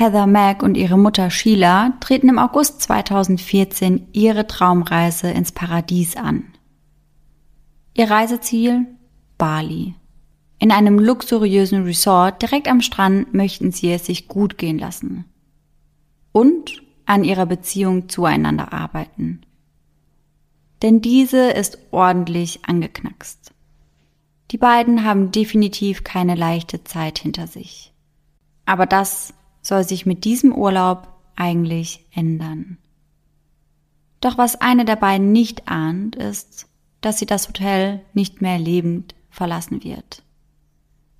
Heather 0.00 0.26
Mack 0.26 0.62
und 0.62 0.78
ihre 0.78 0.96
Mutter 0.96 1.28
Sheila 1.28 1.92
treten 2.00 2.30
im 2.30 2.38
August 2.38 2.80
2014 2.80 4.08
ihre 4.12 4.46
Traumreise 4.46 5.30
ins 5.30 5.52
Paradies 5.52 6.16
an. 6.16 6.44
Ihr 7.92 8.10
Reiseziel? 8.10 8.86
Bali. 9.36 9.94
In 10.58 10.72
einem 10.72 10.98
luxuriösen 10.98 11.82
Resort 11.82 12.40
direkt 12.40 12.66
am 12.66 12.80
Strand 12.80 13.34
möchten 13.34 13.72
sie 13.72 13.92
es 13.92 14.06
sich 14.06 14.26
gut 14.26 14.56
gehen 14.56 14.78
lassen. 14.78 15.26
Und 16.32 16.82
an 17.04 17.22
ihrer 17.22 17.44
Beziehung 17.44 18.08
zueinander 18.08 18.72
arbeiten. 18.72 19.42
Denn 20.80 21.02
diese 21.02 21.50
ist 21.50 21.76
ordentlich 21.90 22.60
angeknackst. 22.64 23.52
Die 24.50 24.58
beiden 24.58 25.04
haben 25.04 25.30
definitiv 25.30 26.04
keine 26.04 26.36
leichte 26.36 26.84
Zeit 26.84 27.18
hinter 27.18 27.46
sich. 27.46 27.92
Aber 28.64 28.86
das 28.86 29.34
soll 29.62 29.84
sich 29.84 30.06
mit 30.06 30.24
diesem 30.24 30.52
Urlaub 30.52 31.08
eigentlich 31.36 32.06
ändern. 32.12 32.78
Doch 34.20 34.36
was 34.36 34.60
eine 34.60 34.84
der 34.84 34.96
beiden 34.96 35.32
nicht 35.32 35.68
ahnt, 35.68 36.16
ist, 36.16 36.66
dass 37.00 37.18
sie 37.18 37.26
das 37.26 37.48
Hotel 37.48 38.00
nicht 38.12 38.42
mehr 38.42 38.58
lebend 38.58 39.14
verlassen 39.30 39.82
wird. 39.82 40.22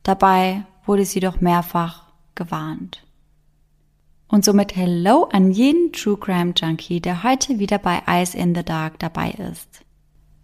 Dabei 0.02 0.64
wurde 0.84 1.04
sie 1.04 1.20
doch 1.20 1.40
mehrfach 1.40 2.04
gewarnt. 2.34 3.06
Und 4.28 4.44
somit 4.44 4.76
Hello 4.76 5.24
an 5.24 5.50
jeden 5.50 5.92
True 5.92 6.16
Crime 6.16 6.52
Junkie, 6.56 7.00
der 7.00 7.24
heute 7.24 7.58
wieder 7.58 7.78
bei 7.78 8.02
Eyes 8.06 8.34
in 8.34 8.54
the 8.54 8.62
Dark 8.62 8.98
dabei 8.98 9.30
ist. 9.30 9.84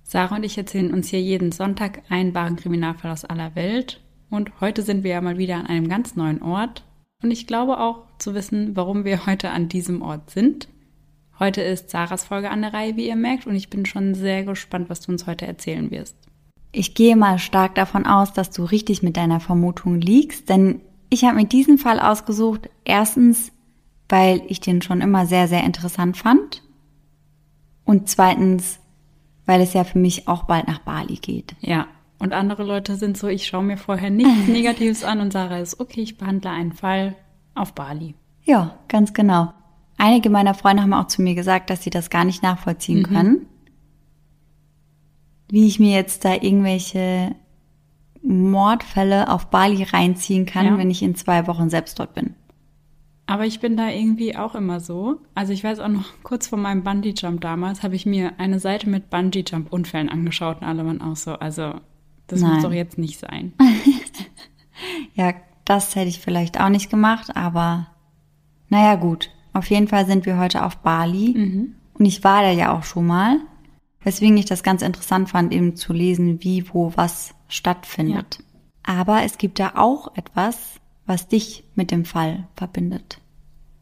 Sarah 0.02 0.36
und 0.36 0.44
ich 0.44 0.56
erzählen 0.56 0.92
uns 0.92 1.08
hier 1.08 1.20
jeden 1.20 1.52
Sonntag 1.52 2.02
einen 2.08 2.34
wahren 2.34 2.56
Kriminalfall 2.56 3.10
aus 3.10 3.24
aller 3.24 3.54
Welt. 3.54 4.00
Und 4.30 4.60
heute 4.60 4.82
sind 4.82 5.04
wir 5.04 5.12
ja 5.12 5.20
mal 5.20 5.38
wieder 5.38 5.56
an 5.56 5.66
einem 5.66 5.88
ganz 5.88 6.16
neuen 6.16 6.42
Ort. 6.42 6.84
Und 7.22 7.30
ich 7.30 7.46
glaube 7.46 7.80
auch 7.80 8.04
zu 8.18 8.34
wissen, 8.34 8.76
warum 8.76 9.04
wir 9.04 9.26
heute 9.26 9.50
an 9.50 9.68
diesem 9.68 10.02
Ort 10.02 10.30
sind. 10.30 10.68
Heute 11.38 11.60
ist 11.60 11.90
Sarahs 11.90 12.24
Folge 12.24 12.50
an 12.50 12.62
der 12.62 12.72
Reihe, 12.72 12.96
wie 12.96 13.08
ihr 13.08 13.16
merkt, 13.16 13.46
und 13.46 13.54
ich 13.54 13.70
bin 13.70 13.86
schon 13.86 14.14
sehr 14.14 14.44
gespannt, 14.44 14.88
was 14.88 15.00
du 15.00 15.12
uns 15.12 15.26
heute 15.26 15.46
erzählen 15.46 15.90
wirst. 15.90 16.16
Ich 16.72 16.94
gehe 16.94 17.16
mal 17.16 17.38
stark 17.38 17.74
davon 17.74 18.06
aus, 18.06 18.32
dass 18.32 18.50
du 18.50 18.64
richtig 18.64 19.02
mit 19.02 19.16
deiner 19.16 19.40
Vermutung 19.40 20.00
liegst, 20.00 20.48
denn 20.48 20.80
ich 21.08 21.24
habe 21.24 21.36
mir 21.36 21.46
diesen 21.46 21.78
Fall 21.78 22.00
ausgesucht. 22.00 22.68
Erstens, 22.84 23.52
weil 24.08 24.42
ich 24.48 24.60
den 24.60 24.82
schon 24.82 25.00
immer 25.00 25.26
sehr, 25.26 25.48
sehr 25.48 25.64
interessant 25.64 26.16
fand. 26.16 26.62
Und 27.84 28.08
zweitens, 28.08 28.78
weil 29.46 29.60
es 29.60 29.72
ja 29.72 29.84
für 29.84 29.98
mich 29.98 30.28
auch 30.28 30.44
bald 30.44 30.66
nach 30.66 30.80
Bali 30.80 31.16
geht. 31.16 31.54
Ja, 31.60 31.86
und 32.18 32.32
andere 32.32 32.64
Leute 32.64 32.96
sind 32.96 33.18
so, 33.18 33.28
ich 33.28 33.46
schaue 33.46 33.62
mir 33.62 33.76
vorher 33.76 34.10
nichts 34.10 34.46
Negatives 34.48 35.04
an 35.04 35.20
und 35.20 35.32
sage, 35.32 35.58
ist 35.58 35.80
okay, 35.80 36.00
ich 36.02 36.18
behandle 36.18 36.50
einen 36.50 36.72
Fall 36.72 37.16
auf 37.54 37.74
Bali. 37.74 38.14
Ja, 38.44 38.78
ganz 38.88 39.12
genau. 39.12 39.52
Einige 39.98 40.30
meiner 40.30 40.54
Freunde 40.54 40.82
haben 40.82 40.92
auch 40.92 41.06
zu 41.06 41.22
mir 41.22 41.34
gesagt, 41.34 41.70
dass 41.70 41.82
sie 41.82 41.90
das 41.90 42.10
gar 42.10 42.24
nicht 42.24 42.42
nachvollziehen 42.42 43.00
mhm. 43.00 43.02
können. 43.02 43.46
Wie 45.48 45.66
ich 45.66 45.78
mir 45.78 45.94
jetzt 45.94 46.24
da 46.24 46.34
irgendwelche 46.34 47.34
Mordfälle 48.22 49.30
auf 49.30 49.46
Bali 49.46 49.82
reinziehen 49.82 50.46
kann, 50.46 50.66
ja. 50.66 50.78
wenn 50.78 50.90
ich 50.90 51.02
in 51.02 51.14
zwei 51.14 51.46
Wochen 51.46 51.70
selbst 51.70 51.98
dort 51.98 52.14
bin. 52.14 52.34
Aber 53.26 53.44
ich 53.44 53.60
bin 53.60 53.76
da 53.76 53.88
irgendwie 53.88 54.36
auch 54.36 54.54
immer 54.54 54.80
so. 54.80 55.20
Also 55.34 55.52
ich 55.52 55.64
weiß 55.64 55.80
auch 55.80 55.88
noch, 55.88 56.04
kurz 56.22 56.48
vor 56.48 56.58
meinem 56.58 56.84
Bungee-Jump 56.84 57.40
damals 57.40 57.82
habe 57.82 57.96
ich 57.96 58.06
mir 58.06 58.38
eine 58.38 58.60
Seite 58.60 58.88
mit 58.88 59.10
Bungee-Jump-Unfällen 59.10 60.08
angeschaut 60.08 60.60
und 60.60 60.66
alle 60.66 60.86
waren 60.86 61.00
auch 61.00 61.16
so, 61.16 61.32
also 61.32 61.74
das 62.26 62.40
Nein. 62.40 62.54
muss 62.54 62.62
doch 62.62 62.72
jetzt 62.72 62.98
nicht 62.98 63.18
sein. 63.18 63.52
ja, 65.14 65.34
das 65.64 65.94
hätte 65.94 66.08
ich 66.08 66.20
vielleicht 66.20 66.60
auch 66.60 66.68
nicht 66.68 66.90
gemacht, 66.90 67.36
aber 67.36 67.88
naja 68.68 68.96
gut. 68.96 69.30
Auf 69.52 69.70
jeden 69.70 69.88
Fall 69.88 70.06
sind 70.06 70.26
wir 70.26 70.38
heute 70.38 70.64
auf 70.64 70.76
Bali 70.78 71.34
mhm. 71.36 71.74
und 71.94 72.04
ich 72.04 72.22
war 72.24 72.42
da 72.42 72.50
ja 72.50 72.76
auch 72.76 72.84
schon 72.84 73.06
mal, 73.06 73.40
weswegen 74.02 74.36
ich 74.36 74.44
das 74.44 74.62
ganz 74.62 74.82
interessant 74.82 75.30
fand, 75.30 75.52
eben 75.52 75.76
zu 75.76 75.92
lesen, 75.92 76.42
wie, 76.42 76.72
wo, 76.72 76.92
was 76.94 77.34
stattfindet. 77.48 78.38
Ja. 78.38 78.98
Aber 79.00 79.22
es 79.22 79.38
gibt 79.38 79.58
da 79.58 79.72
auch 79.76 80.14
etwas, 80.16 80.78
was 81.06 81.28
dich 81.28 81.64
mit 81.74 81.90
dem 81.90 82.04
Fall 82.04 82.46
verbindet. 82.54 83.20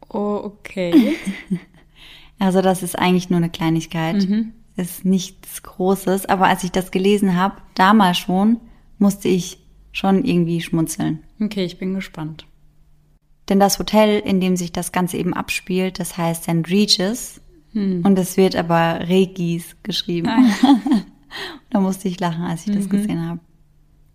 Oh, 0.07 0.39
okay. 0.43 1.15
also 2.39 2.61
das 2.61 2.81
ist 2.81 2.97
eigentlich 2.97 3.29
nur 3.29 3.37
eine 3.37 3.49
Kleinigkeit. 3.49 4.29
Mhm 4.29 4.53
ist 4.75 5.05
nichts 5.05 5.63
Großes, 5.63 6.25
aber 6.25 6.47
als 6.47 6.63
ich 6.63 6.71
das 6.71 6.91
gelesen 6.91 7.35
habe, 7.35 7.55
damals 7.75 8.17
schon, 8.17 8.59
musste 8.97 9.27
ich 9.27 9.59
schon 9.91 10.25
irgendwie 10.25 10.61
schmunzeln. 10.61 11.23
Okay, 11.41 11.63
ich 11.63 11.77
bin 11.77 11.93
gespannt. 11.93 12.45
Denn 13.47 13.59
das 13.59 13.79
Hotel, 13.79 14.19
in 14.19 14.41
dem 14.41 14.57
sich 14.57 14.71
das 14.71 14.91
Ganze 14.91 15.17
eben 15.17 15.33
abspielt, 15.33 15.99
das 15.99 16.17
heißt 16.17 16.43
St. 16.43 16.69
Regis 16.69 17.41
hm. 17.71 18.01
und 18.03 18.17
es 18.17 18.37
wird 18.37 18.55
aber 18.55 19.07
Regis 19.07 19.75
geschrieben. 19.83 20.27
Ah, 20.27 20.41
da 21.69 21.79
musste 21.79 22.07
ich 22.07 22.19
lachen, 22.19 22.43
als 22.43 22.61
ich 22.67 22.73
mhm. 22.73 22.75
das 22.75 22.89
gesehen 22.89 23.27
habe. 23.27 23.39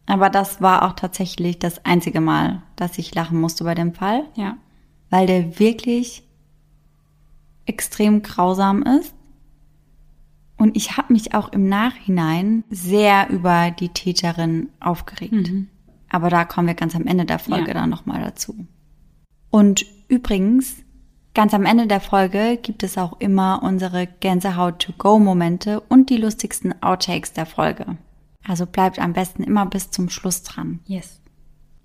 Aber 0.07 0.29
das 0.29 0.61
war 0.61 0.85
auch 0.85 0.95
tatsächlich 0.95 1.59
das 1.59 1.85
einzige 1.85 2.21
Mal, 2.21 2.63
dass 2.75 2.99
ich 2.99 3.15
lachen 3.15 3.41
musste 3.41 3.63
bei 3.63 3.77
dem 3.77 3.95
Fall. 3.95 4.25
Ja. 4.35 4.57
Weil 5.09 5.27
der 5.27 5.61
wirklich 5.61 6.25
extrem 7.65 8.23
grausam 8.23 8.83
ist 8.83 9.15
und 10.61 10.77
ich 10.77 10.99
habe 10.99 11.15
mich 11.15 11.33
auch 11.33 11.51
im 11.53 11.71
Nachhinein 11.71 12.65
sehr 12.69 13.31
über 13.31 13.71
die 13.71 13.89
Täterin 13.89 14.69
aufgeregt. 14.79 15.33
Mhm. 15.33 15.69
Aber 16.11 16.29
da 16.29 16.45
kommen 16.45 16.67
wir 16.67 16.75
ganz 16.75 16.95
am 16.95 17.07
Ende 17.07 17.25
der 17.25 17.39
Folge 17.39 17.69
ja. 17.69 17.75
dann 17.75 17.89
nochmal 17.89 18.21
dazu. 18.21 18.67
Und 19.49 19.87
übrigens, 20.09 20.77
ganz 21.33 21.55
am 21.55 21.65
Ende 21.65 21.87
der 21.87 22.01
Folge 22.01 22.59
gibt 22.61 22.83
es 22.83 22.99
auch 22.99 23.21
immer 23.21 23.63
unsere 23.63 24.07
Gänsehaut-to-go-Momente 24.07 25.81
und 25.81 26.11
die 26.11 26.19
lustigsten 26.19 26.75
Outtakes 26.83 27.33
der 27.33 27.47
Folge. 27.47 27.97
Also 28.47 28.67
bleibt 28.67 28.99
am 28.99 29.15
besten 29.15 29.43
immer 29.43 29.65
bis 29.65 29.91
zum 29.91 30.11
Schluss 30.11 30.43
dran. 30.43 30.81
Yes. 30.85 31.23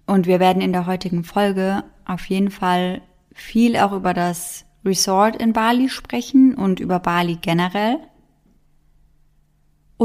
Und 0.06 0.28
wir 0.28 0.42
werden 0.42 0.62
in 0.62 0.74
der 0.74 0.86
heutigen 0.86 1.24
Folge 1.24 1.86
auf 2.04 2.26
jeden 2.26 2.52
Fall 2.52 3.02
viel 3.32 3.78
auch 3.78 3.94
über 3.94 4.14
das 4.14 4.66
Resort 4.84 5.38
in 5.38 5.54
Bali 5.54 5.88
sprechen 5.88 6.56
und 6.56 6.82
über 6.82 7.00
Bali 7.00 7.38
generell 7.42 8.00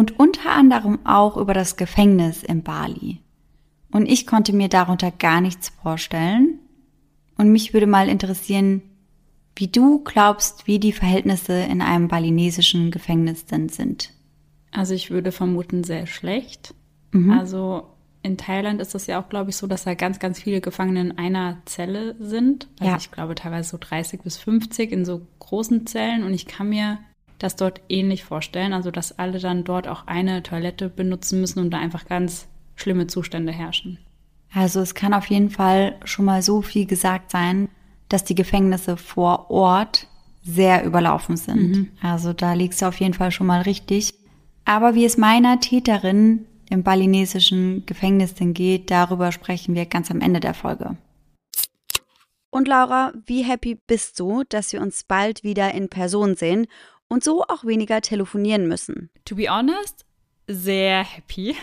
und 0.00 0.18
unter 0.18 0.48
anderem 0.48 0.98
auch 1.04 1.36
über 1.36 1.52
das 1.52 1.76
Gefängnis 1.76 2.42
in 2.42 2.62
Bali. 2.62 3.20
Und 3.90 4.06
ich 4.06 4.26
konnte 4.26 4.54
mir 4.54 4.70
darunter 4.70 5.10
gar 5.10 5.42
nichts 5.42 5.68
vorstellen. 5.82 6.58
Und 7.36 7.52
mich 7.52 7.74
würde 7.74 7.86
mal 7.86 8.08
interessieren, 8.08 8.80
wie 9.56 9.66
du 9.66 10.02
glaubst, 10.02 10.66
wie 10.66 10.78
die 10.78 10.92
Verhältnisse 10.92 11.52
in 11.52 11.82
einem 11.82 12.08
balinesischen 12.08 12.90
Gefängnis 12.90 13.44
denn 13.44 13.68
sind. 13.68 14.14
Also 14.70 14.94
ich 14.94 15.10
würde 15.10 15.32
vermuten, 15.32 15.84
sehr 15.84 16.06
schlecht. 16.06 16.74
Mhm. 17.12 17.32
Also 17.32 17.82
in 18.22 18.38
Thailand 18.38 18.80
ist 18.80 18.94
es 18.94 19.06
ja 19.06 19.20
auch, 19.20 19.28
glaube 19.28 19.50
ich, 19.50 19.56
so, 19.56 19.66
dass 19.66 19.84
da 19.84 19.92
ganz, 19.92 20.18
ganz 20.18 20.40
viele 20.40 20.62
Gefangene 20.62 21.00
in 21.02 21.18
einer 21.18 21.58
Zelle 21.66 22.16
sind. 22.18 22.68
Also 22.78 22.92
ja. 22.92 22.96
ich 22.96 23.10
glaube 23.10 23.34
teilweise 23.34 23.68
so 23.68 23.76
30 23.78 24.22
bis 24.22 24.38
50 24.38 24.92
in 24.92 25.04
so 25.04 25.26
großen 25.40 25.86
Zellen. 25.86 26.22
Und 26.22 26.32
ich 26.32 26.46
kann 26.46 26.70
mir 26.70 27.00
das 27.42 27.56
dort 27.56 27.80
ähnlich 27.88 28.24
vorstellen. 28.24 28.72
Also, 28.72 28.90
dass 28.90 29.18
alle 29.18 29.38
dann 29.38 29.64
dort 29.64 29.88
auch 29.88 30.06
eine 30.06 30.42
Toilette 30.42 30.88
benutzen 30.88 31.40
müssen 31.40 31.58
und 31.58 31.70
da 31.70 31.78
einfach 31.78 32.06
ganz 32.06 32.46
schlimme 32.76 33.06
Zustände 33.06 33.52
herrschen. 33.52 33.98
Also, 34.52 34.80
es 34.80 34.94
kann 34.94 35.14
auf 35.14 35.26
jeden 35.26 35.50
Fall 35.50 35.96
schon 36.04 36.24
mal 36.24 36.42
so 36.42 36.62
viel 36.62 36.86
gesagt 36.86 37.30
sein, 37.30 37.68
dass 38.08 38.24
die 38.24 38.34
Gefängnisse 38.34 38.96
vor 38.96 39.50
Ort 39.50 40.06
sehr 40.42 40.84
überlaufen 40.84 41.36
sind. 41.36 41.76
Mhm. 41.76 41.88
Also, 42.02 42.32
da 42.32 42.52
liegst 42.52 42.82
du 42.82 42.86
auf 42.86 43.00
jeden 43.00 43.14
Fall 43.14 43.30
schon 43.30 43.46
mal 43.46 43.62
richtig. 43.62 44.14
Aber 44.64 44.94
wie 44.94 45.04
es 45.04 45.16
meiner 45.16 45.60
Täterin 45.60 46.46
im 46.68 46.82
balinesischen 46.82 47.84
Gefängnis 47.86 48.34
denn 48.34 48.54
geht, 48.54 48.90
darüber 48.90 49.32
sprechen 49.32 49.74
wir 49.74 49.86
ganz 49.86 50.10
am 50.10 50.20
Ende 50.20 50.40
der 50.40 50.54
Folge. 50.54 50.96
Und 52.50 52.66
Laura, 52.66 53.12
wie 53.26 53.42
happy 53.42 53.78
bist 53.86 54.18
du, 54.18 54.42
dass 54.48 54.72
wir 54.72 54.80
uns 54.80 55.04
bald 55.04 55.44
wieder 55.44 55.72
in 55.72 55.88
Person 55.88 56.34
sehen 56.34 56.66
und 57.10 57.22
so 57.22 57.42
auch 57.42 57.64
weniger 57.64 58.00
telefonieren 58.00 58.66
müssen. 58.66 59.10
To 59.26 59.34
be 59.34 59.50
honest, 59.50 60.06
sehr 60.46 61.04
happy. 61.04 61.54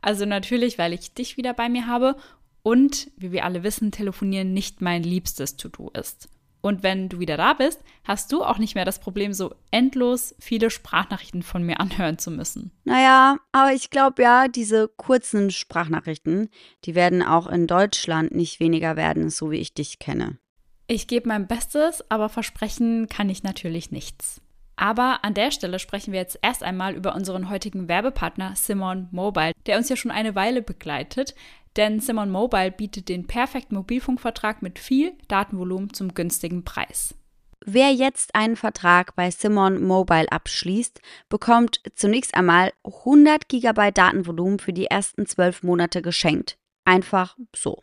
Also 0.00 0.24
natürlich, 0.24 0.78
weil 0.78 0.94
ich 0.94 1.12
dich 1.12 1.36
wieder 1.36 1.52
bei 1.52 1.68
mir 1.68 1.86
habe 1.86 2.16
und, 2.62 3.10
wie 3.16 3.32
wir 3.32 3.44
alle 3.44 3.62
wissen, 3.62 3.92
telefonieren 3.92 4.54
nicht 4.54 4.80
mein 4.80 5.02
liebstes 5.02 5.56
To-Do 5.56 5.90
ist. 5.90 6.28
Und 6.60 6.84
wenn 6.84 7.08
du 7.08 7.18
wieder 7.18 7.36
da 7.36 7.54
bist, 7.54 7.80
hast 8.04 8.30
du 8.30 8.44
auch 8.44 8.58
nicht 8.58 8.76
mehr 8.76 8.84
das 8.84 9.00
Problem, 9.00 9.32
so 9.32 9.52
endlos 9.72 10.34
viele 10.38 10.70
Sprachnachrichten 10.70 11.42
von 11.42 11.64
mir 11.64 11.80
anhören 11.80 12.18
zu 12.18 12.30
müssen. 12.30 12.70
Naja, 12.84 13.38
aber 13.50 13.72
ich 13.72 13.90
glaube 13.90 14.22
ja, 14.22 14.46
diese 14.46 14.86
kurzen 14.86 15.50
Sprachnachrichten, 15.50 16.50
die 16.84 16.94
werden 16.94 17.22
auch 17.22 17.48
in 17.48 17.66
Deutschland 17.66 18.32
nicht 18.32 18.60
weniger 18.60 18.96
werden, 18.96 19.28
so 19.28 19.50
wie 19.50 19.56
ich 19.56 19.74
dich 19.74 19.98
kenne. 19.98 20.38
Ich 20.86 21.08
gebe 21.08 21.28
mein 21.28 21.48
Bestes, 21.48 22.08
aber 22.10 22.28
versprechen 22.28 23.08
kann 23.08 23.28
ich 23.28 23.42
natürlich 23.42 23.90
nichts. 23.90 24.41
Aber 24.82 25.20
an 25.22 25.32
der 25.32 25.52
Stelle 25.52 25.78
sprechen 25.78 26.12
wir 26.12 26.18
jetzt 26.18 26.40
erst 26.42 26.64
einmal 26.64 26.96
über 26.96 27.14
unseren 27.14 27.48
heutigen 27.48 27.86
Werbepartner 27.86 28.54
Simon 28.56 29.06
Mobile, 29.12 29.52
der 29.66 29.78
uns 29.78 29.88
ja 29.88 29.94
schon 29.94 30.10
eine 30.10 30.34
Weile 30.34 30.60
begleitet. 30.60 31.36
denn 31.76 32.00
Simon 32.00 32.30
Mobile 32.30 32.72
bietet 32.72 33.08
den 33.08 33.28
perfekten 33.28 33.76
Mobilfunkvertrag 33.76 34.60
mit 34.60 34.80
viel 34.80 35.12
Datenvolumen 35.28 35.94
zum 35.94 36.12
günstigen 36.12 36.64
Preis. 36.64 37.14
Wer 37.64 37.92
jetzt 37.92 38.34
einen 38.34 38.56
Vertrag 38.56 39.14
bei 39.14 39.30
Simon 39.30 39.82
Mobile 39.82 40.30
abschließt, 40.30 41.00
bekommt 41.28 41.80
zunächst 41.94 42.34
einmal 42.34 42.72
100 42.84 43.48
GB 43.48 43.92
Datenvolumen 43.92 44.58
für 44.58 44.72
die 44.72 44.86
ersten 44.86 45.26
zwölf 45.26 45.62
Monate 45.62 46.02
geschenkt. 46.02 46.58
Einfach 46.84 47.38
so. 47.54 47.82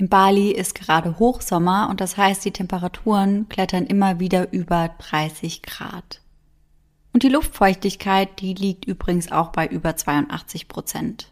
In 0.00 0.08
Bali 0.08 0.50
ist 0.50 0.74
gerade 0.74 1.18
Hochsommer 1.18 1.88
und 1.90 2.00
das 2.00 2.16
heißt, 2.16 2.42
die 2.46 2.52
Temperaturen 2.52 3.50
klettern 3.50 3.84
immer 3.84 4.18
wieder 4.18 4.50
über 4.50 4.88
30 4.96 5.60
Grad. 5.60 6.22
Und 7.12 7.22
die 7.22 7.28
Luftfeuchtigkeit, 7.28 8.40
die 8.40 8.54
liegt 8.54 8.86
übrigens 8.86 9.30
auch 9.30 9.52
bei 9.52 9.66
über 9.66 9.94
82 9.94 10.68
Prozent. 10.68 11.30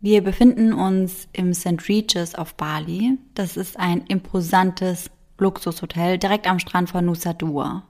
Wir 0.00 0.20
befinden 0.24 0.72
uns 0.72 1.28
im 1.32 1.54
St. 1.54 1.88
Regis 1.88 2.34
auf 2.34 2.56
Bali. 2.56 3.18
Das 3.34 3.56
ist 3.56 3.78
ein 3.78 4.00
imposantes 4.08 5.08
Luxushotel 5.38 6.18
direkt 6.18 6.48
am 6.48 6.58
Strand 6.58 6.90
von 6.90 7.04
Nusa 7.04 7.34
Dua. 7.34 7.84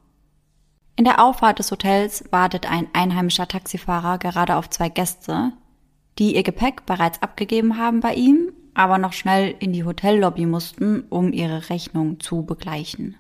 In 0.97 1.05
der 1.05 1.25
Auffahrt 1.25 1.59
des 1.59 1.71
Hotels 1.71 2.25
wartet 2.31 2.71
ein 2.71 2.89
einheimischer 2.93 3.49
Taxifahrer 3.49 4.19
gerade 4.19 4.57
auf 4.57 4.69
zwei 4.69 4.91
Gäste, 4.91 5.53
die 6.19 6.37
ihr 6.37 6.43
Gepäck 6.43 6.85
bereits 6.85 7.23
abgegeben 7.23 7.79
haben 7.79 8.01
bei 8.01 8.13
ihm 8.13 8.53
aber 8.81 8.97
noch 8.97 9.13
schnell 9.13 9.55
in 9.59 9.75
die 9.75 9.85
Hotellobby 9.85 10.47
mussten, 10.47 11.05
um 11.11 11.35
ihre 11.35 11.69
Rechnung 11.69 12.19
zu 12.19 12.47
begleichen. 12.47 13.15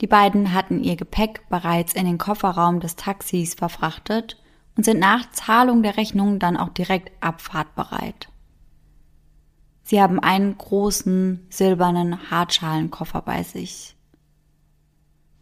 Die 0.00 0.06
beiden 0.06 0.54
hatten 0.54 0.80
ihr 0.80 0.94
Gepäck 0.94 1.48
bereits 1.48 1.92
in 1.92 2.06
den 2.06 2.18
Kofferraum 2.18 2.78
des 2.78 2.94
Taxis 2.94 3.54
verfrachtet 3.54 4.40
und 4.76 4.84
sind 4.84 5.00
nach 5.00 5.28
Zahlung 5.32 5.82
der 5.82 5.96
Rechnung 5.96 6.38
dann 6.38 6.56
auch 6.56 6.68
direkt 6.68 7.10
abfahrtbereit. 7.20 8.28
Sie 9.82 10.00
haben 10.00 10.20
einen 10.20 10.56
großen 10.56 11.48
silbernen 11.50 12.30
Hartschalenkoffer 12.30 13.22
bei 13.22 13.42
sich. 13.42 13.96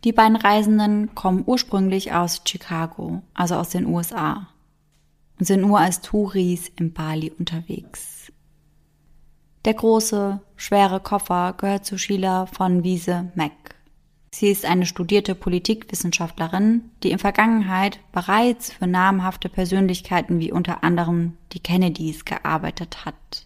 Die 0.05 0.13
beiden 0.13 0.37
Reisenden 0.37 1.15
kommen 1.15 1.45
ursprünglich 1.45 2.15
aus 2.15 2.41
Chicago, 2.49 3.21
also 3.35 3.57
aus 3.57 3.69
den 3.69 3.85
USA, 3.85 4.49
und 5.39 5.45
sind 5.45 5.61
nur 5.61 5.81
als 5.81 6.01
Touris 6.01 6.73
in 6.77 6.95
Bali 6.95 7.31
unterwegs. 7.39 8.20
Der 9.67 9.75
große, 9.75 10.41
schwere 10.57 11.01
Koffer 11.01 11.53
gehört 11.53 11.85
zu 11.85 11.99
Sheila 11.99 12.47
von 12.47 12.83
Wiese 12.83 13.31
Mack. 13.35 13.75
Sie 14.33 14.49
ist 14.49 14.65
eine 14.65 14.87
studierte 14.87 15.35
Politikwissenschaftlerin, 15.35 16.91
die 17.03 17.11
in 17.11 17.19
Vergangenheit 17.19 17.99
bereits 18.11 18.73
für 18.73 18.87
namhafte 18.87 19.51
Persönlichkeiten 19.51 20.39
wie 20.41 20.51
unter 20.51 20.83
anderem 20.83 21.37
die 21.53 21.61
Kennedys 21.61 22.25
gearbeitet 22.25 23.05
hat. 23.05 23.45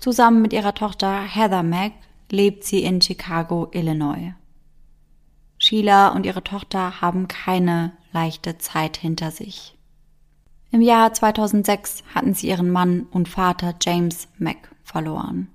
Zusammen 0.00 0.42
mit 0.42 0.52
ihrer 0.52 0.74
Tochter 0.74 1.22
Heather 1.22 1.62
Mack 1.62 1.92
lebt 2.30 2.64
sie 2.64 2.82
in 2.82 3.00
Chicago, 3.00 3.68
Illinois. 3.72 4.32
Sheila 5.58 6.08
und 6.08 6.26
ihre 6.26 6.42
Tochter 6.42 7.00
haben 7.00 7.28
keine 7.28 7.92
leichte 8.12 8.58
Zeit 8.58 8.96
hinter 8.96 9.30
sich. 9.30 9.76
Im 10.72 10.80
Jahr 10.80 11.12
2006 11.12 12.02
hatten 12.12 12.34
sie 12.34 12.48
ihren 12.48 12.70
Mann 12.70 13.06
und 13.12 13.28
Vater 13.28 13.76
James 13.80 14.26
Mack 14.38 14.73
verloren. 14.94 15.48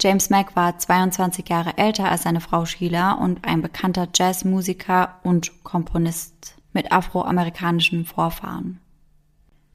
James 0.00 0.30
Mack 0.30 0.56
war 0.56 0.78
22 0.78 1.46
Jahre 1.46 1.76
älter 1.76 2.10
als 2.10 2.22
seine 2.22 2.40
Frau 2.40 2.64
Sheila 2.64 3.12
und 3.12 3.44
ein 3.44 3.60
bekannter 3.60 4.08
Jazzmusiker 4.14 5.20
und 5.22 5.62
Komponist 5.62 6.56
mit 6.72 6.90
afroamerikanischen 6.90 8.06
Vorfahren. 8.06 8.80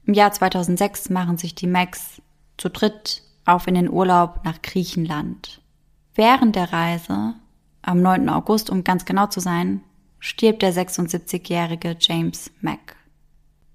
Im 0.04 0.14
Jahr 0.14 0.32
2006 0.32 1.10
machen 1.10 1.38
sich 1.38 1.54
die 1.54 1.68
Macks 1.68 2.20
zu 2.56 2.68
dritt 2.70 3.22
auf 3.46 3.68
in 3.68 3.74
den 3.76 3.88
Urlaub 3.88 4.40
nach 4.44 4.60
Griechenland. 4.62 5.62
Während 6.16 6.56
der 6.56 6.72
Reise, 6.72 7.34
am 7.82 8.02
9. 8.02 8.28
August, 8.28 8.68
um 8.68 8.82
ganz 8.82 9.04
genau 9.04 9.28
zu 9.28 9.38
sein, 9.38 9.80
stirbt 10.18 10.62
der 10.62 10.74
76-jährige 10.74 11.96
James 12.00 12.50
Mack. 12.60 12.96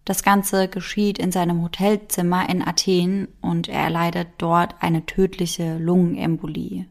Das 0.05 0.23
Ganze 0.23 0.67
geschieht 0.67 1.17
in 1.17 1.31
seinem 1.31 1.61
Hotelzimmer 1.61 2.49
in 2.49 2.61
Athen 2.61 3.29
und 3.41 3.69
er 3.69 3.83
erleidet 3.83 4.27
dort 4.37 4.75
eine 4.81 5.05
tödliche 5.05 5.77
Lungenembolie. 5.77 6.85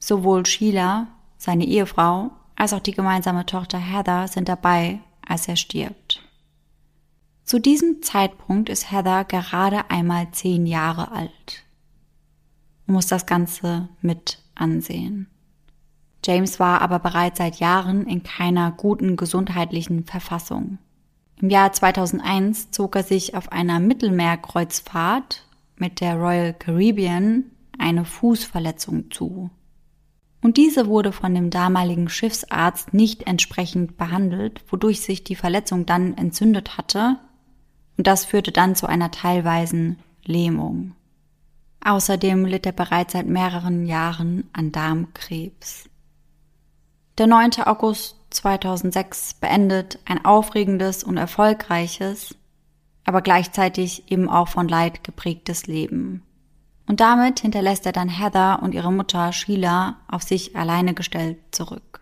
Sowohl 0.00 0.44
Sheila, 0.44 1.06
seine 1.36 1.64
Ehefrau, 1.64 2.30
als 2.56 2.72
auch 2.72 2.80
die 2.80 2.92
gemeinsame 2.92 3.46
Tochter 3.46 3.78
Heather 3.78 4.26
sind 4.26 4.48
dabei, 4.48 5.00
als 5.26 5.46
er 5.46 5.56
stirbt. 5.56 6.22
Zu 7.44 7.60
diesem 7.60 8.02
Zeitpunkt 8.02 8.68
ist 8.68 8.90
Heather 8.90 9.24
gerade 9.24 9.90
einmal 9.90 10.30
zehn 10.32 10.66
Jahre 10.66 11.12
alt 11.12 11.64
und 12.86 12.94
muss 12.94 13.06
das 13.06 13.26
Ganze 13.26 13.88
mit 14.02 14.42
ansehen. 14.54 15.28
James 16.24 16.58
war 16.58 16.82
aber 16.82 16.98
bereits 16.98 17.38
seit 17.38 17.56
Jahren 17.60 18.06
in 18.06 18.24
keiner 18.24 18.72
guten 18.72 19.16
gesundheitlichen 19.16 20.04
Verfassung. 20.04 20.78
Im 21.40 21.50
Jahr 21.50 21.72
2001 21.72 22.72
zog 22.72 22.96
er 22.96 23.04
sich 23.04 23.34
auf 23.34 23.52
einer 23.52 23.78
Mittelmeerkreuzfahrt 23.78 25.44
mit 25.76 26.00
der 26.00 26.16
Royal 26.16 26.52
Caribbean 26.52 27.44
eine 27.78 28.04
Fußverletzung 28.04 29.10
zu. 29.10 29.50
Und 30.42 30.56
diese 30.56 30.86
wurde 30.86 31.12
von 31.12 31.34
dem 31.34 31.50
damaligen 31.50 32.08
Schiffsarzt 32.08 32.92
nicht 32.92 33.26
entsprechend 33.26 33.96
behandelt, 33.96 34.62
wodurch 34.68 35.00
sich 35.00 35.22
die 35.22 35.36
Verletzung 35.36 35.86
dann 35.86 36.16
entzündet 36.16 36.76
hatte 36.76 37.18
und 37.96 38.06
das 38.06 38.24
führte 38.24 38.52
dann 38.52 38.74
zu 38.74 38.86
einer 38.86 39.10
teilweisen 39.10 39.98
Lähmung. 40.24 40.94
Außerdem 41.84 42.44
litt 42.44 42.66
er 42.66 42.72
bereits 42.72 43.12
seit 43.12 43.26
mehreren 43.26 43.86
Jahren 43.86 44.48
an 44.52 44.72
Darmkrebs. 44.72 45.88
Der 47.18 47.26
9. 47.26 47.62
August 47.64 48.17
2006 48.30 49.34
beendet 49.34 49.98
ein 50.04 50.24
aufregendes 50.24 51.02
und 51.04 51.16
erfolgreiches, 51.16 52.34
aber 53.04 53.22
gleichzeitig 53.22 54.10
eben 54.10 54.28
auch 54.28 54.48
von 54.48 54.68
Leid 54.68 55.02
geprägtes 55.04 55.66
Leben. 55.66 56.22
Und 56.86 57.00
damit 57.00 57.40
hinterlässt 57.40 57.84
er 57.86 57.92
dann 57.92 58.08
Heather 58.08 58.62
und 58.62 58.74
ihre 58.74 58.92
Mutter 58.92 59.32
Sheila 59.32 59.98
auf 60.08 60.22
sich 60.22 60.56
alleine 60.56 60.94
gestellt 60.94 61.38
zurück. 61.50 62.00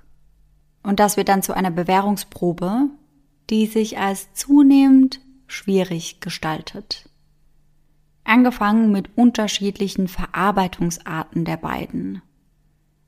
Und 0.83 1.01
das 1.01 1.17
wird 1.17 1.29
dann 1.29 1.43
zu 1.43 1.53
einer 1.53 1.73
Bewährungsprobe, 1.73 2.89
die 3.51 3.67
sich 3.67 3.99
als 3.99 4.33
zunehmend 4.35 5.21
schwierig 5.49 6.21
gestaltet. 6.21 7.09
Angefangen 8.23 8.93
mit 8.93 9.17
unterschiedlichen 9.17 10.09
Verarbeitungsarten 10.09 11.45
der 11.45 11.57
beiden. 11.57 12.23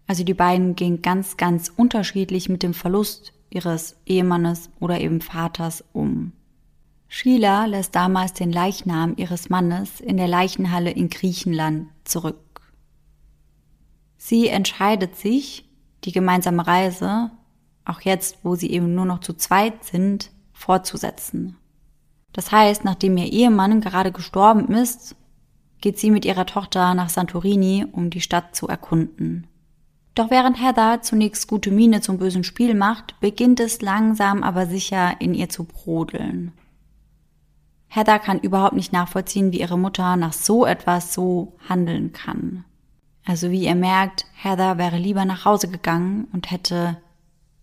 Also 0.08 0.24
die 0.24 0.34
beiden 0.34 0.74
gehen 0.74 1.02
ganz, 1.02 1.36
ganz 1.36 1.70
unterschiedlich 1.76 2.48
mit 2.48 2.62
dem 2.62 2.74
Verlust 2.74 3.34
ihres 3.50 3.96
Ehemannes 4.06 4.70
oder 4.80 5.00
eben 5.00 5.20
Vaters 5.20 5.84
um. 5.92 6.32
Sheila 7.08 7.66
lässt 7.66 7.94
damals 7.94 8.32
den 8.32 8.50
Leichnam 8.50 9.14
ihres 9.16 9.50
Mannes 9.50 10.00
in 10.00 10.16
der 10.16 10.26
Leichenhalle 10.26 10.90
in 10.90 11.10
Griechenland 11.10 11.88
zurück. 12.04 12.38
Sie 14.16 14.48
entscheidet 14.48 15.14
sich, 15.16 15.68
die 16.04 16.12
gemeinsame 16.12 16.66
Reise, 16.66 17.30
auch 17.84 18.00
jetzt, 18.00 18.38
wo 18.42 18.54
sie 18.54 18.70
eben 18.70 18.94
nur 18.94 19.04
noch 19.04 19.20
zu 19.20 19.34
zweit 19.34 19.84
sind, 19.84 20.30
fortzusetzen. 20.52 21.56
Das 22.32 22.50
heißt, 22.50 22.84
nachdem 22.84 23.16
ihr 23.16 23.32
Ehemann 23.32 23.80
gerade 23.80 24.12
gestorben 24.12 24.72
ist, 24.74 25.16
geht 25.80 25.98
sie 25.98 26.10
mit 26.10 26.24
ihrer 26.24 26.46
Tochter 26.46 26.94
nach 26.94 27.08
Santorini, 27.08 27.86
um 27.90 28.10
die 28.10 28.20
Stadt 28.20 28.54
zu 28.54 28.68
erkunden. 28.68 29.46
Doch 30.18 30.30
während 30.32 30.60
Heather 30.60 31.00
zunächst 31.00 31.46
gute 31.46 31.70
Miene 31.70 32.00
zum 32.00 32.18
bösen 32.18 32.42
Spiel 32.42 32.74
macht, 32.74 33.20
beginnt 33.20 33.60
es 33.60 33.80
langsam 33.82 34.42
aber 34.42 34.66
sicher 34.66 35.20
in 35.20 35.32
ihr 35.32 35.48
zu 35.48 35.62
brodeln. 35.62 36.50
Heather 37.86 38.18
kann 38.18 38.40
überhaupt 38.40 38.74
nicht 38.74 38.92
nachvollziehen, 38.92 39.52
wie 39.52 39.60
ihre 39.60 39.78
Mutter 39.78 40.16
nach 40.16 40.32
so 40.32 40.66
etwas 40.66 41.14
so 41.14 41.56
handeln 41.68 42.12
kann. 42.12 42.64
Also 43.24 43.52
wie 43.52 43.64
ihr 43.64 43.76
merkt, 43.76 44.26
Heather 44.34 44.76
wäre 44.76 44.98
lieber 44.98 45.24
nach 45.24 45.44
Hause 45.44 45.68
gegangen 45.68 46.26
und 46.32 46.50
hätte 46.50 46.96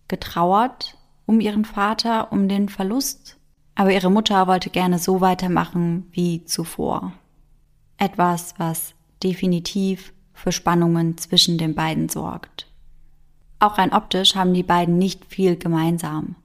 getrauert 0.08 0.96
um 1.26 1.40
ihren 1.40 1.66
Vater, 1.66 2.32
um 2.32 2.48
den 2.48 2.70
Verlust, 2.70 3.36
aber 3.74 3.92
ihre 3.92 4.10
Mutter 4.10 4.46
wollte 4.46 4.70
gerne 4.70 4.98
so 4.98 5.20
weitermachen 5.20 6.08
wie 6.10 6.46
zuvor. 6.46 7.12
Etwas, 7.98 8.54
was 8.56 8.94
definitiv 9.22 10.14
für 10.36 10.52
Spannungen 10.52 11.18
zwischen 11.18 11.58
den 11.58 11.74
beiden 11.74 12.08
sorgt. 12.08 12.68
Auch 13.58 13.78
rein 13.78 13.92
optisch 13.92 14.36
haben 14.36 14.54
die 14.54 14.62
beiden 14.62 14.98
nicht 14.98 15.24
viel 15.24 15.56
gemeinsam. 15.56 16.36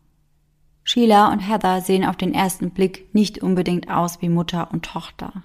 Sheila 0.84 1.32
und 1.32 1.40
Heather 1.40 1.82
sehen 1.82 2.06
auf 2.06 2.16
den 2.16 2.34
ersten 2.34 2.72
Blick 2.72 3.14
nicht 3.14 3.44
unbedingt 3.44 3.90
aus 3.90 4.22
wie 4.22 4.30
Mutter 4.30 4.72
und 4.72 4.86
Tochter. 4.86 5.44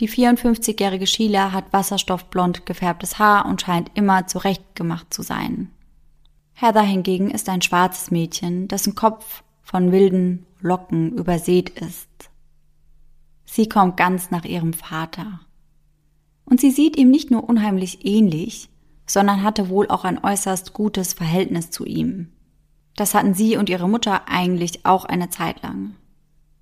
Die 0.00 0.08
54-jährige 0.08 1.06
Sheila 1.06 1.52
hat 1.52 1.72
wasserstoffblond 1.72 2.66
gefärbtes 2.66 3.18
Haar 3.18 3.46
und 3.46 3.60
scheint 3.60 3.90
immer 3.94 4.26
zurechtgemacht 4.26 5.12
zu 5.12 5.22
sein. 5.22 5.70
Heather 6.54 6.82
hingegen 6.82 7.30
ist 7.30 7.48
ein 7.48 7.62
schwarzes 7.62 8.10
Mädchen, 8.10 8.68
dessen 8.68 8.94
Kopf 8.94 9.42
von 9.62 9.90
wilden 9.92 10.46
Locken 10.60 11.12
übersät 11.16 11.70
ist. 11.70 12.08
Sie 13.44 13.68
kommt 13.68 13.96
ganz 13.96 14.30
nach 14.30 14.44
ihrem 14.44 14.72
Vater. 14.72 15.40
Und 16.44 16.60
sie 16.60 16.70
sieht 16.70 16.96
ihm 16.96 17.10
nicht 17.10 17.30
nur 17.30 17.48
unheimlich 17.48 18.04
ähnlich, 18.04 18.68
sondern 19.06 19.42
hatte 19.42 19.68
wohl 19.68 19.88
auch 19.88 20.04
ein 20.04 20.22
äußerst 20.22 20.72
gutes 20.72 21.12
Verhältnis 21.12 21.70
zu 21.70 21.84
ihm. 21.84 22.32
Das 22.96 23.14
hatten 23.14 23.34
sie 23.34 23.56
und 23.56 23.68
ihre 23.68 23.88
Mutter 23.88 24.28
eigentlich 24.28 24.84
auch 24.84 25.04
eine 25.04 25.30
Zeit 25.30 25.62
lang, 25.62 25.94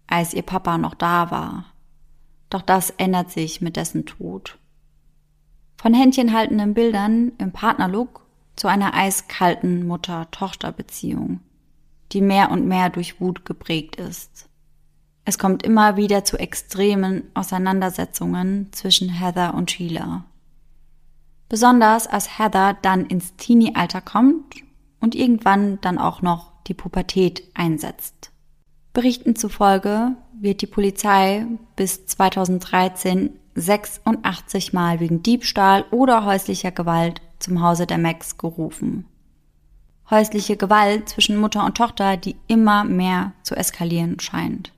als 0.07 0.35
ihr 0.35 0.43
Papa 0.43 0.79
noch 0.79 0.95
da 0.95 1.31
war. 1.31 1.67
Doch 2.51 2.63
das 2.63 2.91
ändert 2.91 3.31
sich 3.31 3.61
mit 3.61 3.77
dessen 3.77 4.07
Tod. 4.07 4.59
Von 5.77 5.95
händchenhaltenden 5.95 6.75
Bildern 6.75 7.33
im 7.39 7.53
Partnerlook 7.53 8.27
zu 8.55 8.69
einer 8.69 8.93
eiskalten 8.93 9.87
Mutter-Tochter-Beziehung, 9.87 11.41
die 12.13 12.21
mehr 12.21 12.51
und 12.51 12.67
mehr 12.67 12.91
durch 12.91 13.21
Wut 13.21 13.47
geprägt 13.47 13.97
ist. 13.97 14.50
Es 15.25 15.39
kommt 15.39 15.63
immer 15.63 15.97
wieder 15.97 16.25
zu 16.25 16.39
extremen 16.39 17.25
Auseinandersetzungen 17.35 18.69
zwischen 18.73 19.09
Heather 19.09 19.55
und 19.55 19.71
Sheila. 19.71 20.25
Besonders 21.49 22.07
als 22.07 22.39
Heather 22.39 22.77
dann 22.81 23.07
ins 23.07 23.37
Teenie-Alter 23.37 24.01
kommt 24.01 24.57
und 25.01 25.15
irgendwann 25.15 25.81
dann 25.81 25.99
auch 25.99 26.23
noch 26.23 26.53
die 26.67 26.75
Pubertät 26.75 27.43
einsetzt. 27.55 28.31
Berichten 28.93 29.37
zufolge 29.37 30.17
wird 30.41 30.63
die 30.63 30.67
Polizei 30.67 31.47
bis 31.77 32.07
2013 32.07 33.31
86 33.55 34.73
Mal 34.73 35.01
wegen 35.01 35.23
Diebstahl 35.23 35.85
oder 35.91 36.25
häuslicher 36.25 36.71
Gewalt 36.71 37.21
zum 37.39 37.63
Hause 37.63 37.87
der 37.87 37.99
Max 37.99 38.39
gerufen. 38.39 39.07
Häusliche 40.09 40.57
Gewalt 40.57 41.09
zwischen 41.09 41.37
Mutter 41.37 41.65
und 41.65 41.77
Tochter, 41.77 42.17
die 42.17 42.37
immer 42.47 42.85
mehr 42.85 43.33
zu 43.43 43.55
eskalieren 43.55 44.19
scheint. 44.19 44.73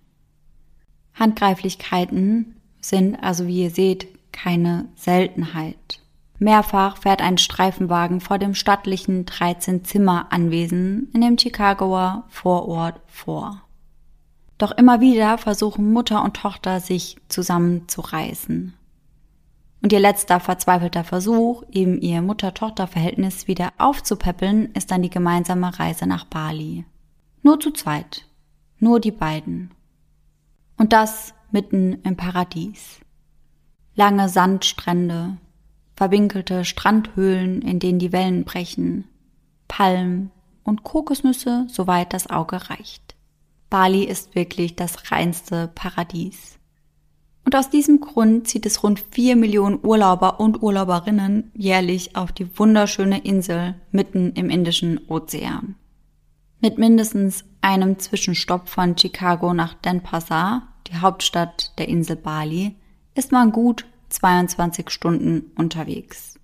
Handgreiflichkeiten 1.14 2.57
sind 2.81 3.16
also, 3.23 3.47
wie 3.47 3.62
ihr 3.62 3.71
seht, 3.71 4.09
keine 4.33 4.87
Seltenheit. 4.97 6.00
Mehrfach 6.38 6.97
fährt 6.97 7.23
ein 7.23 7.38
Streifenwagen 7.38 8.21
vor 8.21 8.38
dem 8.38 8.54
stattlichen 8.54 9.25
13-Zimmer-Anwesen 9.26 11.11
in 11.14 11.21
dem 11.21 11.38
Chicagoer 11.38 12.25
Vorort 12.28 13.00
vor. 13.07 13.62
Doch 14.59 14.73
immer 14.73 15.00
wieder 15.00 15.38
versuchen 15.38 15.92
Mutter 15.92 16.23
und 16.23 16.35
Tochter 16.35 16.81
sich 16.81 17.16
zusammenzureißen. 17.28 18.75
Und 19.83 19.92
ihr 19.92 20.00
letzter 20.00 20.38
verzweifelter 20.38 21.02
Versuch, 21.02 21.64
eben 21.71 22.00
ihr 22.00 22.23
Mutter-Tochter-Verhältnis 22.23 23.49
wieder 23.49 23.73
aufzupäppeln, 23.78 24.73
ist 24.75 24.92
dann 24.92 25.02
die 25.02 25.11
gemeinsame 25.11 25.76
Reise 25.76 26.07
nach 26.07 26.25
Bali. 26.25 26.85
Nur 27.42 27.59
zu 27.59 27.73
zweit. 27.73 28.26
Nur 28.78 29.00
die 29.00 29.11
beiden. 29.11 29.73
Und 30.76 30.93
das 30.93 31.35
mitten 31.50 32.00
im 32.02 32.17
Paradies. 32.17 33.00
Lange 33.95 34.29
Sandstrände, 34.29 35.37
verwinkelte 35.95 36.64
Strandhöhlen, 36.64 37.62
in 37.62 37.79
denen 37.79 37.99
die 37.99 38.12
Wellen 38.12 38.45
brechen, 38.45 39.05
Palmen 39.69 40.31
und 40.64 40.83
Kokosnüsse, 40.83 41.67
soweit 41.69 42.12
das 42.12 42.29
Auge 42.29 42.71
reicht. 42.71 43.14
Bali 43.71 44.05
ist 44.05 44.35
wirklich 44.35 44.76
das 44.76 45.11
reinste 45.11 45.69
Paradies. 45.75 46.59
Und 47.45 47.57
aus 47.57 47.71
diesem 47.71 48.00
Grund 48.00 48.47
zieht 48.47 48.67
es 48.67 48.83
rund 48.83 49.00
vier 49.11 49.35
Millionen 49.35 49.81
Urlauber 49.83 50.41
und 50.41 50.62
Urlauberinnen 50.62 51.50
jährlich 51.55 52.14
auf 52.14 52.33
die 52.33 52.59
wunderschöne 52.59 53.25
Insel 53.25 53.75
mitten 53.91 54.33
im 54.33 54.49
Indischen 54.49 55.00
Ozean. 55.09 55.75
Mit 56.62 56.78
mindestens 56.78 57.45
einem 57.61 57.99
Zwischenstopp 57.99 58.69
von 58.69 58.97
Chicago 58.97 59.52
nach 59.52 59.75
Denpasar 59.75 60.69
die 60.87 60.97
Hauptstadt 60.97 61.76
der 61.76 61.88
Insel 61.88 62.14
Bali, 62.14 62.76
ist 63.16 63.33
man 63.33 63.50
gut 63.50 63.85
22 64.11 64.88
Stunden 64.90 65.50
unterwegs. 65.57 66.38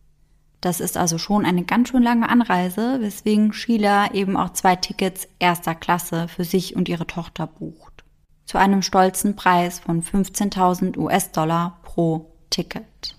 Das 0.61 0.81
ist 0.81 0.97
also 0.97 1.19
schon 1.19 1.45
eine 1.45 1.63
ganz 1.63 1.91
schön 1.91 2.03
lange 2.03 2.29
Anreise, 2.29 3.01
weswegen 3.01 3.53
Sheila 3.53 4.13
eben 4.13 4.37
auch 4.37 4.55
zwei 4.55 4.75
Tickets 4.75 5.29
erster 5.39 5.77
Klasse 5.77 6.27
für 6.27 6.43
sich 6.43 6.75
und 6.75 6.89
ihre 6.89 7.07
Tochter 7.07 7.47
bucht. 7.47 8.03
Zu 8.45 8.59
einem 8.59 8.83
stolzen 8.83 9.37
Preis 9.37 9.79
von 9.79 10.03
15.000 10.03 10.99
US-Dollar 10.99 11.79
pro 11.85 12.33
Ticket. 12.51 13.17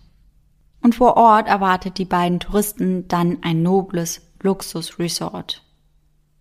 Und 0.81 0.95
vor 0.95 1.15
Ort 1.15 1.47
erwartet 1.47 1.97
die 1.97 2.03
beiden 2.03 2.41
Touristen 2.41 3.07
dann 3.07 3.37
ein 3.41 3.63
nobles 3.63 4.21
Luxusresort. 4.41 5.63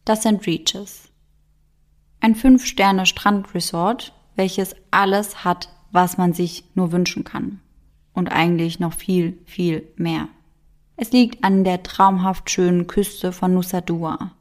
Das 0.09 0.21
St. 0.21 0.47
Regis. 0.47 1.11
Ein 2.21 2.35
Fünf-Sterne-Strandresort 2.35 4.15
welches 4.37 4.75
alles 4.91 5.45
hat, 5.45 5.69
was 5.93 6.17
man 6.17 6.33
sich 6.33 6.65
nur 6.75 6.93
wünschen 6.93 7.25
kann. 7.25 7.61
Und 8.15 8.29
eigentlich 8.29 8.81
noch 8.81 8.95
viel, 8.95 9.37
viel 9.45 9.87
mehr. 9.97 10.29
Es 10.97 11.13
liegt 11.13 11.45
an 11.45 11.63
der 11.63 11.83
traumhaft 11.83 12.49
schönen 12.49 12.87
Küste 12.87 13.33
von 13.33 13.53
Nusa 13.53 13.83
Dua 13.83 14.33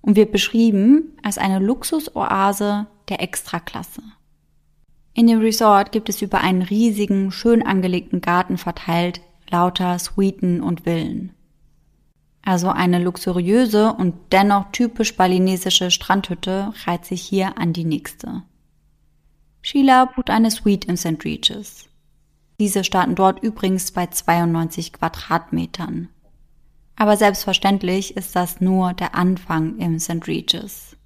und 0.00 0.14
wird 0.14 0.30
beschrieben 0.30 1.16
als 1.24 1.38
eine 1.38 1.58
Luxusoase 1.58 2.86
der 3.08 3.20
Extraklasse. 3.20 4.02
In 5.12 5.26
dem 5.26 5.40
Resort 5.40 5.90
gibt 5.90 6.08
es 6.08 6.22
über 6.22 6.40
einen 6.40 6.62
riesigen, 6.62 7.32
schön 7.32 7.66
angelegten 7.66 8.20
Garten 8.20 8.58
verteilt 8.58 9.20
lauter 9.50 9.98
Suiten 9.98 10.60
und 10.60 10.82
Villen. 10.82 11.32
Also 12.46 12.68
eine 12.68 13.00
luxuriöse 13.00 13.92
und 13.92 14.14
dennoch 14.30 14.66
typisch 14.70 15.16
balinesische 15.16 15.90
Strandhütte 15.90 16.72
reiht 16.84 17.04
sich 17.04 17.20
hier 17.22 17.58
an 17.58 17.72
die 17.72 17.84
nächste. 17.84 18.44
Sheila 19.62 20.04
bucht 20.04 20.30
eine 20.30 20.52
Suite 20.52 20.84
in 20.84 20.96
St. 20.96 21.24
Regis. 21.24 21.88
Diese 22.60 22.84
starten 22.84 23.16
dort 23.16 23.42
übrigens 23.42 23.90
bei 23.90 24.06
92 24.06 24.92
Quadratmetern. 24.92 26.08
Aber 26.94 27.16
selbstverständlich 27.16 28.16
ist 28.16 28.36
das 28.36 28.60
nur 28.60 28.92
der 28.92 29.16
Anfang 29.16 29.78
im 29.78 29.98
St. 29.98 30.28
Regis. 30.28 30.96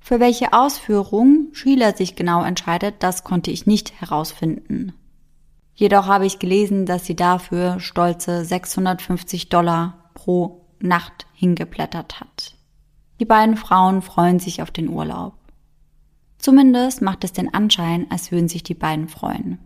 Für 0.00 0.20
welche 0.20 0.54
Ausführung 0.54 1.48
Sheila 1.52 1.94
sich 1.94 2.16
genau 2.16 2.42
entscheidet, 2.42 2.94
das 3.00 3.24
konnte 3.24 3.50
ich 3.50 3.66
nicht 3.66 4.00
herausfinden. 4.00 4.94
Jedoch 5.74 6.06
habe 6.06 6.24
ich 6.24 6.38
gelesen, 6.38 6.86
dass 6.86 7.04
sie 7.04 7.14
dafür 7.14 7.78
stolze 7.78 8.42
650 8.46 9.50
Dollar 9.50 10.10
pro 10.14 10.61
Nacht 10.82 11.26
hingeplättert 11.34 12.20
hat. 12.20 12.56
Die 13.20 13.24
beiden 13.24 13.56
Frauen 13.56 14.02
freuen 14.02 14.38
sich 14.38 14.62
auf 14.62 14.70
den 14.70 14.88
Urlaub. 14.88 15.34
Zumindest 16.38 17.02
macht 17.02 17.22
es 17.24 17.32
den 17.32 17.54
Anschein, 17.54 18.06
als 18.10 18.32
würden 18.32 18.48
sich 18.48 18.62
die 18.64 18.74
beiden 18.74 19.08
freuen. 19.08 19.58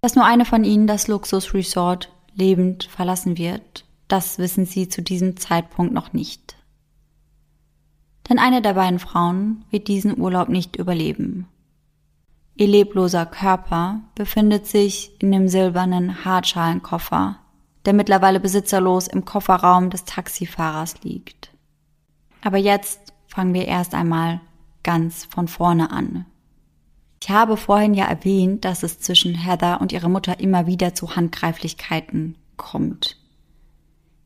Dass 0.00 0.16
nur 0.16 0.24
eine 0.24 0.44
von 0.44 0.64
ihnen 0.64 0.88
das 0.88 1.06
Luxusresort 1.06 2.12
lebend 2.34 2.84
verlassen 2.84 3.38
wird, 3.38 3.84
das 4.08 4.38
wissen 4.38 4.66
sie 4.66 4.88
zu 4.88 5.00
diesem 5.00 5.36
Zeitpunkt 5.36 5.92
noch 5.92 6.12
nicht. 6.12 6.56
Denn 8.28 8.38
eine 8.38 8.62
der 8.62 8.74
beiden 8.74 8.98
Frauen 8.98 9.64
wird 9.70 9.88
diesen 9.88 10.18
Urlaub 10.20 10.48
nicht 10.48 10.76
überleben. 10.76 11.46
Ihr 12.56 12.66
lebloser 12.66 13.26
Körper 13.26 14.00
befindet 14.14 14.66
sich 14.66 15.12
in 15.20 15.32
dem 15.32 15.48
silbernen 15.48 16.24
Hartschalenkoffer, 16.24 17.38
der 17.84 17.92
mittlerweile 17.92 18.40
besitzerlos 18.40 19.08
im 19.08 19.24
Kofferraum 19.24 19.90
des 19.90 20.04
Taxifahrers 20.04 21.02
liegt. 21.02 21.52
Aber 22.42 22.58
jetzt 22.58 23.12
fangen 23.26 23.54
wir 23.54 23.66
erst 23.66 23.94
einmal 23.94 24.40
ganz 24.82 25.24
von 25.24 25.48
vorne 25.48 25.90
an. 25.90 26.26
Ich 27.22 27.30
habe 27.30 27.56
vorhin 27.56 27.94
ja 27.94 28.06
erwähnt, 28.06 28.64
dass 28.64 28.82
es 28.82 28.98
zwischen 28.98 29.34
Heather 29.34 29.80
und 29.80 29.92
ihrer 29.92 30.08
Mutter 30.08 30.40
immer 30.40 30.66
wieder 30.66 30.94
zu 30.94 31.14
Handgreiflichkeiten 31.14 32.36
kommt. 32.56 33.16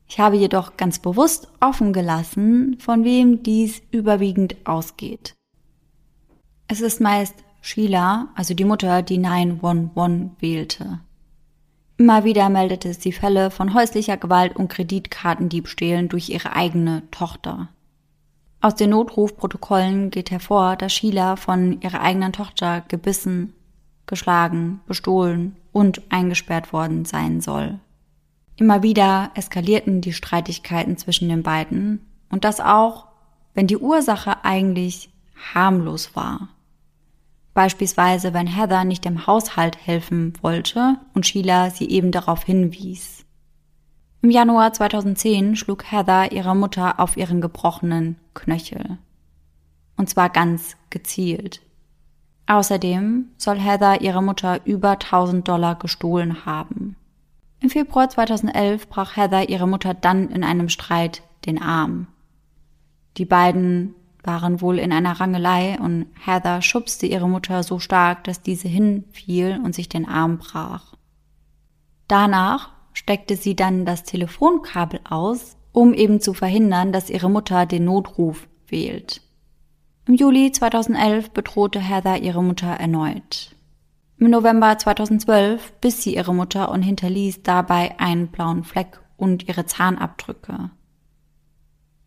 Ich 0.09 0.19
habe 0.19 0.37
jedoch 0.37 0.77
ganz 0.77 0.99
bewusst 0.99 1.47
offen 1.59 1.93
gelassen, 1.93 2.77
von 2.79 3.03
wem 3.03 3.43
dies 3.43 3.81
überwiegend 3.91 4.55
ausgeht. 4.65 5.35
Es 6.67 6.81
ist 6.81 7.01
meist 7.01 7.35
Sheila, 7.61 8.29
also 8.35 8.53
die 8.53 8.65
Mutter, 8.65 9.01
die 9.01 9.17
911 9.17 10.31
wählte. 10.39 10.99
Immer 11.97 12.23
wieder 12.23 12.49
meldete 12.49 12.93
sie 12.93 13.11
Fälle 13.11 13.49
von 13.49 13.73
häuslicher 13.73 14.17
Gewalt 14.17 14.55
und 14.55 14.67
Kreditkartendiebstählen 14.69 16.09
durch 16.09 16.29
ihre 16.29 16.55
eigene 16.55 17.01
Tochter. 17.09 17.69
Aus 18.61 18.75
den 18.75 18.91
Notrufprotokollen 18.91 20.11
geht 20.11 20.29
hervor, 20.29 20.75
dass 20.75 20.93
Sheila 20.93 21.35
von 21.35 21.81
ihrer 21.81 22.01
eigenen 22.01 22.33
Tochter 22.33 22.81
gebissen, 22.87 23.53
geschlagen, 24.05 24.79
bestohlen 24.85 25.55
und 25.71 26.01
eingesperrt 26.09 26.71
worden 26.71 27.05
sein 27.05 27.41
soll. 27.41 27.79
Immer 28.55 28.83
wieder 28.83 29.31
eskalierten 29.35 30.01
die 30.01 30.13
Streitigkeiten 30.13 30.97
zwischen 30.97 31.29
den 31.29 31.43
beiden 31.43 32.05
und 32.29 32.43
das 32.43 32.59
auch, 32.59 33.07
wenn 33.53 33.67
die 33.67 33.77
Ursache 33.77 34.43
eigentlich 34.43 35.09
harmlos 35.53 36.15
war. 36.15 36.49
Beispielsweise, 37.57 38.35
wenn 38.35 38.45
Heather 38.45 38.83
nicht 38.83 39.03
im 39.07 39.25
Haushalt 39.25 39.79
helfen 39.83 40.33
wollte 40.43 40.97
und 41.15 41.25
Sheila 41.25 41.71
sie 41.71 41.89
eben 41.89 42.11
darauf 42.11 42.43
hinwies. 42.43 43.25
Im 44.21 44.29
Januar 44.29 44.73
2010 44.73 45.55
schlug 45.55 45.91
Heather 45.91 46.31
ihre 46.31 46.55
Mutter 46.55 46.99
auf 46.99 47.17
ihren 47.17 47.41
gebrochenen 47.41 48.17
Knöchel. 48.35 48.99
Und 49.95 50.07
zwar 50.07 50.29
ganz 50.29 50.77
gezielt. 50.91 51.61
Außerdem 52.45 53.31
soll 53.37 53.57
Heather 53.57 54.01
ihre 54.01 54.21
Mutter 54.21 54.63
über 54.67 54.91
1000 54.91 55.47
Dollar 55.47 55.79
gestohlen 55.79 56.45
haben. 56.45 56.95
Im 57.59 57.71
Februar 57.71 58.07
2011 58.07 58.87
brach 58.87 59.15
Heather 59.15 59.49
ihre 59.49 59.67
Mutter 59.67 59.95
dann 59.95 60.29
in 60.29 60.43
einem 60.43 60.69
Streit 60.69 61.23
den 61.47 61.59
Arm. 61.59 62.05
Die 63.17 63.25
beiden 63.25 63.95
waren 64.27 64.61
wohl 64.61 64.77
in 64.77 64.91
einer 64.91 65.19
Rangelei 65.19 65.79
und 65.79 66.07
Heather 66.23 66.61
schubste 66.61 67.07
ihre 67.07 67.27
Mutter 67.27 67.63
so 67.63 67.79
stark, 67.79 68.25
dass 68.25 68.41
diese 68.41 68.67
hinfiel 68.67 69.59
und 69.63 69.73
sich 69.73 69.89
den 69.89 70.07
Arm 70.07 70.37
brach. 70.37 70.93
Danach 72.07 72.71
steckte 72.93 73.35
sie 73.35 73.55
dann 73.55 73.85
das 73.85 74.03
Telefonkabel 74.03 74.99
aus, 75.09 75.57
um 75.71 75.93
eben 75.93 76.19
zu 76.19 76.33
verhindern, 76.33 76.91
dass 76.91 77.09
ihre 77.09 77.29
Mutter 77.29 77.65
den 77.65 77.85
Notruf 77.85 78.47
wählt. 78.67 79.21
Im 80.05 80.15
Juli 80.15 80.51
2011 80.51 81.31
bedrohte 81.31 81.79
Heather 81.79 82.17
ihre 82.17 82.43
Mutter 82.43 82.67
erneut. 82.67 83.55
Im 84.19 84.29
November 84.29 84.77
2012 84.77 85.73
biss 85.73 86.01
sie 86.01 86.15
ihre 86.15 86.33
Mutter 86.33 86.71
und 86.71 86.81
hinterließ 86.81 87.43
dabei 87.43 87.99
einen 87.99 88.29
blauen 88.29 88.63
Fleck 88.63 88.99
und 89.15 89.47
ihre 89.47 89.65
Zahnabdrücke. 89.65 90.71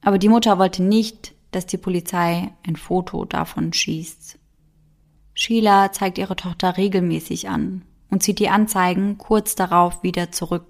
Aber 0.02 0.18
die 0.18 0.28
Mutter 0.28 0.59
wollte 0.59 0.83
nicht, 0.83 1.35
dass 1.50 1.66
die 1.66 1.78
Polizei 1.78 2.52
ein 2.66 2.76
Foto 2.76 3.24
davon 3.24 3.72
schießt. 3.72 4.38
Sheila 5.34 5.92
zeigt 5.92 6.18
ihre 6.18 6.36
Tochter 6.36 6.76
regelmäßig 6.76 7.48
an 7.48 7.82
und 8.10 8.22
zieht 8.22 8.38
die 8.38 8.50
Anzeigen 8.50 9.18
kurz 9.18 9.54
darauf 9.54 10.02
wieder 10.02 10.30
zurück. 10.30 10.66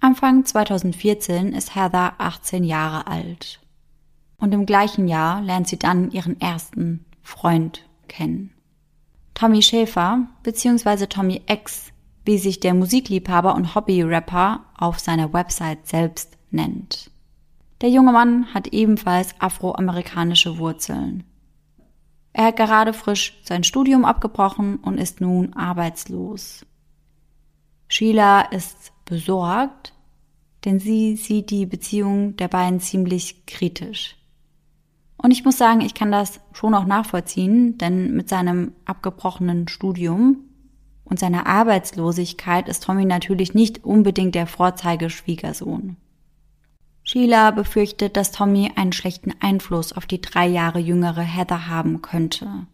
Anfang 0.00 0.44
2014 0.44 1.52
ist 1.52 1.76
Heather 1.76 2.14
18 2.18 2.64
Jahre 2.64 3.06
alt. 3.06 3.60
Und 4.36 4.52
im 4.52 4.66
gleichen 4.66 5.06
Jahr 5.06 5.40
lernt 5.40 5.68
sie 5.68 5.78
dann 5.78 6.10
ihren 6.10 6.40
ersten 6.40 7.04
Freund 7.22 7.88
kennen. 8.08 8.52
Tommy 9.34 9.62
Schäfer 9.62 10.26
bzw. 10.42 11.06
Tommy 11.06 11.42
X, 11.46 11.92
wie 12.24 12.38
sich 12.38 12.58
der 12.58 12.74
Musikliebhaber 12.74 13.54
und 13.54 13.76
Hobby-Rapper 13.76 14.64
auf 14.76 14.98
seiner 14.98 15.32
Website 15.32 15.86
selbst 15.86 16.36
nennt. 16.50 17.11
Der 17.82 17.90
junge 17.90 18.12
Mann 18.12 18.54
hat 18.54 18.68
ebenfalls 18.68 19.34
afroamerikanische 19.40 20.58
Wurzeln. 20.58 21.24
Er 22.32 22.46
hat 22.46 22.56
gerade 22.56 22.92
frisch 22.92 23.40
sein 23.42 23.64
Studium 23.64 24.04
abgebrochen 24.04 24.76
und 24.76 24.98
ist 24.98 25.20
nun 25.20 25.52
arbeitslos. 25.54 26.64
Sheila 27.88 28.42
ist 28.42 28.92
besorgt, 29.04 29.92
denn 30.64 30.78
sie 30.78 31.16
sieht 31.16 31.50
die 31.50 31.66
Beziehung 31.66 32.36
der 32.36 32.46
beiden 32.46 32.78
ziemlich 32.78 33.46
kritisch. 33.46 34.16
Und 35.16 35.32
ich 35.32 35.44
muss 35.44 35.58
sagen, 35.58 35.80
ich 35.80 35.94
kann 35.94 36.12
das 36.12 36.40
schon 36.52 36.74
auch 36.74 36.86
nachvollziehen, 36.86 37.78
denn 37.78 38.14
mit 38.14 38.28
seinem 38.28 38.72
abgebrochenen 38.84 39.66
Studium 39.66 40.38
und 41.04 41.18
seiner 41.18 41.46
Arbeitslosigkeit 41.46 42.68
ist 42.68 42.84
Tommy 42.84 43.04
natürlich 43.04 43.54
nicht 43.54 43.84
unbedingt 43.84 44.36
der 44.36 44.46
Vorzeigeschwiegersohn. 44.46 45.96
Sheila 47.04 47.50
befürchtet, 47.50 48.16
dass 48.16 48.30
Tommy 48.30 48.72
einen 48.76 48.92
schlechten 48.92 49.34
Einfluss 49.40 49.92
auf 49.92 50.06
die 50.06 50.20
drei 50.20 50.46
Jahre 50.46 50.78
jüngere 50.78 51.22
Heather 51.22 51.68
haben 51.68 52.00
könnte. 52.00 52.66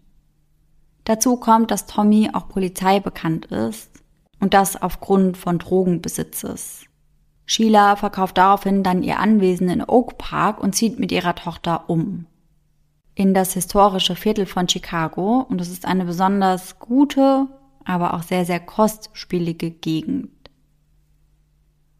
Dazu 1.05 1.37
kommt, 1.37 1.71
dass 1.71 1.87
Tommy 1.87 2.31
auch 2.33 2.49
Polizei 2.49 3.01
bekannt 3.01 3.47
ist 3.47 3.91
und 4.41 4.53
das 4.55 4.81
aufgrund 4.81 5.37
von 5.37 5.59
Drogenbesitzes. 5.59 6.85
Sheila 7.47 7.97
verkauft 7.97 8.37
daraufhin 8.37 8.83
dann 8.83 9.03
ihr 9.03 9.19
Anwesen 9.19 9.71
in 9.71 9.83
Oak 9.83 10.19
Park 10.19 10.63
und 10.63 10.75
zieht 10.75 10.99
mit 10.99 11.11
ihrer 11.11 11.35
Tochter 11.35 11.89
um. 11.89 12.27
In 13.15 13.33
das 13.33 13.55
historische 13.55 14.17
Viertel 14.17 14.45
von 14.45 14.69
Chicago 14.69 15.47
und 15.49 15.61
es 15.61 15.71
ist 15.71 15.87
eine 15.87 16.05
besonders 16.05 16.79
gute, 16.79 17.47
aber 17.87 18.13
auch 18.13 18.23
sehr, 18.23 18.45
sehr 18.45 18.61
kostspielige 18.61 19.71
Gegend. 19.71 20.31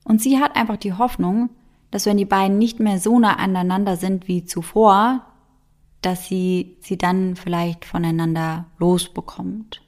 Und 0.05 0.21
sie 0.21 0.39
hat 0.39 0.55
einfach 0.55 0.77
die 0.77 0.93
Hoffnung, 0.93 1.49
dass 1.91 2.07
wenn 2.07 2.17
die 2.17 2.25
beiden 2.25 2.59
nicht 2.59 2.81
mehr 2.81 2.99
so 2.99 3.19
nah 3.19 3.35
aneinander 3.35 3.97
sind 3.97 4.29
wie 4.29 4.45
zuvor, 4.45 5.25
dass 6.03 6.27
sie 6.27 6.77
sie 6.81 6.99
dann 6.99 7.37
vielleicht 7.37 7.85
voneinander 7.85 8.67
losbekommt. 8.79 9.83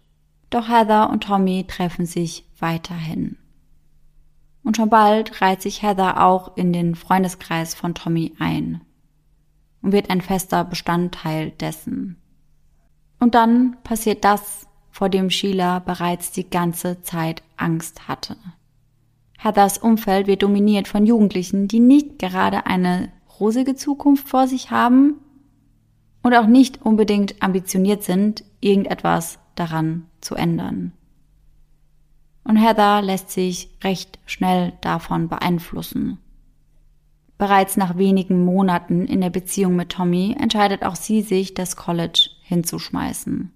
Doch 0.48 0.68
Heather 0.68 1.10
und 1.10 1.24
Tommy 1.24 1.64
treffen 1.68 2.06
sich 2.06 2.44
weiterhin. 2.58 3.36
Und 4.62 4.76
schon 4.76 4.90
bald 4.90 5.40
reiht 5.40 5.62
sich 5.62 5.82
Heather 5.82 6.24
auch 6.24 6.56
in 6.56 6.72
den 6.72 6.94
Freundeskreis 6.94 7.74
von 7.74 7.94
Tommy 7.94 8.34
ein 8.38 8.80
und 9.82 9.92
wird 9.92 10.10
ein 10.10 10.20
fester 10.20 10.64
Bestandteil 10.64 11.52
dessen. 11.52 12.16
Und 13.18 13.34
dann 13.34 13.76
passiert 13.82 14.24
das, 14.24 14.66
vor 14.90 15.08
dem 15.08 15.30
Sheila 15.30 15.78
bereits 15.78 16.32
die 16.32 16.48
ganze 16.48 17.02
Zeit 17.02 17.42
Angst 17.56 18.08
hatte. 18.08 18.36
Heathers 19.42 19.78
Umfeld 19.78 20.26
wird 20.26 20.42
dominiert 20.42 20.86
von 20.86 21.06
Jugendlichen, 21.06 21.66
die 21.66 21.80
nicht 21.80 22.18
gerade 22.18 22.66
eine 22.66 23.10
rosige 23.40 23.74
Zukunft 23.74 24.28
vor 24.28 24.46
sich 24.46 24.70
haben 24.70 25.14
und 26.22 26.34
auch 26.34 26.46
nicht 26.46 26.82
unbedingt 26.82 27.42
ambitioniert 27.42 28.02
sind, 28.02 28.44
irgendetwas 28.60 29.38
daran 29.54 30.06
zu 30.20 30.34
ändern. 30.34 30.92
Und 32.44 32.56
Heather 32.56 33.00
lässt 33.00 33.30
sich 33.30 33.70
recht 33.82 34.18
schnell 34.26 34.74
davon 34.82 35.28
beeinflussen. 35.28 36.18
Bereits 37.38 37.78
nach 37.78 37.96
wenigen 37.96 38.44
Monaten 38.44 39.06
in 39.06 39.22
der 39.22 39.30
Beziehung 39.30 39.74
mit 39.74 39.88
Tommy 39.92 40.36
entscheidet 40.38 40.84
auch 40.84 40.96
sie 40.96 41.22
sich, 41.22 41.54
das 41.54 41.76
College 41.76 42.28
hinzuschmeißen. 42.42 43.50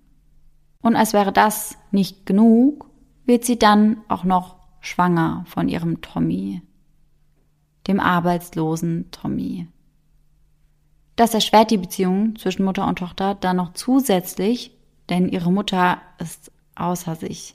Und 0.81 0.97
als 0.97 1.13
wäre 1.13 1.33
das 1.33 1.77
nicht 1.91 2.25
genug, 2.25 2.89
wird 3.27 3.45
sie 3.45 3.59
dann 3.59 3.99
auch 4.09 4.25
noch 4.25 4.64
schwanger 4.85 5.45
von 5.49 5.69
ihrem 5.69 6.01
Tommy, 6.01 6.63
dem 7.87 8.01
arbeitslosen 8.01 9.11
Tommy. 9.11 9.67
Das 11.17 11.35
erschwert 11.35 11.71
die 11.71 11.79
Beziehung 11.79 12.37
zwischen 12.37 12.65
Mutter 12.65 12.87
und 12.87 12.99
Tochter 12.99 13.35
dann 13.35 13.57
noch 13.57 13.73
zusätzlich, 13.73 14.77
denn 15.09 15.29
ihre 15.29 15.53
Mutter 15.53 15.99
ist 16.19 16.51
außer 16.75 17.15
sich. 17.15 17.55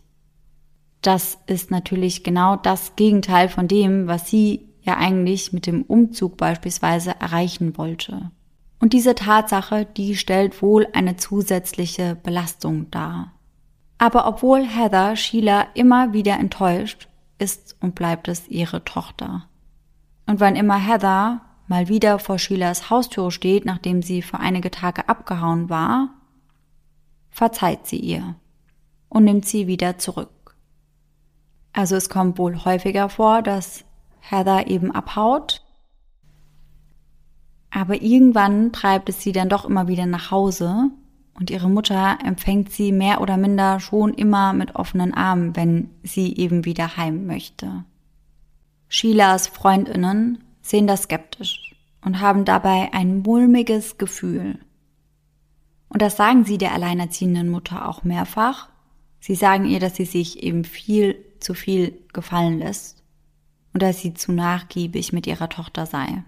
Das 1.02 1.38
ist 1.48 1.72
natürlich 1.72 2.24
genau 2.24 2.56
das 2.56 2.96
Gegenteil 2.96 3.50
von 3.50 3.68
dem, 3.68 4.08
was 4.08 4.30
sie 4.30 4.68
ja 4.82 4.98
eigentlich 4.98 5.54
mit 5.54 5.66
dem 5.66 5.84
Umzug 5.84 6.38
beispielsweise 6.38 7.16
erreichen 7.20 7.78
wollte. 7.78 8.32
Und 8.80 8.94
diese 8.94 9.14
Tatsache, 9.14 9.86
die 9.86 10.16
stellt 10.16 10.62
wohl 10.62 10.88
eine 10.94 11.18
zusätzliche 11.18 12.16
Belastung 12.16 12.90
dar. 12.92 13.34
Aber 13.98 14.26
obwohl 14.26 14.66
Heather 14.66 15.18
Sheila 15.18 15.68
immer 15.74 16.14
wieder 16.14 16.40
enttäuscht, 16.40 17.09
ist 17.40 17.76
und 17.82 17.96
bleibt 17.96 18.28
es 18.28 18.48
ihre 18.48 18.84
Tochter. 18.84 19.48
Und 20.26 20.40
wann 20.40 20.56
immer 20.56 20.78
Heather 20.78 21.42
mal 21.68 21.88
wieder 21.88 22.20
vor 22.20 22.38
Sheilas 22.38 22.90
Haustür 22.90 23.32
steht, 23.32 23.66
nachdem 23.66 24.02
sie 24.02 24.22
für 24.22 24.40
einige 24.40 24.72
Tage 24.72 25.08
abgehauen 25.10 25.70
war, 25.70 26.10
verzeiht 27.30 27.88
sie 27.88 28.00
ihr 28.00 28.36
und 29.08 29.24
nimmt 29.24 29.46
sie 29.46 29.68
wieder 29.68 29.98
zurück. 29.98 30.56
Also 31.74 31.96
es 31.96 32.10
kommt 32.10 32.38
wohl 32.38 32.64
häufiger 32.66 33.10
vor, 33.10 33.42
dass 33.42 33.86
Heather 34.20 34.68
eben 34.68 34.92
abhaut. 34.92 35.64
Aber 37.72 38.02
irgendwann 38.02 38.72
treibt 38.72 39.10
es 39.10 39.22
sie 39.22 39.32
dann 39.32 39.50
doch 39.50 39.66
immer 39.66 39.88
wieder 39.88 40.06
nach 40.06 40.32
Hause 40.32 40.92
und 41.40 41.50
ihre 41.50 41.70
Mutter 41.70 42.18
empfängt 42.24 42.72
sie 42.72 42.92
mehr 42.92 43.22
oder 43.22 43.38
minder 43.38 43.80
schon 43.80 44.14
immer 44.14 44.54
mit 44.54 44.76
offenen 44.76 45.14
Armen, 45.14 45.56
wenn 45.56 45.90
sie 46.04 46.36
eben 46.36 46.66
wieder 46.66 46.98
heim 46.98 47.26
möchte. 47.26 47.86
Sheilas 48.90 49.48
Freundinnen 49.48 50.44
sehen 50.62 50.86
das 50.86 51.04
skeptisch 51.04 51.76
und 52.04 52.20
haben 52.20 52.44
dabei 52.44 52.90
ein 52.92 53.22
mulmiges 53.22 53.98
Gefühl. 53.98 54.60
Und 55.88 56.02
das 56.02 56.18
sagen 56.18 56.44
sie 56.44 56.58
der 56.58 56.74
alleinerziehenden 56.74 57.50
Mutter 57.50 57.88
auch 57.88 58.04
mehrfach. 58.04 58.70
Sie 59.20 59.36
sagen 59.36 59.66
ihr, 59.66 59.80
dass 59.80 59.96
sie 59.96 60.06
sich 60.06 60.44
eben 60.44 60.64
viel 60.64 61.24
zu 61.40 61.54
viel 61.54 61.98
gefallen 62.14 62.60
lässt 62.60 63.02
und 63.74 63.82
dass 63.82 64.00
sie 64.00 64.14
zu 64.14 64.32
nachgiebig 64.32 65.14
mit 65.14 65.26
ihrer 65.26 65.50
Tochter 65.50 65.86
sei. 65.86 66.24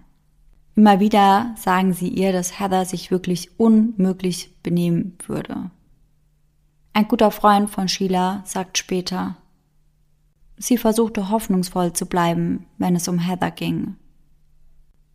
Immer 0.74 1.00
wieder 1.00 1.54
sagen 1.58 1.92
sie 1.92 2.08
ihr, 2.08 2.32
dass 2.32 2.58
Heather 2.58 2.84
sich 2.84 3.10
wirklich 3.10 3.58
unmöglich 3.58 4.54
benehmen 4.62 5.18
würde. 5.26 5.70
Ein 6.94 7.08
guter 7.08 7.30
Freund 7.30 7.70
von 7.70 7.88
Sheila 7.88 8.42
sagt 8.44 8.78
später, 8.78 9.36
sie 10.56 10.78
versuchte 10.78 11.30
hoffnungsvoll 11.30 11.92
zu 11.92 12.06
bleiben, 12.06 12.66
wenn 12.78 12.96
es 12.96 13.08
um 13.08 13.18
Heather 13.18 13.50
ging. 13.50 13.96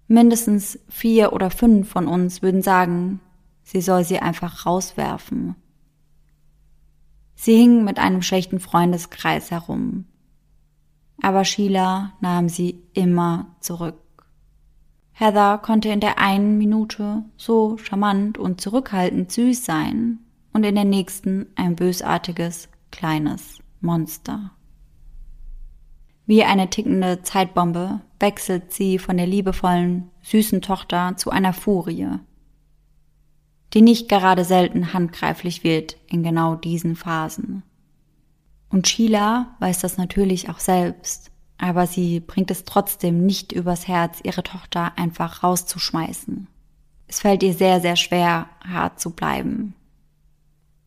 Mindestens 0.07 0.79
vier 0.89 1.33
oder 1.33 1.49
fünf 1.49 1.89
von 1.89 2.07
uns 2.07 2.41
würden 2.41 2.61
sagen, 2.61 3.19
sie 3.63 3.81
soll 3.81 4.03
sie 4.03 4.19
einfach 4.19 4.65
rauswerfen. 4.65 5.55
Sie 7.35 7.55
hing 7.55 7.83
mit 7.83 7.99
einem 7.99 8.21
schlechten 8.21 8.59
Freundeskreis 8.59 9.51
herum. 9.51 10.05
Aber 11.21 11.45
Sheila 11.45 12.13
nahm 12.21 12.47
sie 12.49 12.83
immer 12.93 13.55
zurück. 13.59 13.95
Heather 15.19 15.57
konnte 15.57 15.89
in 15.89 15.99
der 15.99 16.19
einen 16.19 16.59
Minute 16.59 17.23
so 17.37 17.75
charmant 17.79 18.37
und 18.37 18.61
zurückhaltend 18.61 19.31
süß 19.31 19.65
sein 19.65 20.19
und 20.53 20.63
in 20.63 20.75
der 20.75 20.85
nächsten 20.85 21.47
ein 21.55 21.75
bösartiges, 21.75 22.69
kleines 22.91 23.57
Monster. 23.81 24.51
Wie 26.27 26.43
eine 26.43 26.69
tickende 26.69 27.23
Zeitbombe 27.23 28.01
wechselt 28.19 28.71
sie 28.71 28.99
von 28.99 29.17
der 29.17 29.25
liebevollen, 29.25 30.11
süßen 30.21 30.61
Tochter 30.61 31.15
zu 31.17 31.31
einer 31.31 31.53
Furie, 31.53 32.19
die 33.73 33.81
nicht 33.81 34.09
gerade 34.09 34.43
selten 34.43 34.93
handgreiflich 34.93 35.63
wird 35.63 35.97
in 36.05 36.21
genau 36.21 36.53
diesen 36.53 36.95
Phasen. 36.95 37.63
Und 38.69 38.87
Sheila 38.87 39.55
weiß 39.61 39.79
das 39.79 39.97
natürlich 39.97 40.47
auch 40.47 40.59
selbst 40.59 41.31
aber 41.57 41.87
sie 41.87 42.19
bringt 42.19 42.51
es 42.51 42.65
trotzdem 42.65 43.25
nicht 43.25 43.51
übers 43.51 43.87
Herz, 43.87 44.19
ihre 44.23 44.43
Tochter 44.43 44.93
einfach 44.97 45.43
rauszuschmeißen. 45.43 46.47
Es 47.07 47.21
fällt 47.21 47.43
ihr 47.43 47.53
sehr, 47.53 47.81
sehr 47.81 47.95
schwer, 47.95 48.47
hart 48.67 48.99
zu 48.99 49.11
bleiben. 49.11 49.73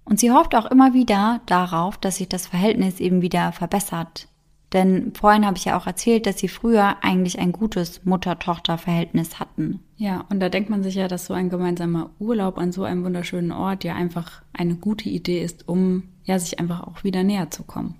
Und 0.04 0.20
sie 0.20 0.32
hofft 0.32 0.54
auch 0.54 0.66
immer 0.66 0.92
wieder 0.92 1.40
darauf, 1.46 1.96
dass 1.96 2.16
sich 2.16 2.28
das 2.28 2.46
Verhältnis 2.46 3.00
eben 3.00 3.22
wieder 3.22 3.52
verbessert. 3.52 4.28
Denn 4.72 5.12
vorhin 5.14 5.44
habe 5.44 5.56
ich 5.56 5.64
ja 5.64 5.76
auch 5.76 5.86
erzählt, 5.86 6.26
dass 6.26 6.38
sie 6.38 6.48
früher 6.48 6.96
eigentlich 7.02 7.38
ein 7.40 7.52
gutes 7.52 8.04
Mutter-Tochter-Verhältnis 8.04 9.40
hatten. 9.40 9.80
Ja, 9.96 10.24
und 10.28 10.40
da 10.40 10.48
denkt 10.48 10.70
man 10.70 10.82
sich 10.82 10.94
ja, 10.94 11.08
dass 11.08 11.26
so 11.26 11.34
ein 11.34 11.48
gemeinsamer 11.50 12.10
Urlaub 12.20 12.56
an 12.58 12.70
so 12.70 12.84
einem 12.84 13.04
wunderschönen 13.04 13.50
Ort 13.50 13.82
ja 13.82 13.94
einfach 13.94 14.42
eine 14.52 14.76
gute 14.76 15.08
Idee 15.08 15.42
ist, 15.42 15.68
um 15.68 16.04
ja 16.24 16.38
sich 16.38 16.60
einfach 16.60 16.84
auch 16.84 17.02
wieder 17.02 17.24
näher 17.24 17.50
zu 17.50 17.64
kommen. 17.64 17.96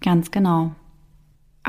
Ganz 0.00 0.30
genau. 0.30 0.72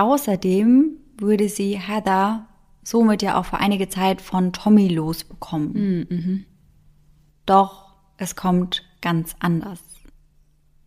Außerdem 0.02 0.98
würde 1.20 1.48
sie 1.48 1.78
Heather 1.78 2.48
somit 2.82 3.22
ja 3.22 3.40
auch 3.40 3.46
für 3.46 3.58
einige 3.58 3.88
Zeit 3.88 4.20
von 4.20 4.52
Tommy 4.52 4.88
losbekommen. 4.88 5.74
Mm, 5.74 6.08
mhm. 6.10 6.46
Doch 7.46 7.94
es 8.18 8.36
kommt 8.36 8.84
ganz 9.02 9.36
anders. 9.40 9.80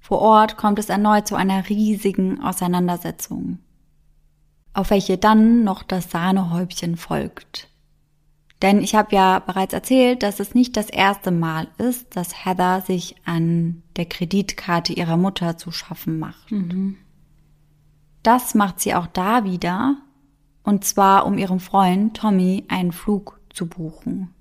Vor 0.00 0.18
Ort 0.18 0.57
kommt 0.57 0.81
es 0.81 0.88
erneut 0.88 1.29
zu 1.29 1.37
einer 1.37 1.68
riesigen 1.68 2.42
Auseinandersetzung, 2.42 3.61
auf 4.72 4.90
welche 4.90 5.16
dann 5.16 5.62
noch 5.62 5.85
das 5.85 6.11
Sahnehäubchen 6.11 6.96
folgt. 6.96 7.68
Denn 8.62 8.81
ich 8.81 8.96
habe 8.96 9.14
ja 9.14 9.38
bereits 9.38 9.74
erzählt, 9.74 10.24
dass 10.24 10.40
es 10.40 10.57
nicht 10.57 10.77
das 10.77 10.90
erste 10.90 11.31
Mal 11.31 11.68
ist, 11.79 12.16
dass 12.16 12.44
Heather 12.44 12.81
sich 12.81 13.14
an 13.24 13.85
der 13.94 14.07
Kreditkarte 14.07 14.92
ihrer 14.92 15.16
Mutter 15.16 15.57
zu 15.57 15.70
schaffen 15.70 16.18
macht. 16.18 16.50
Mhm. 16.50 16.96
Das 18.24 18.54
macht 18.54 18.80
sie 18.80 18.94
auch 18.94 19.06
da 19.06 19.44
wieder, 19.44 19.98
und 20.62 20.82
zwar 20.82 21.26
um 21.26 21.37
ihrem 21.37 21.60
Freund 21.60 22.16
Tommy 22.16 22.64
einen 22.68 22.90
Flug 22.90 23.38
zu 23.50 23.68
buchen. 23.68 24.34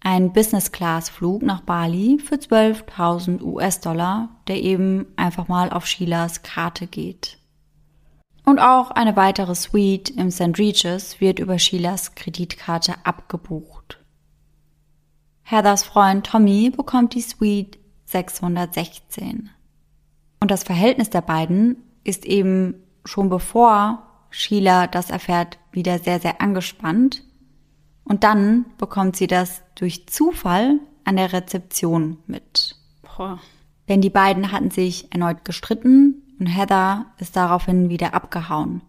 Ein 0.00 0.32
Business-Class-Flug 0.32 1.42
nach 1.42 1.62
Bali 1.62 2.18
für 2.24 2.36
12.000 2.36 3.42
US-Dollar, 3.42 4.28
der 4.46 4.62
eben 4.62 5.06
einfach 5.16 5.48
mal 5.48 5.70
auf 5.70 5.84
Sheilas 5.84 6.44
Karte 6.44 6.86
geht. 6.86 7.38
Und 8.44 8.60
auch 8.60 8.92
eine 8.92 9.16
weitere 9.16 9.56
Suite 9.56 10.10
im 10.10 10.30
St. 10.30 10.56
Regis 10.58 11.20
wird 11.20 11.40
über 11.40 11.58
Sheilas 11.58 12.14
Kreditkarte 12.14 12.94
abgebucht. 13.04 13.98
Heathers 15.42 15.82
Freund 15.82 16.24
Tommy 16.24 16.70
bekommt 16.70 17.14
die 17.14 17.20
Suite 17.20 17.80
616. 18.04 19.50
Und 20.38 20.52
das 20.52 20.62
Verhältnis 20.62 21.10
der 21.10 21.22
beiden 21.22 21.87
ist 22.08 22.24
eben 22.24 22.74
schon 23.04 23.28
bevor 23.28 24.02
Sheila 24.30 24.86
das 24.86 25.10
erfährt, 25.10 25.58
wieder 25.72 25.98
sehr, 25.98 26.20
sehr 26.20 26.40
angespannt. 26.40 27.22
Und 28.04 28.24
dann 28.24 28.64
bekommt 28.78 29.16
sie 29.16 29.26
das 29.26 29.62
durch 29.74 30.06
Zufall 30.06 30.80
an 31.04 31.16
der 31.16 31.32
Rezeption 31.32 32.18
mit. 32.26 32.76
Boah. 33.02 33.38
Denn 33.88 34.00
die 34.00 34.10
beiden 34.10 34.52
hatten 34.52 34.70
sich 34.70 35.12
erneut 35.12 35.44
gestritten 35.44 36.22
und 36.38 36.46
Heather 36.46 37.06
ist 37.18 37.36
daraufhin 37.36 37.88
wieder 37.88 38.14
abgehauen. 38.14 38.82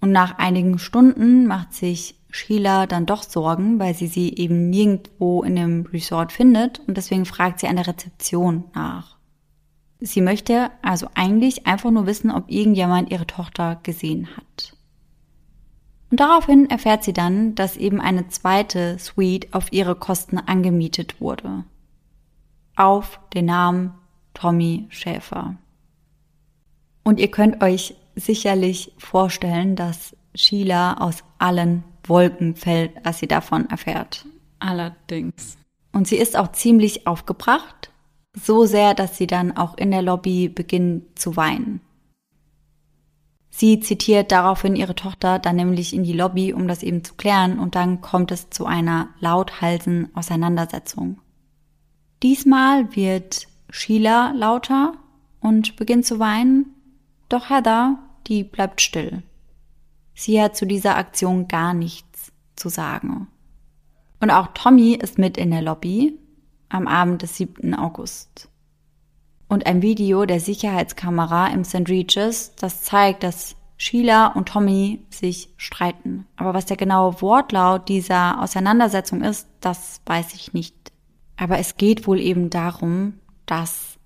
Und 0.00 0.12
nach 0.12 0.38
einigen 0.38 0.78
Stunden 0.78 1.46
macht 1.46 1.72
sich 1.72 2.16
Sheila 2.30 2.86
dann 2.86 3.06
doch 3.06 3.22
Sorgen, 3.22 3.78
weil 3.78 3.94
sie 3.94 4.08
sie 4.08 4.34
eben 4.36 4.70
nirgendwo 4.70 5.42
in 5.42 5.56
dem 5.56 5.86
Resort 5.86 6.32
findet 6.32 6.80
und 6.86 6.96
deswegen 6.96 7.24
fragt 7.24 7.60
sie 7.60 7.68
an 7.68 7.76
der 7.76 7.86
Rezeption 7.86 8.64
nach. 8.74 9.16
Sie 10.06 10.20
möchte 10.20 10.70
also 10.82 11.08
eigentlich 11.14 11.66
einfach 11.66 11.90
nur 11.90 12.06
wissen, 12.06 12.30
ob 12.30 12.50
irgendjemand 12.50 13.10
ihre 13.10 13.26
Tochter 13.26 13.80
gesehen 13.82 14.28
hat. 14.36 14.76
Und 16.10 16.20
daraufhin 16.20 16.68
erfährt 16.68 17.02
sie 17.04 17.14
dann, 17.14 17.54
dass 17.54 17.78
eben 17.78 18.02
eine 18.02 18.28
zweite 18.28 18.98
Suite 18.98 19.54
auf 19.54 19.72
ihre 19.72 19.94
Kosten 19.94 20.36
angemietet 20.36 21.22
wurde. 21.22 21.64
Auf 22.76 23.18
den 23.32 23.46
Namen 23.46 23.94
Tommy 24.34 24.84
Schäfer. 24.90 25.56
Und 27.02 27.18
ihr 27.18 27.30
könnt 27.30 27.62
euch 27.62 27.96
sicherlich 28.14 28.92
vorstellen, 28.98 29.74
dass 29.74 30.14
Sheila 30.34 30.98
aus 30.98 31.24
allen 31.38 31.82
Wolken 32.06 32.56
fällt, 32.56 33.06
als 33.06 33.20
sie 33.20 33.26
davon 33.26 33.70
erfährt. 33.70 34.26
Allerdings. 34.58 35.56
Und 35.92 36.06
sie 36.08 36.16
ist 36.16 36.36
auch 36.36 36.52
ziemlich 36.52 37.06
aufgebracht 37.06 37.83
so 38.34 38.66
sehr, 38.66 38.94
dass 38.94 39.16
sie 39.16 39.26
dann 39.26 39.56
auch 39.56 39.76
in 39.76 39.90
der 39.90 40.02
Lobby 40.02 40.48
beginnt 40.48 41.18
zu 41.18 41.36
weinen. 41.36 41.80
Sie 43.50 43.78
zitiert 43.78 44.32
daraufhin 44.32 44.74
ihre 44.74 44.96
Tochter 44.96 45.38
dann 45.38 45.54
nämlich 45.54 45.94
in 45.94 46.02
die 46.02 46.12
Lobby, 46.12 46.52
um 46.52 46.66
das 46.66 46.82
eben 46.82 47.04
zu 47.04 47.14
klären, 47.14 47.60
und 47.60 47.76
dann 47.76 48.00
kommt 48.00 48.32
es 48.32 48.50
zu 48.50 48.66
einer 48.66 49.10
lauthalsen 49.20 50.10
Auseinandersetzung. 50.16 51.20
Diesmal 52.24 52.96
wird 52.96 53.46
Sheila 53.70 54.32
lauter 54.32 54.94
und 55.40 55.76
beginnt 55.76 56.04
zu 56.04 56.18
weinen, 56.18 56.66
doch 57.28 57.48
Heather, 57.48 57.98
die 58.26 58.42
bleibt 58.42 58.80
still. 58.80 59.22
Sie 60.14 60.40
hat 60.42 60.56
zu 60.56 60.66
dieser 60.66 60.96
Aktion 60.96 61.46
gar 61.46 61.74
nichts 61.74 62.32
zu 62.56 62.68
sagen. 62.68 63.28
Und 64.20 64.30
auch 64.30 64.48
Tommy 64.54 64.94
ist 64.94 65.18
mit 65.18 65.36
in 65.36 65.52
der 65.52 65.62
Lobby 65.62 66.18
am 66.74 66.88
Abend 66.88 67.22
des 67.22 67.36
7. 67.36 67.74
August. 67.74 68.48
Und 69.48 69.66
ein 69.66 69.80
Video 69.80 70.26
der 70.26 70.40
Sicherheitskamera 70.40 71.48
im 71.48 71.64
St. 71.64 71.88
Regis, 71.88 72.52
das 72.56 72.82
zeigt, 72.82 73.22
dass 73.22 73.54
Sheila 73.76 74.28
und 74.28 74.48
Tommy 74.48 75.04
sich 75.10 75.50
streiten. 75.56 76.26
Aber 76.36 76.52
was 76.52 76.66
der 76.66 76.76
genaue 76.76 77.20
Wortlaut 77.22 77.88
dieser 77.88 78.42
Auseinandersetzung 78.42 79.22
ist, 79.22 79.46
das 79.60 80.00
weiß 80.06 80.34
ich 80.34 80.52
nicht. 80.52 80.74
Aber 81.36 81.58
es 81.58 81.76
geht 81.76 82.06
wohl 82.06 82.18
eben 82.18 82.50
darum, 82.50 83.14
dass 83.46 83.98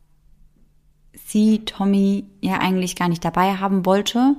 sie 1.14 1.64
Tommy 1.64 2.26
ja 2.40 2.58
eigentlich 2.58 2.96
gar 2.96 3.08
nicht 3.08 3.24
dabei 3.24 3.56
haben 3.56 3.86
wollte. 3.86 4.36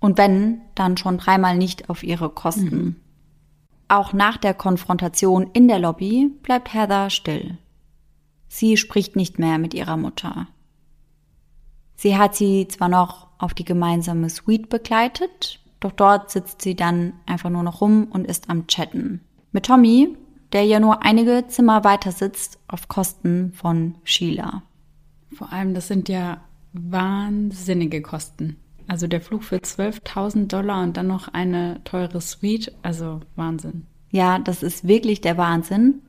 Und 0.00 0.18
wenn, 0.18 0.62
dann 0.74 0.96
schon 0.96 1.18
dreimal 1.18 1.56
nicht 1.56 1.90
auf 1.90 2.02
ihre 2.02 2.30
Kosten. 2.30 2.76
Mhm. 2.76 2.96
Auch 3.90 4.12
nach 4.12 4.36
der 4.36 4.54
Konfrontation 4.54 5.50
in 5.52 5.68
der 5.68 5.78
Lobby 5.78 6.30
bleibt 6.42 6.72
Heather 6.72 7.10
still. 7.10 7.58
Sie 8.48 8.76
spricht 8.76 9.16
nicht 9.16 9.38
mehr 9.38 9.58
mit 9.58 9.74
ihrer 9.74 9.96
Mutter. 9.96 10.48
Sie 11.96 12.16
hat 12.16 12.34
sie 12.34 12.66
zwar 12.68 12.88
noch 12.88 13.28
auf 13.38 13.54
die 13.54 13.64
gemeinsame 13.64 14.30
Suite 14.30 14.68
begleitet, 14.68 15.60
doch 15.80 15.92
dort 15.92 16.30
sitzt 16.30 16.62
sie 16.62 16.74
dann 16.74 17.12
einfach 17.26 17.50
nur 17.50 17.62
noch 17.62 17.80
rum 17.80 18.08
und 18.10 18.26
ist 18.26 18.50
am 18.50 18.66
Chatten. 18.66 19.20
Mit 19.52 19.66
Tommy, 19.66 20.16
der 20.52 20.64
ja 20.64 20.80
nur 20.80 21.02
einige 21.02 21.46
Zimmer 21.48 21.84
weiter 21.84 22.12
sitzt, 22.12 22.58
auf 22.68 22.88
Kosten 22.88 23.52
von 23.52 23.96
Sheila. 24.04 24.62
Vor 25.32 25.52
allem, 25.52 25.74
das 25.74 25.88
sind 25.88 26.08
ja 26.08 26.40
wahnsinnige 26.72 28.02
Kosten. 28.02 28.56
Also 28.90 29.06
der 29.06 29.20
Flug 29.20 29.44
für 29.44 29.58
12.000 29.58 30.48
Dollar 30.48 30.82
und 30.82 30.96
dann 30.96 31.06
noch 31.06 31.28
eine 31.28 31.80
teure 31.84 32.20
Suite, 32.20 32.72
also 32.82 33.20
Wahnsinn. 33.36 33.86
Ja, 34.10 34.40
das 34.40 34.64
ist 34.64 34.88
wirklich 34.88 35.20
der 35.20 35.36
Wahnsinn. 35.36 36.02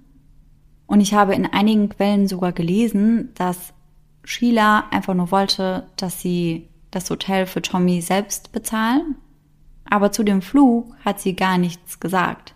Und 0.87 0.99
ich 0.99 1.13
habe 1.13 1.35
in 1.35 1.45
einigen 1.45 1.89
Quellen 1.89 2.27
sogar 2.27 2.53
gelesen, 2.53 3.29
dass 3.35 3.75
Sheila 4.23 4.85
einfach 4.89 5.13
nur 5.13 5.29
wollte, 5.29 5.85
dass 5.95 6.21
sie 6.21 6.69
das 6.89 7.07
Hotel 7.11 7.45
für 7.45 7.61
Tommy 7.61 8.01
selbst 8.01 8.51
bezahlen. 8.51 9.15
Aber 9.85 10.11
zu 10.11 10.23
dem 10.23 10.41
Flug 10.41 10.91
hat 11.05 11.19
sie 11.19 11.35
gar 11.35 11.59
nichts 11.59 11.99
gesagt. 11.99 12.55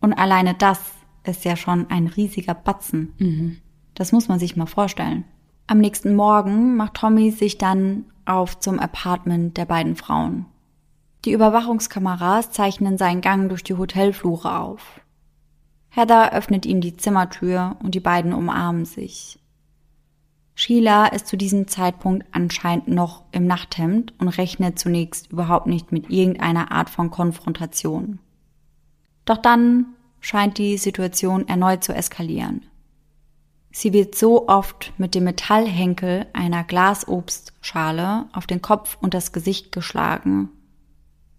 Und 0.00 0.14
alleine 0.14 0.54
das 0.54 0.80
ist 1.22 1.44
ja 1.44 1.54
schon 1.54 1.88
ein 1.90 2.08
riesiger 2.08 2.54
Batzen. 2.54 3.12
Mhm. 3.18 3.58
Das 3.94 4.10
muss 4.10 4.26
man 4.26 4.40
sich 4.40 4.56
mal 4.56 4.66
vorstellen. 4.66 5.22
Am 5.68 5.78
nächsten 5.78 6.16
Morgen 6.16 6.74
macht 6.74 6.94
Tommy 6.94 7.30
sich 7.30 7.56
dann 7.56 8.06
auf 8.28 8.58
zum 8.58 8.78
Apartment 8.78 9.56
der 9.56 9.64
beiden 9.64 9.96
Frauen. 9.96 10.46
Die 11.24 11.32
Überwachungskameras 11.32 12.50
zeichnen 12.50 12.98
seinen 12.98 13.20
Gang 13.20 13.48
durch 13.48 13.64
die 13.64 13.74
Hotelflure 13.74 14.58
auf. 14.58 15.00
Heather 15.88 16.32
öffnet 16.32 16.66
ihm 16.66 16.80
die 16.80 16.96
Zimmertür 16.96 17.76
und 17.82 17.94
die 17.94 18.00
beiden 18.00 18.32
umarmen 18.32 18.84
sich. 18.84 19.38
Sheila 20.54 21.06
ist 21.06 21.28
zu 21.28 21.36
diesem 21.36 21.68
Zeitpunkt 21.68 22.26
anscheinend 22.32 22.88
noch 22.88 23.22
im 23.30 23.46
Nachthemd 23.46 24.12
und 24.18 24.28
rechnet 24.28 24.78
zunächst 24.78 25.30
überhaupt 25.30 25.66
nicht 25.66 25.92
mit 25.92 26.10
irgendeiner 26.10 26.72
Art 26.72 26.90
von 26.90 27.10
Konfrontation. 27.10 28.18
Doch 29.24 29.38
dann 29.38 29.86
scheint 30.20 30.58
die 30.58 30.76
Situation 30.76 31.46
erneut 31.46 31.84
zu 31.84 31.92
eskalieren. 31.92 32.67
Sie 33.70 33.92
wird 33.92 34.14
so 34.14 34.48
oft 34.48 34.92
mit 34.98 35.14
dem 35.14 35.24
Metallhenkel 35.24 36.26
einer 36.32 36.64
Glasobstschale 36.64 38.26
auf 38.32 38.46
den 38.46 38.62
Kopf 38.62 38.96
und 39.00 39.14
das 39.14 39.32
Gesicht 39.32 39.72
geschlagen, 39.72 40.48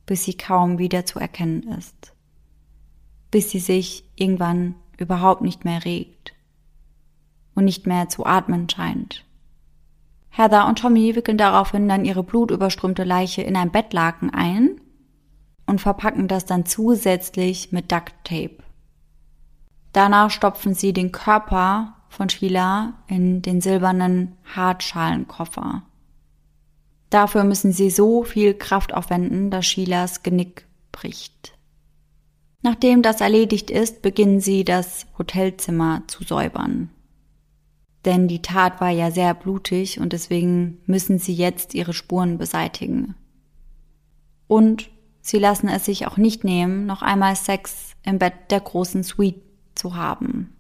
bis 0.06 0.24
sie 0.24 0.38
kaum 0.38 0.78
wieder 0.78 1.06
zu 1.06 1.20
erkennen 1.20 1.64
ist, 1.64 2.14
bis 3.32 3.50
sie 3.50 3.60
sich 3.60 4.04
irgendwann 4.16 4.76
überhaupt 4.98 5.42
nicht 5.42 5.66
mehr 5.66 5.84
regt 5.86 6.34
und 7.56 7.66
nicht 7.66 7.88
mehr 7.88 8.10
zu 8.10 8.26
atmen 8.26 8.70
scheint. 8.70 9.26
Heather 10.30 10.68
und 10.68 10.80
Tommy 10.80 11.16
wickeln 11.16 11.38
daraufhin 11.38 11.90
dann 11.90 12.06
ihre 12.06 12.24
blutüberströmte 12.24 13.04
Leiche 13.04 13.42
in 13.42 13.56
ein 13.56 13.72
Bettlaken 13.72 14.30
ein 14.30 14.80
und 15.66 15.82
verpacken 15.82 16.28
das 16.28 16.46
dann 16.46 16.66
zusätzlich 16.66 17.72
mit 17.72 17.92
Duct 17.92 18.14
Tape. 18.24 18.58
Danach 19.94 20.30
stopfen 20.30 20.74
sie 20.74 20.94
den 20.94 21.12
Körper 21.12 21.96
von 22.10 22.30
Sheila 22.30 22.94
in 23.08 23.42
den 23.42 23.62
silbernen 23.62 24.36
Hartschalenkoffer. 24.56 25.84
Dafür 27.10 27.44
müssen 27.44 27.72
sie 27.72 27.90
so 27.90 28.24
viel 28.24 28.54
Kraft 28.54 28.94
aufwenden, 28.94 29.50
dass 29.50 29.66
Sheilas 29.66 30.22
Genick 30.22 30.68
bricht. 30.92 31.54
Nachdem 32.62 33.02
das 33.02 33.22
erledigt 33.22 33.72
ist, 33.72 34.02
beginnen 34.02 34.42
sie 34.42 34.66
das 34.66 35.08
Hotelzimmer 35.18 36.04
zu 36.08 36.24
säubern. 36.24 36.90
Denn 38.06 38.28
die 38.28 38.42
Tat 38.42 38.82
war 38.82 38.90
ja 38.90 39.12
sehr 39.12 39.34
blutig 39.34 40.00
und 40.00 40.14
deswegen 40.14 40.80
müssen 40.86 41.20
sie 41.20 41.34
jetzt 41.34 41.74
ihre 41.74 41.94
Spuren 41.94 42.38
beseitigen. 42.38 43.16
Und 44.48 44.90
sie 45.22 45.38
lassen 45.38 45.68
es 45.70 45.86
sich 45.86 46.08
auch 46.08 46.18
nicht 46.18 46.44
nehmen, 46.44 46.86
noch 46.86 47.02
einmal 47.02 47.36
Sex 47.36 47.96
im 48.04 48.20
Bett 48.20 48.34
der 48.50 48.62
großen 48.62 49.04
Suite 49.04 49.42
zu 49.76 49.96
haben. 49.96 50.56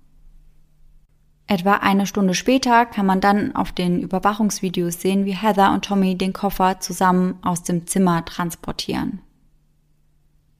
Etwa 1.51 1.77
eine 1.77 2.05
Stunde 2.05 2.35
später 2.35 2.85
kann 2.85 3.07
man 3.07 3.21
dann 3.21 3.55
auf 3.55 3.71
den 3.71 4.01
Überwachungsvideos 4.01 5.01
sehen, 5.01 5.25
wie 5.25 5.35
Heather 5.35 5.73
und 5.73 5.83
Tommy 5.83 6.15
den 6.15 6.31
Koffer 6.31 6.79
zusammen 6.79 7.39
aus 7.41 7.63
dem 7.63 7.87
Zimmer 7.87 8.23
transportieren. 8.23 9.23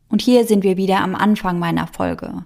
Und 0.09 0.23
hier 0.23 0.47
sind 0.47 0.63
wir 0.63 0.77
wieder 0.77 1.01
am 1.01 1.13
Anfang 1.13 1.59
meiner 1.59 1.85
Folge. 1.85 2.43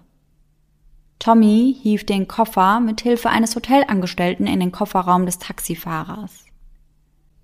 Tommy 1.20 1.74
hieft 1.82 2.10
den 2.10 2.28
Koffer 2.28 2.82
mit 2.82 3.00
Hilfe 3.00 3.30
eines 3.30 3.56
Hotelangestellten 3.56 4.46
in 4.46 4.60
den 4.60 4.74
Kofferraum 4.74 5.26
des 5.26 5.40
Taxifahrers. 5.40 6.44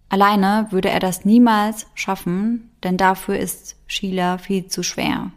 Alleine 0.09 0.67
würde 0.71 0.89
er 0.89 0.99
das 0.99 1.23
niemals 1.23 1.87
schaffen, 1.93 2.71
denn 2.83 2.97
dafür 2.97 3.39
ist 3.39 3.77
Sheila 3.87 4.37
viel 4.37 4.67
zu 4.67 4.83
schwer. 4.83 5.31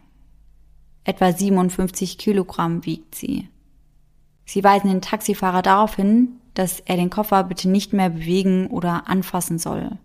Etwa 1.05 1.31
57 1.31 2.17
Kilogramm 2.17 2.85
wiegt 2.85 3.15
sie. 3.15 3.47
Sie 4.45 4.63
weisen 4.63 4.89
den 4.89 5.01
Taxifahrer 5.01 5.61
darauf 5.61 5.95
hin, 5.95 6.39
dass 6.53 6.79
er 6.81 6.97
den 6.97 7.09
Koffer 7.09 7.43
bitte 7.43 7.69
nicht 7.69 7.93
mehr 7.93 8.09
bewegen 8.09 8.67
oder 8.67 9.07
anfassen 9.07 9.57
soll. 9.57 9.97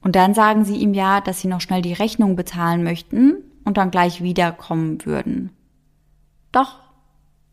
Und 0.00 0.16
dann 0.16 0.34
sagen 0.34 0.64
sie 0.64 0.76
ihm 0.76 0.94
ja, 0.94 1.20
dass 1.20 1.40
sie 1.40 1.48
noch 1.48 1.60
schnell 1.60 1.82
die 1.82 1.92
Rechnung 1.92 2.36
bezahlen 2.36 2.82
möchten 2.82 3.36
und 3.64 3.76
dann 3.76 3.90
gleich 3.90 4.22
wiederkommen 4.22 5.04
würden. 5.06 5.50
Doch 6.52 6.80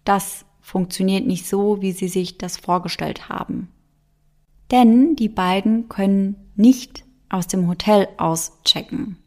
das 0.03 0.45
funktioniert 0.59 1.25
nicht 1.25 1.47
so, 1.47 1.81
wie 1.81 1.91
sie 1.91 2.07
sich 2.07 2.37
das 2.37 2.57
vorgestellt 2.57 3.29
haben. 3.29 3.69
Denn 4.69 5.15
die 5.15 5.29
beiden 5.29 5.89
können 5.89 6.35
nicht 6.55 7.03
aus 7.29 7.47
dem 7.47 7.67
Hotel 7.67 8.07
auschecken. 8.17 9.17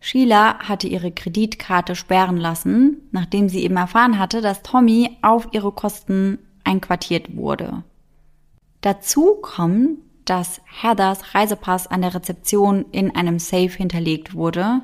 Sheila 0.00 0.58
hatte 0.60 0.88
ihre 0.88 1.12
Kreditkarte 1.12 1.94
sperren 1.94 2.38
lassen, 2.38 3.08
nachdem 3.12 3.48
sie 3.48 3.62
eben 3.62 3.76
erfahren 3.76 4.18
hatte, 4.18 4.40
dass 4.40 4.62
Tommy 4.62 5.18
auf 5.20 5.48
ihre 5.52 5.72
Kosten 5.72 6.38
einquartiert 6.64 7.36
wurde. 7.36 7.84
Dazu 8.80 9.36
kommt, 9.42 9.98
dass 10.24 10.62
Heathers 10.64 11.34
Reisepass 11.34 11.86
an 11.86 12.00
der 12.00 12.14
Rezeption 12.14 12.86
in 12.92 13.14
einem 13.14 13.38
Safe 13.38 13.68
hinterlegt 13.68 14.34
wurde 14.34 14.80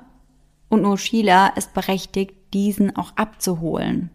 und 0.68 0.82
nur 0.82 0.98
Sheila 0.98 1.48
ist 1.48 1.72
berechtigt, 1.72 2.34
diesen 2.52 2.94
auch 2.96 3.16
abzuholen. 3.16 4.10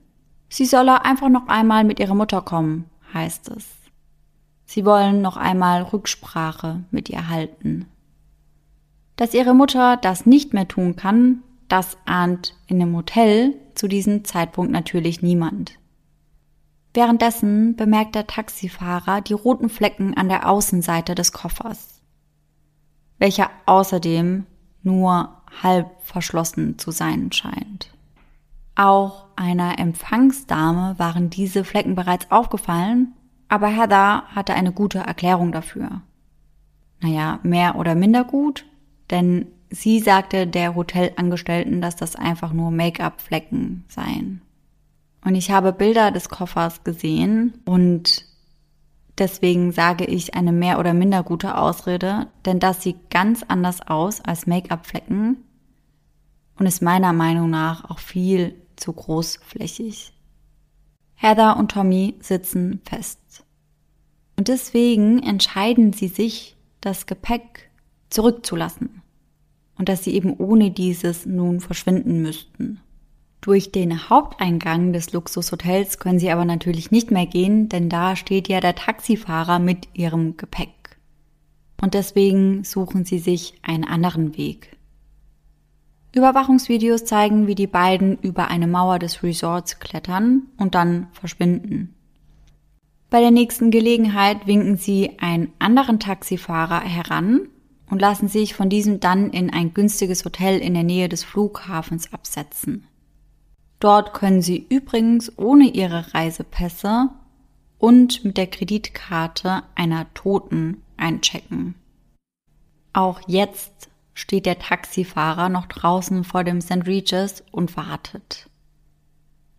Sie 0.49 0.65
solle 0.65 1.05
einfach 1.05 1.29
noch 1.29 1.47
einmal 1.47 1.83
mit 1.83 1.99
ihrer 1.99 2.15
Mutter 2.15 2.41
kommen, 2.41 2.85
heißt 3.13 3.49
es. 3.49 3.65
Sie 4.65 4.85
wollen 4.85 5.21
noch 5.21 5.37
einmal 5.37 5.81
Rücksprache 5.81 6.83
mit 6.91 7.09
ihr 7.09 7.29
halten. 7.29 7.87
Dass 9.21 9.35
ihre 9.35 9.53
Mutter 9.53 9.97
das 9.97 10.25
nicht 10.25 10.51
mehr 10.51 10.67
tun 10.67 10.95
kann, 10.95 11.43
das 11.67 11.95
ahnt 12.05 12.55
in 12.65 12.79
dem 12.79 12.95
Hotel 12.95 13.53
zu 13.75 13.87
diesem 13.87 14.25
Zeitpunkt 14.25 14.71
natürlich 14.71 15.21
niemand. 15.21 15.77
Währenddessen 16.95 17.75
bemerkt 17.75 18.15
der 18.15 18.25
Taxifahrer 18.25 19.21
die 19.21 19.33
roten 19.33 19.69
Flecken 19.69 20.17
an 20.17 20.27
der 20.27 20.49
Außenseite 20.49 21.13
des 21.13 21.33
Koffers, 21.33 22.01
welcher 23.19 23.51
außerdem 23.67 24.47
nur 24.81 25.29
halb 25.61 25.91
verschlossen 26.01 26.79
zu 26.79 26.89
sein 26.89 27.31
scheint. 27.31 27.91
Auch 28.73 29.27
einer 29.35 29.77
Empfangsdame 29.77 30.97
waren 30.97 31.29
diese 31.29 31.63
Flecken 31.63 31.93
bereits 31.93 32.31
aufgefallen, 32.31 33.13
aber 33.49 33.67
Heather 33.67 34.23
hatte 34.33 34.55
eine 34.55 34.71
gute 34.71 34.97
Erklärung 34.97 35.51
dafür. 35.51 36.01
Naja, 37.01 37.39
mehr 37.43 37.75
oder 37.75 37.93
minder 37.93 38.23
gut, 38.23 38.65
denn 39.11 39.47
sie 39.69 39.99
sagte 39.99 40.47
der 40.47 40.75
Hotelangestellten, 40.75 41.81
dass 41.81 41.95
das 41.95 42.15
einfach 42.15 42.53
nur 42.53 42.71
Make-up-Flecken 42.71 43.85
seien. 43.87 44.41
Und 45.23 45.35
ich 45.35 45.51
habe 45.51 45.71
Bilder 45.71 46.11
des 46.11 46.29
Koffers 46.29 46.83
gesehen 46.83 47.53
und 47.65 48.25
deswegen 49.17 49.71
sage 49.71 50.05
ich 50.05 50.33
eine 50.33 50.51
mehr 50.51 50.79
oder 50.79 50.93
minder 50.93 51.23
gute 51.23 51.57
Ausrede, 51.57 52.27
denn 52.45 52.59
das 52.59 52.81
sieht 52.81 53.09
ganz 53.09 53.43
anders 53.47 53.81
aus 53.81 54.21
als 54.21 54.47
Make-up-Flecken 54.47 55.37
und 56.57 56.65
ist 56.65 56.81
meiner 56.81 57.13
Meinung 57.13 57.49
nach 57.49 57.89
auch 57.89 57.99
viel 57.99 58.55
zu 58.75 58.93
großflächig. 58.93 60.13
Heather 61.15 61.57
und 61.57 61.71
Tommy 61.71 62.15
sitzen 62.19 62.81
fest. 62.83 63.43
Und 64.37 64.47
deswegen 64.47 65.21
entscheiden 65.21 65.93
sie 65.93 66.07
sich, 66.07 66.57
das 66.81 67.05
Gepäck 67.05 67.69
zurückzulassen 68.09 69.00
und 69.81 69.89
dass 69.89 70.03
sie 70.03 70.13
eben 70.13 70.35
ohne 70.37 70.69
dieses 70.69 71.25
nun 71.25 71.59
verschwinden 71.59 72.21
müssten. 72.21 72.79
Durch 73.41 73.71
den 73.71 74.11
Haupteingang 74.11 74.93
des 74.93 75.11
Luxushotels 75.11 75.97
können 75.97 76.19
sie 76.19 76.29
aber 76.29 76.45
natürlich 76.45 76.91
nicht 76.91 77.09
mehr 77.09 77.25
gehen, 77.25 77.67
denn 77.67 77.89
da 77.89 78.15
steht 78.15 78.47
ja 78.47 78.59
der 78.59 78.75
Taxifahrer 78.75 79.57
mit 79.57 79.87
ihrem 79.95 80.37
Gepäck. 80.37 80.99
Und 81.81 81.95
deswegen 81.95 82.63
suchen 82.63 83.05
sie 83.05 83.17
sich 83.17 83.55
einen 83.63 83.83
anderen 83.83 84.37
Weg. 84.37 84.77
Überwachungsvideos 86.13 87.03
zeigen, 87.03 87.47
wie 87.47 87.55
die 87.55 87.65
beiden 87.65 88.19
über 88.19 88.49
eine 88.49 88.67
Mauer 88.67 88.99
des 88.99 89.23
Resorts 89.23 89.79
klettern 89.79 90.43
und 90.57 90.75
dann 90.75 91.07
verschwinden. 91.11 91.95
Bei 93.09 93.19
der 93.19 93.31
nächsten 93.31 93.71
Gelegenheit 93.71 94.45
winken 94.45 94.77
sie 94.77 95.17
einen 95.17 95.51
anderen 95.57 95.99
Taxifahrer 95.99 96.81
heran 96.81 97.47
und 97.91 97.99
lassen 97.99 98.29
sich 98.29 98.55
von 98.55 98.69
diesem 98.69 98.99
dann 99.01 99.29
in 99.29 99.51
ein 99.51 99.73
günstiges 99.73 100.25
Hotel 100.25 100.59
in 100.59 100.73
der 100.73 100.83
Nähe 100.83 101.09
des 101.09 101.23
Flughafens 101.23 102.11
absetzen. 102.13 102.87
Dort 103.79 104.13
können 104.13 104.41
sie 104.41 104.65
übrigens 104.69 105.37
ohne 105.37 105.65
ihre 105.65 106.13
Reisepässe 106.13 107.09
und 107.77 108.23
mit 108.23 108.37
der 108.37 108.47
Kreditkarte 108.47 109.63
einer 109.75 110.11
Toten 110.13 110.81
einchecken. 110.97 111.75
Auch 112.93 113.19
jetzt 113.27 113.89
steht 114.13 114.45
der 114.45 114.59
Taxifahrer 114.59 115.49
noch 115.49 115.65
draußen 115.65 116.23
vor 116.23 116.43
dem 116.43 116.61
St. 116.61 116.87
Regis 116.87 117.43
und 117.51 117.75
wartet. 117.75 118.49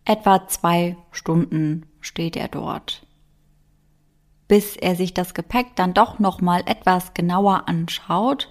Etwa 0.05 0.47
zwei 0.47 0.97
Stunden 1.11 1.85
steht 2.01 2.35
er 2.35 2.47
dort 2.47 3.05
bis 4.47 4.75
er 4.75 4.95
sich 4.95 5.13
das 5.13 5.33
Gepäck 5.33 5.75
dann 5.75 5.93
doch 5.93 6.19
noch 6.19 6.41
mal 6.41 6.61
etwas 6.65 7.13
genauer 7.13 7.67
anschaut 7.67 8.49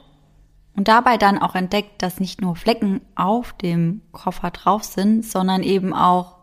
und 0.75 0.89
dabei 0.89 1.19
dann 1.19 1.39
auch 1.39 1.55
entdeckt, 1.55 2.03
dass 2.03 2.21
nicht 2.21 2.41
nur 2.41 2.57
Flecken 2.57 3.03
auf 3.15 3.53
dem 3.53 4.01
Koffer 4.13 4.51
drauf 4.51 4.85
sind, 4.85 5.25
sondern 5.25 5.63
eben 5.63 5.93
auch 5.93 6.37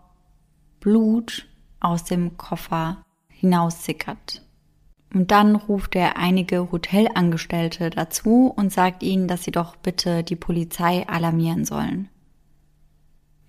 Blut 0.79 1.47
aus 1.79 2.03
dem 2.03 2.37
Koffer 2.37 3.03
hinaussickert. 3.29 4.43
Und 5.13 5.31
dann 5.31 5.55
ruft 5.55 5.95
er 5.95 6.17
einige 6.17 6.71
Hotelangestellte 6.71 7.89
dazu 7.89 8.53
und 8.55 8.71
sagt 8.71 9.01
ihnen, 9.01 9.27
dass 9.27 9.43
sie 9.43 9.51
doch 9.51 9.75
bitte 9.75 10.23
die 10.23 10.35
Polizei 10.35 11.07
alarmieren 11.07 11.65
sollen. 11.65 12.09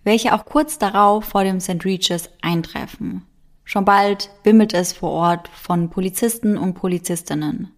Welche 0.03 0.35
auch 0.35 0.47
kurz 0.47 0.79
darauf 0.79 1.27
vor 1.27 1.45
dem 1.45 1.61
St. 1.61 1.85
Regis 1.85 2.31
eintreffen. 2.41 3.27
Schon 3.71 3.85
bald 3.85 4.31
wimmelt 4.43 4.75
es 4.75 4.93
vor 4.93 5.13
Ort 5.13 5.47
von 5.47 5.91
Polizisten 5.91 6.59
und 6.59 6.75
Polizistinnen. 6.75 7.71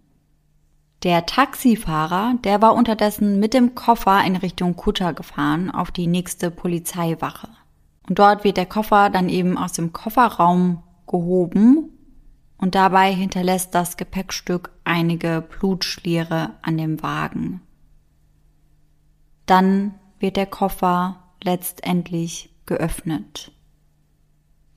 Der 1.03 1.27
Taxifahrer, 1.27 2.37
der 2.43 2.63
war 2.63 2.73
unterdessen 2.73 3.39
mit 3.39 3.53
dem 3.53 3.75
Koffer 3.75 4.25
in 4.25 4.37
Richtung 4.37 4.75
Kutter 4.75 5.13
gefahren 5.13 5.71
auf 5.71 5.91
die 5.91 6.07
nächste 6.07 6.51
Polizeiwache. 6.51 7.51
Und 8.09 8.19
dort 8.19 8.43
wird 8.43 8.57
der 8.57 8.65
Koffer 8.65 9.11
dann 9.11 9.29
eben 9.29 9.59
aus 9.59 9.73
dem 9.73 9.93
Kofferraum 9.93 10.83
gehoben 11.07 11.91
und 12.57 12.75
dabei 12.75 13.13
hinterlässt 13.13 13.75
das 13.75 13.99
Gepäckstück 13.99 14.71
einige 14.85 15.43
Blutschliere 15.43 16.55
an 16.63 16.79
dem 16.79 17.03
Wagen. 17.03 17.61
Dann 19.45 19.97
wird 20.19 20.39
der 20.39 20.47
Koffer 20.47 21.19
letztendlich 21.43 22.49
geöffnet. 22.65 23.53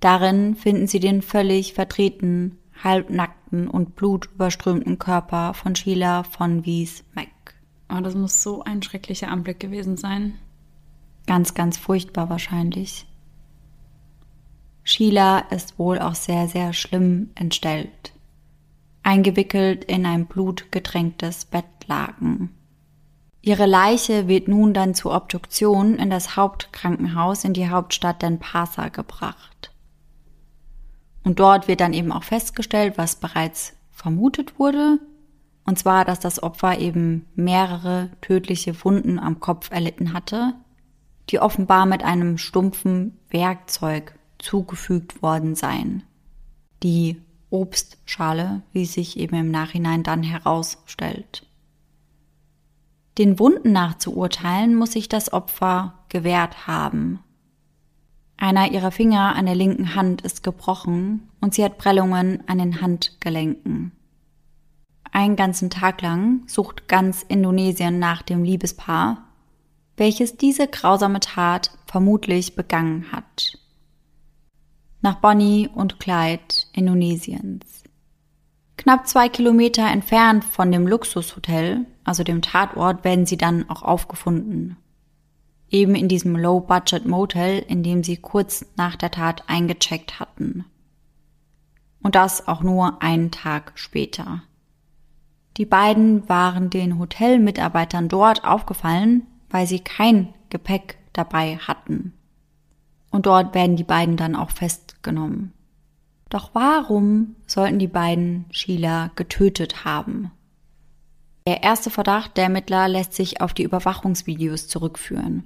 Darin 0.06 0.54
finden 0.54 0.86
sie 0.86 1.00
den 1.00 1.24
völlig 1.24 1.74
verdrehten, 1.74 2.60
halbnackten 2.84 3.68
und 3.68 3.96
blutüberströmten 3.96 5.00
Körper 5.00 5.56
von 5.56 5.76
Sheila 5.76 6.22
von 6.22 6.64
Wies 6.64 7.04
Mac. 7.16 7.56
Oh, 7.92 8.00
das 8.02 8.14
muss 8.14 8.44
so 8.44 8.64
ein 8.64 8.84
schrecklicher 8.84 9.30
Anblick 9.30 9.60
gewesen 9.60 9.98
sein. 9.98 10.38
Ganz, 11.26 11.56
ganz 11.56 11.80
furchtbar 11.80 12.30
wahrscheinlich. 12.30 13.08
Sheila 14.84 15.40
ist 15.40 15.80
wohl 15.80 15.98
auch 15.98 16.14
sehr, 16.14 16.48
sehr 16.50 16.74
schlimm 16.74 17.32
entstellt. 17.34 18.14
Eingewickelt 19.02 19.86
in 19.86 20.06
ein 20.06 20.28
blutgetränktes 20.28 21.46
Bettlaken. 21.46 22.52
Ihre 23.42 23.66
Leiche 23.66 24.28
wird 24.28 24.50
nun 24.50 24.76
dann 24.76 24.94
zur 24.94 25.16
Obduktion 25.16 25.96
in 25.96 26.12
das 26.12 26.36
Hauptkrankenhaus 26.36 27.44
in 27.44 27.54
die 27.54 27.70
Hauptstadt 27.70 28.22
Denpasar 28.22 28.92
gebracht. 28.92 29.72
Und 31.26 31.40
dort 31.40 31.68
wird 31.68 31.82
dann 31.82 31.92
eben 31.92 32.14
auch 32.14 32.24
festgestellt, 32.24 32.98
was 32.98 33.18
bereits 33.18 33.74
vermutet 33.92 34.58
wurde, 34.58 35.00
und 35.66 35.80
zwar, 35.80 36.06
dass 36.06 36.20
das 36.20 36.42
Opfer 36.42 36.78
eben 36.78 37.26
mehrere 37.34 38.12
tödliche 38.22 38.84
Wunden 38.86 39.20
am 39.20 39.40
Kopf 39.40 39.72
erlitten 39.72 40.14
hatte, 40.14 40.54
die 41.30 41.40
offenbar 41.40 41.88
mit 41.88 42.04
einem 42.04 42.38
stumpfen 42.38 43.18
Werkzeug 43.30 44.14
zugefügt 44.38 45.24
worden 45.24 45.56
seien. 45.56 46.04
Die 46.84 47.20
Obstschale, 47.50 48.62
wie 48.72 48.86
sich 48.86 49.18
eben 49.18 49.36
im 49.36 49.50
Nachhinein 49.50 50.04
dann 50.04 50.22
herausstellt. 50.22 51.48
Den 53.18 53.40
Wunden 53.40 53.72
nach 53.72 53.98
zu 53.98 54.16
urteilen, 54.16 54.76
muss 54.76 54.92
sich 54.92 55.10
das 55.10 55.34
Opfer 55.34 55.96
gewehrt 56.10 56.68
haben. 56.68 57.20
Einer 58.38 58.72
ihrer 58.72 58.92
Finger 58.92 59.36
an 59.36 59.46
der 59.46 59.56
linken 59.56 59.96
Hand 59.96 60.22
ist 60.22 60.44
gebrochen 60.44 61.30
und 61.40 61.54
sie 61.54 61.64
hat 61.64 61.78
Prellungen 61.78 62.44
an 62.48 62.58
den 62.58 62.82
Handgelenken. 62.82 63.92
Einen 65.12 65.38
ganzen 65.38 65.70
Tag 65.70 66.02
lang 66.02 66.42
sucht 66.46 66.90
ganz 66.90 67.24
Indonesien 67.24 68.00
nach 68.00 68.22
dem 68.22 68.44
Liebespaar, 68.44 69.24
welches 69.96 70.36
diese 70.36 70.68
grausame 70.68 71.22
Tat 71.22 71.72
vermutlich 71.86 72.56
begangen 72.56 73.12
hat. 73.14 73.58
Nach 75.02 75.16
Bonnie 75.16 75.70
und 75.74 76.00
Clyde 76.00 76.56
Indonesiens. 76.74 77.84
Knapp 78.76 79.08
zwei 79.08 79.30
Kilometer 79.30 79.88
entfernt 79.88 80.44
von 80.44 80.70
dem 80.70 80.86
Luxushotel, 80.86 81.86
also 82.04 82.24
dem 82.24 82.42
Tatort, 82.42 83.06
werden 83.06 83.26
sie 83.26 83.38
dann 83.38 83.70
auch 83.70 83.84
aufgefunden 83.84 84.76
eben 85.76 85.94
in 85.94 86.08
diesem 86.08 86.38
Low-Budget-Motel, 86.38 87.60
in 87.60 87.84
dem 87.84 88.02
sie 88.02 88.16
kurz 88.16 88.66
nach 88.78 88.96
der 88.96 89.12
Tat 89.12 89.44
eingecheckt 89.48 90.22
hatten. 90.22 90.64
Und 92.02 92.16
das 92.16 92.48
auch 92.48 92.62
nur 92.62 93.02
einen 93.02 93.30
Tag 93.32 93.74
später. 93.76 94.44
Die 95.58 95.66
beiden 95.66 96.28
waren 96.30 96.70
den 96.70 96.98
Hotelmitarbeitern 96.98 98.08
dort 98.08 98.46
aufgefallen, 98.46 99.28
weil 99.50 99.68
sie 99.68 99.80
kein 99.80 100.34
Gepäck 100.50 100.98
dabei 101.12 101.58
hatten. 101.58 102.14
Und 103.12 103.26
dort 103.26 103.54
werden 103.54 103.76
die 103.76 103.84
beiden 103.84 104.16
dann 104.16 104.36
auch 104.36 104.52
festgenommen. 104.52 105.52
Doch 106.30 106.52
warum 106.54 107.36
sollten 107.48 107.80
die 107.80 107.88
beiden 107.88 108.46
Sheila 108.50 109.12
getötet 109.16 109.84
haben? 109.84 110.32
Der 111.48 111.64
erste 111.64 111.90
Verdacht 111.90 112.38
der 112.38 112.46
Ermittler 112.46 112.88
lässt 112.88 113.14
sich 113.14 113.42
auf 113.42 113.54
die 113.54 113.64
Überwachungsvideos 113.64 114.68
zurückführen 114.68 115.44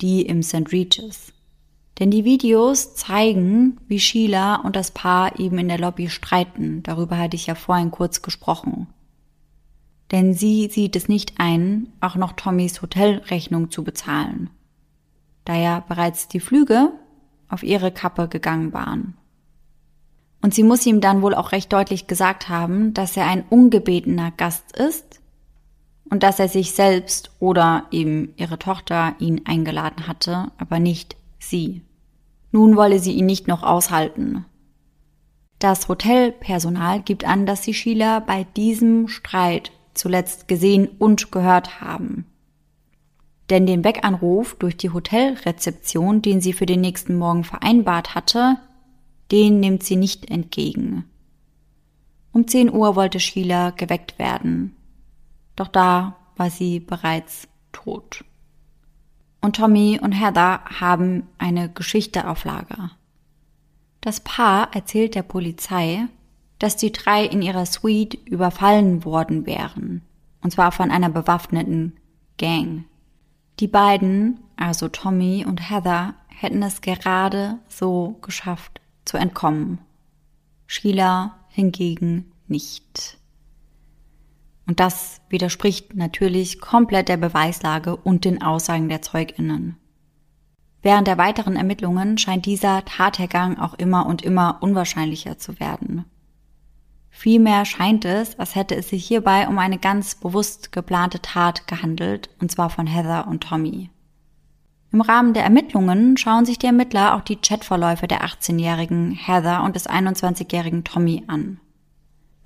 die 0.00 0.22
im 0.22 0.42
St. 0.42 0.72
Regis. 0.72 1.32
Denn 1.98 2.10
die 2.10 2.24
Videos 2.24 2.94
zeigen, 2.94 3.78
wie 3.88 4.00
Sheila 4.00 4.56
und 4.56 4.76
das 4.76 4.90
Paar 4.90 5.40
eben 5.40 5.58
in 5.58 5.68
der 5.68 5.78
Lobby 5.78 6.10
streiten. 6.10 6.82
Darüber 6.82 7.18
hatte 7.18 7.36
ich 7.36 7.46
ja 7.46 7.54
vorhin 7.54 7.90
kurz 7.90 8.20
gesprochen. 8.20 8.86
Denn 10.12 10.34
sie 10.34 10.68
sieht 10.68 10.94
es 10.94 11.08
nicht 11.08 11.34
ein, 11.38 11.92
auch 12.00 12.16
noch 12.16 12.32
Tommys 12.32 12.82
Hotelrechnung 12.82 13.70
zu 13.70 13.82
bezahlen. 13.82 14.50
Da 15.44 15.56
ja 15.56 15.80
bereits 15.88 16.28
die 16.28 16.40
Flüge 16.40 16.92
auf 17.48 17.62
ihre 17.62 17.90
Kappe 17.90 18.28
gegangen 18.28 18.72
waren. 18.72 19.16
Und 20.42 20.54
sie 20.54 20.62
muss 20.62 20.86
ihm 20.86 21.00
dann 21.00 21.22
wohl 21.22 21.34
auch 21.34 21.52
recht 21.52 21.72
deutlich 21.72 22.06
gesagt 22.06 22.48
haben, 22.48 22.92
dass 22.92 23.16
er 23.16 23.26
ein 23.26 23.44
ungebetener 23.48 24.32
Gast 24.32 24.76
ist 24.76 25.20
und 26.10 26.22
dass 26.22 26.38
er 26.38 26.48
sich 26.48 26.72
selbst 26.72 27.30
oder 27.40 27.86
eben 27.90 28.32
ihre 28.36 28.58
Tochter 28.58 29.14
ihn 29.18 29.42
eingeladen 29.44 30.06
hatte, 30.06 30.50
aber 30.58 30.78
nicht 30.78 31.16
sie. 31.38 31.82
Nun 32.52 32.76
wolle 32.76 32.98
sie 32.98 33.12
ihn 33.12 33.26
nicht 33.26 33.48
noch 33.48 33.62
aushalten. 33.62 34.44
Das 35.58 35.88
Hotelpersonal 35.88 37.00
gibt 37.00 37.24
an, 37.24 37.46
dass 37.46 37.64
sie 37.64 37.74
Sheila 37.74 38.20
bei 38.20 38.44
diesem 38.56 39.08
Streit 39.08 39.72
zuletzt 39.94 40.48
gesehen 40.48 40.88
und 40.98 41.32
gehört 41.32 41.80
haben. 41.80 42.26
Denn 43.48 43.66
den 43.66 43.84
Weckanruf 43.84 44.56
durch 44.58 44.76
die 44.76 44.90
Hotelrezeption, 44.90 46.20
den 46.20 46.40
sie 46.40 46.52
für 46.52 46.66
den 46.66 46.80
nächsten 46.80 47.16
Morgen 47.16 47.44
vereinbart 47.44 48.14
hatte, 48.14 48.58
den 49.32 49.60
nimmt 49.60 49.82
sie 49.82 49.96
nicht 49.96 50.30
entgegen. 50.30 51.04
Um 52.32 52.46
10 52.46 52.72
Uhr 52.72 52.96
wollte 52.96 53.18
Sheila 53.18 53.70
geweckt 53.70 54.18
werden 54.18 54.76
doch 55.56 55.68
da 55.68 56.16
war 56.36 56.50
sie 56.50 56.80
bereits 56.80 57.48
tot. 57.72 58.24
Und 59.40 59.56
Tommy 59.56 59.98
und 60.02 60.12
Heather 60.12 60.60
haben 60.80 61.24
eine 61.38 61.70
Geschichte 61.70 62.28
auf 62.28 62.44
Lager. 62.44 62.92
Das 64.00 64.20
Paar 64.20 64.74
erzählt 64.74 65.14
der 65.14 65.22
Polizei, 65.22 66.06
dass 66.58 66.76
die 66.76 66.92
drei 66.92 67.24
in 67.24 67.42
ihrer 67.42 67.66
Suite 67.66 68.14
überfallen 68.26 69.04
worden 69.04 69.46
wären, 69.46 70.02
und 70.42 70.52
zwar 70.52 70.72
von 70.72 70.90
einer 70.90 71.10
bewaffneten 71.10 71.96
Gang. 72.38 72.84
Die 73.60 73.68
beiden, 73.68 74.40
also 74.56 74.88
Tommy 74.88 75.44
und 75.46 75.70
Heather, 75.70 76.14
hätten 76.28 76.62
es 76.62 76.80
gerade 76.82 77.58
so 77.68 78.18
geschafft 78.20 78.80
zu 79.04 79.16
entkommen. 79.16 79.78
Sheila 80.66 81.36
hingegen 81.48 82.32
nicht. 82.48 83.15
Und 84.66 84.80
das 84.80 85.20
widerspricht 85.28 85.94
natürlich 85.94 86.60
komplett 86.60 87.08
der 87.08 87.16
Beweislage 87.16 87.96
und 87.96 88.24
den 88.24 88.42
Aussagen 88.42 88.88
der 88.88 89.02
Zeuginnen. 89.02 89.76
Während 90.82 91.08
der 91.08 91.18
weiteren 91.18 91.56
Ermittlungen 91.56 92.18
scheint 92.18 92.46
dieser 92.46 92.84
Tathergang 92.84 93.58
auch 93.58 93.74
immer 93.74 94.06
und 94.06 94.22
immer 94.22 94.58
unwahrscheinlicher 94.60 95.38
zu 95.38 95.58
werden. 95.58 96.04
Vielmehr 97.10 97.64
scheint 97.64 98.04
es, 98.04 98.38
als 98.38 98.54
hätte 98.54 98.76
es 98.76 98.90
sich 98.90 99.06
hierbei 99.06 99.48
um 99.48 99.58
eine 99.58 99.78
ganz 99.78 100.14
bewusst 100.16 100.70
geplante 100.70 101.22
Tat 101.22 101.66
gehandelt, 101.66 102.28
und 102.40 102.50
zwar 102.50 102.68
von 102.68 102.86
Heather 102.86 103.26
und 103.26 103.42
Tommy. 103.42 103.90
Im 104.92 105.00
Rahmen 105.00 105.32
der 105.34 105.44
Ermittlungen 105.44 106.16
schauen 106.16 106.44
sich 106.44 106.58
die 106.58 106.66
Ermittler 106.66 107.14
auch 107.14 107.22
die 107.22 107.36
Chatverläufe 107.36 108.06
der 108.06 108.24
18-jährigen 108.24 109.12
Heather 109.12 109.64
und 109.64 109.76
des 109.76 109.88
21-jährigen 109.88 110.84
Tommy 110.84 111.24
an. 111.26 111.58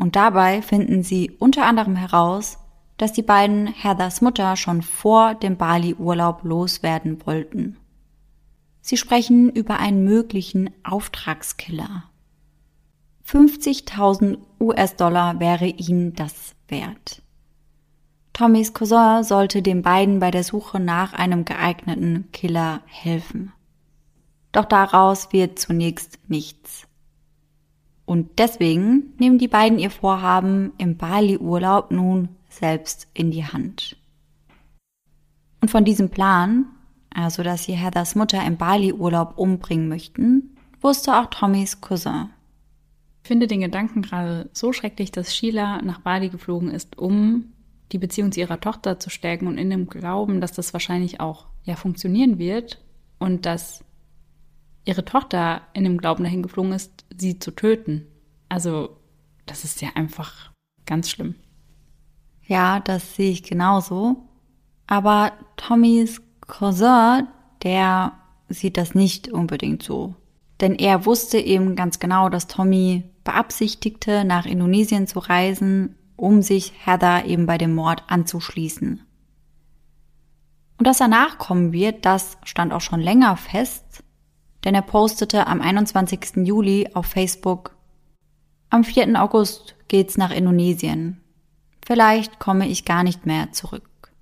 Und 0.01 0.17
dabei 0.17 0.63
finden 0.63 1.03
sie 1.03 1.31
unter 1.39 1.67
anderem 1.67 1.95
heraus, 1.95 2.57
dass 2.97 3.13
die 3.13 3.23
beiden 3.23 3.67
Heathers 3.67 4.23
Mutter 4.23 4.57
schon 4.57 4.81
vor 4.81 5.35
dem 5.35 5.59
Bali-Urlaub 5.59 6.43
loswerden 6.43 7.21
wollten. 7.27 7.77
Sie 8.81 8.97
sprechen 8.97 9.51
über 9.51 9.79
einen 9.79 10.03
möglichen 10.03 10.71
Auftragskiller. 10.85 12.05
50.000 13.29 14.39
US-Dollar 14.59 15.39
wäre 15.39 15.67
ihnen 15.67 16.15
das 16.15 16.55
wert. 16.69 17.21
Tommys 18.33 18.73
Cousin 18.73 19.23
sollte 19.23 19.61
den 19.61 19.83
beiden 19.83 20.19
bei 20.19 20.31
der 20.31 20.45
Suche 20.45 20.81
nach 20.81 21.13
einem 21.13 21.45
geeigneten 21.45 22.31
Killer 22.33 22.81
helfen. 22.87 23.53
Doch 24.53 24.65
daraus 24.65 25.31
wird 25.35 25.59
zunächst 25.59 26.19
nichts. 26.29 26.87
Und 28.11 28.39
deswegen 28.39 29.15
nehmen 29.19 29.39
die 29.39 29.47
beiden 29.47 29.79
ihr 29.79 29.91
Vorhaben 29.91 30.73
im 30.79 30.97
Bali-Urlaub 30.97 31.93
nun 31.93 32.29
selbst 32.49 33.07
in 33.15 33.31
die 33.31 33.45
Hand. 33.45 33.97
Und 35.61 35.71
von 35.71 35.85
diesem 35.85 36.09
Plan 36.09 36.67
also 37.11 37.43
dass 37.43 37.65
sie 37.65 37.73
Heathers 37.73 38.15
Mutter 38.15 38.45
im 38.45 38.57
Bali-Urlaub 38.57 39.37
umbringen 39.37 39.89
möchten, 39.89 40.57
wusste 40.81 41.17
auch 41.17 41.27
Tommys 41.27 41.81
Cousin. 41.81 42.31
Ich 43.23 43.29
finde 43.29 43.47
den 43.47 43.61
Gedanken 43.61 44.03
gerade 44.03 44.49
so 44.53 44.73
schrecklich, 44.73 45.13
dass 45.13 45.35
Sheila 45.35 45.83
nach 45.83 46.01
Bali 46.01 46.31
geflogen 46.31 46.71
ist, 46.71 46.99
um 46.99 47.53
die 47.93 47.99
Beziehung 47.99 48.33
zu 48.33 48.41
ihrer 48.41 48.61
Tochter 48.61 48.99
zu 48.99 49.11
stärken 49.11 49.47
und 49.47 49.59
in 49.59 49.69
dem 49.69 49.89
Glauben, 49.89 50.41
dass 50.41 50.53
das 50.53 50.73
wahrscheinlich 50.73 51.21
auch 51.21 51.47
ja 51.65 51.77
funktionieren 51.77 52.39
wird 52.39 52.81
und 53.19 53.45
dass 53.45 53.85
ihre 54.85 55.05
Tochter 55.05 55.63
in 55.75 55.85
dem 55.85 55.99
Glauben 55.99 56.25
dahin 56.25 56.43
geflogen 56.43 56.73
ist, 56.73 57.00
sie 57.21 57.39
zu 57.39 57.53
töten. 57.53 58.07
Also, 58.49 58.97
das 59.47 59.65
ist 59.65 59.81
ja 59.81 59.91
einfach 59.95 60.53
ganz 60.87 61.11
schlimm. 61.11 61.35
Ja, 62.47 62.81
das 62.81 63.15
sehe 63.15 63.31
ich 63.31 63.43
genauso. 63.45 64.29
Aber 64.87 65.33
Tommys 65.57 66.21
Cousin, 66.41 67.29
der 67.63 68.13
sieht 68.49 68.77
das 68.77 68.95
nicht 68.95 69.29
unbedingt 69.29 69.83
so. 69.83 70.17
Denn 70.61 70.75
er 70.75 71.07
wusste 71.07 71.39
eben 71.39 71.77
ganz 71.77 72.01
genau, 72.01 72.29
dass 72.29 72.49
Tommy 72.49 73.05
beabsichtigte, 73.25 74.25
nach 74.25 74.47
Indonesien 74.47 75.07
zu 75.07 75.21
reisen, 75.21 75.97
um 76.17 76.43
sich 76.43 76.73
Heather 76.85 77.25
eben 77.25 77.47
bei 77.47 77.57
dem 77.57 77.75
Mord 77.75 78.03
anzuschließen. 78.09 79.01
Und 80.79 80.87
dass 80.87 81.01
er 81.01 81.09
nachkommen 81.09 81.73
wird, 81.73 82.05
das 82.05 82.37
stand 82.45 82.73
auch 82.73 82.81
schon 82.81 83.01
länger 83.01 83.37
fest, 83.37 84.03
denn 84.65 84.75
er 84.75 84.83
postete 84.83 85.47
am 85.47 85.61
21. 85.61 86.47
Juli 86.47 86.89
auf 86.95 87.07
Facebook, 87.07 87.77
am 88.73 88.85
4. 88.85 89.21
August 89.21 89.75
geht's 89.89 90.17
nach 90.17 90.31
Indonesien. 90.31 91.21
Vielleicht 91.85 92.39
komme 92.39 92.69
ich 92.69 92.85
gar 92.85 93.03
nicht 93.03 93.27
mehr 93.27 93.51
zurück. 93.51 94.13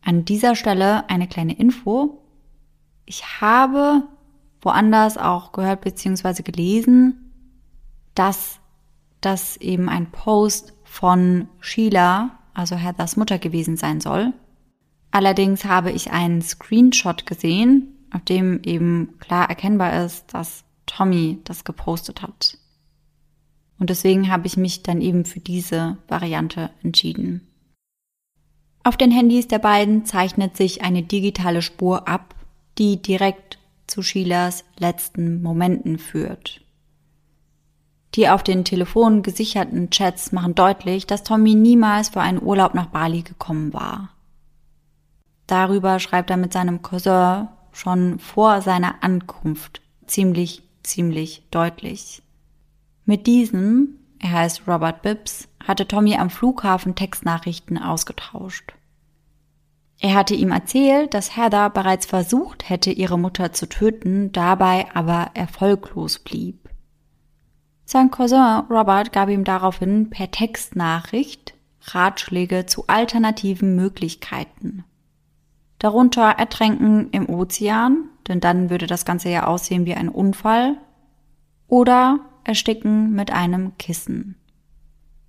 An 0.00 0.24
dieser 0.24 0.54
Stelle 0.54 1.10
eine 1.10 1.26
kleine 1.26 1.58
Info. 1.58 2.22
Ich 3.04 3.40
habe 3.40 4.04
woanders 4.60 5.18
auch 5.18 5.50
gehört 5.50 5.80
bzw. 5.80 6.42
gelesen, 6.42 7.32
dass 8.14 8.60
das 9.20 9.56
eben 9.56 9.88
ein 9.88 10.12
Post 10.12 10.72
von 10.84 11.48
Sheila, 11.58 12.38
also 12.54 12.76
Heathers 12.76 13.16
Mutter 13.16 13.38
gewesen 13.38 13.76
sein 13.76 14.00
soll. 14.00 14.32
Allerdings 15.10 15.64
habe 15.64 15.90
ich 15.90 16.12
einen 16.12 16.42
Screenshot 16.42 17.26
gesehen, 17.26 17.95
auf 18.16 18.24
dem 18.24 18.62
eben 18.62 19.18
klar 19.20 19.48
erkennbar 19.48 20.04
ist, 20.04 20.32
dass 20.32 20.64
Tommy 20.86 21.38
das 21.44 21.64
gepostet 21.64 22.22
hat. 22.22 22.58
Und 23.78 23.90
deswegen 23.90 24.30
habe 24.30 24.46
ich 24.46 24.56
mich 24.56 24.82
dann 24.82 25.02
eben 25.02 25.24
für 25.26 25.40
diese 25.40 25.98
Variante 26.08 26.70
entschieden. 26.82 27.46
Auf 28.84 28.96
den 28.96 29.10
Handys 29.10 29.48
der 29.48 29.58
beiden 29.58 30.06
zeichnet 30.06 30.56
sich 30.56 30.82
eine 30.82 31.02
digitale 31.02 31.60
Spur 31.60 32.08
ab, 32.08 32.34
die 32.78 33.02
direkt 33.02 33.58
zu 33.86 34.02
Sheilas 34.02 34.64
letzten 34.78 35.42
Momenten 35.42 35.98
führt. 35.98 36.62
Die 38.14 38.30
auf 38.30 38.42
den 38.42 38.64
Telefonen 38.64 39.22
gesicherten 39.22 39.90
Chats 39.90 40.32
machen 40.32 40.54
deutlich, 40.54 41.06
dass 41.06 41.22
Tommy 41.22 41.54
niemals 41.54 42.08
für 42.08 42.20
einen 42.22 42.42
Urlaub 42.42 42.72
nach 42.72 42.86
Bali 42.86 43.22
gekommen 43.22 43.74
war. 43.74 44.10
Darüber 45.46 45.98
schreibt 46.00 46.30
er 46.30 46.38
mit 46.38 46.54
seinem 46.54 46.80
Cousin 46.80 47.48
schon 47.76 48.18
vor 48.18 48.62
seiner 48.62 49.02
Ankunft 49.02 49.80
ziemlich, 50.06 50.62
ziemlich 50.82 51.44
deutlich. 51.50 52.22
Mit 53.04 53.26
diesem 53.26 53.98
er 54.18 54.32
heißt 54.32 54.62
Robert 54.66 55.02
Bibbs, 55.02 55.48
hatte 55.62 55.86
Tommy 55.86 56.16
am 56.16 56.30
Flughafen 56.30 56.94
Textnachrichten 56.94 57.78
ausgetauscht. 57.78 58.72
Er 59.98 60.14
hatte 60.14 60.34
ihm 60.34 60.50
erzählt, 60.50 61.14
dass 61.14 61.36
Heather 61.36 61.70
bereits 61.70 62.06
versucht 62.06 62.68
hätte, 62.68 62.90
ihre 62.90 63.18
Mutter 63.18 63.52
zu 63.52 63.68
töten, 63.68 64.32
dabei 64.32 64.86
aber 64.94 65.30
erfolglos 65.34 66.18
blieb. 66.18 66.68
Sein 67.84 68.10
Cousin 68.10 68.64
Robert 68.68 69.12
gab 69.12 69.28
ihm 69.28 69.44
daraufhin 69.44 70.10
per 70.10 70.30
Textnachricht 70.30 71.54
Ratschläge 71.82 72.66
zu 72.66 72.84
alternativen 72.88 73.76
Möglichkeiten. 73.76 74.84
Darunter 75.86 76.30
Ertränken 76.30 77.10
im 77.10 77.28
Ozean, 77.28 78.08
denn 78.26 78.40
dann 78.40 78.70
würde 78.70 78.88
das 78.88 79.04
Ganze 79.04 79.28
ja 79.28 79.46
aussehen 79.46 79.86
wie 79.86 79.94
ein 79.94 80.08
Unfall, 80.08 80.78
oder 81.68 82.18
ersticken 82.42 83.12
mit 83.12 83.30
einem 83.30 83.78
Kissen. 83.78 84.34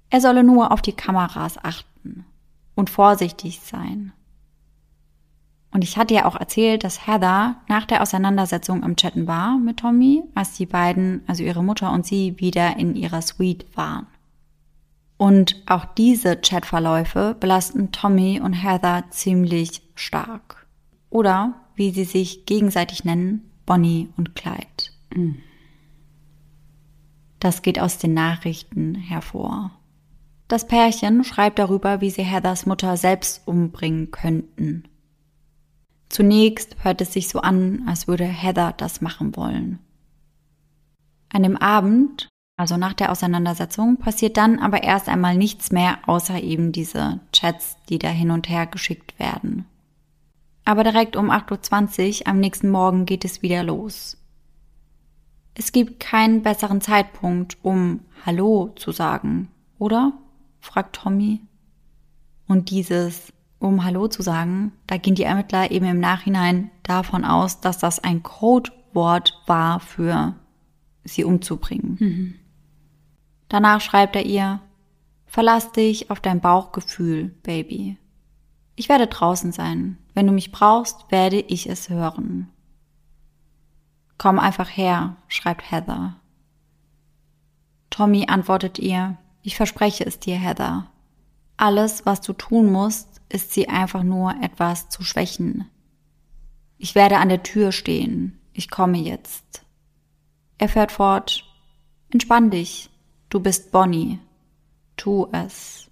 Er 0.09 0.19
solle 0.19 0.43
nur 0.43 0.71
auf 0.71 0.81
die 0.81 0.93
Kameras 0.93 1.63
achten 1.63 2.25
und 2.73 2.89
vorsichtig 2.89 3.59
sein. 3.59 4.13
Und 5.69 5.83
ich 5.83 5.95
hatte 5.95 6.15
ja 6.15 6.25
auch 6.25 6.35
erzählt, 6.35 6.83
dass 6.83 7.05
Heather 7.05 7.57
nach 7.67 7.85
der 7.85 8.01
Auseinandersetzung 8.01 8.83
am 8.83 8.95
Chatten 8.95 9.27
war 9.27 9.59
mit 9.59 9.77
Tommy, 9.77 10.23
als 10.33 10.53
die 10.53 10.65
beiden, 10.65 11.21
also 11.27 11.43
ihre 11.43 11.63
Mutter 11.63 11.91
und 11.91 12.03
sie, 12.03 12.39
wieder 12.39 12.77
in 12.77 12.95
ihrer 12.95 13.21
Suite 13.21 13.67
waren. 13.77 14.07
Und 15.17 15.61
auch 15.67 15.85
diese 15.85 16.35
Chatverläufe 16.35 17.35
belasten 17.39 17.91
Tommy 17.91 18.41
und 18.43 18.53
Heather 18.53 19.03
ziemlich 19.11 19.83
stark. 19.99 20.67
Oder, 21.09 21.55
wie 21.75 21.91
sie 21.91 22.03
sich 22.03 22.45
gegenseitig 22.45 23.05
nennen, 23.05 23.49
Bonnie 23.65 24.09
und 24.17 24.35
Clyde. 24.35 24.91
Mhm. 25.13 25.37
Das 27.39 27.61
geht 27.61 27.79
aus 27.79 27.97
den 27.97 28.13
Nachrichten 28.13 28.95
hervor. 28.95 29.71
Das 30.47 30.65
Pärchen 30.65 31.23
schreibt 31.23 31.59
darüber, 31.59 32.01
wie 32.01 32.09
sie 32.09 32.23
Heathers 32.23 32.65
Mutter 32.65 32.97
selbst 32.97 33.47
umbringen 33.47 34.11
könnten. 34.11 34.83
Zunächst 36.09 36.77
hört 36.83 37.01
es 37.01 37.13
sich 37.13 37.27
so 37.27 37.41
an, 37.41 37.83
als 37.87 38.07
würde 38.07 38.23
Heather 38.23 38.73
das 38.77 39.01
machen 39.01 39.35
wollen. 39.35 39.79
An 41.29 41.43
dem 41.43 41.57
Abend, 41.57 42.29
also 42.57 42.77
nach 42.77 42.93
der 42.93 43.11
Auseinandersetzung, 43.11 43.97
passiert 43.97 44.37
dann 44.37 44.59
aber 44.59 44.83
erst 44.83 45.09
einmal 45.09 45.35
nichts 45.35 45.71
mehr, 45.71 45.99
außer 46.07 46.41
eben 46.41 46.71
diese 46.71 47.19
Chats, 47.33 47.75
die 47.89 47.99
da 47.99 48.07
hin 48.07 48.31
und 48.31 48.47
her 48.47 48.65
geschickt 48.65 49.19
werden. 49.19 49.65
Aber 50.67 50.83
direkt 50.83 51.15
um 51.15 51.31
8.20 51.31 52.19
Uhr 52.19 52.27
am 52.27 52.41
nächsten 52.41 52.69
Morgen 52.69 53.05
geht 53.05 53.23
es 53.23 53.41
wieder 53.41 53.63
los. 53.63 54.17
Es 55.53 55.71
gibt 55.71 56.01
keinen 56.01 56.43
besseren 56.43 56.81
Zeitpunkt, 56.81 57.55
um 57.61 58.01
Hallo 58.25 58.73
zu 58.75 58.91
sagen, 58.91 59.47
oder? 59.79 60.11
fragt 60.59 60.97
Tommy. 60.97 61.39
Und 62.49 62.69
dieses, 62.69 63.31
um 63.59 63.85
Hallo 63.85 64.09
zu 64.09 64.21
sagen, 64.21 64.73
da 64.87 64.97
gehen 64.97 65.15
die 65.15 65.23
Ermittler 65.23 65.71
eben 65.71 65.85
im 65.85 66.01
Nachhinein 66.01 66.69
davon 66.83 67.23
aus, 67.23 67.61
dass 67.61 67.77
das 67.77 68.03
ein 68.03 68.21
Codewort 68.21 69.41
war 69.45 69.79
für 69.79 70.35
sie 71.05 71.23
umzubringen. 71.23 71.97
Mhm. 71.97 72.33
Danach 73.47 73.79
schreibt 73.79 74.17
er 74.17 74.25
ihr, 74.25 74.59
verlass 75.27 75.71
dich 75.71 76.11
auf 76.11 76.19
dein 76.19 76.41
Bauchgefühl, 76.41 77.29
Baby. 77.43 77.95
Ich 78.75 78.89
werde 78.89 79.07
draußen 79.07 79.53
sein. 79.53 79.97
Wenn 80.17 80.25
du 80.25 80.33
mich 80.33 80.51
brauchst, 80.51 81.11
werde 81.11 81.39
ich 81.39 81.69
es 81.69 81.89
hören. 81.89 82.49
Komm 84.17 84.39
einfach 84.39 84.67
her, 84.67 85.15
schreibt 85.27 85.69
Heather. 85.69 86.15
Tommy 87.91 88.25
antwortet 88.27 88.79
ihr, 88.79 89.19
Ich 89.43 89.55
verspreche 89.55 90.07
es 90.07 90.17
dir, 90.17 90.35
Heather. 90.35 90.89
Alles, 91.55 92.07
was 92.07 92.21
du 92.21 92.33
tun 92.33 92.71
musst, 92.71 93.21
ist 93.29 93.51
sie 93.51 93.69
einfach 93.69 94.01
nur 94.01 94.33
etwas 94.41 94.89
zu 94.89 95.03
schwächen. 95.03 95.69
Ich 96.79 96.95
werde 96.95 97.19
an 97.19 97.29
der 97.29 97.43
Tür 97.43 97.71
stehen. 97.71 98.39
Ich 98.53 98.71
komme 98.71 98.97
jetzt. 98.97 99.67
Er 100.57 100.67
fährt 100.67 100.91
fort. 100.91 101.43
Entspann 102.09 102.49
dich. 102.49 102.89
Du 103.29 103.39
bist 103.39 103.71
Bonnie. 103.71 104.17
Tu 104.95 105.27
es. 105.31 105.91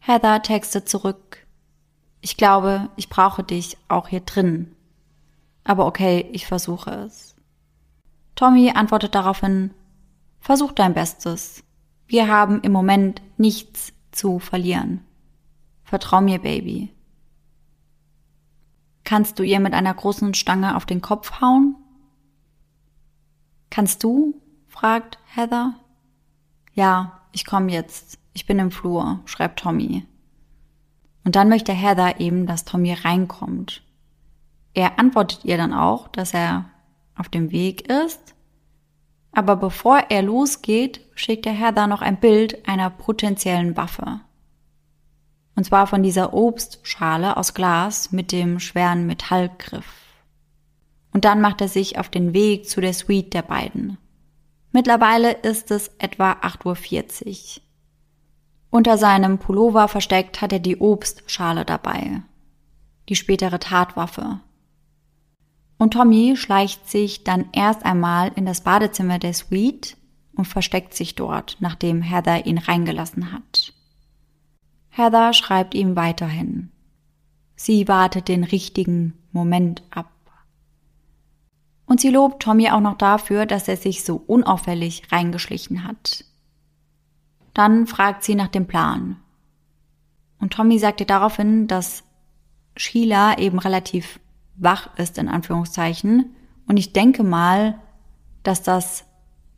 Heather 0.00 0.42
textet 0.42 0.88
zurück. 0.88 1.46
Ich 2.20 2.36
glaube, 2.36 2.88
ich 2.96 3.08
brauche 3.08 3.42
dich 3.42 3.76
auch 3.88 4.08
hier 4.08 4.20
drin. 4.20 4.74
Aber 5.64 5.86
okay, 5.86 6.28
ich 6.32 6.46
versuche 6.46 6.90
es. 6.90 7.36
Tommy 8.34 8.70
antwortet 8.70 9.14
daraufhin, 9.14 9.72
versuch 10.40 10.72
dein 10.72 10.94
Bestes. 10.94 11.62
Wir 12.06 12.28
haben 12.28 12.60
im 12.62 12.72
Moment 12.72 13.20
nichts 13.36 13.92
zu 14.12 14.38
verlieren. 14.38 15.04
Vertrau 15.84 16.20
mir, 16.20 16.38
Baby. 16.38 16.92
Kannst 19.04 19.38
du 19.38 19.42
ihr 19.42 19.60
mit 19.60 19.72
einer 19.72 19.94
großen 19.94 20.34
Stange 20.34 20.76
auf 20.76 20.86
den 20.86 21.00
Kopf 21.00 21.40
hauen? 21.40 21.76
Kannst 23.70 24.02
du? 24.04 24.40
fragt 24.66 25.18
Heather. 25.34 25.74
Ja, 26.74 27.20
ich 27.32 27.44
komme 27.44 27.72
jetzt. 27.72 28.18
Ich 28.32 28.46
bin 28.46 28.58
im 28.58 28.70
Flur, 28.70 29.20
schreibt 29.24 29.60
Tommy. 29.60 30.06
Und 31.28 31.36
dann 31.36 31.50
möchte 31.50 31.74
Heather 31.74 32.20
eben, 32.20 32.46
dass 32.46 32.64
Tommy 32.64 32.94
reinkommt. 32.94 33.82
Er 34.72 34.98
antwortet 34.98 35.44
ihr 35.44 35.58
dann 35.58 35.74
auch, 35.74 36.08
dass 36.08 36.32
er 36.32 36.70
auf 37.18 37.28
dem 37.28 37.50
Weg 37.50 37.86
ist. 37.86 38.34
Aber 39.32 39.56
bevor 39.56 40.04
er 40.08 40.22
losgeht, 40.22 41.02
schickt 41.14 41.44
der 41.44 41.52
Heather 41.52 41.86
noch 41.86 42.00
ein 42.00 42.18
Bild 42.18 42.66
einer 42.66 42.88
potenziellen 42.88 43.76
Waffe. 43.76 44.20
Und 45.54 45.64
zwar 45.64 45.86
von 45.86 46.02
dieser 46.02 46.32
Obstschale 46.32 47.36
aus 47.36 47.52
Glas 47.52 48.10
mit 48.10 48.32
dem 48.32 48.58
schweren 48.58 49.06
Metallgriff. 49.06 50.06
Und 51.12 51.26
dann 51.26 51.42
macht 51.42 51.60
er 51.60 51.68
sich 51.68 51.98
auf 51.98 52.08
den 52.08 52.32
Weg 52.32 52.70
zu 52.70 52.80
der 52.80 52.94
Suite 52.94 53.34
der 53.34 53.42
beiden. 53.42 53.98
Mittlerweile 54.72 55.32
ist 55.32 55.70
es 55.72 55.88
etwa 55.98 56.32
8.40 56.40 57.58
Uhr. 57.58 57.62
Unter 58.70 58.98
seinem 58.98 59.38
Pullover 59.38 59.88
versteckt 59.88 60.40
hat 60.40 60.52
er 60.52 60.58
die 60.58 60.76
Obstschale 60.76 61.64
dabei. 61.64 62.22
Die 63.08 63.16
spätere 63.16 63.58
Tatwaffe. 63.58 64.40
Und 65.78 65.94
Tommy 65.94 66.36
schleicht 66.36 66.88
sich 66.88 67.24
dann 67.24 67.48
erst 67.52 67.86
einmal 67.86 68.32
in 68.34 68.44
das 68.44 68.62
Badezimmer 68.62 69.18
der 69.18 69.32
Suite 69.32 69.96
und 70.34 70.46
versteckt 70.46 70.94
sich 70.94 71.14
dort, 71.14 71.56
nachdem 71.60 72.02
Heather 72.02 72.46
ihn 72.46 72.58
reingelassen 72.58 73.32
hat. 73.32 73.72
Heather 74.90 75.32
schreibt 75.32 75.74
ihm 75.74 75.96
weiterhin. 75.96 76.70
Sie 77.56 77.88
wartet 77.88 78.28
den 78.28 78.44
richtigen 78.44 79.14
Moment 79.32 79.82
ab. 79.90 80.10
Und 81.86 82.00
sie 82.00 82.10
lobt 82.10 82.42
Tommy 82.42 82.70
auch 82.70 82.80
noch 82.80 82.98
dafür, 82.98 83.46
dass 83.46 83.66
er 83.66 83.76
sich 83.76 84.04
so 84.04 84.22
unauffällig 84.26 85.10
reingeschlichen 85.10 85.84
hat. 85.84 86.24
Dann 87.58 87.88
fragt 87.88 88.22
sie 88.22 88.36
nach 88.36 88.46
dem 88.46 88.68
Plan. 88.68 89.16
Und 90.38 90.52
Tommy 90.52 90.78
sagt 90.78 91.00
ihr 91.00 91.08
daraufhin, 91.08 91.66
dass 91.66 92.04
Sheila 92.76 93.36
eben 93.36 93.58
relativ 93.58 94.20
wach 94.54 94.96
ist, 94.96 95.18
in 95.18 95.26
Anführungszeichen. 95.26 96.36
Und 96.68 96.76
ich 96.76 96.92
denke 96.92 97.24
mal, 97.24 97.80
dass 98.44 98.62
das 98.62 99.06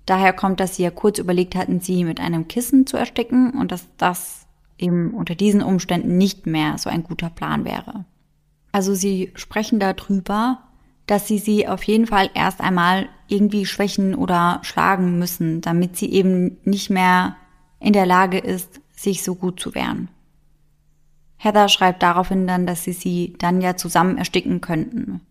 daher 0.06 0.32
kommt, 0.32 0.60
dass 0.60 0.76
sie 0.76 0.82
ja 0.82 0.90
kurz 0.90 1.18
überlegt 1.18 1.54
hatten, 1.54 1.80
sie 1.80 2.04
mit 2.04 2.20
einem 2.20 2.48
Kissen 2.48 2.86
zu 2.86 2.96
ersticken 2.96 3.50
und 3.50 3.70
dass 3.70 3.86
das 3.98 4.46
eben 4.78 5.10
unter 5.10 5.34
diesen 5.34 5.62
Umständen 5.62 6.16
nicht 6.16 6.46
mehr 6.46 6.78
so 6.78 6.88
ein 6.88 7.02
guter 7.02 7.28
Plan 7.28 7.66
wäre. 7.66 8.06
Also 8.72 8.94
sie 8.94 9.30
sprechen 9.34 9.78
darüber, 9.78 10.62
dass 11.06 11.28
sie 11.28 11.36
sie 11.36 11.68
auf 11.68 11.82
jeden 11.82 12.06
Fall 12.06 12.30
erst 12.32 12.62
einmal 12.62 13.10
irgendwie 13.28 13.66
schwächen 13.66 14.14
oder 14.14 14.60
schlagen 14.62 15.18
müssen, 15.18 15.60
damit 15.60 15.98
sie 15.98 16.10
eben 16.10 16.56
nicht 16.64 16.88
mehr 16.88 17.36
in 17.80 17.92
der 17.92 18.06
Lage 18.06 18.38
ist, 18.38 18.80
sich 18.92 19.22
so 19.22 19.34
gut 19.34 19.58
zu 19.58 19.74
wehren. 19.74 20.08
Heather 21.36 21.68
schreibt 21.68 22.02
daraufhin 22.02 22.46
dann, 22.46 22.66
dass 22.66 22.84
sie 22.84 22.92
sie 22.92 23.34
dann 23.38 23.62
ja 23.62 23.76
zusammen 23.76 24.18
ersticken 24.18 24.60
könnten. 24.60 25.22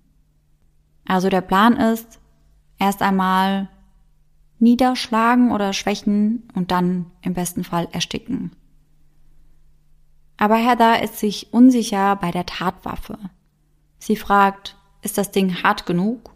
Also 1.06 1.30
der 1.30 1.42
Plan 1.42 1.78
ist, 1.78 2.20
erst 2.80 3.02
einmal 3.02 3.70
niederschlagen 4.58 5.52
oder 5.52 5.72
schwächen 5.74 6.50
und 6.56 6.72
dann 6.72 7.06
im 7.22 7.36
besten 7.36 7.64
Fall 7.64 7.88
ersticken. 7.92 8.52
Aber 10.38 10.56
Heather 10.56 11.04
ist 11.04 11.20
sich 11.20 11.54
unsicher 11.54 12.16
bei 12.16 12.32
der 12.32 12.46
Tatwaffe. 12.46 13.18
Sie 14.00 14.16
fragt, 14.16 14.78
ist 15.02 15.18
das 15.18 15.32
Ding 15.32 15.64
hart 15.64 15.86
genug? 15.86 16.32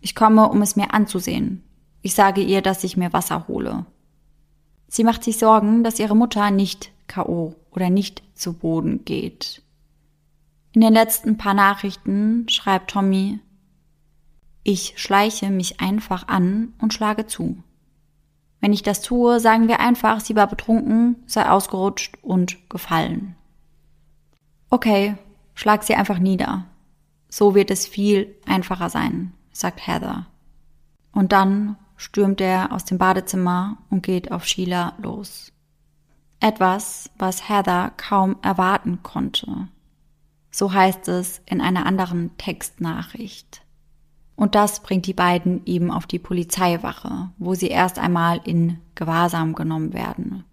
Ich 0.00 0.14
komme, 0.14 0.48
um 0.48 0.62
es 0.62 0.76
mir 0.76 0.94
anzusehen. 0.94 1.62
Ich 2.00 2.14
sage 2.14 2.40
ihr, 2.40 2.62
dass 2.62 2.82
ich 2.84 2.96
mir 2.96 3.12
Wasser 3.12 3.46
hole. 3.46 3.84
Sie 4.92 5.04
macht 5.04 5.24
sich 5.24 5.38
Sorgen, 5.38 5.84
dass 5.84 5.98
ihre 5.98 6.14
Mutter 6.14 6.50
nicht 6.50 6.92
KO 7.08 7.54
oder 7.70 7.88
nicht 7.88 8.22
zu 8.34 8.52
Boden 8.52 9.06
geht. 9.06 9.62
In 10.72 10.82
den 10.82 10.92
letzten 10.92 11.38
paar 11.38 11.54
Nachrichten 11.54 12.46
schreibt 12.50 12.90
Tommy, 12.90 13.40
ich 14.64 14.92
schleiche 14.98 15.48
mich 15.48 15.80
einfach 15.80 16.28
an 16.28 16.74
und 16.78 16.92
schlage 16.92 17.26
zu. 17.26 17.56
Wenn 18.60 18.74
ich 18.74 18.82
das 18.82 19.00
tue, 19.00 19.40
sagen 19.40 19.66
wir 19.66 19.80
einfach, 19.80 20.20
sie 20.20 20.36
war 20.36 20.46
betrunken, 20.46 21.16
sei 21.24 21.48
ausgerutscht 21.48 22.18
und 22.20 22.58
gefallen. 22.68 23.34
Okay, 24.68 25.16
schlag 25.54 25.84
sie 25.84 25.94
einfach 25.94 26.18
nieder. 26.18 26.66
So 27.30 27.54
wird 27.54 27.70
es 27.70 27.86
viel 27.86 28.36
einfacher 28.44 28.90
sein, 28.90 29.32
sagt 29.52 29.86
Heather. 29.86 30.26
Und 31.12 31.32
dann 31.32 31.76
stürmt 31.96 32.40
er 32.40 32.72
aus 32.72 32.84
dem 32.84 32.98
Badezimmer 32.98 33.78
und 33.90 34.02
geht 34.02 34.32
auf 34.32 34.44
Sheila 34.44 34.94
los. 34.98 35.52
Etwas, 36.40 37.10
was 37.18 37.48
Heather 37.48 37.92
kaum 37.96 38.36
erwarten 38.42 39.02
konnte. 39.02 39.68
So 40.50 40.72
heißt 40.72 41.08
es 41.08 41.40
in 41.46 41.60
einer 41.60 41.86
anderen 41.86 42.36
Textnachricht. 42.36 43.62
Und 44.34 44.54
das 44.54 44.80
bringt 44.80 45.06
die 45.06 45.14
beiden 45.14 45.64
eben 45.66 45.90
auf 45.90 46.06
die 46.06 46.18
Polizeiwache, 46.18 47.30
wo 47.38 47.54
sie 47.54 47.68
erst 47.68 47.98
einmal 47.98 48.40
in 48.44 48.78
Gewahrsam 48.94 49.54
genommen 49.54 49.92
werden. 49.92 50.44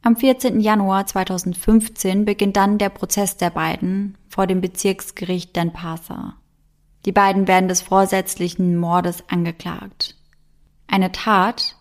Am 0.00 0.16
14. 0.16 0.60
Januar 0.60 1.06
2015 1.06 2.24
beginnt 2.24 2.56
dann 2.56 2.78
der 2.78 2.88
Prozess 2.88 3.36
der 3.36 3.50
beiden 3.50 4.16
vor 4.28 4.46
dem 4.46 4.60
Bezirksgericht 4.60 5.54
Den 5.54 5.72
Pasa. 5.72 6.34
Die 7.04 7.12
beiden 7.12 7.48
werden 7.48 7.68
des 7.68 7.80
vorsätzlichen 7.80 8.76
Mordes 8.76 9.24
angeklagt. 9.28 10.16
Eine 10.86 11.12
Tat, 11.12 11.76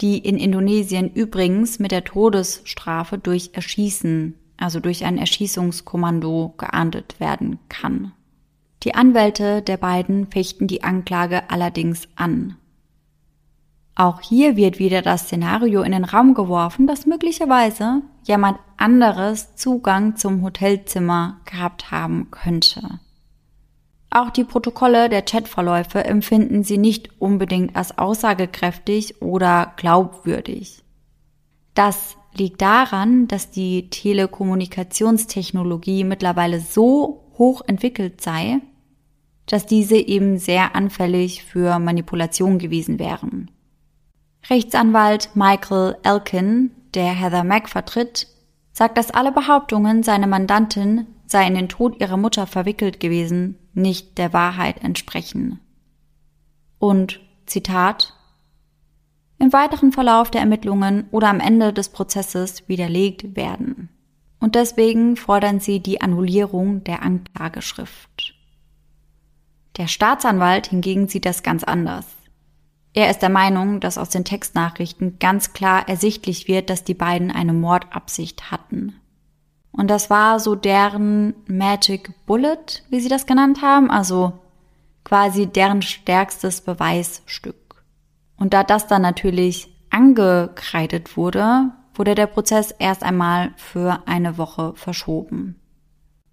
die 0.00 0.18
in 0.18 0.36
Indonesien 0.36 1.12
übrigens 1.12 1.78
mit 1.78 1.90
der 1.90 2.04
Todesstrafe 2.04 3.18
durch 3.18 3.50
Erschießen, 3.54 4.34
also 4.56 4.80
durch 4.80 5.04
ein 5.04 5.18
Erschießungskommando 5.18 6.54
geahndet 6.56 7.18
werden 7.20 7.58
kann. 7.68 8.12
Die 8.84 8.94
Anwälte 8.94 9.62
der 9.62 9.76
beiden 9.76 10.28
fechten 10.28 10.66
die 10.66 10.84
Anklage 10.84 11.50
allerdings 11.50 12.08
an. 12.14 12.56
Auch 13.96 14.20
hier 14.20 14.56
wird 14.56 14.78
wieder 14.78 15.02
das 15.02 15.22
Szenario 15.22 15.82
in 15.82 15.90
den 15.90 16.04
Raum 16.04 16.34
geworfen, 16.34 16.86
dass 16.86 17.06
möglicherweise 17.06 18.02
jemand 18.22 18.58
anderes 18.76 19.56
Zugang 19.56 20.14
zum 20.14 20.42
Hotelzimmer 20.42 21.40
gehabt 21.44 21.90
haben 21.90 22.30
könnte. 22.30 23.00
Auch 24.10 24.30
die 24.30 24.44
Protokolle 24.44 25.08
der 25.08 25.22
Chatverläufe 25.22 26.04
empfinden 26.04 26.64
sie 26.64 26.78
nicht 26.78 27.20
unbedingt 27.20 27.76
als 27.76 27.98
aussagekräftig 27.98 29.20
oder 29.20 29.74
glaubwürdig. 29.76 30.82
Das 31.74 32.16
liegt 32.34 32.62
daran, 32.62 33.28
dass 33.28 33.50
die 33.50 33.90
Telekommunikationstechnologie 33.90 36.04
mittlerweile 36.04 36.60
so 36.60 37.32
hoch 37.36 37.60
entwickelt 37.66 38.20
sei, 38.20 38.60
dass 39.46 39.66
diese 39.66 39.96
eben 39.96 40.38
sehr 40.38 40.74
anfällig 40.74 41.44
für 41.44 41.78
Manipulation 41.78 42.58
gewesen 42.58 42.98
wären. 42.98 43.50
Rechtsanwalt 44.48 45.30
Michael 45.34 45.96
Elkin, 46.02 46.70
der 46.94 47.12
Heather 47.12 47.44
Mack 47.44 47.68
vertritt, 47.68 48.28
sagt, 48.72 48.96
dass 48.96 49.10
alle 49.10 49.32
Behauptungen, 49.32 50.02
seine 50.02 50.26
Mandantin 50.26 51.06
sei 51.26 51.46
in 51.46 51.54
den 51.54 51.68
Tod 51.68 52.00
ihrer 52.00 52.16
Mutter 52.16 52.46
verwickelt 52.46 53.00
gewesen, 53.00 53.58
nicht 53.78 54.18
der 54.18 54.32
Wahrheit 54.32 54.82
entsprechen. 54.84 55.60
Und, 56.78 57.20
Zitat, 57.46 58.14
im 59.38 59.52
weiteren 59.52 59.92
Verlauf 59.92 60.30
der 60.30 60.40
Ermittlungen 60.40 61.06
oder 61.10 61.28
am 61.28 61.40
Ende 61.40 61.72
des 61.72 61.88
Prozesses 61.88 62.68
widerlegt 62.68 63.36
werden. 63.36 63.88
Und 64.40 64.54
deswegen 64.54 65.16
fordern 65.16 65.60
sie 65.60 65.80
die 65.80 66.00
Annullierung 66.00 66.84
der 66.84 67.02
Anklageschrift. 67.02 68.34
Der 69.76 69.86
Staatsanwalt 69.86 70.66
hingegen 70.68 71.08
sieht 71.08 71.24
das 71.24 71.42
ganz 71.42 71.64
anders. 71.64 72.06
Er 72.94 73.10
ist 73.10 73.20
der 73.20 73.28
Meinung, 73.28 73.78
dass 73.80 73.98
aus 73.98 74.08
den 74.08 74.24
Textnachrichten 74.24 75.18
ganz 75.20 75.52
klar 75.52 75.88
ersichtlich 75.88 76.48
wird, 76.48 76.68
dass 76.68 76.82
die 76.82 76.94
beiden 76.94 77.30
eine 77.30 77.52
Mordabsicht 77.52 78.50
hatten. 78.50 78.94
Und 79.78 79.86
das 79.86 80.10
war 80.10 80.40
so 80.40 80.56
deren 80.56 81.34
Magic 81.46 82.10
Bullet, 82.26 82.82
wie 82.90 82.98
sie 82.98 83.08
das 83.08 83.26
genannt 83.26 83.62
haben, 83.62 83.92
also 83.92 84.32
quasi 85.04 85.46
deren 85.46 85.82
stärkstes 85.82 86.62
Beweisstück. 86.62 87.84
Und 88.36 88.54
da 88.54 88.64
das 88.64 88.88
dann 88.88 89.02
natürlich 89.02 89.72
angekreidet 89.90 91.16
wurde, 91.16 91.70
wurde 91.94 92.16
der 92.16 92.26
Prozess 92.26 92.74
erst 92.76 93.04
einmal 93.04 93.52
für 93.54 94.02
eine 94.06 94.36
Woche 94.36 94.72
verschoben. 94.74 95.60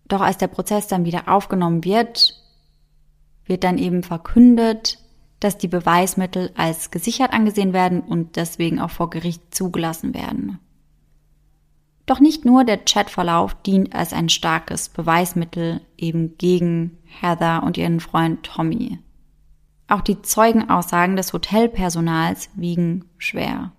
Doch 0.08 0.22
als 0.22 0.40
der 0.40 0.48
Prozess 0.48 0.88
dann 0.88 1.06
wieder 1.06 1.28
aufgenommen 1.28 1.84
wird, 1.84 2.42
wird 3.46 3.64
dann 3.64 3.78
eben 3.78 4.02
verkündet, 4.02 4.98
dass 5.40 5.60
die 5.60 5.68
Beweismittel 5.68 6.50
als 6.58 6.90
gesichert 6.90 7.32
angesehen 7.32 7.74
werden 7.74 8.02
und 8.02 8.38
deswegen 8.38 8.80
auch 8.80 8.90
vor 8.90 9.12
Gericht 9.12 9.54
zugelassen 9.54 10.16
werden. 10.16 10.58
Doch 12.06 12.20
nicht 12.20 12.46
nur 12.46 12.64
der 12.64 12.78
Chatverlauf 12.78 13.56
dient 13.64 13.96
als 13.96 14.14
ein 14.14 14.30
starkes 14.30 14.90
Beweismittel 14.90 15.82
eben 15.98 16.38
gegen 16.38 16.98
Heather 17.04 17.64
und 17.64 17.78
ihren 17.78 18.00
Freund 18.00 18.44
Tommy. 18.44 19.00
Auch 19.88 20.02
die 20.02 20.22
Zeugenaussagen 20.22 21.16
des 21.16 21.34
Hotelpersonals 21.34 22.50
wiegen 22.56 23.06
schwer. 23.18 23.72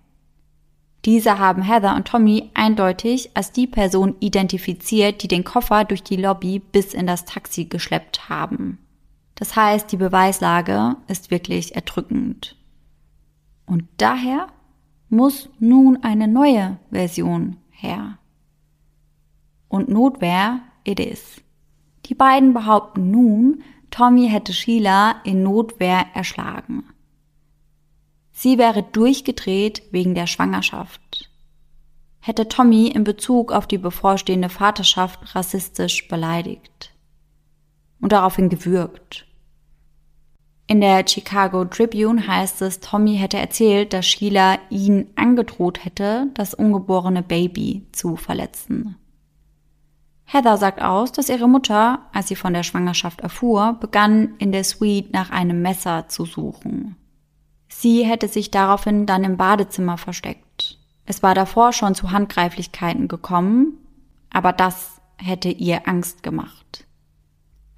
Diese 1.05 1.39
haben 1.39 1.61
Heather 1.61 1.95
und 1.95 2.07
Tommy 2.07 2.49
eindeutig 2.53 3.31
als 3.33 3.53
die 3.53 3.67
Person 3.67 4.15
identifiziert, 4.19 5.23
die 5.23 5.29
den 5.29 5.45
Koffer 5.45 5.85
durch 5.85 6.03
die 6.03 6.17
Lobby 6.17 6.59
bis 6.59 6.93
in 6.93 7.07
das 7.07 7.23
Taxi 7.23 7.65
geschleppt 7.65 8.27
haben. 8.27 8.79
Das 9.35 9.55
heißt, 9.55 9.91
die 9.91 9.97
Beweislage 9.97 10.97
ist 11.07 11.31
wirklich 11.31 11.75
erdrückend. 11.75 12.57
Und 13.65 13.85
daher 13.97 14.47
muss 15.09 15.49
nun 15.59 16.03
eine 16.03 16.27
neue 16.27 16.77
Version 16.89 17.57
her. 17.77 18.17
Und 19.67 19.89
Notwehr 19.89 20.61
it 20.83 20.99
is. 20.99 21.41
Die 22.05 22.15
beiden 22.15 22.53
behaupten 22.53 23.11
nun, 23.11 23.63
Tommy 23.91 24.29
hätte 24.29 24.53
Sheila 24.53 25.21
in 25.23 25.43
Notwehr 25.43 26.05
erschlagen. 26.13 26.83
Sie 28.31 28.57
wäre 28.57 28.83
durchgedreht 28.83 29.83
wegen 29.91 30.15
der 30.15 30.27
Schwangerschaft. 30.27 31.29
Hätte 32.19 32.47
Tommy 32.47 32.87
in 32.87 33.03
Bezug 33.03 33.51
auf 33.51 33.67
die 33.67 33.77
bevorstehende 33.77 34.49
Vaterschaft 34.49 35.35
rassistisch 35.35 36.07
beleidigt 36.07 36.93
und 37.99 38.11
daraufhin 38.11 38.49
gewürgt. 38.49 39.26
In 40.69 40.81
der 40.81 41.07
Chicago 41.07 41.63
Tribune 41.63 42.27
heißt 42.27 42.61
es, 42.61 42.81
Tommy 42.81 43.17
hätte 43.17 43.37
erzählt, 43.37 43.93
dass 43.93 44.05
Sheila 44.05 44.59
ihn 44.69 45.07
angedroht 45.15 45.85
hätte, 45.85 46.27
das 46.33 46.53
ungeborene 46.53 47.23
Baby 47.23 47.87
zu 47.93 48.17
verletzen. 48.17 48.97
Heather 50.25 50.57
sagt 50.57 50.81
aus, 50.81 51.13
dass 51.13 51.29
ihre 51.29 51.47
Mutter, 51.47 52.01
als 52.11 52.27
sie 52.27 52.35
von 52.35 52.53
der 52.53 52.63
Schwangerschaft 52.63 53.21
erfuhr, 53.21 53.77
begann 53.79 54.35
in 54.39 54.51
der 54.51 54.65
Suite 54.65 55.13
nach 55.13 55.29
einem 55.29 55.61
Messer 55.61 56.09
zu 56.09 56.25
suchen. 56.25 56.97
Sie 57.69 58.03
hätte 58.03 58.27
sich 58.27 58.51
daraufhin 58.51 59.05
dann 59.05 59.23
im 59.23 59.37
Badezimmer 59.37 59.97
versteckt. 59.97 60.79
Es 61.05 61.23
war 61.23 61.33
davor 61.33 61.71
schon 61.71 61.95
zu 61.95 62.11
Handgreiflichkeiten 62.11 63.07
gekommen, 63.07 63.77
aber 64.29 64.51
das 64.51 64.99
hätte 65.15 65.47
ihr 65.47 65.87
Angst 65.87 66.23
gemacht. 66.23 66.86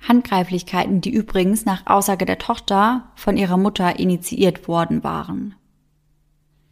Handgreiflichkeiten, 0.08 1.02
die 1.02 1.12
übrigens 1.12 1.66
nach 1.66 1.86
Aussage 1.86 2.26
der 2.26 2.38
Tochter 2.38 3.12
von 3.16 3.38
ihrer 3.38 3.58
Mutter 3.58 4.00
initiiert 4.00 4.68
worden 4.68 5.04
waren. 5.04 5.56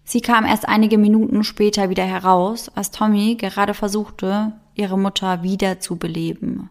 Sie 0.04 0.22
kam 0.22 0.46
erst 0.46 0.68
einige 0.68 0.98
Minuten 0.98 1.44
später 1.44 1.90
wieder 1.90 2.06
heraus, 2.06 2.70
als 2.70 2.92
Tommy 2.92 3.36
gerade 3.36 3.74
versuchte, 3.74 4.54
ihre 4.74 4.98
Mutter 4.98 5.44
wieder 5.44 5.80
zu 5.82 5.98
beleben. 5.98 6.70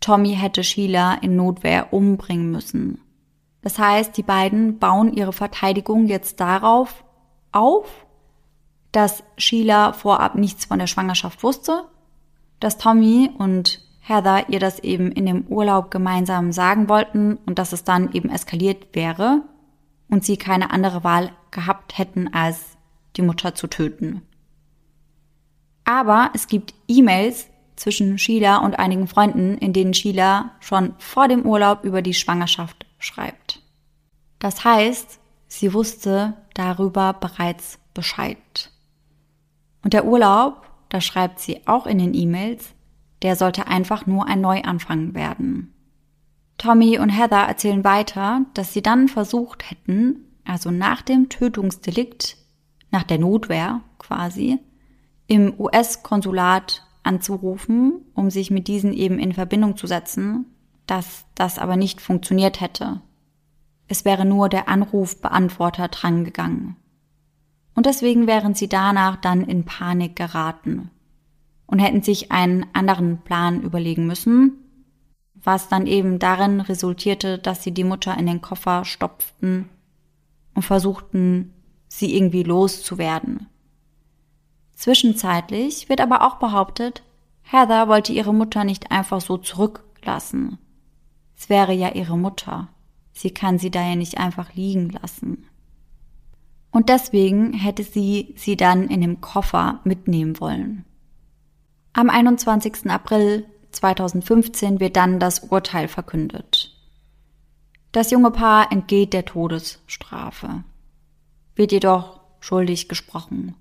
Tommy 0.00 0.34
hätte 0.34 0.62
Sheila 0.62 1.14
in 1.14 1.34
Notwehr 1.34 1.94
umbringen 1.94 2.50
müssen. 2.50 3.00
Das 3.62 3.78
heißt, 3.78 4.14
die 4.18 4.22
beiden 4.22 4.78
bauen 4.78 5.14
ihre 5.14 5.32
Verteidigung 5.32 6.06
jetzt 6.06 6.40
darauf 6.40 7.04
auf, 7.52 8.04
dass 8.92 9.24
Sheila 9.38 9.94
vorab 9.94 10.34
nichts 10.34 10.66
von 10.66 10.78
der 10.78 10.86
Schwangerschaft 10.86 11.42
wusste, 11.42 11.84
dass 12.60 12.76
Tommy 12.76 13.30
und 13.38 13.83
Heather 14.06 14.50
ihr 14.50 14.60
das 14.60 14.80
eben 14.80 15.10
in 15.12 15.24
dem 15.24 15.46
Urlaub 15.46 15.90
gemeinsam 15.90 16.52
sagen 16.52 16.90
wollten 16.90 17.38
und 17.46 17.58
dass 17.58 17.72
es 17.72 17.84
dann 17.84 18.12
eben 18.12 18.28
eskaliert 18.28 18.88
wäre 18.92 19.42
und 20.10 20.24
sie 20.24 20.36
keine 20.36 20.70
andere 20.70 21.04
Wahl 21.04 21.32
gehabt 21.50 21.96
hätten, 21.96 22.32
als 22.34 22.76
die 23.16 23.22
Mutter 23.22 23.54
zu 23.54 23.66
töten. 23.66 24.20
Aber 25.84 26.30
es 26.34 26.48
gibt 26.48 26.74
E-Mails 26.86 27.48
zwischen 27.76 28.18
Sheila 28.18 28.58
und 28.58 28.78
einigen 28.78 29.08
Freunden, 29.08 29.56
in 29.56 29.72
denen 29.72 29.94
Sheila 29.94 30.50
schon 30.60 30.94
vor 30.98 31.26
dem 31.26 31.46
Urlaub 31.46 31.82
über 31.82 32.02
die 32.02 32.14
Schwangerschaft 32.14 32.84
schreibt. 32.98 33.62
Das 34.38 34.64
heißt, 34.64 35.18
sie 35.48 35.72
wusste 35.72 36.34
darüber 36.52 37.14
bereits 37.14 37.78
Bescheid. 37.94 38.70
Und 39.82 39.94
der 39.94 40.04
Urlaub, 40.04 40.66
da 40.90 41.00
schreibt 41.00 41.40
sie 41.40 41.66
auch 41.66 41.86
in 41.86 41.98
den 41.98 42.12
E-Mails, 42.12 42.73
der 43.22 43.36
sollte 43.36 43.66
einfach 43.66 44.06
nur 44.06 44.26
ein 44.26 44.40
Neuanfang 44.40 45.14
werden. 45.14 45.72
Tommy 46.58 46.98
und 46.98 47.10
Heather 47.10 47.46
erzählen 47.46 47.84
weiter, 47.84 48.42
dass 48.54 48.72
sie 48.72 48.82
dann 48.82 49.08
versucht 49.08 49.70
hätten, 49.70 50.24
also 50.44 50.70
nach 50.70 51.02
dem 51.02 51.28
Tötungsdelikt, 51.28 52.36
nach 52.90 53.02
der 53.02 53.18
Notwehr 53.18 53.80
quasi, 53.98 54.58
im 55.26 55.58
US-Konsulat 55.58 56.86
anzurufen, 57.02 58.04
um 58.14 58.30
sich 58.30 58.50
mit 58.50 58.68
diesen 58.68 58.92
eben 58.92 59.18
in 59.18 59.32
Verbindung 59.32 59.76
zu 59.76 59.86
setzen, 59.86 60.46
dass 60.86 61.24
das 61.34 61.58
aber 61.58 61.76
nicht 61.76 62.00
funktioniert 62.00 62.60
hätte. 62.60 63.00
Es 63.88 64.04
wäre 64.04 64.24
nur 64.24 64.48
der 64.48 64.68
Anrufbeantworter 64.68 65.88
drangegangen. 65.88 66.76
Und 67.74 67.86
deswegen 67.86 68.26
wären 68.26 68.54
sie 68.54 68.68
danach 68.68 69.16
dann 69.16 69.44
in 69.44 69.64
Panik 69.64 70.14
geraten 70.16 70.90
und 71.74 71.80
hätten 71.80 72.02
sich 72.02 72.30
einen 72.30 72.66
anderen 72.72 73.18
Plan 73.22 73.62
überlegen 73.62 74.06
müssen, 74.06 74.52
was 75.34 75.68
dann 75.68 75.88
eben 75.88 76.20
darin 76.20 76.60
resultierte, 76.60 77.36
dass 77.36 77.64
sie 77.64 77.72
die 77.72 77.82
Mutter 77.82 78.16
in 78.16 78.26
den 78.26 78.40
Koffer 78.40 78.84
stopften 78.84 79.68
und 80.54 80.62
versuchten, 80.62 81.52
sie 81.88 82.16
irgendwie 82.16 82.44
loszuwerden. 82.44 83.48
Zwischenzeitlich 84.76 85.88
wird 85.88 86.00
aber 86.00 86.22
auch 86.22 86.36
behauptet, 86.36 87.02
Heather 87.42 87.88
wollte 87.88 88.12
ihre 88.12 88.32
Mutter 88.32 88.62
nicht 88.62 88.92
einfach 88.92 89.20
so 89.20 89.36
zurücklassen. 89.36 90.58
Es 91.36 91.48
wäre 91.48 91.72
ja 91.72 91.88
ihre 91.88 92.16
Mutter. 92.16 92.68
Sie 93.12 93.32
kann 93.32 93.58
sie 93.58 93.72
daher 93.72 93.96
nicht 93.96 94.18
einfach 94.18 94.54
liegen 94.54 94.90
lassen. 94.90 95.44
Und 96.70 96.88
deswegen 96.88 97.52
hätte 97.52 97.82
sie 97.82 98.32
sie 98.36 98.56
dann 98.56 98.86
in 98.86 99.00
dem 99.00 99.20
Koffer 99.20 99.80
mitnehmen 99.82 100.38
wollen. 100.38 100.84
Am 101.96 102.10
21. 102.10 102.90
April 102.90 103.46
2015 103.70 104.80
wird 104.80 104.96
dann 104.96 105.20
das 105.20 105.38
Urteil 105.38 105.86
verkündet. 105.86 106.74
Das 107.92 108.10
junge 108.10 108.32
Paar 108.32 108.72
entgeht 108.72 109.12
der 109.12 109.24
Todesstrafe, 109.24 110.64
wird 111.54 111.70
jedoch 111.70 112.18
schuldig 112.40 112.88
gesprochen. 112.88 113.54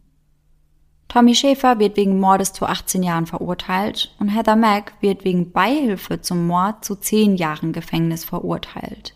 Tommy 1.09 1.35
Schäfer 1.35 1.77
wird 1.77 1.95
wegen 1.95 2.19
Mordes 2.19 2.53
zu 2.53 2.65
18 2.65 3.03
Jahren 3.03 3.27
verurteilt 3.27 4.15
und 4.17 4.29
Heather 4.29 4.55
Mack 4.55 4.93
wird 4.99 5.23
wegen 5.25 5.51
Beihilfe 5.51 6.19
zum 6.21 6.47
Mord 6.47 6.83
zu 6.83 6.95
10 6.95 7.35
Jahren 7.35 7.71
Gefängnis 7.71 8.25
verurteilt. 8.25 9.13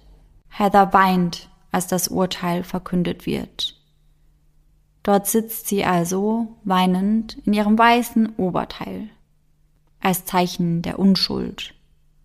Heather 0.50 0.94
weint, 0.94 1.50
als 1.72 1.88
das 1.88 2.08
Urteil 2.10 2.64
verkündet 2.64 3.26
wird. 3.26 3.77
Dort 5.08 5.26
sitzt 5.26 5.70
sie 5.70 5.86
also, 5.86 6.50
weinend, 6.66 7.38
in 7.46 7.54
ihrem 7.54 7.80
weißen 7.80 8.36
Oberteil 8.36 9.08
als 10.02 10.26
Zeichen 10.26 10.82
der 10.82 11.00
Unschuld. 11.00 11.74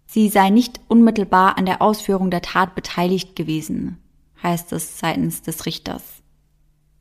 Sie 0.07 0.29
sei 0.29 0.51
nicht 0.51 0.81
unmittelbar 0.89 1.57
an 1.59 1.65
der 1.65 1.81
Ausführung 1.81 2.33
der 2.33 2.43
Tat 2.43 2.75
beteiligt 2.75 3.37
gewesen, 3.37 3.99
heißt 4.43 4.73
es 4.73 4.99
seitens 4.99 5.43
des 5.43 5.65
Richters. 5.65 6.03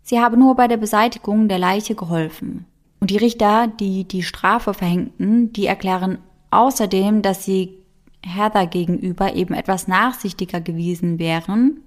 Sie 0.03 0.19
habe 0.19 0.37
nur 0.37 0.55
bei 0.55 0.67
der 0.67 0.77
Beseitigung 0.77 1.47
der 1.47 1.57
Leiche 1.57 1.95
geholfen. 1.95 2.67
Und 2.99 3.09
die 3.09 3.17
Richter, 3.17 3.65
die 3.67 4.07
die 4.07 4.21
Strafe 4.21 4.75
verhängten, 4.75 5.51
die 5.51 5.65
erklären 5.65 6.19
außerdem, 6.51 7.23
dass 7.23 7.43
sie 7.43 7.79
Heather 8.21 8.67
gegenüber 8.67 9.33
eben 9.33 9.55
etwas 9.55 9.87
nachsichtiger 9.87 10.61
gewesen 10.61 11.17
wären, 11.17 11.79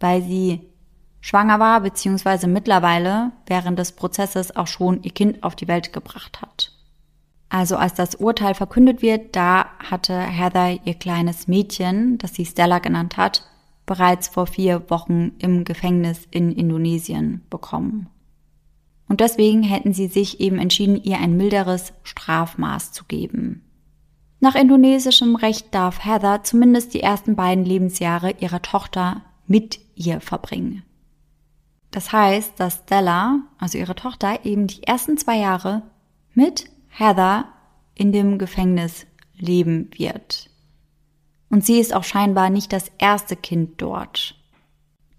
weil 0.00 0.22
sie 0.22 0.60
schwanger 1.24 1.58
war 1.58 1.80
bzw. 1.80 2.46
mittlerweile 2.46 3.32
während 3.46 3.78
des 3.78 3.92
Prozesses 3.92 4.54
auch 4.54 4.66
schon 4.66 5.02
ihr 5.02 5.10
Kind 5.10 5.42
auf 5.42 5.56
die 5.56 5.68
Welt 5.68 5.94
gebracht 5.94 6.42
hat. 6.42 6.72
Also 7.48 7.76
als 7.76 7.94
das 7.94 8.16
Urteil 8.16 8.54
verkündet 8.54 9.00
wird, 9.00 9.34
da 9.34 9.66
hatte 9.78 10.18
Heather 10.18 10.84
ihr 10.84 10.92
kleines 10.92 11.48
Mädchen, 11.48 12.18
das 12.18 12.34
sie 12.34 12.44
Stella 12.44 12.78
genannt 12.78 13.16
hat, 13.16 13.48
bereits 13.86 14.28
vor 14.28 14.46
vier 14.46 14.90
Wochen 14.90 15.32
im 15.38 15.64
Gefängnis 15.64 16.28
in 16.30 16.52
Indonesien 16.52 17.40
bekommen. 17.48 18.10
Und 19.08 19.20
deswegen 19.20 19.62
hätten 19.62 19.94
sie 19.94 20.08
sich 20.08 20.40
eben 20.40 20.58
entschieden, 20.58 21.02
ihr 21.02 21.18
ein 21.18 21.38
milderes 21.38 21.94
Strafmaß 22.02 22.92
zu 22.92 23.04
geben. 23.04 23.62
Nach 24.40 24.56
indonesischem 24.56 25.36
Recht 25.36 25.74
darf 25.74 26.04
Heather 26.04 26.42
zumindest 26.42 26.92
die 26.92 27.00
ersten 27.00 27.34
beiden 27.34 27.64
Lebensjahre 27.64 28.32
ihrer 28.40 28.60
Tochter 28.60 29.22
mit 29.46 29.78
ihr 29.94 30.20
verbringen. 30.20 30.82
Das 31.94 32.10
heißt, 32.10 32.58
dass 32.58 32.80
Stella, 32.82 33.42
also 33.56 33.78
ihre 33.78 33.94
Tochter, 33.94 34.44
eben 34.44 34.66
die 34.66 34.82
ersten 34.82 35.16
zwei 35.16 35.38
Jahre 35.38 35.82
mit 36.32 36.64
Heather 36.88 37.44
in 37.94 38.10
dem 38.10 38.36
Gefängnis 38.36 39.06
leben 39.36 39.90
wird. 39.96 40.50
Und 41.50 41.64
sie 41.64 41.78
ist 41.78 41.94
auch 41.94 42.02
scheinbar 42.02 42.50
nicht 42.50 42.72
das 42.72 42.90
erste 42.98 43.36
Kind 43.36 43.80
dort. 43.80 44.34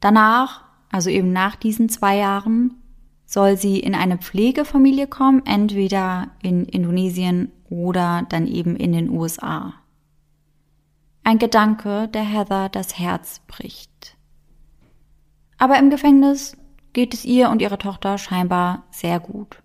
Danach, 0.01 0.65
also 0.91 1.09
eben 1.09 1.32
nach 1.32 1.55
diesen 1.55 1.88
zwei 1.88 2.17
Jahren, 2.17 2.73
soll 3.26 3.55
sie 3.55 3.80
in 3.80 3.95
eine 3.95 4.17
Pflegefamilie 4.17 5.07
kommen, 5.07 5.45
entweder 5.45 6.32
in 6.41 6.65
Indonesien 6.65 7.53
oder 7.69 8.26
dann 8.28 8.47
eben 8.47 8.76
in 8.76 8.91
den 8.91 9.09
USA. 9.09 9.76
Ein 11.23 11.39
Gedanke, 11.39 12.09
der 12.09 12.23
Heather 12.23 12.67
das 12.67 12.99
Herz 12.99 13.39
bricht. 13.47 14.17
Aber 15.57 15.80
im 15.80 15.89
Gefängnis 15.89 16.57
geht 16.95 17.13
es 17.13 17.23
ihr 17.25 17.51
und 17.51 17.61
ihrer 17.61 17.77
Tochter 17.77 18.17
scheinbar 18.17 18.85
sehr 18.89 19.19
gut. 19.19 19.61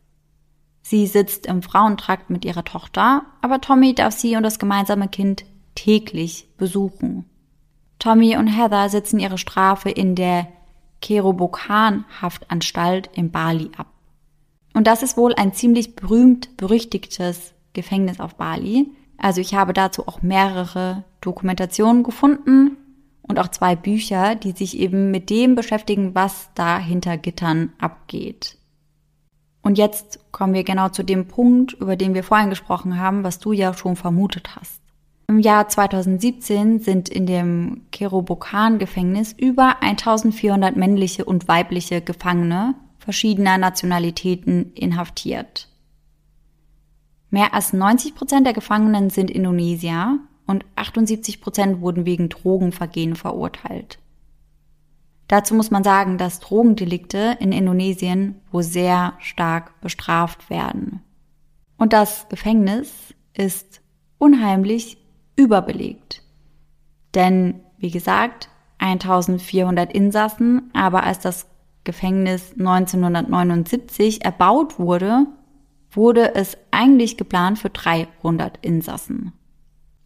Sie 0.83 1.07
sitzt 1.07 1.47
im 1.47 1.63
Frauentrakt 1.63 2.29
mit 2.29 2.45
ihrer 2.45 2.65
Tochter, 2.65 3.25
aber 3.41 3.63
Tommy 3.63 3.95
darf 3.95 4.13
sie 4.13 4.37
und 4.37 4.43
das 4.43 4.59
gemeinsame 4.59 5.09
Kind 5.09 5.47
täglich 5.77 6.49
besuchen. 6.59 7.25
Tommy 8.01 8.37
und 8.37 8.49
Heather 8.49 8.89
sitzen 8.89 9.21
ihre 9.21 9.39
Strafe 9.39 9.91
in 9.91 10.17
der 10.17 10.49
Kerobokan-Haftanstalt 11.01 13.09
in 13.15 13.31
Bali 13.31 13.71
ab. 13.77 13.87
Und 14.75 14.89
das 14.89 15.05
ist 15.05 15.17
wohl 15.17 15.35
ein 15.35 15.55
ziemlich 15.55 15.95
berühmt 15.95 16.57
berüchtigtes 16.57 17.55
Gefängnis 17.73 18.19
auf 18.19 18.35
Bali. 18.35 18.91
Also 19.19 19.41
ich 19.41 19.55
habe 19.55 19.73
dazu 19.73 20.09
auch 20.09 20.23
mehrere 20.23 21.05
Dokumentationen 21.21 22.03
gefunden 22.03 22.77
und 23.31 23.39
auch 23.39 23.49
zwei 23.49 23.77
Bücher, 23.77 24.35
die 24.35 24.53
sich 24.53 24.79
eben 24.79 25.11
mit 25.11 25.31
dem 25.31 25.55
beschäftigen, 25.55 26.15
was 26.15 26.51
da 26.55 26.79
hinter 26.79 27.17
Gittern 27.17 27.73
abgeht. 27.79 28.59
Und 29.63 29.79
jetzt 29.79 30.21
kommen 30.33 30.53
wir 30.53 30.65
genau 30.65 30.89
zu 30.89 31.03
dem 31.03 31.29
Punkt, 31.29 31.75
über 31.75 31.97
den 31.97 32.15
wir 32.15 32.25
vorhin 32.25 32.51
gesprochen 32.51 32.99
haben, 32.99 33.25
was 33.25 33.39
du 33.39 33.53
ja 33.53 33.73
schon 33.73 33.97
vermutet 33.97 34.57
hast. 34.57 34.81
Im 35.29 35.39
Jahr 35.39 35.69
2017 35.69 36.81
sind 36.81 37.09
in 37.09 37.25
dem 37.25 37.83
Kerobokan-Gefängnis 37.93 39.33
über 39.33 39.81
1400 39.81 40.77
männliche 40.77 41.25
und 41.25 41.47
weibliche 41.47 42.01
Gefangene 42.01 42.75
verschiedener 42.99 43.57
Nationalitäten 43.57 44.73
inhaftiert. 44.75 45.69
Mehr 47.31 47.55
als 47.55 47.73
90 47.73 48.17
Prozent 48.17 48.45
der 48.45 48.55
Gefangenen 48.55 49.09
sind 49.09 49.31
Indonesier 49.31 50.19
und 50.51 50.65
78 50.75 51.41
Prozent 51.41 51.81
wurden 51.81 52.05
wegen 52.05 52.29
Drogenvergehen 52.29 53.15
verurteilt. 53.15 53.99
Dazu 55.29 55.55
muss 55.55 55.71
man 55.71 55.85
sagen, 55.85 56.19
dass 56.19 56.41
Drogendelikte 56.41 57.37
in 57.39 57.53
Indonesien 57.53 58.41
wo 58.51 58.63
sehr 58.63 59.15
stark 59.21 59.81
bestraft 59.81 60.51
werden. 60.51 61.03
Und 61.79 61.93
das 61.93 62.29
Gefängnis 62.29 63.15
ist 63.33 63.81
unheimlich 64.19 64.99
überbelegt. 65.37 66.25
Denn, 67.15 67.61
wie 67.79 67.93
gesagt, 67.93 68.49
1400 68.79 69.93
Insassen, 69.93 70.71
aber 70.75 71.05
als 71.05 71.21
das 71.21 71.47
Gefängnis 71.85 72.55
1979 72.59 74.25
erbaut 74.25 74.81
wurde, 74.81 75.27
wurde 75.93 76.35
es 76.35 76.59
eigentlich 76.73 77.17
geplant 77.17 77.61
für 77.61 77.71
300 77.71 78.59
Insassen. 78.63 79.33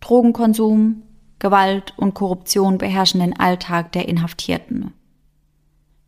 Drogenkonsum, 0.04 1.02
Gewalt 1.38 1.94
und 1.96 2.12
Korruption 2.12 2.76
beherrschen 2.76 3.20
den 3.20 3.40
Alltag 3.40 3.92
der 3.92 4.06
Inhaftierten. 4.06 4.92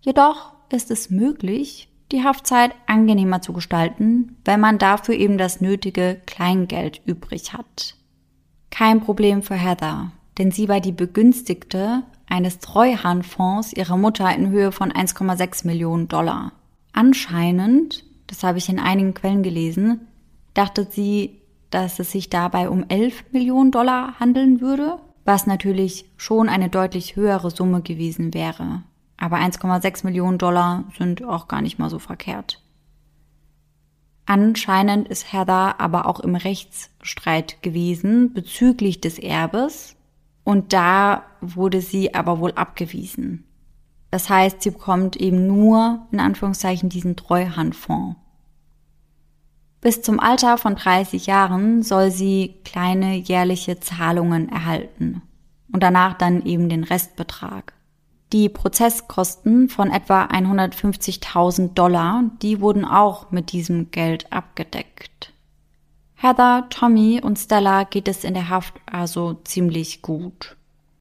Jedoch 0.02 0.52
ist 0.70 0.90
es 0.90 1.08
möglich, 1.08 1.88
die 2.12 2.22
Haftzeit 2.22 2.72
angenehmer 2.86 3.40
zu 3.40 3.54
gestalten, 3.54 4.36
wenn 4.44 4.60
man 4.60 4.76
dafür 4.78 5.14
eben 5.14 5.38
das 5.38 5.62
nötige 5.62 6.20
Kleingeld 6.26 7.00
übrig 7.06 7.54
hat. 7.54 7.96
Kein 8.70 9.00
Problem 9.00 9.42
für 9.42 9.54
Heather, 9.54 10.12
denn 10.36 10.50
sie 10.50 10.68
war 10.68 10.80
die 10.80 10.92
Begünstigte 10.92 12.02
eines 12.28 12.58
Treuhandfonds 12.58 13.72
ihrer 13.72 13.96
Mutter 13.96 14.32
in 14.34 14.50
Höhe 14.50 14.72
von 14.72 14.92
1,6 14.92 15.66
Millionen 15.66 16.06
Dollar. 16.06 16.52
Anscheinend, 16.92 18.04
das 18.26 18.42
habe 18.42 18.58
ich 18.58 18.68
in 18.68 18.78
einigen 18.78 19.14
Quellen 19.14 19.42
gelesen, 19.42 20.06
dachte 20.52 20.86
sie, 20.90 21.40
dass 21.76 21.98
es 21.98 22.10
sich 22.10 22.30
dabei 22.30 22.70
um 22.70 22.86
11 22.88 23.32
Millionen 23.32 23.70
Dollar 23.70 24.18
handeln 24.18 24.62
würde, 24.62 24.98
was 25.26 25.46
natürlich 25.46 26.06
schon 26.16 26.48
eine 26.48 26.70
deutlich 26.70 27.16
höhere 27.16 27.50
Summe 27.50 27.82
gewesen 27.82 28.32
wäre. 28.32 28.82
Aber 29.18 29.36
1,6 29.36 30.06
Millionen 30.06 30.38
Dollar 30.38 30.84
sind 30.96 31.22
auch 31.22 31.48
gar 31.48 31.60
nicht 31.60 31.78
mal 31.78 31.90
so 31.90 31.98
verkehrt. 31.98 32.62
Anscheinend 34.24 35.06
ist 35.08 35.34
Heather 35.34 35.78
aber 35.78 36.06
auch 36.06 36.20
im 36.20 36.34
Rechtsstreit 36.34 37.62
gewesen 37.62 38.32
bezüglich 38.32 39.02
des 39.02 39.18
Erbes 39.18 39.96
und 40.44 40.72
da 40.72 41.24
wurde 41.42 41.82
sie 41.82 42.14
aber 42.14 42.40
wohl 42.40 42.52
abgewiesen. 42.52 43.44
Das 44.10 44.30
heißt, 44.30 44.62
sie 44.62 44.70
bekommt 44.70 45.16
eben 45.16 45.46
nur 45.46 46.06
in 46.10 46.20
Anführungszeichen 46.20 46.88
diesen 46.88 47.16
Treuhandfonds. 47.16 48.16
Bis 49.80 50.02
zum 50.02 50.20
Alter 50.20 50.58
von 50.58 50.74
30 50.74 51.26
Jahren 51.26 51.82
soll 51.82 52.10
sie 52.10 52.56
kleine 52.64 53.16
jährliche 53.16 53.78
Zahlungen 53.78 54.48
erhalten 54.48 55.22
und 55.72 55.82
danach 55.82 56.14
dann 56.14 56.44
eben 56.44 56.68
den 56.68 56.84
Restbetrag. 56.84 57.74
Die 58.32 58.48
Prozesskosten 58.48 59.68
von 59.68 59.90
etwa 59.90 60.24
150.000 60.24 61.74
Dollar, 61.74 62.24
die 62.42 62.60
wurden 62.60 62.84
auch 62.84 63.30
mit 63.30 63.52
diesem 63.52 63.92
Geld 63.92 64.32
abgedeckt. 64.32 65.32
Heather, 66.16 66.66
Tommy 66.70 67.20
und 67.22 67.38
Stella 67.38 67.84
geht 67.84 68.08
es 68.08 68.24
in 68.24 68.34
der 68.34 68.48
Haft 68.48 68.74
also 68.86 69.34
ziemlich 69.44 70.02
gut. 70.02 70.56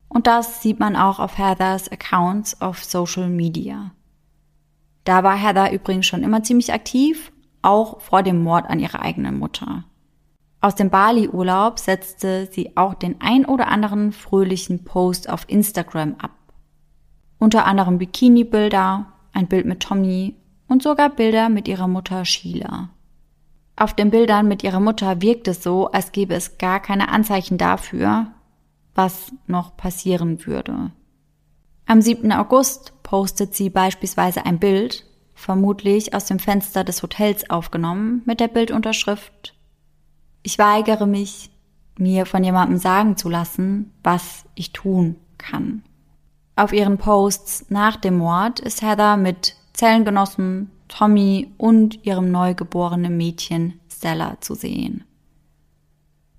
Und 0.07 0.27
das 0.27 0.61
sieht 0.61 0.79
man 0.79 0.95
auch 0.95 1.19
auf 1.19 1.37
Heathers 1.37 1.91
Accounts 1.91 2.61
auf 2.61 2.83
Social 2.83 3.27
Media. 3.27 3.91
Da 5.03 5.23
war 5.23 5.35
Heather 5.35 5.71
übrigens 5.71 6.05
schon 6.05 6.21
immer 6.21 6.43
ziemlich 6.43 6.73
aktiv, 6.73 7.31
auch 7.65 7.99
vor 8.01 8.23
dem 8.23 8.43
Mord 8.43 8.69
an 8.69 8.79
ihrer 8.79 9.01
eigenen 9.01 9.37
Mutter. 9.37 9.83
Aus 10.61 10.75
dem 10.75 10.89
Bali-Urlaub 10.89 11.79
setzte 11.79 12.47
sie 12.51 12.75
auch 12.75 12.93
den 12.93 13.21
ein 13.21 13.45
oder 13.45 13.67
anderen 13.67 14.11
fröhlichen 14.11 14.83
Post 14.83 15.29
auf 15.29 15.45
Instagram 15.47 16.15
ab. 16.17 16.31
Unter 17.37 17.65
anderem 17.65 17.97
Bikini-Bilder, 17.97 19.05
ein 19.33 19.47
Bild 19.47 19.65
mit 19.65 19.81
Tommy 19.81 20.35
und 20.67 20.81
sogar 20.81 21.09
Bilder 21.09 21.49
mit 21.49 21.67
ihrer 21.67 21.87
Mutter 21.87 22.25
Sheila. 22.25 22.89
Auf 23.75 23.93
den 23.93 24.09
Bildern 24.09 24.47
mit 24.47 24.63
ihrer 24.63 24.79
Mutter 24.79 25.21
wirkt 25.21 25.47
es 25.47 25.61
so, 25.61 25.91
als 25.91 26.11
gäbe 26.13 26.33
es 26.33 26.57
gar 26.57 26.79
keine 26.79 27.09
Anzeichen 27.09 27.57
dafür, 27.57 28.27
was 28.95 29.33
noch 29.47 29.75
passieren 29.75 30.45
würde. 30.45 30.91
Am 31.85 32.01
7. 32.01 32.31
August 32.31 32.93
postet 33.03 33.53
sie 33.53 33.69
beispielsweise 33.69 34.45
ein 34.45 34.59
Bild, 34.59 35.05
vermutlich 35.45 36.15
aus 36.15 36.25
dem 36.25 36.39
Fenster 36.39 36.83
des 36.83 37.03
Hotels 37.03 37.49
aufgenommen, 37.51 38.23
mit 38.25 38.39
der 38.39 38.47
Bildunterschrift 38.47 39.53
Ich 40.41 40.57
weigere 40.57 41.05
mich, 41.05 41.51
mir 41.97 42.25
von 42.25 42.43
jemandem 42.43 42.79
sagen 42.79 43.15
zu 43.15 43.29
lassen, 43.29 43.93
was 44.03 44.45
ich 44.55 44.73
tun 44.73 45.17
kann. 45.37 45.83
Auf 46.55 46.73
ihren 46.73 46.97
Posts 46.97 47.67
nach 47.69 47.95
dem 47.95 48.17
Mord 48.17 48.59
ist 48.59 48.81
Heather 48.81 49.17
mit 49.17 49.55
Zellengenossen 49.73 50.71
Tommy 50.87 51.51
und 51.57 52.03
ihrem 52.05 52.31
neugeborenen 52.31 53.15
Mädchen 53.15 53.79
Stella 53.87 54.37
zu 54.41 54.55
sehen. 54.55 55.03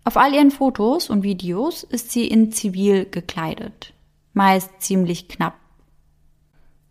Auf 0.04 0.16
all 0.16 0.34
ihren 0.34 0.50
Fotos 0.50 1.10
und 1.10 1.22
Videos 1.22 1.84
ist 1.84 2.10
sie 2.10 2.26
in 2.26 2.50
Zivil 2.50 3.06
gekleidet, 3.08 3.92
meist 4.32 4.70
ziemlich 4.80 5.28
knapp. 5.28 5.54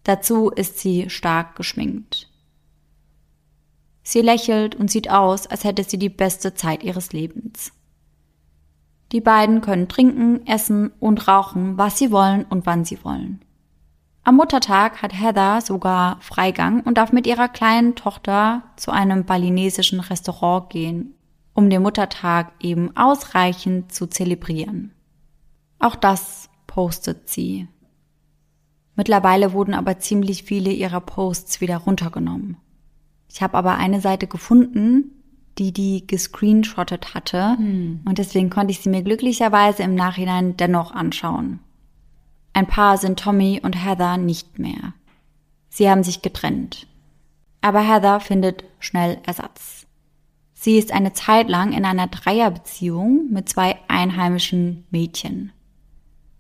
Dazu 0.06 0.50
ist 0.52 0.78
sie 0.78 1.10
stark 1.10 1.56
geschminkt. 1.56 2.30
Sie 4.04 4.22
lächelt 4.22 4.76
und 4.76 4.92
sieht 4.92 5.10
aus, 5.10 5.48
als 5.48 5.64
hätte 5.64 5.84
sie 5.84 5.98
die 5.98 6.10
beste 6.10 6.54
Zeit 6.54 6.84
ihres 6.84 7.12
Lebens. 7.12 7.74
Die 9.12 9.20
beiden 9.20 9.62
können 9.62 9.88
trinken, 9.88 10.46
essen 10.46 10.92
und 11.00 11.28
rauchen, 11.28 11.80
was 11.80 11.98
sie 11.98 12.12
wollen 12.12 12.46
und 12.46 12.68
wann 12.68 12.86
sie 12.86 13.04
wollen. 13.04 13.44
Am 14.24 14.36
Muttertag 14.36 15.02
hat 15.02 15.20
Heather 15.20 15.62
sogar 15.62 16.22
Freigang 16.22 16.82
und 16.82 17.00
darf 17.00 17.12
mit 17.12 17.26
ihrer 17.26 17.50
kleinen 17.50 17.96
Tochter 17.96 18.62
zu 18.76 18.92
einem 18.92 19.26
balinesischen 19.26 20.00
Restaurant 20.00 20.70
gehen, 20.70 21.16
um 21.56 21.72
den 21.72 21.82
Muttertag 21.82 22.52
eben 22.60 22.96
ausreichend 22.96 23.92
zu 23.92 24.06
zelebrieren. 24.06 24.94
Auch 25.80 25.96
das 25.96 26.50
postet 26.68 27.28
sie. 27.28 27.68
Mittlerweile 28.96 29.54
wurden 29.54 29.74
aber 29.74 30.00
ziemlich 30.00 30.44
viele 30.44 30.72
ihrer 30.72 31.02
Posts 31.02 31.62
wieder 31.62 31.78
runtergenommen. 31.78 32.58
Ich 33.30 33.42
habe 33.42 33.58
aber 33.58 33.76
eine 33.76 34.00
Seite 34.00 34.28
gefunden, 34.28 35.12
die 35.58 35.72
die 35.72 36.06
gescreenshottet 36.06 37.14
hatte 37.14 37.58
hm. 37.58 38.02
und 38.06 38.18
deswegen 38.18 38.50
konnte 38.50 38.72
ich 38.72 38.80
sie 38.80 38.90
mir 38.90 39.04
glücklicherweise 39.04 39.84
im 39.84 39.96
Nachhinein 39.96 40.58
dennoch 40.58 40.92
anschauen. 40.92 41.60
Ein 42.54 42.68
Paar 42.68 42.98
sind 42.98 43.20
Tommy 43.20 43.60
und 43.62 43.74
Heather 43.74 44.18
nicht 44.18 44.60
mehr. 44.60 44.94
Sie 45.70 45.90
haben 45.90 46.04
sich 46.04 46.22
getrennt. 46.22 46.88
Aber 47.60 47.82
Heather 47.82 48.22
findet 48.22 48.64
schnell 48.80 49.18
Ersatz. 49.26 49.86
Sie 50.54 50.78
ist 50.78 50.94
eine 50.94 51.12
Zeit 51.14 51.50
lang 51.50 51.74
in 51.74 51.84
einer 51.84 52.08
Dreierbeziehung 52.08 53.28
mit 53.30 53.50
zwei 53.50 53.78
einheimischen 53.90 54.86
Mädchen. 54.90 55.52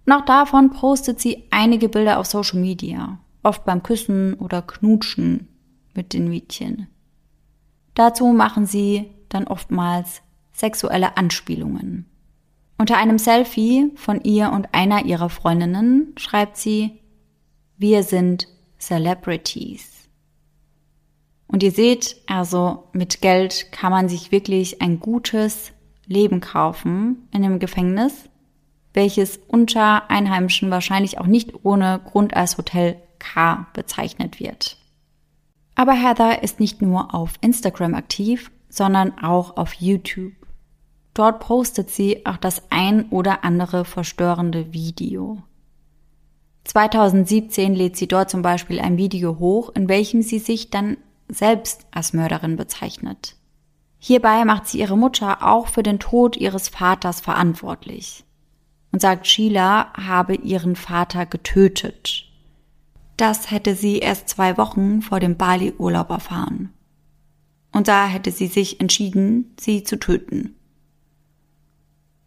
Auch 0.09 0.25
davon 0.25 0.69
postet 0.69 1.19
sie 1.19 1.45
einige 1.49 1.89
Bilder 1.89 2.19
auf 2.19 2.27
Social 2.27 2.59
Media, 2.59 3.19
oft 3.43 3.65
beim 3.65 3.81
Küssen 3.83 4.35
oder 4.35 4.61
Knutschen 4.61 5.47
mit 5.93 6.13
den 6.13 6.29
Mädchen. 6.29 6.87
Dazu 7.95 8.27
machen 8.27 8.65
sie 8.65 9.09
dann 9.29 9.47
oftmals 9.47 10.21
sexuelle 10.51 11.17
Anspielungen. 11.17 12.05
Unter 12.77 12.97
einem 12.97 13.17
Selfie 13.17 13.91
von 13.95 14.21
ihr 14.21 14.51
und 14.51 14.73
einer 14.73 15.05
ihrer 15.05 15.29
Freundinnen 15.29 16.13
schreibt 16.17 16.57
sie, 16.57 16.99
wir 17.77 18.03
sind 18.03 18.47
Celebrities. 18.77 20.09
Und 21.47 21.63
ihr 21.63 21.71
seht, 21.71 22.17
also 22.27 22.89
mit 22.91 23.21
Geld 23.21 23.71
kann 23.71 23.91
man 23.91 24.09
sich 24.09 24.31
wirklich 24.31 24.81
ein 24.81 24.99
gutes 24.99 25.71
Leben 26.05 26.41
kaufen 26.41 27.27
in 27.31 27.43
dem 27.43 27.59
Gefängnis, 27.59 28.29
welches 28.95 29.39
unter 29.47 30.09
Einheimischen 30.09 30.71
wahrscheinlich 30.71 31.19
auch 31.19 31.27
nicht 31.27 31.53
ohne 31.63 31.99
Grund 32.03 32.35
als 32.35 32.57
Hotel 32.57 32.97
K 33.19 33.67
bezeichnet 33.73 34.39
wird. 34.39 34.77
Aber 35.75 35.93
Heather 35.93 36.41
ist 36.41 36.59
nicht 36.59 36.81
nur 36.81 37.13
auf 37.13 37.33
Instagram 37.41 37.95
aktiv, 37.95 38.51
sondern 38.69 39.19
auch 39.19 39.57
auf 39.57 39.73
YouTube. 39.73 40.33
Dort 41.13 41.39
postet 41.39 41.89
sie 41.89 42.25
auch 42.25 42.37
das 42.37 42.63
ein 42.69 43.09
oder 43.09 43.43
andere 43.43 43.85
verstörende 43.85 44.73
Video. 44.73 45.43
2017 46.65 47.75
lädt 47.75 47.95
sie 47.95 48.07
dort 48.07 48.29
zum 48.29 48.41
Beispiel 48.41 48.79
ein 48.79 48.97
Video 48.97 49.37
hoch, 49.39 49.69
in 49.75 49.87
welchem 49.87 50.21
sie 50.21 50.39
sich 50.39 50.71
dann 50.71 50.97
selbst 51.27 51.85
als 51.91 52.13
Mörderin 52.13 52.55
bezeichnet. 52.55 53.35
Hierbei 53.97 54.45
macht 54.45 54.67
sie 54.67 54.79
ihre 54.79 54.97
Mutter 54.97 55.45
auch 55.45 55.67
für 55.67 55.83
den 55.83 55.99
Tod 55.99 56.37
ihres 56.37 56.69
Vaters 56.69 57.21
verantwortlich 57.21 58.24
und 58.95 59.01
sagt, 59.01 59.27
Sheila 59.27 59.91
habe 59.91 60.35
ihren 60.35 60.77
Vater 60.77 61.25
getötet. 61.25 62.31
Das 63.17 63.51
hätte 63.51 63.75
sie 63.75 63.99
erst 63.99 64.29
zwei 64.29 64.57
Wochen 64.57 65.01
vor 65.01 65.19
dem 65.19 65.35
Bali-Urlaub 65.35 66.09
erfahren. 66.11 66.71
Und 67.73 67.89
da 67.89 68.07
hätte 68.07 68.31
sie 68.31 68.47
sich 68.47 68.79
entschieden, 68.79 69.53
sie 69.59 69.83
zu 69.83 69.99
töten. 69.99 70.55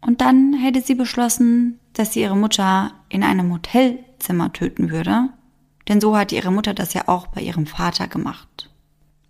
Und 0.01 0.21
dann 0.21 0.53
hätte 0.53 0.81
sie 0.81 0.93
beschlossen, 0.93 1.79
dass 1.93 2.13
sie 2.13 2.21
ihre 2.21 2.37
Mutter 2.37 2.91
in 3.09 3.23
einem 3.23 3.51
Hotelzimmer 3.51 4.53
töten 4.53 4.91
würde, 4.91 5.29
denn 5.87 5.99
so 5.99 6.15
hat 6.15 6.31
ihre 6.31 6.51
Mutter 6.51 6.75
das 6.75 6.93
ja 6.93 7.07
auch 7.07 7.25
bei 7.25 7.41
ihrem 7.41 7.65
Vater 7.65 8.07
gemacht. 8.07 8.69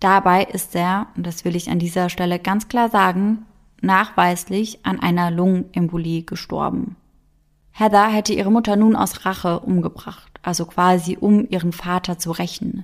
Dabei 0.01 0.43
ist 0.43 0.75
er, 0.75 1.07
und 1.15 1.25
das 1.25 1.45
will 1.45 1.55
ich 1.55 1.69
an 1.69 1.79
dieser 1.79 2.09
Stelle 2.09 2.37
ganz 2.37 2.67
klar 2.67 2.89
sagen, 2.89 3.45
nachweislich 3.79 4.85
an 4.85 4.99
einer 4.99 5.31
Lungenembolie 5.31 6.23
gestorben. 6.23 6.97
Heather 7.79 8.09
hätte 8.09 8.33
ihre 8.33 8.51
Mutter 8.51 8.75
nun 8.75 8.93
aus 8.97 9.25
Rache 9.25 9.61
umgebracht, 9.61 10.37
also 10.41 10.65
quasi 10.65 11.15
um 11.17 11.47
ihren 11.49 11.71
Vater 11.71 12.19
zu 12.19 12.31
rächen. 12.31 12.83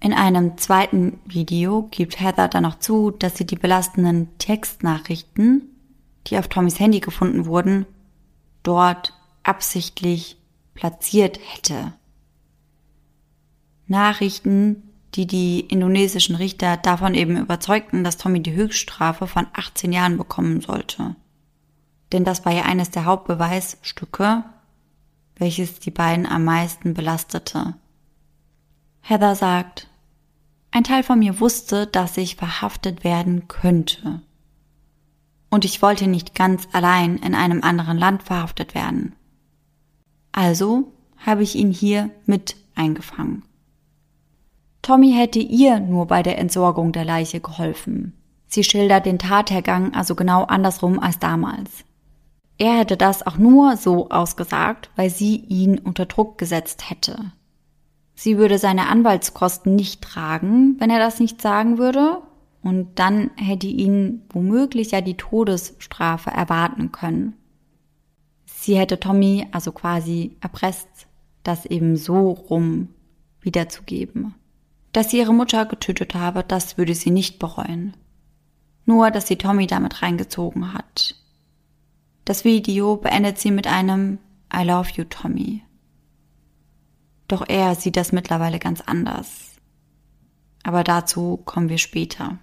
In 0.00 0.14
einem 0.14 0.56
zweiten 0.56 1.18
Video 1.26 1.86
gibt 1.90 2.18
Heather 2.18 2.48
dann 2.48 2.62
noch 2.62 2.78
zu, 2.78 3.10
dass 3.10 3.36
sie 3.36 3.44
die 3.44 3.56
belastenden 3.56 4.28
Textnachrichten, 4.38 5.68
die 6.26 6.38
auf 6.38 6.48
Tommys 6.48 6.80
Handy 6.80 7.00
gefunden 7.00 7.44
wurden, 7.44 7.84
dort 8.62 9.12
absichtlich 9.42 10.38
platziert 10.72 11.38
hätte. 11.52 11.92
Nachrichten, 13.86 14.82
die 15.14 15.26
die 15.26 15.60
indonesischen 15.60 16.36
Richter 16.36 16.78
davon 16.78 17.12
eben 17.12 17.36
überzeugten, 17.36 18.02
dass 18.02 18.16
Tommy 18.16 18.40
die 18.40 18.54
Höchststrafe 18.54 19.26
von 19.26 19.46
18 19.52 19.92
Jahren 19.92 20.16
bekommen 20.16 20.62
sollte 20.62 21.16
denn 22.12 22.24
das 22.24 22.44
war 22.44 22.52
ja 22.52 22.62
eines 22.62 22.90
der 22.90 23.04
Hauptbeweisstücke, 23.04 24.44
welches 25.36 25.80
die 25.80 25.90
beiden 25.90 26.26
am 26.26 26.44
meisten 26.44 26.94
belastete. 26.94 27.74
Heather 29.00 29.34
sagt, 29.34 29.88
ein 30.70 30.84
Teil 30.84 31.02
von 31.02 31.18
mir 31.18 31.40
wusste, 31.40 31.86
dass 31.86 32.16
ich 32.16 32.36
verhaftet 32.36 33.02
werden 33.02 33.48
könnte. 33.48 34.20
Und 35.50 35.64
ich 35.64 35.82
wollte 35.82 36.06
nicht 36.06 36.34
ganz 36.34 36.68
allein 36.72 37.16
in 37.16 37.34
einem 37.34 37.62
anderen 37.62 37.98
Land 37.98 38.22
verhaftet 38.22 38.74
werden. 38.74 39.16
Also 40.30 40.92
habe 41.18 41.42
ich 41.42 41.56
ihn 41.56 41.72
hier 41.72 42.10
mit 42.24 42.56
eingefangen. 42.76 43.42
Tommy 44.82 45.12
hätte 45.12 45.40
ihr 45.40 45.80
nur 45.80 46.06
bei 46.06 46.22
der 46.22 46.38
Entsorgung 46.38 46.92
der 46.92 47.04
Leiche 47.04 47.40
geholfen. 47.40 48.14
Sie 48.46 48.64
schildert 48.64 49.06
den 49.06 49.18
Tathergang 49.18 49.94
also 49.94 50.14
genau 50.14 50.44
andersrum 50.44 50.98
als 50.98 51.18
damals. 51.18 51.84
Er 52.60 52.76
hätte 52.80 52.98
das 52.98 53.26
auch 53.26 53.38
nur 53.38 53.78
so 53.78 54.10
ausgesagt, 54.10 54.90
weil 54.94 55.08
sie 55.08 55.36
ihn 55.36 55.78
unter 55.78 56.04
Druck 56.04 56.36
gesetzt 56.36 56.90
hätte. 56.90 57.32
Sie 58.14 58.36
würde 58.36 58.58
seine 58.58 58.88
Anwaltskosten 58.88 59.74
nicht 59.74 60.02
tragen, 60.02 60.76
wenn 60.78 60.90
er 60.90 60.98
das 60.98 61.20
nicht 61.20 61.40
sagen 61.40 61.78
würde, 61.78 62.20
und 62.62 62.98
dann 62.98 63.30
hätte 63.36 63.66
ihn 63.66 64.24
womöglich 64.28 64.90
ja 64.90 65.00
die 65.00 65.16
Todesstrafe 65.16 66.28
erwarten 66.28 66.92
können. 66.92 67.34
Sie 68.44 68.76
hätte 68.76 69.00
Tommy 69.00 69.46
also 69.52 69.72
quasi 69.72 70.36
erpresst, 70.42 71.06
das 71.42 71.64
eben 71.64 71.96
so 71.96 72.28
rum 72.28 72.88
wiederzugeben. 73.40 74.34
Dass 74.92 75.10
sie 75.10 75.18
ihre 75.20 75.32
Mutter 75.32 75.64
getötet 75.64 76.14
habe, 76.14 76.44
das 76.46 76.76
würde 76.76 76.94
sie 76.94 77.10
nicht 77.10 77.38
bereuen. 77.38 77.96
Nur, 78.84 79.10
dass 79.10 79.28
sie 79.28 79.36
Tommy 79.36 79.66
damit 79.66 80.02
reingezogen 80.02 80.74
hat, 80.74 81.14
das 82.30 82.44
Video 82.44 82.94
beendet 82.94 83.40
sie 83.40 83.50
mit 83.50 83.66
einem 83.66 84.20
I 84.54 84.62
love 84.62 84.90
you, 84.94 85.02
Tommy. 85.02 85.64
Doch 87.26 87.44
er 87.48 87.74
sieht 87.74 87.96
das 87.96 88.12
mittlerweile 88.12 88.60
ganz 88.60 88.80
anders. 88.82 89.56
Aber 90.62 90.84
dazu 90.84 91.38
kommen 91.38 91.68
wir 91.68 91.78
später. 91.78 92.38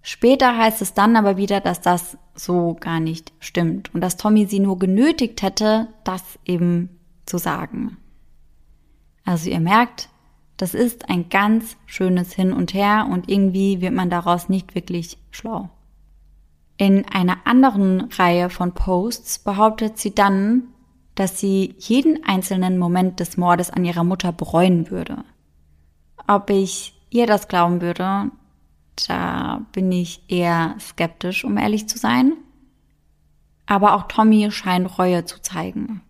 Später 0.00 0.56
heißt 0.56 0.80
es 0.80 0.94
dann 0.94 1.16
aber 1.16 1.36
wieder, 1.36 1.60
dass 1.60 1.80
das 1.80 2.16
so 2.36 2.76
gar 2.78 3.00
nicht 3.00 3.32
stimmt 3.40 3.92
und 3.92 4.00
dass 4.00 4.16
Tommy 4.16 4.46
sie 4.46 4.60
nur 4.60 4.78
genötigt 4.78 5.42
hätte, 5.42 5.88
das 6.04 6.22
eben 6.44 6.88
zu 7.26 7.38
sagen. 7.38 7.96
Also 9.24 9.50
ihr 9.50 9.58
merkt, 9.58 10.08
das 10.56 10.72
ist 10.72 11.08
ein 11.08 11.30
ganz 11.30 11.76
schönes 11.86 12.32
Hin 12.32 12.52
und 12.52 12.74
Her 12.74 13.08
und 13.10 13.28
irgendwie 13.28 13.80
wird 13.80 13.92
man 13.92 14.08
daraus 14.08 14.48
nicht 14.48 14.76
wirklich 14.76 15.18
schlau. 15.32 15.68
In 16.76 17.06
einer 17.08 17.38
anderen 17.44 18.10
Reihe 18.12 18.50
von 18.50 18.72
Posts 18.72 19.40
behauptet 19.40 19.98
sie 19.98 20.14
dann, 20.14 20.64
dass 21.14 21.38
sie 21.38 21.76
jeden 21.78 22.24
einzelnen 22.24 22.78
Moment 22.78 23.20
des 23.20 23.36
Mordes 23.36 23.70
an 23.70 23.84
ihrer 23.84 24.02
Mutter 24.02 24.32
bereuen 24.32 24.90
würde. 24.90 25.24
Ob 26.26 26.50
ich 26.50 26.94
ihr 27.10 27.26
das 27.26 27.46
glauben 27.46 27.80
würde, 27.80 28.30
da 29.06 29.62
bin 29.72 29.92
ich 29.92 30.22
eher 30.28 30.74
skeptisch, 30.80 31.44
um 31.44 31.58
ehrlich 31.58 31.88
zu 31.88 31.98
sein. 31.98 32.32
Aber 33.66 33.94
auch 33.94 34.08
Tommy 34.08 34.50
scheint 34.50 34.98
Reue 34.98 35.24
zu 35.24 35.40
zeigen. 35.40 36.02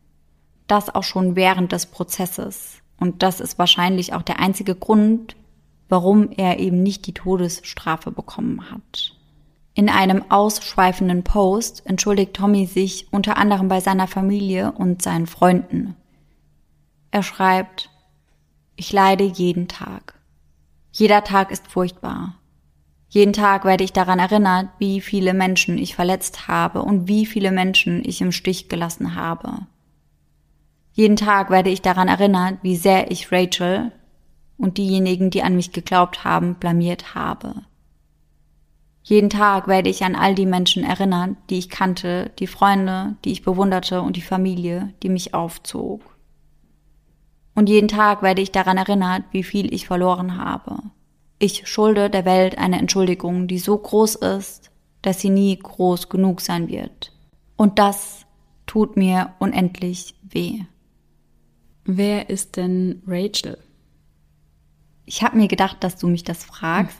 Das 0.66 0.94
auch 0.94 1.02
schon 1.02 1.36
während 1.36 1.72
des 1.72 1.86
Prozesses. 1.86 2.80
Und 2.98 3.22
das 3.22 3.40
ist 3.40 3.58
wahrscheinlich 3.58 4.14
auch 4.14 4.22
der 4.22 4.40
einzige 4.40 4.74
Grund, 4.74 5.36
warum 5.88 6.30
er 6.30 6.58
eben 6.58 6.82
nicht 6.82 7.06
die 7.06 7.12
Todesstrafe 7.12 8.10
bekommen 8.10 8.70
hat. 8.70 9.14
In 9.74 9.88
einem 9.88 10.30
ausschweifenden 10.30 11.24
Post 11.24 11.82
entschuldigt 11.84 12.34
Tommy 12.34 12.66
sich 12.66 13.08
unter 13.10 13.36
anderem 13.36 13.66
bei 13.68 13.80
seiner 13.80 14.06
Familie 14.06 14.72
und 14.72 15.02
seinen 15.02 15.26
Freunden. 15.26 15.96
Er 17.10 17.24
schreibt, 17.24 17.90
ich 18.76 18.92
leide 18.92 19.24
jeden 19.24 19.66
Tag. 19.66 20.14
Jeder 20.92 21.24
Tag 21.24 21.50
ist 21.50 21.66
furchtbar. 21.66 22.36
Jeden 23.08 23.32
Tag 23.32 23.64
werde 23.64 23.84
ich 23.84 23.92
daran 23.92 24.18
erinnert, 24.18 24.68
wie 24.78 25.00
viele 25.00 25.34
Menschen 25.34 25.76
ich 25.78 25.94
verletzt 25.94 26.46
habe 26.48 26.82
und 26.82 27.08
wie 27.08 27.26
viele 27.26 27.50
Menschen 27.50 28.02
ich 28.04 28.20
im 28.20 28.32
Stich 28.32 28.68
gelassen 28.68 29.16
habe. 29.16 29.66
Jeden 30.92 31.16
Tag 31.16 31.50
werde 31.50 31.70
ich 31.70 31.82
daran 31.82 32.06
erinnert, 32.06 32.58
wie 32.62 32.76
sehr 32.76 33.10
ich 33.10 33.32
Rachel 33.32 33.90
und 34.56 34.78
diejenigen, 34.78 35.30
die 35.30 35.42
an 35.42 35.56
mich 35.56 35.72
geglaubt 35.72 36.24
haben, 36.24 36.54
blamiert 36.54 37.16
habe. 37.16 37.62
Jeden 39.06 39.28
Tag 39.28 39.68
werde 39.68 39.90
ich 39.90 40.02
an 40.02 40.16
all 40.16 40.34
die 40.34 40.46
Menschen 40.46 40.82
erinnern, 40.82 41.36
die 41.50 41.58
ich 41.58 41.68
kannte, 41.68 42.30
die 42.38 42.46
Freunde, 42.46 43.16
die 43.22 43.32
ich 43.32 43.42
bewunderte 43.42 44.00
und 44.00 44.16
die 44.16 44.22
Familie, 44.22 44.94
die 45.02 45.10
mich 45.10 45.34
aufzog. 45.34 46.00
Und 47.54 47.68
jeden 47.68 47.88
Tag 47.88 48.22
werde 48.22 48.40
ich 48.40 48.50
daran 48.50 48.78
erinnert, 48.78 49.24
wie 49.30 49.42
viel 49.42 49.72
ich 49.74 49.86
verloren 49.86 50.38
habe. 50.38 50.78
Ich 51.38 51.68
schulde 51.68 52.08
der 52.08 52.24
Welt 52.24 52.56
eine 52.56 52.78
Entschuldigung, 52.78 53.46
die 53.46 53.58
so 53.58 53.76
groß 53.76 54.14
ist, 54.14 54.70
dass 55.02 55.20
sie 55.20 55.28
nie 55.28 55.58
groß 55.58 56.08
genug 56.08 56.40
sein 56.40 56.68
wird. 56.68 57.12
Und 57.56 57.78
das 57.78 58.24
tut 58.64 58.96
mir 58.96 59.34
unendlich 59.38 60.14
weh. 60.22 60.60
Wer 61.84 62.30
ist 62.30 62.56
denn 62.56 63.02
Rachel? 63.06 63.58
Ich 65.04 65.22
habe 65.22 65.36
mir 65.36 65.48
gedacht, 65.48 65.84
dass 65.84 65.98
du 65.98 66.08
mich 66.08 66.24
das 66.24 66.42
fragst. 66.42 66.96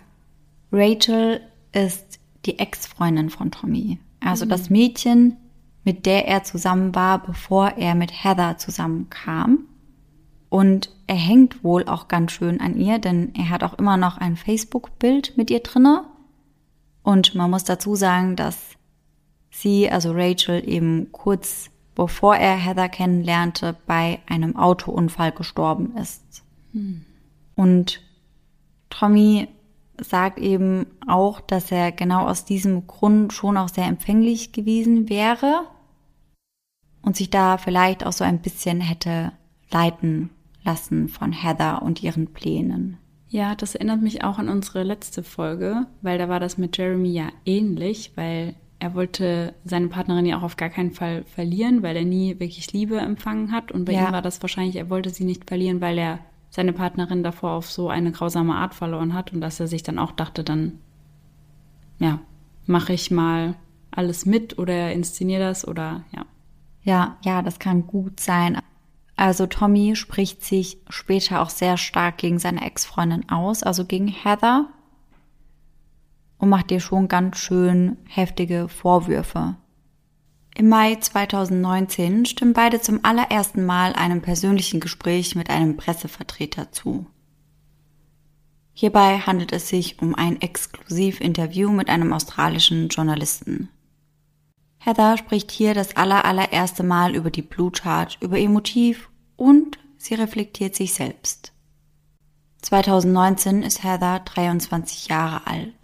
Hm. 0.71 0.79
Rachel 0.79 1.41
ist 1.75 2.19
die 2.47 2.59
Ex-Freundin 2.59 3.31
von 3.31 3.51
Tommy. 3.51 3.99
Also 4.21 4.45
mhm. 4.45 4.51
das 4.51 4.71
Mädchen, 4.71 5.37
mit 5.85 6.07
der 6.07 6.27
er 6.27 6.45
zusammen 6.45 6.95
war, 6.95 7.23
bevor 7.23 7.71
er 7.77 7.95
mit 7.95 8.25
Heather 8.25 8.57
zusammenkam. 8.59 9.67
Und 10.49 10.91
er 11.07 11.17
hängt 11.17 11.65
wohl 11.65 11.85
auch 11.87 12.09
ganz 12.09 12.33
schön 12.33 12.61
an 12.61 12.77
ihr, 12.77 12.99
denn 12.99 13.35
er 13.35 13.51
hat 13.51 13.65
auch 13.65 13.75
immer 13.75 13.97
noch 13.97 14.19
ein 14.19 14.37
Facebook-Bild 14.37 15.37
mit 15.37 15.51
ihr 15.51 15.61
drinne. 15.61 16.05
Und 17.03 17.35
man 17.35 17.51
muss 17.51 17.65
dazu 17.65 17.97
sagen, 17.97 18.37
dass 18.37 18.59
sie, 19.51 19.91
also 19.91 20.13
Rachel, 20.13 20.67
eben 20.67 21.13
kurz 21.13 21.71
bevor 21.95 22.37
er 22.37 22.57
Heather 22.57 22.89
kennenlernte, 22.89 23.77
bei 23.87 24.21
einem 24.27 24.57
Autounfall 24.57 25.33
gestorben 25.33 25.97
ist. 25.97 26.43
Hm. 26.73 27.05
Und 27.55 28.01
Tommy 28.91 29.49
sagt 29.99 30.39
eben 30.39 30.87
auch, 31.07 31.41
dass 31.41 31.71
er 31.71 31.93
genau 31.93 32.27
aus 32.27 32.45
diesem 32.45 32.87
Grund 32.87 33.33
schon 33.33 33.57
auch 33.57 33.69
sehr 33.69 33.87
empfänglich 33.87 34.53
gewesen 34.53 35.09
wäre 35.09 35.67
und 37.03 37.17
sich 37.17 37.31
da 37.31 37.59
vielleicht 37.59 38.05
auch 38.05 38.13
so 38.13 38.25
ein 38.25 38.41
bisschen 38.41 38.81
hätte 38.81 39.33
leiten 39.71 40.31
lassen 40.65 41.09
von 41.09 41.33
Heather 41.33 41.83
und 41.83 42.03
ihren 42.03 42.33
Plänen. 42.33 42.99
Ja, 43.29 43.55
das 43.55 43.75
erinnert 43.75 44.01
mich 44.01 44.23
auch 44.23 44.39
an 44.39 44.49
unsere 44.49 44.83
letzte 44.85 45.23
Folge, 45.23 45.87
weil 46.03 46.19
da 46.19 46.29
war 46.29 46.41
das 46.41 46.57
mit 46.57 46.79
Jeremy 46.79 47.11
ja 47.11 47.29
ähnlich, 47.45 48.13
weil 48.15 48.55
er 48.79 48.95
wollte 48.95 49.55
seine 49.65 49.89
Partnerin 49.89 50.27
ja 50.27 50.39
auch 50.39 50.43
auf 50.43 50.57
gar 50.57 50.69
keinen 50.69 50.93
Fall 50.93 51.25
verlieren, 51.25 51.83
weil 51.83 51.97
er 51.97 52.05
nie 52.05 52.39
wirklich 52.39 52.73
Liebe 52.73 52.99
empfangen 52.99 53.51
hat. 53.51 53.73
Und 53.73 53.87
bei 53.87 53.93
ja. 53.93 54.07
ihm 54.07 54.13
war 54.13 54.23
das 54.23 54.43
wahrscheinlich, 54.43 54.77
er 54.77 54.91
wollte 54.91 55.11
sie 55.11 55.25
nicht 55.25 55.49
verlieren, 55.49 55.81
weil 55.81 55.99
er 55.99 56.19
seine 56.55 56.73
Partnerin 56.73 57.25
davor 57.25 57.51
auf 57.51 57.69
so 57.69 57.89
eine 57.89 58.13
grausame 58.13 58.55
Art 58.55 58.77
verloren 58.77 59.13
hat 59.13 59.33
und 59.33 59.41
dass 59.41 59.59
er 59.59 59.67
sich 59.67 59.83
dann 59.83 59.99
auch 59.99 60.13
dachte, 60.13 60.45
dann, 60.45 60.79
ja, 61.99 62.21
mache 62.65 62.93
ich 62.93 63.11
mal 63.11 63.57
alles 63.91 64.25
mit 64.25 64.57
oder 64.57 64.93
inszeniere 64.93 65.43
das 65.43 65.67
oder 65.67 66.05
ja. 66.13 66.25
Ja, 66.85 67.17
ja, 67.25 67.43
das 67.43 67.59
kann 67.59 67.89
gut 67.89 68.21
sein. 68.21 68.61
Also 69.17 69.47
Tommy 69.47 69.97
spricht 69.97 70.45
sich 70.45 70.79
später 70.89 71.43
auch 71.43 71.51
sehr 71.51 71.77
stark 71.77 72.19
gegen 72.19 72.39
seine 72.39 72.65
Ex-Freundin 72.65 73.29
aus, 73.29 73.65
also 73.65 73.85
gegen 73.85 74.07
Heather 74.07 74.69
und 76.39 76.51
macht 76.51 76.71
ihr 76.71 76.79
schon 76.79 77.09
ganz 77.09 77.39
schön 77.39 77.97
heftige 78.07 78.69
Vorwürfe. 78.69 79.57
Im 80.57 80.69
Mai 80.69 80.95
2019 80.95 82.27
stimmen 82.27 82.53
beide 82.53 82.81
zum 82.81 83.05
allerersten 83.05 83.67
Mal 83.67 83.93
einem 83.95 84.23
persönlichen 84.23 84.79
Gespräch 84.79 85.35
mit 85.35 85.51
einem 85.51 85.77
Pressevertreter 85.77 86.71
zu. 86.71 87.07
Hierbei 88.73 89.19
handelt 89.19 89.53
es 89.53 89.69
sich 89.69 90.01
um 90.01 90.15
ein 90.15 90.41
Exklusivinterview 90.41 91.71
mit 91.71 91.89
einem 91.89 92.13
australischen 92.13 92.89
Journalisten. 92.89 93.69
Heather 94.79 95.17
spricht 95.17 95.51
hier 95.51 95.75
das 95.75 95.97
allerallererste 95.97 96.85
Mal 96.85 97.17
über 97.17 97.31
die 97.31 97.43
Blue 97.43 97.73
Chart, 97.73 98.17
über 98.21 98.39
ihr 98.39 98.51
Motiv 98.51 99.09
und 99.37 99.79
sie 99.97 100.15
reflektiert 100.15 100.77
sich 100.77 100.95
selbst. 100.95 101.53
2019 102.63 103.63
ist 103.63 103.83
Heather 103.83 104.21
23 104.21 105.09
Jahre 105.09 105.47
alt. 105.47 105.84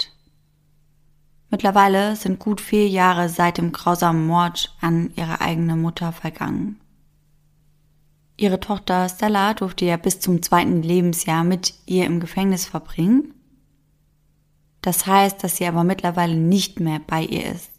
Mittlerweile 1.50 2.14
sind 2.14 2.38
gut 2.38 2.60
vier 2.60 2.88
Jahre 2.88 3.28
seit 3.28 3.58
dem 3.58 3.72
grausamen 3.72 4.26
Mord 4.26 4.74
an 4.80 5.10
ihre 5.16 5.40
eigene 5.40 5.74
Mutter 5.74 6.12
vergangen. 6.12 6.80
Ihre 8.36 8.60
Tochter 8.60 9.08
Stella 9.08 9.52
durfte 9.54 9.84
ja 9.84 9.96
bis 9.96 10.20
zum 10.20 10.42
zweiten 10.42 10.82
Lebensjahr 10.82 11.44
mit 11.44 11.74
ihr 11.86 12.06
im 12.06 12.20
Gefängnis 12.20 12.66
verbringen. 12.66 13.34
Das 14.80 15.06
heißt, 15.06 15.44
dass 15.44 15.56
sie 15.56 15.66
aber 15.66 15.84
mittlerweile 15.84 16.36
nicht 16.36 16.80
mehr 16.80 17.00
bei 17.06 17.22
ihr 17.22 17.52
ist. 17.52 17.70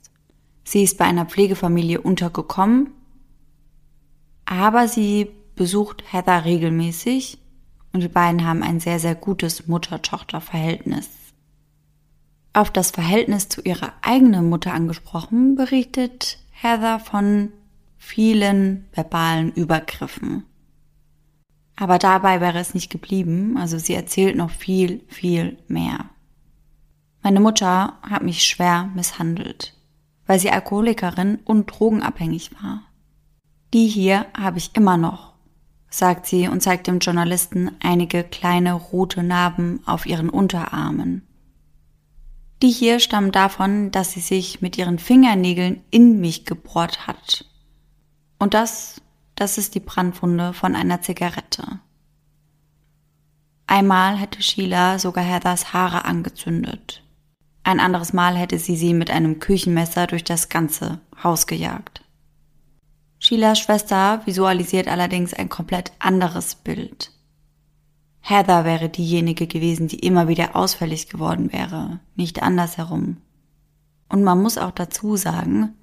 Sie 0.64 0.84
ist 0.84 0.98
bei 0.98 1.06
einer 1.06 1.26
Pflegefamilie 1.26 2.00
untergekommen, 2.00 2.92
aber 4.46 4.88
sie 4.88 5.32
besucht 5.56 6.04
Heather 6.12 6.46
regelmäßig 6.46 7.40
und 7.94 8.04
die 8.04 8.08
beiden 8.08 8.46
haben 8.46 8.62
ein 8.62 8.80
sehr, 8.80 9.00
sehr 9.00 9.16
gutes 9.16 9.68
Mutter-Tochter-Verhältnis. 9.68 11.10
Auf 12.54 12.70
das 12.70 12.92
Verhältnis 12.92 13.48
zu 13.48 13.62
ihrer 13.62 13.94
eigenen 14.02 14.50
Mutter 14.50 14.74
angesprochen, 14.74 15.56
berichtet 15.56 16.40
Heather 16.52 17.00
von 17.00 17.54
vielen 17.98 18.88
verbalen 18.92 19.54
Übergriffen. 19.54 20.44
Aber 21.78 21.98
dabei 21.98 22.42
wäre 22.42 22.60
es 22.60 22.74
nicht 22.74 22.92
geblieben, 22.92 23.58
also 23.58 23.78
sie 23.78 23.94
erzählt 23.94 24.36
noch 24.36 24.52
viel, 24.52 25.02
viel 25.08 25.58
mehr. 25.68 26.10
Meine 27.24 27.40
Mutter 27.40 27.98
hat 28.02 28.24
mich 28.24 28.44
schwer 28.44 28.90
misshandelt, 28.96 29.74
weil 30.26 30.40
sie 30.40 30.52
Alkoholikerin 30.52 31.40
und 31.46 31.68
drogenabhängig 31.68 32.52
war. 32.62 32.84
Die 33.74 33.88
hier 33.88 34.26
habe 34.38 34.58
ich 34.58 34.76
immer 34.76 34.98
noch, 34.98 35.34
sagt 35.90 36.26
sie 36.26 36.48
und 36.48 36.62
zeigt 36.62 36.88
dem 36.88 37.00
Journalisten 37.00 37.72
einige 37.82 38.24
kleine 38.24 38.74
rote 38.74 39.24
Narben 39.24 39.80
auf 39.86 40.06
ihren 40.06 40.30
Unterarmen. 40.30 41.26
Die 42.62 42.70
hier 42.70 43.00
stammen 43.00 43.32
davon, 43.32 43.92
dass 43.92 44.12
sie 44.12 44.20
sich 44.20 44.62
mit 44.62 44.78
ihren 44.78 45.00
Fingernägeln 45.00 45.84
in 45.90 46.20
mich 46.20 46.46
gebohrt 46.46 47.08
hat. 47.08 47.46
Und 48.38 48.54
das, 48.54 49.02
das 49.36 49.58
ist 49.58 49.74
die 49.74 49.80
Brandwunde 49.80 50.54
von 50.54 50.76
einer 50.76 51.02
Zigarette. 51.02 51.80
Einmal 53.66 54.18
hätte 54.18 54.42
Sheila 54.42 55.00
sogar 55.00 55.24
Heathers 55.24 55.74
Haare 55.74 56.06
angezündet. 56.06 57.04
Ein 57.64 57.80
anderes 57.80 58.14
Mal 58.14 58.36
hätte 58.36 58.60
sie 58.60 58.76
sie 58.76 58.94
mit 58.94 59.10
einem 59.10 59.40
Küchenmesser 59.40 60.08
durch 60.08 60.24
das 60.24 60.50
ganze 60.50 61.00
Haus 61.24 61.48
gejagt. 61.48 62.04
Sheilas 63.20 63.60
Schwester 63.60 64.22
visualisiert 64.26 64.88
allerdings 64.88 65.34
ein 65.34 65.48
komplett 65.48 65.92
anderes 66.00 66.56
Bild. 66.56 67.12
Heather 68.22 68.66
wäre 68.66 68.90
diejenige 68.90 69.48
gewesen, 69.48 69.88
die 69.88 70.00
immer 70.00 70.28
wieder 70.28 70.56
ausfällig 70.56 71.10
geworden 71.10 71.52
wäre, 71.52 72.00
nicht 72.16 72.42
andersherum. 72.42 73.18
Und 74.10 74.24
man 74.24 74.42
muss 74.42 74.58
auch 74.58 74.72
dazu 74.72 75.16
sagen, 75.18 75.74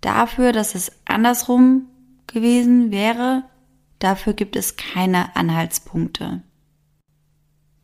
dafür, 0.00 0.52
dass 0.52 0.74
es 0.74 0.92
andersrum 1.04 1.86
gewesen 2.26 2.90
wäre, 2.90 3.44
dafür 3.98 4.32
gibt 4.32 4.56
es 4.56 4.76
keine 4.76 5.36
Anhaltspunkte. 5.36 6.42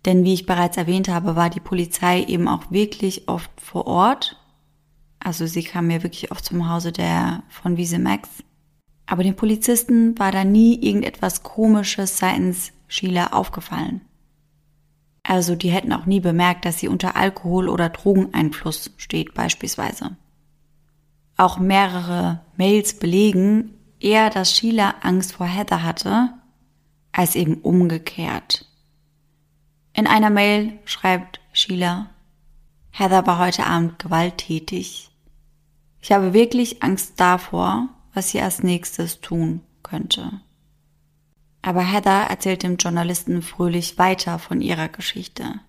Denn 0.05 0.25
wie 0.25 0.35
ich 0.35 0.47
bereits 0.47 0.77
erwähnt 0.77 1.09
habe, 1.09 1.37
war 1.37 1.51
die 1.51 1.61
Polizei 1.61 2.25
eben 2.25 2.49
auch 2.49 2.71
wirklich 2.71 3.29
oft 3.29 3.51
vor 3.61 3.87
Ort. 3.87 4.37
Also 5.21 5.47
sie 5.47 5.63
kam 5.63 5.87
mir 5.87 6.03
wirklich 6.03 6.33
oft 6.33 6.45
zum 6.45 6.69
Hause 6.69 6.91
der 6.91 7.45
von 7.49 7.77
Wiese 7.77 7.99
Max. 7.99 8.29
Aber 9.07 9.23
den 9.23 9.37
Polizisten 9.37 10.19
war 10.19 10.33
da 10.33 10.45
nie 10.45 10.75
irgendetwas 10.83 11.43
Komisches 11.43 12.19
seitens 12.19 12.73
Sheila 12.93 13.29
aufgefallen. 13.29 14.03
Also 15.23 15.55
die 15.55 15.71
hätten 15.71 15.95
auch 15.95 16.05
nie 16.05 16.21
bemerkt, 16.21 16.67
dass 16.67 16.79
sie 16.79 16.89
unter 16.89 17.17
Alkohol- 17.17 17.71
oder 17.71 17.89
Drogeneinfluss 17.89 18.91
steht 18.99 19.33
beispielsweise. 19.33 20.17
Auch 21.39 21.59
mehrere 21.59 22.43
Mails 22.59 22.99
belegen 22.99 23.73
eher, 23.99 24.29
dass 24.29 24.55
Sheila 24.55 24.97
Angst 25.01 25.33
vor 25.33 25.47
Heather 25.47 25.83
hatte, 25.83 26.35
als 27.13 27.35
eben 27.35 27.55
umgekehrt. 27.63 28.67
In 29.95 30.07
einer 30.07 30.31
Mail 30.31 30.79
schreibt 30.85 31.41
Sheila, 31.53 32.11
Heather 32.91 33.27
war 33.27 33.39
heute 33.39 33.65
Abend 33.65 33.99
gewalttätig. 33.99 35.11
Ich 36.03 36.13
habe 36.13 36.35
wirklich 36.35 36.83
Angst 36.83 37.15
davor, 37.17 37.89
was 38.13 38.33
sie 38.33 38.41
als 38.43 38.63
nächstes 38.63 39.23
tun 39.23 39.63
könnte. 39.83 40.43
Aber 41.63 41.81
Heather 41.81 42.27
erzählt 42.29 42.65
dem 42.65 42.77
Journalisten 42.77 43.41
fröhlich 43.41 43.97
weiter 43.97 44.39
von 44.39 44.61
ihrer 44.61 44.89
Geschichte. 44.89 45.61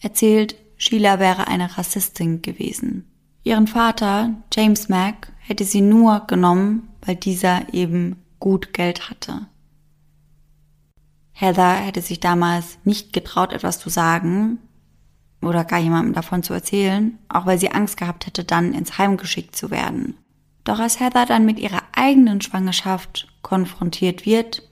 Erzählt, 0.00 0.56
Sheila 0.76 1.20
wäre 1.20 1.46
eine 1.46 1.78
Rassistin 1.78 2.42
gewesen. 2.42 3.08
Ihren 3.44 3.68
Vater, 3.68 4.34
James 4.52 4.88
Mack, 4.88 5.32
hätte 5.38 5.64
sie 5.64 5.80
nur 5.80 6.26
genommen, 6.26 6.88
weil 7.04 7.16
dieser 7.16 7.72
eben 7.72 8.16
gut 8.40 8.72
Geld 8.72 9.08
hatte. 9.08 9.46
Heather 11.32 11.74
hätte 11.74 12.02
sich 12.02 12.20
damals 12.20 12.78
nicht 12.84 13.12
getraut, 13.12 13.52
etwas 13.52 13.78
zu 13.78 13.88
sagen 13.88 14.58
oder 15.40 15.64
gar 15.64 15.78
jemandem 15.78 16.14
davon 16.14 16.42
zu 16.42 16.52
erzählen, 16.52 17.18
auch 17.28 17.46
weil 17.46 17.58
sie 17.58 17.72
Angst 17.72 17.96
gehabt 17.96 18.26
hätte, 18.26 18.44
dann 18.44 18.74
ins 18.74 18.98
Heim 18.98 19.16
geschickt 19.16 19.56
zu 19.56 19.70
werden. 19.70 20.16
Doch 20.64 20.78
als 20.78 21.00
Heather 21.00 21.26
dann 21.26 21.44
mit 21.44 21.58
ihrer 21.58 21.82
eigenen 21.92 22.40
Schwangerschaft 22.40 23.26
konfrontiert 23.42 24.24
wird, 24.24 24.62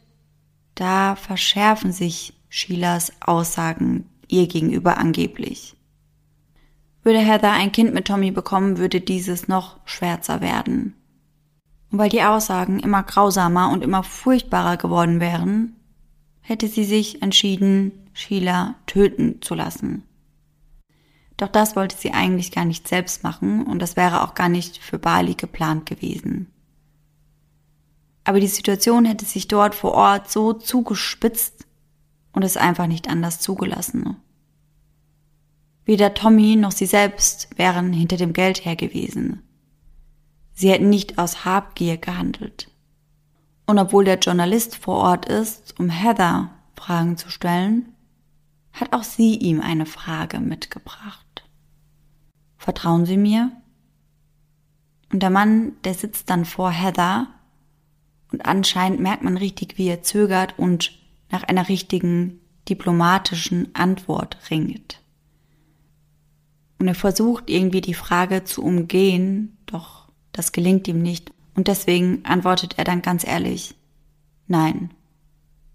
da 0.80 1.14
verschärfen 1.14 1.92
sich 1.92 2.32
Sheilas 2.48 3.12
Aussagen 3.20 4.08
ihr 4.28 4.46
gegenüber 4.46 4.96
angeblich. 4.96 5.76
Würde 7.02 7.18
Heather 7.18 7.52
ein 7.52 7.72
Kind 7.72 7.92
mit 7.92 8.06
Tommy 8.06 8.30
bekommen, 8.30 8.78
würde 8.78 9.00
dieses 9.00 9.46
noch 9.46 9.78
schwärzer 9.84 10.40
werden. 10.40 10.94
Und 11.90 11.98
weil 11.98 12.08
die 12.08 12.22
Aussagen 12.22 12.78
immer 12.78 13.02
grausamer 13.02 13.70
und 13.70 13.82
immer 13.82 14.02
furchtbarer 14.02 14.76
geworden 14.76 15.20
wären, 15.20 15.76
hätte 16.40 16.68
sie 16.68 16.84
sich 16.84 17.20
entschieden, 17.22 18.08
Sheila 18.12 18.74
töten 18.86 19.42
zu 19.42 19.54
lassen. 19.54 20.04
Doch 21.36 21.48
das 21.48 21.76
wollte 21.76 21.96
sie 21.96 22.12
eigentlich 22.12 22.52
gar 22.52 22.64
nicht 22.64 22.88
selbst 22.88 23.22
machen 23.22 23.66
und 23.66 23.80
das 23.80 23.96
wäre 23.96 24.22
auch 24.22 24.34
gar 24.34 24.48
nicht 24.48 24.78
für 24.78 24.98
Bali 24.98 25.34
geplant 25.34 25.86
gewesen. 25.86 26.50
Aber 28.24 28.40
die 28.40 28.46
Situation 28.46 29.04
hätte 29.04 29.24
sich 29.24 29.48
dort 29.48 29.74
vor 29.74 29.92
Ort 29.92 30.30
so 30.30 30.52
zugespitzt 30.52 31.66
und 32.32 32.42
es 32.42 32.56
einfach 32.56 32.86
nicht 32.86 33.08
anders 33.08 33.40
zugelassen. 33.40 34.16
Weder 35.84 36.14
Tommy 36.14 36.56
noch 36.56 36.72
sie 36.72 36.86
selbst 36.86 37.48
wären 37.56 37.92
hinter 37.92 38.16
dem 38.16 38.32
Geld 38.32 38.64
her 38.64 38.76
gewesen. 38.76 39.42
Sie 40.52 40.70
hätten 40.70 40.90
nicht 40.90 41.18
aus 41.18 41.44
Habgier 41.44 41.96
gehandelt. 41.96 42.70
Und 43.66 43.78
obwohl 43.78 44.04
der 44.04 44.18
Journalist 44.18 44.76
vor 44.76 44.96
Ort 44.96 45.26
ist, 45.26 45.78
um 45.78 45.88
Heather 45.88 46.50
Fragen 46.76 47.16
zu 47.16 47.30
stellen, 47.30 47.94
hat 48.72 48.92
auch 48.92 49.02
sie 49.02 49.36
ihm 49.36 49.60
eine 49.60 49.86
Frage 49.86 50.40
mitgebracht. 50.40 51.44
Vertrauen 52.56 53.06
Sie 53.06 53.16
mir? 53.16 53.52
Und 55.12 55.22
der 55.22 55.30
Mann, 55.30 55.72
der 55.84 55.94
sitzt 55.94 56.30
dann 56.30 56.44
vor 56.44 56.70
Heather 56.70 57.28
und 58.32 58.46
anscheinend 58.46 59.00
merkt 59.00 59.22
man 59.22 59.36
richtig, 59.36 59.78
wie 59.78 59.88
er 59.88 60.02
zögert 60.02 60.58
und 60.58 60.92
nach 61.30 61.42
einer 61.42 61.68
richtigen 61.68 62.40
diplomatischen 62.68 63.74
Antwort 63.74 64.38
ringt. 64.50 65.00
Und 66.78 66.88
er 66.88 66.94
versucht 66.94 67.50
irgendwie 67.50 67.80
die 67.80 67.94
Frage 67.94 68.44
zu 68.44 68.62
umgehen, 68.62 69.58
doch 69.66 70.08
das 70.32 70.52
gelingt 70.52 70.88
ihm 70.88 71.02
nicht. 71.02 71.32
Und 71.54 71.68
deswegen 71.68 72.24
antwortet 72.24 72.78
er 72.78 72.84
dann 72.84 73.02
ganz 73.02 73.26
ehrlich, 73.26 73.74
nein, 74.46 74.90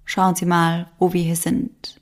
schauen 0.05 0.35
Sie 0.35 0.45
mal, 0.45 0.89
wo 0.97 1.13
wir 1.13 1.21
hier 1.21 1.35
sind. 1.35 2.01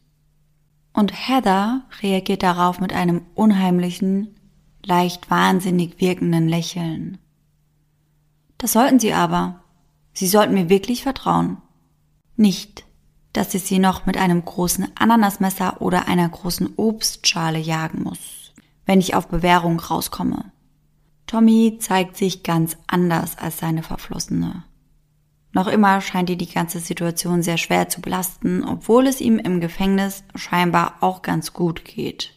Und 0.93 1.11
Heather 1.11 1.83
reagiert 2.01 2.43
darauf 2.43 2.79
mit 2.79 2.93
einem 2.93 3.23
unheimlichen, 3.33 4.35
leicht 4.85 5.29
wahnsinnig 5.29 5.99
wirkenden 5.99 6.47
Lächeln. 6.47 7.17
Das 8.57 8.73
sollten 8.73 8.99
Sie 8.99 9.13
aber. 9.13 9.62
Sie 10.14 10.28
sollten 10.28 10.53
mir 10.53 10.70
wirklich 10.70 11.03
vertrauen. 11.03 11.57
Nicht, 12.36 12.86
dass 13.34 13.53
ich 13.53 13.64
Sie 13.64 13.80
noch 13.80 14.05
mit 14.05 14.18
einem 14.18 14.45
großen 14.45 14.88
Ananasmesser 14.95 15.82
oder 15.82 16.07
einer 16.07 16.30
großen 16.30 16.74
Obstschale 16.78 17.59
jagen 17.59 18.03
muss 18.03 18.43
wenn 18.86 18.99
ich 18.99 19.16
auf 19.16 19.28
Bewährung 19.28 19.80
rauskomme. 19.80 20.51
Tommy 21.28 21.78
zeigt 21.80 22.18
sich 22.18 22.43
ganz 22.43 22.78
anders 22.88 23.38
als 23.38 23.57
seine 23.57 23.84
Verflossene. 23.84 24.64
Noch 25.53 25.68
immer 25.68 26.01
scheint 26.01 26.30
ihr 26.30 26.36
die 26.36 26.51
ganze 26.51 26.80
Situation 26.80 27.43
sehr 27.43 27.57
schwer 27.57 27.88
zu 27.88 28.01
belasten, 28.01 28.64
obwohl 28.64 29.07
es 29.07 29.22
ihm 29.22 29.38
im 29.38 29.61
Gefängnis 29.61 30.24
scheinbar 30.36 30.95
auch 31.01 31.22
ganz 31.22 31.53
gut 31.53 31.86
geht. 31.86 32.34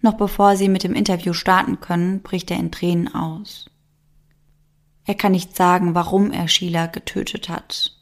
Noch 0.00 0.14
bevor 0.14 0.56
sie 0.56 0.68
mit 0.68 0.84
dem 0.84 0.94
Interview 0.94 1.32
starten 1.32 1.80
können, 1.80 2.22
bricht 2.22 2.50
er 2.50 2.56
in 2.56 2.72
Tränen 2.72 3.12
aus. 3.14 3.70
Er 5.04 5.14
kann 5.14 5.32
nicht 5.32 5.56
sagen, 5.56 5.94
warum 5.94 6.30
er 6.30 6.48
Sheila 6.48 6.86
getötet 6.86 7.48
hat, 7.48 7.92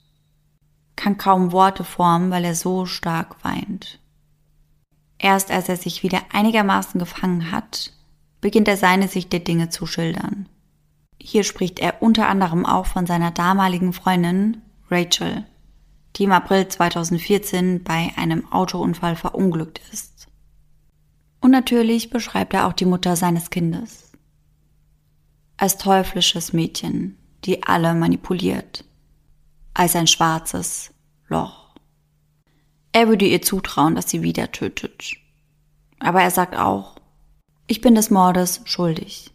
kann 0.97 1.17
kaum 1.17 1.53
Worte 1.53 1.83
formen, 1.83 2.31
weil 2.31 2.45
er 2.45 2.55
so 2.55 2.85
stark 2.85 3.43
weint. 3.43 3.99
Erst 5.19 5.51
als 5.51 5.69
er 5.69 5.77
sich 5.77 6.03
wieder 6.03 6.21
einigermaßen 6.33 6.99
gefangen 6.99 7.51
hat, 7.51 7.93
beginnt 8.41 8.69
er 8.69 8.77
seine 8.77 9.09
Sicht 9.09 9.33
der 9.33 9.41
Dinge 9.41 9.71
zu 9.71 9.87
schildern. 9.87 10.49
Hier 11.21 11.45
spricht 11.45 11.79
er 11.79 12.03
unter 12.03 12.29
anderem 12.29 12.65
auch 12.65 12.87
von 12.87 13.07
seiner 13.07 13.31
damaligen 13.31 13.93
Freundin 13.93 14.63
Rachel, 14.91 15.45
die 16.17 16.25
im 16.25 16.33
April 16.33 16.69
2014 16.69 17.85
bei 17.85 18.13
einem 18.17 18.51
Autounfall 18.51 19.17
verunglückt 19.17 19.81
ist. 19.93 20.27
Und 21.41 21.51
natürlich 21.51 22.11
beschreibt 22.11 22.55
er 22.55 22.67
auch 22.67 22.73
die 22.73 22.87
Mutter 22.87 23.17
seines 23.17 23.51
Kindes. 23.51 24.10
Als 25.61 25.77
teuflisches 25.77 26.55
Mädchen, 26.55 27.19
die 27.45 27.65
alle 27.65 27.93
manipuliert. 27.93 28.83
Als 29.75 29.95
ein 29.95 30.07
schwarzes 30.07 30.91
Loch. 31.29 31.75
Er 32.93 33.09
würde 33.09 33.27
ihr 33.27 33.43
zutrauen, 33.43 33.95
dass 33.95 34.09
sie 34.09 34.23
wieder 34.23 34.53
tötet. 34.53 35.17
Aber 35.99 36.23
er 36.23 36.31
sagt 36.31 36.57
auch, 36.57 36.97
ich 37.67 37.83
bin 37.83 37.95
des 37.95 38.09
Mordes 38.09 38.63
schuldig. 38.65 39.33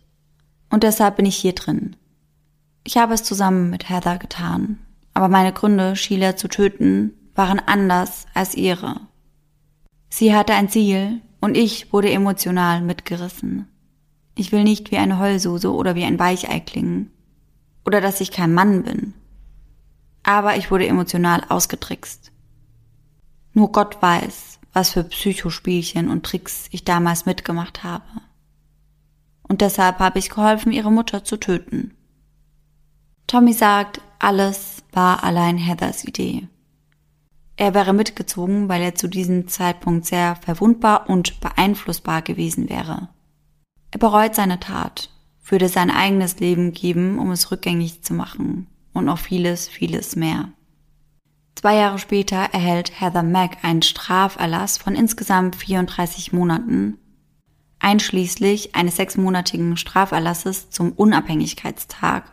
Und 0.71 0.81
deshalb 0.81 1.17
bin 1.17 1.27
ich 1.27 1.35
hier 1.35 1.53
drin. 1.53 1.95
Ich 2.83 2.97
habe 2.97 3.13
es 3.13 3.21
zusammen 3.21 3.69
mit 3.69 3.87
Heather 3.87 4.17
getan, 4.17 4.79
aber 5.13 5.27
meine 5.27 5.53
Gründe, 5.53 5.95
Sheila 5.95 6.35
zu 6.35 6.47
töten, 6.47 7.13
waren 7.35 7.59
anders 7.59 8.25
als 8.33 8.55
ihre. 8.55 8.99
Sie 10.09 10.33
hatte 10.35 10.55
ein 10.55 10.69
Ziel 10.69 11.21
und 11.39 11.55
ich 11.55 11.93
wurde 11.93 12.09
emotional 12.09 12.81
mitgerissen. 12.81 13.67
Ich 14.35 14.51
will 14.51 14.63
nicht 14.63 14.91
wie 14.91 14.97
eine 14.97 15.17
Heulsuse 15.17 15.73
oder 15.73 15.95
wie 15.95 16.03
ein 16.03 16.19
Weichei 16.19 16.59
klingen. 16.59 17.11
Oder 17.85 18.01
dass 18.01 18.21
ich 18.21 18.31
kein 18.31 18.53
Mann 18.53 18.83
bin. 18.83 19.13
Aber 20.23 20.57
ich 20.57 20.71
wurde 20.71 20.87
emotional 20.87 21.43
ausgetrickst. 21.47 22.31
Nur 23.53 23.71
Gott 23.71 24.01
weiß, 24.01 24.59
was 24.73 24.91
für 24.91 25.05
Psychospielchen 25.05 26.09
und 26.09 26.25
Tricks 26.25 26.67
ich 26.71 26.83
damals 26.83 27.25
mitgemacht 27.25 27.83
habe. 27.83 28.03
Und 29.43 29.61
deshalb 29.61 29.99
habe 29.99 30.19
ich 30.19 30.29
geholfen, 30.29 30.73
ihre 30.73 30.91
Mutter 30.91 31.23
zu 31.23 31.37
töten. 31.37 31.95
Tommy 33.27 33.53
sagt, 33.53 34.01
alles 34.19 34.83
war 34.91 35.23
allein 35.23 35.57
Heathers 35.57 36.03
Idee. 36.03 36.47
Er 37.55 37.73
wäre 37.73 37.93
mitgezogen, 37.93 38.67
weil 38.67 38.81
er 38.81 38.95
zu 38.95 39.07
diesem 39.07 39.47
Zeitpunkt 39.47 40.05
sehr 40.05 40.35
verwundbar 40.35 41.09
und 41.09 41.39
beeinflussbar 41.39 42.21
gewesen 42.21 42.69
wäre. 42.69 43.07
Er 43.95 43.99
bereut 43.99 44.35
seine 44.35 44.59
Tat, 44.59 45.09
würde 45.45 45.69
sein 45.69 45.89
eigenes 45.89 46.41
Leben 46.41 46.73
geben, 46.73 47.17
um 47.17 47.31
es 47.31 47.49
rückgängig 47.49 48.03
zu 48.03 48.13
machen 48.13 48.67
und 48.91 49.05
noch 49.05 49.19
vieles, 49.19 49.69
vieles 49.69 50.17
mehr. 50.17 50.49
Zwei 51.55 51.75
Jahre 51.75 51.97
später 51.97 52.35
erhält 52.35 52.99
Heather 52.99 53.23
Mack 53.23 53.63
einen 53.63 53.83
Straferlass 53.83 54.77
von 54.77 54.95
insgesamt 54.95 55.55
34 55.55 56.33
Monaten, 56.33 56.97
einschließlich 57.79 58.75
eines 58.75 58.97
sechsmonatigen 58.97 59.77
Straferlasses 59.77 60.69
zum 60.71 60.91
Unabhängigkeitstag, 60.91 62.29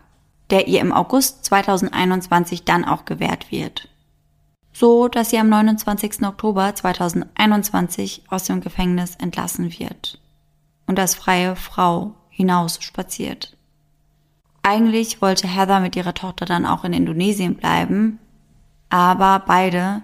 der 0.50 0.66
ihr 0.66 0.80
im 0.80 0.90
August 0.90 1.44
2021 1.44 2.64
dann 2.64 2.84
auch 2.84 3.04
gewährt 3.04 3.52
wird. 3.52 3.88
So, 4.72 5.06
dass 5.06 5.30
sie 5.30 5.38
am 5.38 5.48
29. 5.48 6.24
Oktober 6.24 6.74
2021 6.74 8.24
aus 8.30 8.42
dem 8.42 8.60
Gefängnis 8.60 9.14
entlassen 9.14 9.70
wird 9.78 10.18
und 10.86 10.98
als 10.98 11.14
freie 11.14 11.56
Frau 11.56 12.14
hinaus 12.28 12.82
spaziert. 12.82 13.56
Eigentlich 14.62 15.20
wollte 15.20 15.48
Heather 15.48 15.80
mit 15.80 15.96
ihrer 15.96 16.14
Tochter 16.14 16.44
dann 16.44 16.66
auch 16.66 16.84
in 16.84 16.92
Indonesien 16.92 17.56
bleiben, 17.56 18.18
aber 18.88 19.42
beide, 19.46 20.02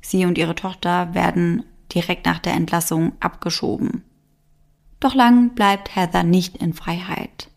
sie 0.00 0.24
und 0.26 0.38
ihre 0.38 0.54
Tochter, 0.54 1.14
werden 1.14 1.64
direkt 1.92 2.26
nach 2.26 2.38
der 2.38 2.54
Entlassung 2.54 3.12
abgeschoben. 3.20 4.04
Doch 5.00 5.14
lang 5.14 5.54
bleibt 5.54 5.94
Heather 5.94 6.22
nicht 6.22 6.56
in 6.56 6.72
Freiheit. 6.72 7.50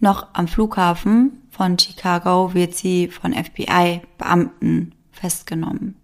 Noch 0.00 0.28
am 0.32 0.46
Flughafen 0.46 1.42
von 1.50 1.78
Chicago 1.78 2.54
wird 2.54 2.74
sie 2.74 3.08
von 3.08 3.32
FBI-Beamten 3.32 4.94
festgenommen. 5.10 5.96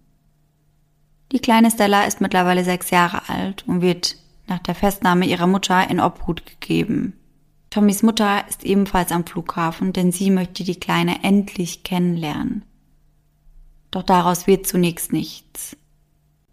Die 1.31 1.39
kleine 1.39 1.71
Stella 1.71 2.03
ist 2.03 2.21
mittlerweile 2.21 2.63
sechs 2.63 2.89
Jahre 2.89 3.29
alt 3.29 3.67
und 3.67 3.81
wird 3.81 4.17
nach 4.47 4.59
der 4.59 4.75
Festnahme 4.75 5.25
ihrer 5.25 5.47
Mutter 5.47 5.89
in 5.89 5.99
Obhut 5.99 6.45
gegeben. 6.45 7.13
Tommys 7.69 8.03
Mutter 8.03 8.47
ist 8.47 8.63
ebenfalls 8.63 9.11
am 9.11 9.25
Flughafen, 9.25 9.91
denn 9.91 10.11
sie 10.11 10.31
möchte 10.31 10.63
die 10.63 10.79
Kleine 10.79 11.23
endlich 11.23 11.83
kennenlernen. 11.83 12.63
Doch 13.91 14.03
daraus 14.03 14.47
wird 14.47 14.67
zunächst 14.67 15.11
nichts. 15.11 15.75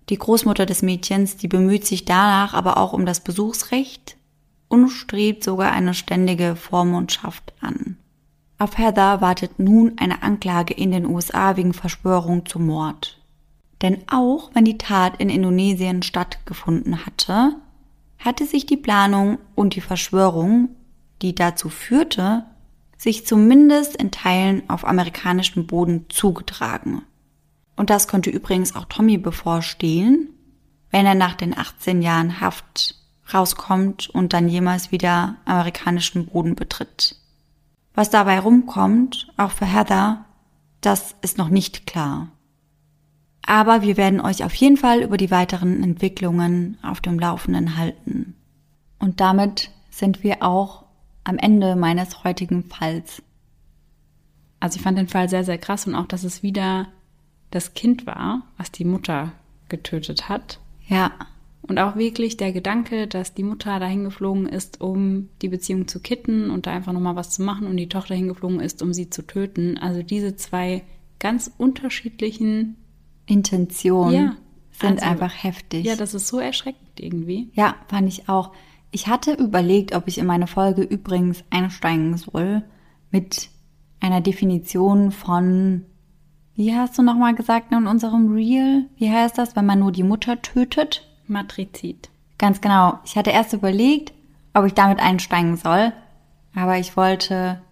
Die 0.09 0.19
Großmutter 0.19 0.67
des 0.67 0.83
Mädchens, 0.83 1.37
die 1.37 1.49
bemüht 1.49 1.87
sich 1.87 2.05
danach 2.05 2.55
aber 2.55 2.77
auch 2.77 2.93
um 2.93 3.07
das 3.07 3.21
Besuchsrecht 3.21 4.17
und 4.69 4.89
strebt 4.89 5.45
sogar 5.45 5.73
eine 5.73 5.95
ständige 5.95 6.57
Vormundschaft 6.57 7.53
an. 7.61 7.99
Auf 8.59 8.79
Heather 8.79 9.21
wartet 9.21 9.59
nun 9.59 9.99
eine 9.99 10.23
Anklage 10.23 10.75
in 10.75 10.93
den 10.93 11.07
USA 11.07 11.57
wegen 11.57 11.75
Verschwörung 11.75 12.47
zum 12.47 12.67
Mord. 12.67 13.21
Denn 13.83 13.99
auch 14.09 14.51
wenn 14.55 14.65
die 14.65 14.79
Tat 14.79 15.21
in 15.21 15.31
Indonesien 15.31 16.03
stattgefunden 16.03 17.05
hatte, 17.05 17.57
hatte 18.25 18.47
sich 18.47 18.67
die 18.67 18.77
Planung 18.77 19.39
und 19.55 19.75
die 19.75 19.81
Verschwörung, 19.81 20.71
die 21.23 21.35
dazu 21.35 21.69
führte, 21.69 22.45
sich 22.97 23.27
zumindest 23.27 23.97
in 23.97 24.11
Teilen 24.11 24.69
auf 24.71 24.87
amerikanischem 24.87 25.67
Boden 25.67 26.07
zugetragen. 26.09 27.03
Und 27.77 27.91
das 27.91 28.07
könnte 28.07 28.31
übrigens 28.31 28.77
auch 28.77 28.85
Tommy 28.85 29.19
bevorstehen, 29.19 30.29
wenn 30.91 31.07
er 31.07 31.15
nach 31.15 31.35
den 31.35 31.57
18 31.57 32.03
Jahren 32.03 32.41
Haft 32.41 32.97
rauskommt 33.33 34.09
und 34.11 34.33
dann 34.33 34.49
jemals 34.49 34.93
wieder 34.93 35.37
amerikanischen 35.45 36.27
Boden 36.27 36.55
betritt. 36.55 37.17
Was 37.95 38.11
dabei 38.11 38.39
rumkommt, 38.39 39.33
auch 39.37 39.51
für 39.51 39.67
Heather, 39.67 40.25
das 40.81 41.15
ist 41.23 41.39
noch 41.39 41.49
nicht 41.49 41.87
klar. 41.87 42.29
Aber 43.45 43.83
wir 43.83 43.97
werden 43.97 44.21
euch 44.21 44.45
auf 44.45 44.55
jeden 44.55 44.77
Fall 44.77 45.03
über 45.03 45.17
die 45.17 45.31
weiteren 45.31 45.83
Entwicklungen 45.83 46.79
auf 46.83 47.01
dem 47.01 47.19
Laufenden 47.19 47.77
halten. 47.77 48.35
Und 48.99 49.21
damit 49.21 49.71
sind 49.91 50.23
wir 50.23 50.43
auch 50.43 50.85
am 51.25 51.39
Ende 51.39 51.77
meines 51.77 52.25
heutigen 52.25 52.65
Falls. 52.65 53.23
Also 54.61 54.77
ich 54.77 54.83
fand 54.83 54.97
den 54.97 55.09
Fall 55.09 55.29
sehr, 55.29 55.45
sehr 55.45 55.59
krass 55.59 55.87
und 55.87 55.95
auch, 55.95 56.07
dass 56.07 56.23
es 56.25 56.43
wieder 56.43 56.89
das 57.51 57.75
Kind 57.75 58.07
war, 58.07 58.43
was 58.57 58.71
die 58.71 58.85
Mutter 58.85 59.33
getötet 59.69 60.29
hat. 60.29 60.61
Ja. 60.87 61.13
Und 61.63 61.79
auch 61.79 61.95
wirklich 61.95 62.37
der 62.37 62.53
Gedanke, 62.53 63.07
dass 63.07 63.35
die 63.35 63.45
Mutter 63.45 63.79
dahin 63.79 64.03
geflogen 64.03 64.49
ist, 64.49 64.81
um 64.81 65.29
die 65.43 65.49
Beziehung 65.49 65.87
zu 65.87 66.01
kitten 66.01 66.51
und 66.51 66.67
da 66.67 66.73
einfach 66.73 66.93
nochmal 66.93 67.15
was 67.15 67.31
zu 67.31 67.43
machen 67.43 67.69
und 67.69 67.77
die 67.77 67.89
Tochter 67.89 68.17
hingeflogen 68.17 68.59
ist, 68.59 68.83
um 68.83 68.93
sie 68.93 69.11
zu 69.11 69.23
töten. 69.23 69.79
Also 69.79 70.03
diese 70.03 70.35
zwei 70.35 70.83
ganz 71.21 71.53
unterschiedlichen 71.59 72.77
Intentionen 73.33 74.15
ja, 74.15 74.37
sind 74.73 75.03
also, 75.03 75.07
einfach 75.07 75.33
heftig. 75.43 75.87
Ja, 75.87 75.97
das 75.97 76.15
ist 76.15 76.29
so 76.29 76.39
erschreckend 76.39 77.01
irgendwie. 77.01 77.51
Ja, 77.55 77.77
fand 77.89 78.09
ich 78.09 78.29
auch. 78.29 78.53
Ich 78.91 79.07
hatte 79.07 79.33
überlegt, 79.33 79.95
ob 79.95 80.07
ich 80.07 80.19
in 80.19 80.27
meine 80.27 80.47
Folge 80.47 80.83
übrigens 80.83 81.43
einsteigen 81.49 82.17
soll 82.19 82.63
mit 83.11 83.49
einer 84.01 84.21
Definition 84.21 85.13
von, 85.13 85.87
wie 86.55 86.75
hast 86.75 86.99
du 86.99 87.03
nochmal 87.03 87.35
gesagt 87.35 87.73
in 87.73 87.87
unserem 87.87 88.35
Reel? 88.35 88.87
Wie 88.97 89.11
heißt 89.11 89.39
das, 89.39 89.57
wenn 89.57 89.65
man 89.65 89.79
nur 89.79 89.93
die 89.93 90.03
Mutter 90.03 90.43
tötet? 90.43 91.09
Matrizid. 91.27 92.11
Ganz 92.37 92.61
genau. 92.61 92.99
Ich 93.05 93.17
hatte 93.17 93.31
erst 93.31 93.55
überlegt, 93.55 94.13
ob 94.53 94.67
ich 94.67 94.75
damit 94.75 95.01
einsteigen 95.01 95.57
soll, 95.57 95.93
aber 96.55 96.77
ich 96.79 96.97
wollte 96.97 97.63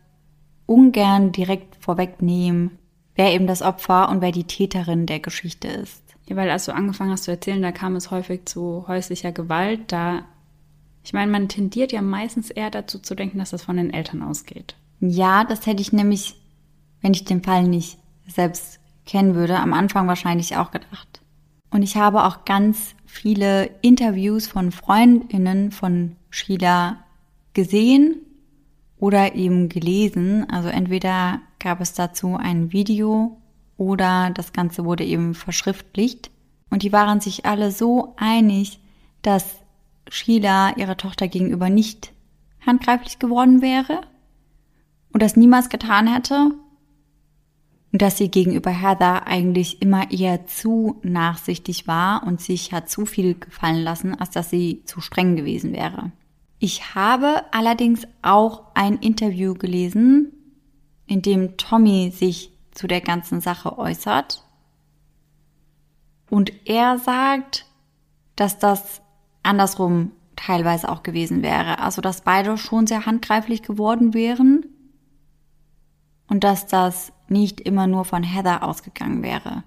ungern 0.65 1.33
direkt 1.33 1.77
vorwegnehmen, 1.85 2.79
wer 3.21 3.35
eben 3.35 3.47
das 3.47 3.61
Opfer 3.61 4.09
und 4.09 4.23
wer 4.23 4.33
die 4.33 4.45
Täterin 4.45 5.05
der 5.05 5.21
Geschichte 5.21 5.69
ist. 5.69 6.03
Ja, 6.27 6.37
weil 6.37 6.49
als 6.49 6.65
du 6.65 6.75
angefangen 6.75 7.11
hast 7.11 7.25
zu 7.25 7.31
erzählen, 7.31 7.61
da 7.61 7.71
kam 7.71 7.95
es 7.95 8.11
häufig 8.11 8.47
zu 8.47 8.87
häuslicher 8.89 9.31
Gewalt. 9.31 9.93
Da, 9.93 10.23
ich 11.05 11.13
meine, 11.13 11.31
man 11.31 11.47
tendiert 11.47 11.93
ja 11.93 12.01
meistens 12.01 12.49
eher 12.49 12.71
dazu 12.71 12.99
zu 12.99 13.15
denken, 13.15 13.39
dass 13.39 13.51
das 13.51 13.63
von 13.63 13.77
den 13.77 13.93
Eltern 13.93 14.23
ausgeht. 14.23 14.75
Ja, 15.01 15.45
das 15.45 15.67
hätte 15.67 15.83
ich 15.83 15.93
nämlich, 15.93 16.37
wenn 17.03 17.13
ich 17.13 17.27
den 17.27 17.43
Fall 17.43 17.65
nicht 17.65 17.99
selbst 18.27 18.81
kennen 19.05 19.35
würde, 19.35 19.59
am 19.59 19.75
Anfang 19.75 20.09
wahrscheinlich 20.09 20.57
auch 20.57 20.71
gedacht. 20.71 21.21
Und 21.71 21.83
ich 21.83 21.99
habe 21.99 22.25
auch 22.25 22.47
ganz 22.47 22.95
viele 23.05 23.67
Interviews 23.83 24.47
von 24.47 24.73
Freundinnen 24.73 25.73
von 25.73 26.17
Sheila 26.31 27.05
gesehen 27.53 28.17
oder 28.97 29.35
eben 29.35 29.69
gelesen. 29.69 30.49
Also 30.49 30.71
entweder 30.71 31.43
gab 31.61 31.81
es 31.81 31.93
dazu 31.93 32.37
ein 32.37 32.73
Video 32.73 33.37
oder 33.77 34.31
das 34.31 34.53
Ganze 34.53 34.85
wurde 34.85 35.05
eben 35.05 35.35
verschriftlicht. 35.35 36.31
Und 36.71 36.83
die 36.83 36.93
waren 36.93 37.21
sich 37.21 37.47
alle 37.47 37.71
so 37.71 38.15
einig, 38.17 38.81
dass 39.23 39.57
Sheila 40.09 40.77
ihrer 40.77 40.97
Tochter 40.97 41.29
gegenüber 41.29 41.71
nicht 41.71 42.13
handgreiflich 42.67 43.19
geworden 43.19 43.63
wäre 43.63 44.03
und 45.13 45.23
das 45.23 45.37
niemals 45.37 45.69
getan 45.69 46.07
hätte 46.13 46.51
und 47.93 48.03
dass 48.03 48.19
sie 48.19 48.31
gegenüber 48.31 48.71
Heather 48.71 49.27
eigentlich 49.27 49.83
immer 49.83 50.11
eher 50.11 50.47
zu 50.47 51.01
nachsichtig 51.03 51.87
war 51.87 52.25
und 52.27 52.41
sich 52.41 52.73
hat 52.73 52.89
zu 52.89 53.07
viel 53.07 53.35
gefallen 53.35 53.83
lassen, 53.83 54.15
als 54.15 54.31
dass 54.31 54.51
sie 54.51 54.83
zu 54.85 55.01
streng 55.01 55.37
gewesen 55.37 55.73
wäre. 55.73 56.13
Ich 56.59 56.95
habe 56.95 57.45
allerdings 57.53 58.07
auch 58.23 58.65
ein 58.75 58.99
Interview 58.99 59.55
gelesen, 59.55 60.33
in 61.11 61.23
dem 61.23 61.57
Tommy 61.57 62.13
sich 62.15 62.53
zu 62.71 62.87
der 62.87 63.01
ganzen 63.01 63.41
Sache 63.41 63.77
äußert. 63.77 64.45
Und 66.31 66.53
er 66.69 66.99
sagt, 67.01 67.67
dass 68.37 68.61
das 68.61 69.03
andersrum 69.43 70.13
teilweise 70.37 70.89
auch 70.89 71.03
gewesen 71.03 71.43
wäre. 71.43 71.81
Also, 71.81 72.01
dass 72.01 72.21
beide 72.21 72.57
schon 72.57 72.87
sehr 72.87 73.07
handgreiflich 73.07 73.63
geworden 73.65 74.15
wären 74.15 74.67
und 76.29 76.45
dass 76.45 76.69
das 76.69 77.13
nicht 77.27 77.61
immer 77.61 77.89
nur 77.89 78.05
von 78.05 78.23
Heather 78.23 78.63
ausgegangen 78.63 79.25
wäre. 79.25 79.65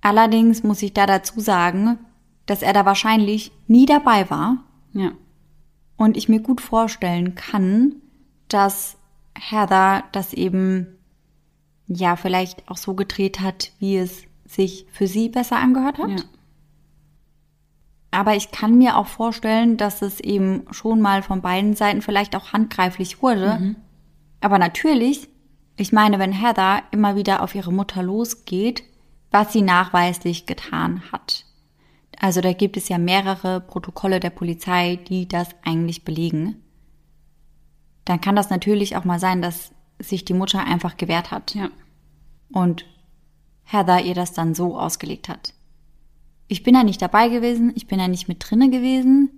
Allerdings 0.00 0.62
muss 0.62 0.82
ich 0.82 0.94
da 0.94 1.06
dazu 1.06 1.40
sagen, 1.40 1.98
dass 2.46 2.62
er 2.62 2.72
da 2.72 2.84
wahrscheinlich 2.84 3.50
nie 3.66 3.86
dabei 3.86 4.30
war. 4.30 4.58
Ja. 4.92 5.10
Und 5.96 6.16
ich 6.16 6.28
mir 6.28 6.38
gut 6.38 6.60
vorstellen 6.60 7.34
kann, 7.34 7.96
dass 8.46 8.97
Heather 9.38 10.04
das 10.12 10.32
eben 10.32 10.98
ja 11.86 12.16
vielleicht 12.16 12.68
auch 12.70 12.76
so 12.76 12.94
gedreht 12.94 13.40
hat, 13.40 13.72
wie 13.78 13.96
es 13.96 14.24
sich 14.44 14.86
für 14.90 15.06
sie 15.06 15.28
besser 15.28 15.56
angehört 15.56 15.98
hat. 15.98 16.10
Ja. 16.10 16.24
Aber 18.10 18.34
ich 18.34 18.50
kann 18.50 18.78
mir 18.78 18.96
auch 18.96 19.06
vorstellen, 19.06 19.76
dass 19.76 20.02
es 20.02 20.20
eben 20.20 20.64
schon 20.70 21.00
mal 21.00 21.22
von 21.22 21.42
beiden 21.42 21.74
Seiten 21.76 22.00
vielleicht 22.00 22.34
auch 22.36 22.52
handgreiflich 22.52 23.22
wurde. 23.22 23.58
Mhm. 23.60 23.76
Aber 24.40 24.58
natürlich 24.58 25.28
ich 25.80 25.92
meine, 25.92 26.18
wenn 26.18 26.32
Heather 26.32 26.82
immer 26.90 27.14
wieder 27.14 27.40
auf 27.40 27.54
ihre 27.54 27.72
Mutter 27.72 28.02
losgeht, 28.02 28.82
was 29.30 29.52
sie 29.52 29.62
nachweislich 29.62 30.44
getan 30.44 31.02
hat. 31.12 31.44
Also 32.18 32.40
da 32.40 32.52
gibt 32.52 32.76
es 32.76 32.88
ja 32.88 32.98
mehrere 32.98 33.60
Protokolle 33.60 34.18
der 34.18 34.30
Polizei, 34.30 34.96
die 34.96 35.28
das 35.28 35.50
eigentlich 35.64 36.04
belegen. 36.04 36.56
Dann 38.08 38.22
kann 38.22 38.36
das 38.36 38.48
natürlich 38.48 38.96
auch 38.96 39.04
mal 39.04 39.20
sein, 39.20 39.42
dass 39.42 39.70
sich 39.98 40.24
die 40.24 40.32
Mutter 40.32 40.64
einfach 40.64 40.96
gewehrt 40.96 41.30
hat. 41.30 41.54
Ja. 41.54 41.68
Und 42.50 42.86
Heather 43.64 44.00
ihr 44.00 44.14
das 44.14 44.32
dann 44.32 44.54
so 44.54 44.78
ausgelegt 44.78 45.28
hat. 45.28 45.52
Ich 46.46 46.62
bin 46.62 46.74
ja 46.74 46.84
nicht 46.84 47.02
dabei 47.02 47.28
gewesen, 47.28 47.70
ich 47.76 47.86
bin 47.86 48.00
ja 48.00 48.08
nicht 48.08 48.26
mit 48.26 48.38
drinne 48.40 48.70
gewesen. 48.70 49.30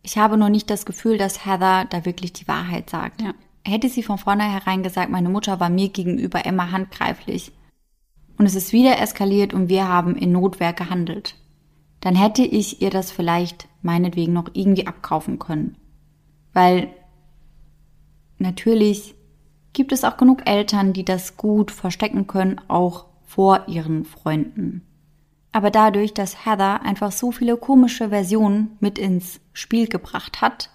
Ich 0.00 0.16
habe 0.16 0.38
nur 0.38 0.48
nicht 0.48 0.70
das 0.70 0.86
Gefühl, 0.86 1.18
dass 1.18 1.44
Heather 1.44 1.84
da 1.84 2.06
wirklich 2.06 2.32
die 2.32 2.48
Wahrheit 2.48 2.88
sagt. 2.88 3.20
Ja. 3.20 3.34
Hätte 3.66 3.90
sie 3.90 4.02
von 4.02 4.16
vornherein 4.16 4.82
gesagt, 4.82 5.10
meine 5.10 5.28
Mutter 5.28 5.60
war 5.60 5.68
mir 5.68 5.90
gegenüber 5.90 6.46
immer 6.46 6.72
handgreiflich 6.72 7.52
und 8.38 8.46
es 8.46 8.54
ist 8.54 8.72
wieder 8.72 8.98
eskaliert 8.98 9.52
und 9.52 9.68
wir 9.68 9.86
haben 9.86 10.16
in 10.16 10.32
Notwehr 10.32 10.72
gehandelt, 10.72 11.36
dann 12.00 12.14
hätte 12.14 12.40
ich 12.42 12.80
ihr 12.80 12.88
das 12.88 13.10
vielleicht 13.10 13.68
meinetwegen 13.82 14.32
noch 14.32 14.48
irgendwie 14.54 14.86
abkaufen 14.86 15.38
können. 15.38 15.76
Weil 16.54 16.88
natürlich 18.40 19.14
gibt 19.72 19.92
es 19.92 20.04
auch 20.04 20.16
genug 20.16 20.48
Eltern, 20.48 20.92
die 20.92 21.04
das 21.04 21.36
gut 21.36 21.70
verstecken 21.70 22.26
können, 22.26 22.60
auch 22.68 23.06
vor 23.24 23.68
ihren 23.68 24.04
Freunden. 24.04 24.82
Aber 25.52 25.70
dadurch, 25.70 26.14
dass 26.14 26.44
Heather 26.46 26.82
einfach 26.82 27.12
so 27.12 27.32
viele 27.32 27.56
komische 27.56 28.10
Versionen 28.10 28.76
mit 28.80 28.98
ins 28.98 29.40
Spiel 29.52 29.88
gebracht 29.88 30.40
hat, 30.40 30.70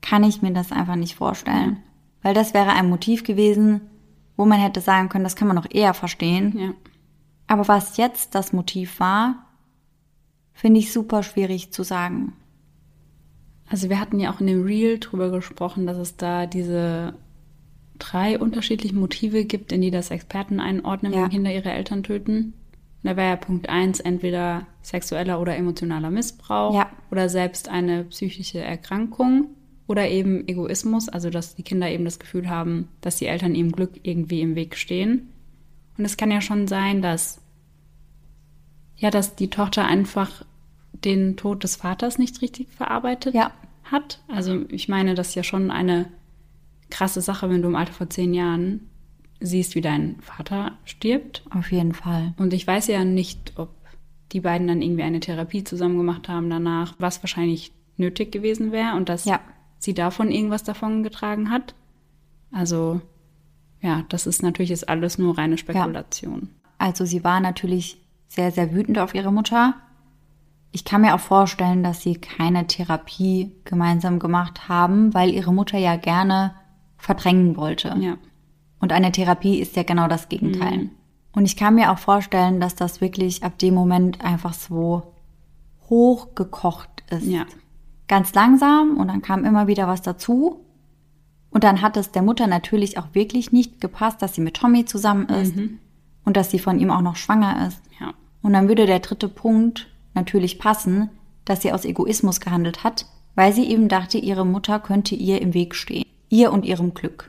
kann 0.00 0.22
ich 0.22 0.42
mir 0.42 0.52
das 0.52 0.70
einfach 0.70 0.96
nicht 0.96 1.16
vorstellen. 1.16 1.82
Weil 2.22 2.34
das 2.34 2.54
wäre 2.54 2.70
ein 2.70 2.88
Motiv 2.88 3.24
gewesen, 3.24 3.80
wo 4.36 4.44
man 4.44 4.60
hätte 4.60 4.80
sagen 4.80 5.08
können, 5.08 5.24
das 5.24 5.36
kann 5.36 5.48
man 5.48 5.56
noch 5.56 5.70
eher 5.70 5.94
verstehen. 5.94 6.58
Ja. 6.58 6.70
Aber 7.46 7.68
was 7.68 7.96
jetzt 7.96 8.34
das 8.34 8.52
Motiv 8.52 9.00
war, 9.00 9.46
finde 10.52 10.80
ich 10.80 10.92
super 10.92 11.22
schwierig 11.22 11.72
zu 11.72 11.82
sagen. 11.82 12.34
Also 13.68 13.88
wir 13.88 13.98
hatten 13.98 14.20
ja 14.20 14.32
auch 14.32 14.40
in 14.40 14.46
dem 14.46 14.64
Reel 14.64 14.98
drüber 14.98 15.30
gesprochen, 15.30 15.86
dass 15.86 15.96
es 15.96 16.16
da 16.16 16.46
diese 16.46 17.14
drei 17.98 18.38
unterschiedlichen 18.38 18.98
Motive 18.98 19.44
gibt, 19.44 19.72
in 19.72 19.80
die 19.80 19.90
das 19.90 20.10
Experten 20.10 20.60
einordnen, 20.60 21.12
ja. 21.12 21.22
wenn 21.22 21.30
Kinder 21.30 21.52
ihre 21.52 21.72
Eltern 21.72 22.02
töten. 22.02 22.54
Da 23.02 23.16
wäre 23.16 23.28
ja 23.28 23.36
Punkt 23.36 23.68
eins 23.68 24.00
entweder 24.00 24.66
sexueller 24.82 25.40
oder 25.40 25.56
emotionaler 25.56 26.10
Missbrauch 26.10 26.74
ja. 26.74 26.90
oder 27.10 27.28
selbst 27.28 27.68
eine 27.68 28.04
psychische 28.04 28.60
Erkrankung. 28.60 29.48
Oder 29.86 30.08
eben 30.08 30.48
Egoismus, 30.48 31.10
also 31.10 31.28
dass 31.28 31.56
die 31.56 31.62
Kinder 31.62 31.90
eben 31.90 32.06
das 32.06 32.18
Gefühl 32.18 32.48
haben, 32.48 32.88
dass 33.02 33.16
die 33.16 33.26
Eltern 33.26 33.54
ihrem 33.54 33.70
Glück 33.70 34.00
irgendwie 34.02 34.40
im 34.40 34.54
Weg 34.54 34.76
stehen. 34.76 35.28
Und 35.98 36.06
es 36.06 36.16
kann 36.16 36.30
ja 36.30 36.40
schon 36.40 36.66
sein, 36.66 37.02
dass 37.02 37.42
ja, 38.96 39.10
dass 39.10 39.36
die 39.36 39.50
Tochter 39.50 39.84
einfach 39.84 40.44
den 41.04 41.36
Tod 41.36 41.64
des 41.64 41.76
Vaters 41.76 42.18
nicht 42.18 42.40
richtig 42.42 42.68
verarbeitet 42.70 43.34
ja. 43.34 43.50
hat. 43.84 44.20
Also 44.28 44.64
ich 44.68 44.88
meine, 44.88 45.14
das 45.14 45.28
ist 45.28 45.34
ja 45.34 45.42
schon 45.42 45.70
eine 45.70 46.06
krasse 46.90 47.20
Sache, 47.20 47.50
wenn 47.50 47.62
du 47.62 47.68
im 47.68 47.76
Alter 47.76 47.92
von 47.92 48.10
zehn 48.10 48.34
Jahren 48.34 48.88
siehst, 49.40 49.74
wie 49.74 49.80
dein 49.80 50.16
Vater 50.20 50.72
stirbt. 50.84 51.42
Auf 51.50 51.70
jeden 51.72 51.92
Fall. 51.92 52.34
Und 52.38 52.52
ich 52.52 52.66
weiß 52.66 52.86
ja 52.86 53.04
nicht, 53.04 53.52
ob 53.56 53.70
die 54.32 54.40
beiden 54.40 54.66
dann 54.66 54.82
irgendwie 54.82 55.02
eine 55.02 55.20
Therapie 55.20 55.64
zusammen 55.64 55.98
gemacht 55.98 56.28
haben 56.28 56.50
danach, 56.50 56.94
was 56.98 57.22
wahrscheinlich 57.22 57.72
nötig 57.96 58.32
gewesen 58.32 58.72
wäre 58.72 58.96
und 58.96 59.08
dass 59.08 59.24
ja 59.24 59.40
sie 59.84 59.94
davon 59.94 60.30
irgendwas 60.30 60.64
davon 60.64 61.02
getragen 61.02 61.50
hat. 61.50 61.74
Also 62.50 63.00
ja, 63.80 64.04
das 64.08 64.26
ist 64.26 64.42
natürlich 64.42 64.70
ist 64.70 64.88
alles 64.88 65.18
nur 65.18 65.36
reine 65.36 65.58
Spekulation. 65.58 66.40
Ja. 66.40 66.70
Also 66.78 67.04
sie 67.04 67.22
war 67.22 67.40
natürlich 67.40 67.98
sehr, 68.28 68.50
sehr 68.50 68.72
wütend 68.72 68.98
auf 68.98 69.14
ihre 69.14 69.32
Mutter. 69.32 69.74
Ich 70.74 70.84
kann 70.84 71.02
mir 71.02 71.14
auch 71.14 71.20
vorstellen, 71.20 71.84
dass 71.84 72.02
sie 72.02 72.16
keine 72.16 72.66
Therapie 72.66 73.52
gemeinsam 73.64 74.18
gemacht 74.18 74.68
haben, 74.68 75.14
weil 75.14 75.30
ihre 75.30 75.54
Mutter 75.54 75.78
ja 75.78 75.94
gerne 75.94 76.56
verdrängen 76.96 77.56
wollte. 77.56 77.94
Ja. 78.00 78.16
Und 78.80 78.90
eine 78.90 79.12
Therapie 79.12 79.60
ist 79.60 79.76
ja 79.76 79.84
genau 79.84 80.08
das 80.08 80.28
Gegenteil. 80.28 80.78
Mhm. 80.78 80.90
Und 81.30 81.44
ich 81.44 81.56
kann 81.56 81.76
mir 81.76 81.92
auch 81.92 81.98
vorstellen, 81.98 82.58
dass 82.58 82.74
das 82.74 83.00
wirklich 83.00 83.44
ab 83.44 83.56
dem 83.60 83.72
Moment 83.72 84.24
einfach 84.24 84.52
so 84.52 85.14
hochgekocht 85.88 87.04
ist. 87.08 87.28
Ja. 87.28 87.46
Ganz 88.08 88.34
langsam 88.34 88.96
und 88.96 89.06
dann 89.06 89.22
kam 89.22 89.44
immer 89.44 89.68
wieder 89.68 89.86
was 89.86 90.02
dazu. 90.02 90.64
Und 91.50 91.62
dann 91.62 91.82
hat 91.82 91.96
es 91.96 92.10
der 92.10 92.22
Mutter 92.22 92.48
natürlich 92.48 92.98
auch 92.98 93.06
wirklich 93.12 93.52
nicht 93.52 93.80
gepasst, 93.80 94.22
dass 94.22 94.34
sie 94.34 94.40
mit 94.40 94.56
Tommy 94.56 94.86
zusammen 94.86 95.28
ist 95.28 95.54
und 96.24 96.36
dass 96.36 96.50
sie 96.50 96.58
von 96.58 96.80
ihm 96.80 96.90
auch 96.90 97.00
noch 97.00 97.14
schwanger 97.14 97.68
ist. 97.68 97.80
Ja. 98.00 98.12
Und 98.42 98.54
dann 98.54 98.66
würde 98.66 98.86
der 98.86 98.98
dritte 98.98 99.28
Punkt 99.28 99.93
natürlich 100.14 100.58
passen, 100.58 101.10
dass 101.44 101.62
sie 101.62 101.72
aus 101.72 101.84
Egoismus 101.84 102.40
gehandelt 102.40 102.84
hat, 102.84 103.06
weil 103.34 103.52
sie 103.52 103.68
eben 103.68 103.88
dachte, 103.88 104.18
ihre 104.18 104.46
Mutter 104.46 104.80
könnte 104.80 105.14
ihr 105.14 105.42
im 105.42 105.54
Weg 105.54 105.74
stehen. 105.74 106.04
Ihr 106.28 106.52
und 106.52 106.64
ihrem 106.64 106.94
Glück. 106.94 107.28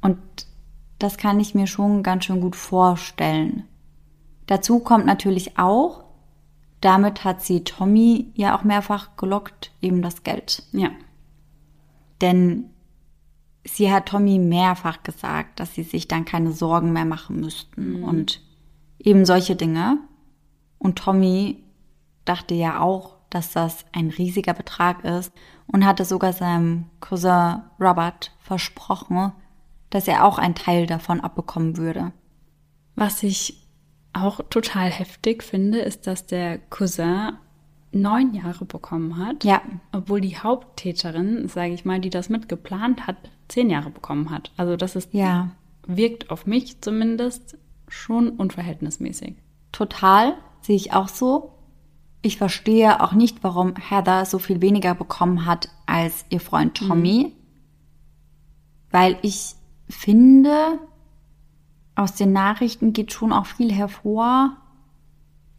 Und 0.00 0.18
das 0.98 1.16
kann 1.16 1.40
ich 1.40 1.54
mir 1.54 1.66
schon 1.66 2.02
ganz 2.02 2.24
schön 2.24 2.40
gut 2.40 2.56
vorstellen. 2.56 3.64
Dazu 4.46 4.80
kommt 4.80 5.06
natürlich 5.06 5.58
auch, 5.58 6.04
damit 6.80 7.24
hat 7.24 7.42
sie 7.42 7.64
Tommy 7.64 8.32
ja 8.34 8.56
auch 8.56 8.64
mehrfach 8.64 9.16
gelockt, 9.16 9.72
eben 9.80 10.02
das 10.02 10.24
Geld. 10.24 10.64
Ja. 10.72 10.90
Denn 12.20 12.70
sie 13.64 13.92
hat 13.92 14.06
Tommy 14.06 14.38
mehrfach 14.38 15.02
gesagt, 15.02 15.60
dass 15.60 15.74
sie 15.74 15.84
sich 15.84 16.08
dann 16.08 16.24
keine 16.24 16.52
Sorgen 16.52 16.92
mehr 16.92 17.04
machen 17.04 17.40
müssten 17.40 18.02
und 18.02 18.40
eben 18.98 19.24
solche 19.24 19.56
Dinge. 19.56 19.98
Und 20.82 20.98
Tommy 20.98 21.62
dachte 22.24 22.54
ja 22.54 22.80
auch, 22.80 23.16
dass 23.30 23.52
das 23.52 23.84
ein 23.92 24.10
riesiger 24.10 24.52
Betrag 24.52 25.04
ist 25.04 25.32
und 25.66 25.86
hatte 25.86 26.04
sogar 26.04 26.32
seinem 26.32 26.86
Cousin 27.00 27.62
Robert 27.80 28.32
versprochen, 28.40 29.32
dass 29.90 30.08
er 30.08 30.24
auch 30.24 30.38
einen 30.38 30.54
Teil 30.56 30.86
davon 30.86 31.20
abbekommen 31.20 31.76
würde. 31.76 32.12
Was 32.96 33.22
ich 33.22 33.66
auch 34.12 34.40
total 34.50 34.90
heftig 34.90 35.42
finde, 35.42 35.78
ist, 35.78 36.06
dass 36.06 36.26
der 36.26 36.58
Cousin 36.58 37.32
neun 37.92 38.34
Jahre 38.34 38.64
bekommen 38.64 39.16
hat. 39.18 39.44
Ja. 39.44 39.62
Obwohl 39.92 40.20
die 40.20 40.36
Haupttäterin, 40.36 41.46
sage 41.48 41.74
ich 41.74 41.84
mal, 41.84 42.00
die 42.00 42.10
das 42.10 42.28
mitgeplant 42.28 43.06
hat, 43.06 43.16
zehn 43.48 43.70
Jahre 43.70 43.90
bekommen 43.90 44.30
hat. 44.30 44.50
Also 44.56 44.76
das 44.76 44.96
ist, 44.96 45.14
Ja, 45.14 45.50
wirkt 45.86 46.30
auf 46.30 46.46
mich 46.46 46.80
zumindest 46.80 47.56
schon 47.88 48.30
unverhältnismäßig. 48.30 49.36
total, 49.72 50.34
sehe 50.62 50.76
ich 50.76 50.92
auch 50.92 51.08
so. 51.08 51.52
Ich 52.22 52.38
verstehe 52.38 53.02
auch 53.02 53.12
nicht, 53.12 53.42
warum 53.42 53.74
Heather 53.76 54.24
so 54.24 54.38
viel 54.38 54.60
weniger 54.60 54.94
bekommen 54.94 55.44
hat 55.44 55.68
als 55.86 56.24
ihr 56.30 56.40
Freund 56.40 56.76
Tommy. 56.76 57.34
Weil 58.90 59.18
ich 59.22 59.54
finde, 59.88 60.78
aus 61.94 62.14
den 62.14 62.32
Nachrichten 62.32 62.92
geht 62.92 63.12
schon 63.12 63.32
auch 63.32 63.46
viel 63.46 63.72
hervor, 63.72 64.56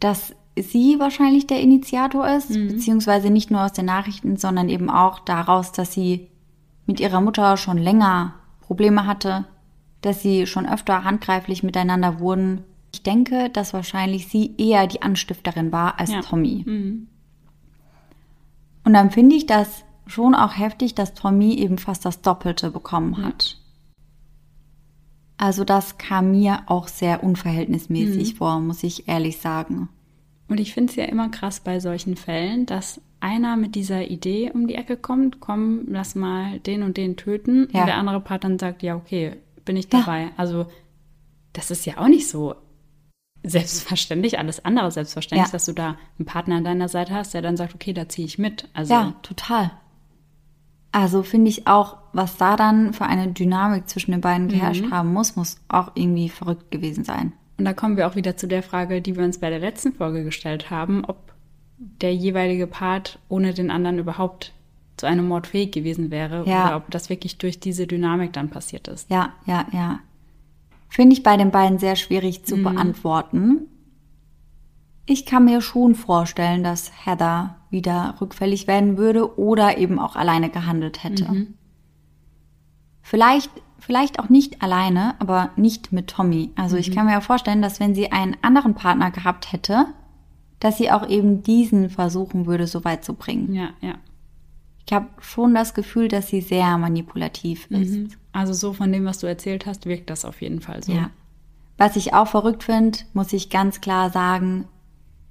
dass 0.00 0.34
sie 0.56 0.98
wahrscheinlich 0.98 1.46
der 1.46 1.60
Initiator 1.60 2.28
ist, 2.28 2.48
beziehungsweise 2.48 3.30
nicht 3.30 3.50
nur 3.50 3.64
aus 3.64 3.72
den 3.72 3.86
Nachrichten, 3.86 4.36
sondern 4.36 4.68
eben 4.68 4.88
auch 4.88 5.18
daraus, 5.20 5.72
dass 5.72 5.92
sie 5.92 6.28
mit 6.86 7.00
ihrer 7.00 7.20
Mutter 7.20 7.56
schon 7.56 7.78
länger 7.78 8.34
Probleme 8.60 9.06
hatte, 9.06 9.46
dass 10.00 10.22
sie 10.22 10.46
schon 10.46 10.68
öfter 10.68 11.04
handgreiflich 11.04 11.62
miteinander 11.62 12.20
wurden. 12.20 12.64
Ich 12.94 13.02
denke, 13.02 13.50
dass 13.50 13.72
wahrscheinlich 13.74 14.28
sie 14.28 14.54
eher 14.56 14.86
die 14.86 15.02
Anstifterin 15.02 15.72
war 15.72 15.98
als 15.98 16.12
Ja. 16.12 16.20
Tommy. 16.20 16.62
Und 18.84 18.92
dann 18.92 19.10
finde 19.10 19.34
ich 19.34 19.46
das 19.46 19.82
schon 20.06 20.36
auch 20.36 20.56
heftig, 20.56 20.94
dass 20.94 21.12
Tommy 21.12 21.54
eben 21.54 21.76
fast 21.78 22.04
das 22.04 22.22
Doppelte 22.22 22.70
bekommen 22.70 23.24
hat. 23.24 23.58
Also 25.38 25.64
das 25.64 25.98
kam 25.98 26.30
mir 26.30 26.62
auch 26.66 26.86
sehr 26.86 27.24
unverhältnismäßig 27.24 28.36
vor, 28.36 28.60
muss 28.60 28.84
ich 28.84 29.08
ehrlich 29.08 29.38
sagen. 29.38 29.88
Und 30.46 30.60
ich 30.60 30.72
finde 30.72 30.90
es 30.90 30.96
ja 30.96 31.06
immer 31.06 31.30
krass 31.30 31.58
bei 31.58 31.80
solchen 31.80 32.14
Fällen, 32.14 32.64
dass 32.64 33.00
einer 33.18 33.56
mit 33.56 33.74
dieser 33.74 34.08
Idee 34.08 34.52
um 34.54 34.68
die 34.68 34.76
Ecke 34.76 34.96
kommt, 34.96 35.40
komm, 35.40 35.86
lass 35.88 36.14
mal 36.14 36.60
den 36.60 36.84
und 36.84 36.96
den 36.96 37.16
töten. 37.16 37.66
Ja. 37.72 37.80
Und 37.80 37.86
der 37.88 37.96
andere 37.96 38.20
Part 38.20 38.44
dann 38.44 38.60
sagt, 38.60 38.84
ja, 38.84 38.94
okay, 38.94 39.32
bin 39.64 39.76
ich 39.76 39.86
Ja. 39.92 39.98
dabei. 39.98 40.30
Also 40.36 40.66
das 41.54 41.72
ist 41.72 41.86
ja 41.86 41.98
auch 41.98 42.08
nicht 42.08 42.28
so 42.28 42.54
selbstverständlich, 43.44 44.38
alles 44.38 44.64
andere 44.64 44.90
selbstverständlich, 44.90 45.48
Ja. 45.48 45.52
dass 45.52 45.66
du 45.66 45.72
da 45.72 45.96
einen 46.18 46.26
Partner 46.26 46.56
an 46.56 46.64
deiner 46.64 46.88
Seite 46.88 47.14
hast, 47.14 47.34
der 47.34 47.42
dann 47.42 47.56
sagt, 47.56 47.74
okay, 47.74 47.92
da 47.92 48.08
ziehe 48.08 48.26
ich 48.26 48.38
mit. 48.38 48.68
Also 48.74 48.92
Ja, 48.94 49.14
total. 49.22 49.70
Also 50.92 51.22
finde 51.22 51.50
ich 51.50 51.66
auch, 51.66 51.96
was 52.12 52.36
da 52.36 52.56
dann 52.56 52.92
für 52.92 53.04
eine 53.06 53.28
Dynamik 53.28 53.88
zwischen 53.88 54.12
den 54.12 54.20
beiden 54.20 54.48
geherrscht 54.48 54.90
haben 54.90 55.12
muss, 55.12 55.34
muss 55.36 55.56
auch 55.68 55.92
irgendwie 55.94 56.28
verrückt 56.28 56.70
gewesen 56.70 57.04
sein. 57.04 57.32
Und 57.58 57.64
da 57.64 57.72
kommen 57.72 57.96
wir 57.96 58.06
auch 58.08 58.16
wieder 58.16 58.36
zu 58.36 58.46
der 58.46 58.62
Frage, 58.62 59.02
die 59.02 59.16
wir 59.16 59.24
uns 59.24 59.38
bei 59.38 59.50
der 59.50 59.58
letzten 59.58 59.92
Folge 59.92 60.24
gestellt 60.24 60.70
haben, 60.70 61.04
ob 61.04 61.16
der 61.78 62.14
jeweilige 62.14 62.66
Part 62.68 63.18
ohne 63.28 63.52
den 63.54 63.70
anderen 63.70 63.98
überhaupt 63.98 64.52
zu 64.96 65.06
einem 65.06 65.26
Mord 65.26 65.48
fähig 65.48 65.72
gewesen 65.72 66.12
wäre 66.12 66.44
Ja. 66.48 66.66
oder 66.68 66.76
ob 66.76 66.90
das 66.90 67.08
wirklich 67.10 67.38
durch 67.38 67.58
diese 67.58 67.86
Dynamik 67.88 68.32
dann 68.32 68.48
passiert 68.48 68.86
ist. 68.86 69.10
Ja, 69.10 69.32
ja, 69.46 69.66
ja. 69.72 69.98
Finde 70.94 71.14
ich 71.14 71.24
bei 71.24 71.36
den 71.36 71.50
beiden 71.50 71.80
sehr 71.80 71.96
schwierig 71.96 72.44
zu 72.44 72.62
beantworten. 72.62 73.66
Ich 75.06 75.26
kann 75.26 75.44
mir 75.44 75.60
schon 75.60 75.96
vorstellen, 75.96 76.62
dass 76.62 76.92
Heather 77.04 77.56
wieder 77.68 78.14
rückfällig 78.20 78.68
werden 78.68 78.96
würde 78.96 79.36
oder 79.36 79.76
eben 79.76 79.98
auch 79.98 80.14
alleine 80.14 80.50
gehandelt 80.50 81.02
hätte. 81.02 81.26
Vielleicht, 83.02 83.50
vielleicht 83.80 84.20
auch 84.20 84.28
nicht 84.28 84.62
alleine, 84.62 85.16
aber 85.18 85.50
nicht 85.56 85.90
mit 85.90 86.06
Tommy. 86.06 86.52
Also 86.54 86.76
ich 86.76 86.92
kann 86.92 87.06
mir 87.06 87.18
auch 87.18 87.24
vorstellen, 87.24 87.60
dass 87.60 87.80
wenn 87.80 87.96
sie 87.96 88.12
einen 88.12 88.36
anderen 88.42 88.74
Partner 88.74 89.10
gehabt 89.10 89.52
hätte, 89.52 89.86
dass 90.60 90.78
sie 90.78 90.92
auch 90.92 91.08
eben 91.08 91.42
diesen 91.42 91.90
versuchen 91.90 92.46
würde, 92.46 92.68
so 92.68 92.84
weit 92.84 93.04
zu 93.04 93.14
bringen. 93.14 93.52
Ja, 93.52 93.70
ja. 93.80 93.94
Ich 94.86 94.92
habe 94.92 95.08
schon 95.20 95.54
das 95.54 95.74
Gefühl, 95.74 96.08
dass 96.08 96.28
sie 96.28 96.40
sehr 96.40 96.76
manipulativ 96.76 97.70
ist. 97.70 98.18
Also 98.32 98.52
so 98.52 98.72
von 98.72 98.92
dem, 98.92 99.04
was 99.04 99.18
du 99.18 99.26
erzählt 99.26 99.64
hast, 99.66 99.86
wirkt 99.86 100.10
das 100.10 100.24
auf 100.24 100.42
jeden 100.42 100.60
Fall 100.60 100.82
so. 100.82 100.92
Ja. 100.92 101.10
Was 101.78 101.96
ich 101.96 102.12
auch 102.14 102.28
verrückt 102.28 102.64
finde, 102.64 102.98
muss 103.14 103.32
ich 103.32 103.50
ganz 103.50 103.80
klar 103.80 104.10
sagen, 104.10 104.68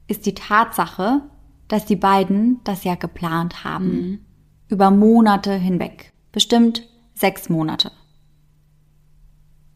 ist 0.07 0.25
die 0.25 0.33
Tatsache, 0.33 1.21
dass 1.67 1.85
die 1.85 1.95
beiden 1.95 2.59
das 2.63 2.83
ja 2.83 2.95
geplant 2.95 3.63
haben. 3.63 4.25
Über 4.69 4.89
Monate 4.89 5.53
hinweg. 5.53 6.13
Bestimmt 6.31 6.87
sechs 7.13 7.47
Monate. 7.47 7.91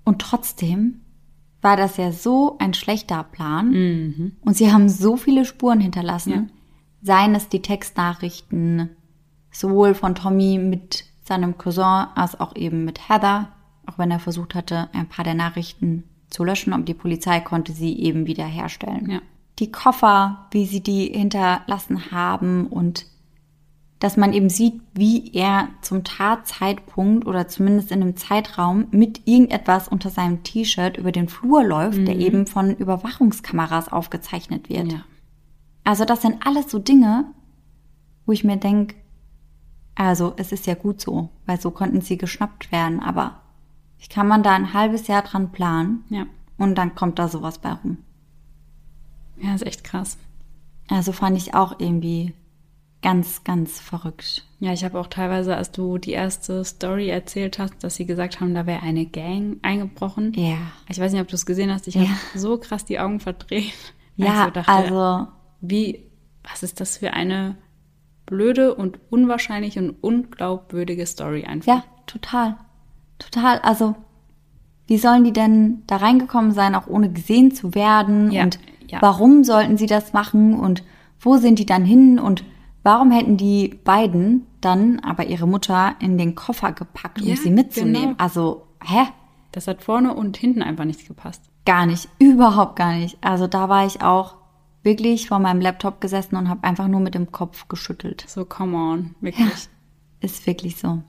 Und 0.03 0.19
trotzdem 0.19 1.01
war 1.61 1.77
das 1.77 1.97
ja 1.97 2.11
so 2.11 2.57
ein 2.59 2.73
schlechter 2.73 3.23
Plan. 3.23 4.33
Und 4.41 4.57
sie 4.57 4.71
haben 4.71 4.89
so 4.89 5.17
viele 5.17 5.45
Spuren 5.45 5.79
hinterlassen. 5.79 6.31
Ja. 6.31 6.45
Seien 7.01 7.35
es 7.35 7.47
die 7.47 7.61
Textnachrichten, 7.61 8.89
sowohl 9.57 9.95
von 9.95 10.15
Tommy 10.15 10.59
mit 10.59 11.05
seinem 11.23 11.57
Cousin 11.57 12.07
als 12.15 12.39
auch 12.39 12.55
eben 12.55 12.85
mit 12.85 13.09
Heather, 13.09 13.49
auch 13.85 13.97
wenn 13.97 14.11
er 14.11 14.19
versucht 14.19 14.55
hatte, 14.55 14.89
ein 14.93 15.09
paar 15.09 15.25
der 15.25 15.33
Nachrichten 15.33 16.03
zu 16.29 16.43
löschen, 16.43 16.73
aber 16.73 16.83
die 16.83 16.93
Polizei 16.93 17.39
konnte 17.39 17.71
sie 17.71 17.97
eben 17.99 18.27
wieder 18.27 18.45
herstellen. 18.45 19.09
Ja. 19.09 19.21
Die 19.59 19.71
Koffer, 19.71 20.47
wie 20.51 20.65
sie 20.65 20.81
die 20.81 21.07
hinterlassen 21.07 22.11
haben 22.11 22.67
und 22.67 23.05
dass 23.99 24.15
man 24.15 24.31
eben 24.31 24.49
sieht, 24.49 24.79
wie 24.93 25.33
er 25.33 25.69
zum 25.81 26.03
Tatzeitpunkt 26.03 27.25
oder 27.25 27.47
zumindest 27.47 27.91
in 27.91 28.03
einem 28.03 28.15
Zeitraum 28.15 28.85
mit 28.91 29.21
irgendetwas 29.25 29.87
unter 29.87 30.11
seinem 30.11 30.43
T-Shirt 30.43 30.97
über 30.97 31.11
den 31.11 31.29
Flur 31.29 31.63
läuft, 31.63 32.07
der 32.07 32.15
eben 32.19 32.45
von 32.45 32.75
Überwachungskameras 32.75 33.91
aufgezeichnet 33.91 34.69
wird. 34.69 34.91
Ja. 34.91 35.01
Also 35.83 36.05
das 36.05 36.21
sind 36.21 36.45
alles 36.45 36.69
so 36.69 36.77
Dinge, 36.77 37.25
wo 38.27 38.33
ich 38.33 38.43
mir 38.43 38.57
denke, 38.57 38.95
also 40.05 40.33
es 40.37 40.51
ist 40.51 40.67
ja 40.67 40.75
gut 40.75 41.01
so, 41.01 41.29
weil 41.45 41.59
so 41.59 41.71
konnten 41.71 42.01
sie 42.01 42.17
geschnappt 42.17 42.71
werden, 42.71 42.99
aber 43.01 43.41
wie 43.99 44.07
kann 44.07 44.27
man 44.27 44.43
da 44.43 44.51
ein 44.53 44.73
halbes 44.73 45.07
Jahr 45.07 45.23
dran 45.23 45.51
planen 45.51 46.03
Ja. 46.09 46.25
und 46.57 46.75
dann 46.75 46.93
kommt 46.95 47.17
da 47.19 47.27
sowas 47.27 47.59
bei 47.59 47.71
rum. 47.71 47.97
Ja, 49.39 49.53
ist 49.55 49.65
echt 49.65 49.83
krass. 49.83 50.17
Also 50.89 51.11
fand 51.11 51.37
ich 51.37 51.53
auch 51.53 51.79
irgendwie 51.79 52.33
ganz, 53.01 53.43
ganz 53.43 53.79
verrückt. 53.79 54.45
Ja, 54.59 54.73
ich 54.73 54.83
habe 54.83 54.99
auch 54.99 55.07
teilweise, 55.07 55.55
als 55.55 55.71
du 55.71 55.97
die 55.99 56.11
erste 56.11 56.63
Story 56.65 57.09
erzählt 57.09 57.59
hast, 57.59 57.83
dass 57.83 57.95
sie 57.95 58.05
gesagt 58.05 58.39
haben, 58.39 58.55
da 58.55 58.65
wäre 58.65 58.81
eine 58.81 59.05
Gang 59.05 59.57
eingebrochen. 59.61 60.33
Ja. 60.33 60.57
Ich 60.89 60.99
weiß 60.99 61.11
nicht, 61.11 61.21
ob 61.21 61.27
du 61.27 61.35
es 61.35 61.45
gesehen 61.45 61.71
hast. 61.71 61.87
Ich 61.87 61.95
Ja. 61.95 62.01
habe 62.01 62.17
so 62.39 62.57
krass 62.57 62.85
die 62.85 62.99
Augen 62.99 63.19
verdreht. 63.19 63.73
Ja, 64.15 64.25
ich 64.25 64.45
so 64.45 64.49
dachte, 64.51 64.71
also 64.71 65.27
wie, 65.61 66.03
was 66.43 66.63
ist 66.63 66.79
das 66.79 66.97
für 66.97 67.13
eine 67.13 67.55
blöde 68.27 68.75
und 68.75 68.99
unwahrscheinliche 69.09 69.79
und 69.79 69.95
unglaubwürdige 70.01 71.05
Story 71.07 71.45
einfach. 71.45 71.67
Ja, 71.67 71.83
total. 72.05 72.57
Total. 73.17 73.57
Also, 73.59 73.95
wie 74.85 74.99
sollen 74.99 75.23
die 75.23 75.33
denn 75.33 75.81
da 75.87 75.97
reingekommen 75.97 76.51
sein, 76.51 76.75
auch 76.75 76.85
ohne 76.85 77.11
gesehen 77.11 77.51
zu 77.51 77.73
werden? 77.73 78.31
Ja, 78.31 78.43
und 78.43 78.59
ja. 78.87 78.99
warum 79.01 79.43
sollten 79.43 79.77
sie 79.77 79.87
das 79.87 80.13
machen? 80.13 80.53
Und 80.53 80.83
wo 81.19 81.37
sind 81.37 81.57
die 81.57 81.65
dann 81.65 81.83
hin? 81.83 82.19
Und 82.19 82.43
warum 82.83 83.09
hätten 83.09 83.37
die 83.37 83.79
beiden 83.83 84.45
dann 84.61 84.99
aber 84.99 85.25
ihre 85.25 85.47
Mutter 85.47 85.95
in 85.99 86.17
den 86.19 86.35
Koffer 86.35 86.71
gepackt, 86.73 87.21
um 87.21 87.27
Ja, 87.27 87.35
sie 87.35 87.49
mitzunehmen? 87.49 88.01
genau. 88.09 88.15
Also, 88.17 88.67
hä? 88.83 89.07
Das 89.51 89.67
hat 89.67 89.81
vorne 89.83 90.13
und 90.13 90.37
hinten 90.37 90.61
einfach 90.61 90.85
nicht 90.85 91.07
gepasst. 91.07 91.41
Gar 91.65 91.85
nicht, 91.87 92.07
überhaupt 92.19 92.75
gar 92.75 92.93
nicht. 92.93 93.17
Also 93.21 93.47
da 93.47 93.67
war 93.69 93.85
ich 93.85 94.01
auch 94.01 94.35
wirklich 94.87 95.27
vor 95.27 95.39
meinem 95.39 95.59
Laptop 95.59 95.99
gesessen 95.99 96.37
und 96.37 96.47
habe 96.47 96.63
einfach 96.63 96.87
nur 96.87 97.01
mit 97.01 97.13
dem 97.13 97.31
Kopf 97.31 97.67
geschüttelt. 97.67 98.23
So, 98.25 98.45
come 98.45 98.77
on, 98.77 99.15
wirklich. 99.19 99.67
Ist 100.21 100.47
wirklich 100.47 100.77
so. 100.77 101.03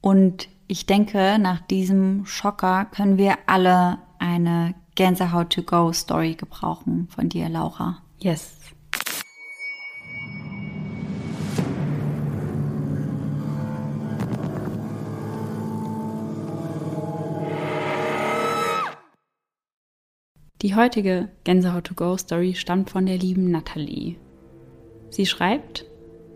Und 0.00 0.48
ich 0.66 0.86
denke, 0.86 1.38
nach 1.38 1.60
diesem 1.60 2.26
Schocker 2.26 2.84
können 2.86 3.16
wir 3.16 3.38
alle 3.46 3.98
eine 4.18 4.74
Gänsehaut-to-go-Story 4.96 6.34
gebrauchen 6.34 7.08
von 7.14 7.28
dir, 7.28 7.48
Laura. 7.48 7.98
Yes. 8.18 8.58
Die 20.62 20.74
heutige 20.74 21.30
Gänsehaut 21.44 21.84
to 21.84 21.94
go 21.94 22.18
Story 22.18 22.54
stammt 22.54 22.90
von 22.90 23.06
der 23.06 23.16
lieben 23.16 23.50
Natalie. 23.50 24.16
Sie 25.08 25.24
schreibt: 25.24 25.86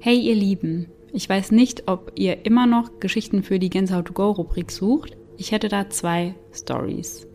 Hey 0.00 0.18
ihr 0.18 0.34
Lieben, 0.34 0.86
ich 1.12 1.28
weiß 1.28 1.50
nicht, 1.50 1.88
ob 1.88 2.12
ihr 2.14 2.46
immer 2.46 2.66
noch 2.66 3.00
Geschichten 3.00 3.42
für 3.42 3.58
die 3.58 3.68
Gänsehaut 3.68 4.06
to 4.06 4.14
go 4.14 4.30
Rubrik 4.30 4.70
sucht. 4.70 5.14
Ich 5.36 5.52
hätte 5.52 5.68
da 5.68 5.90
zwei 5.90 6.34
Stories. 6.54 7.26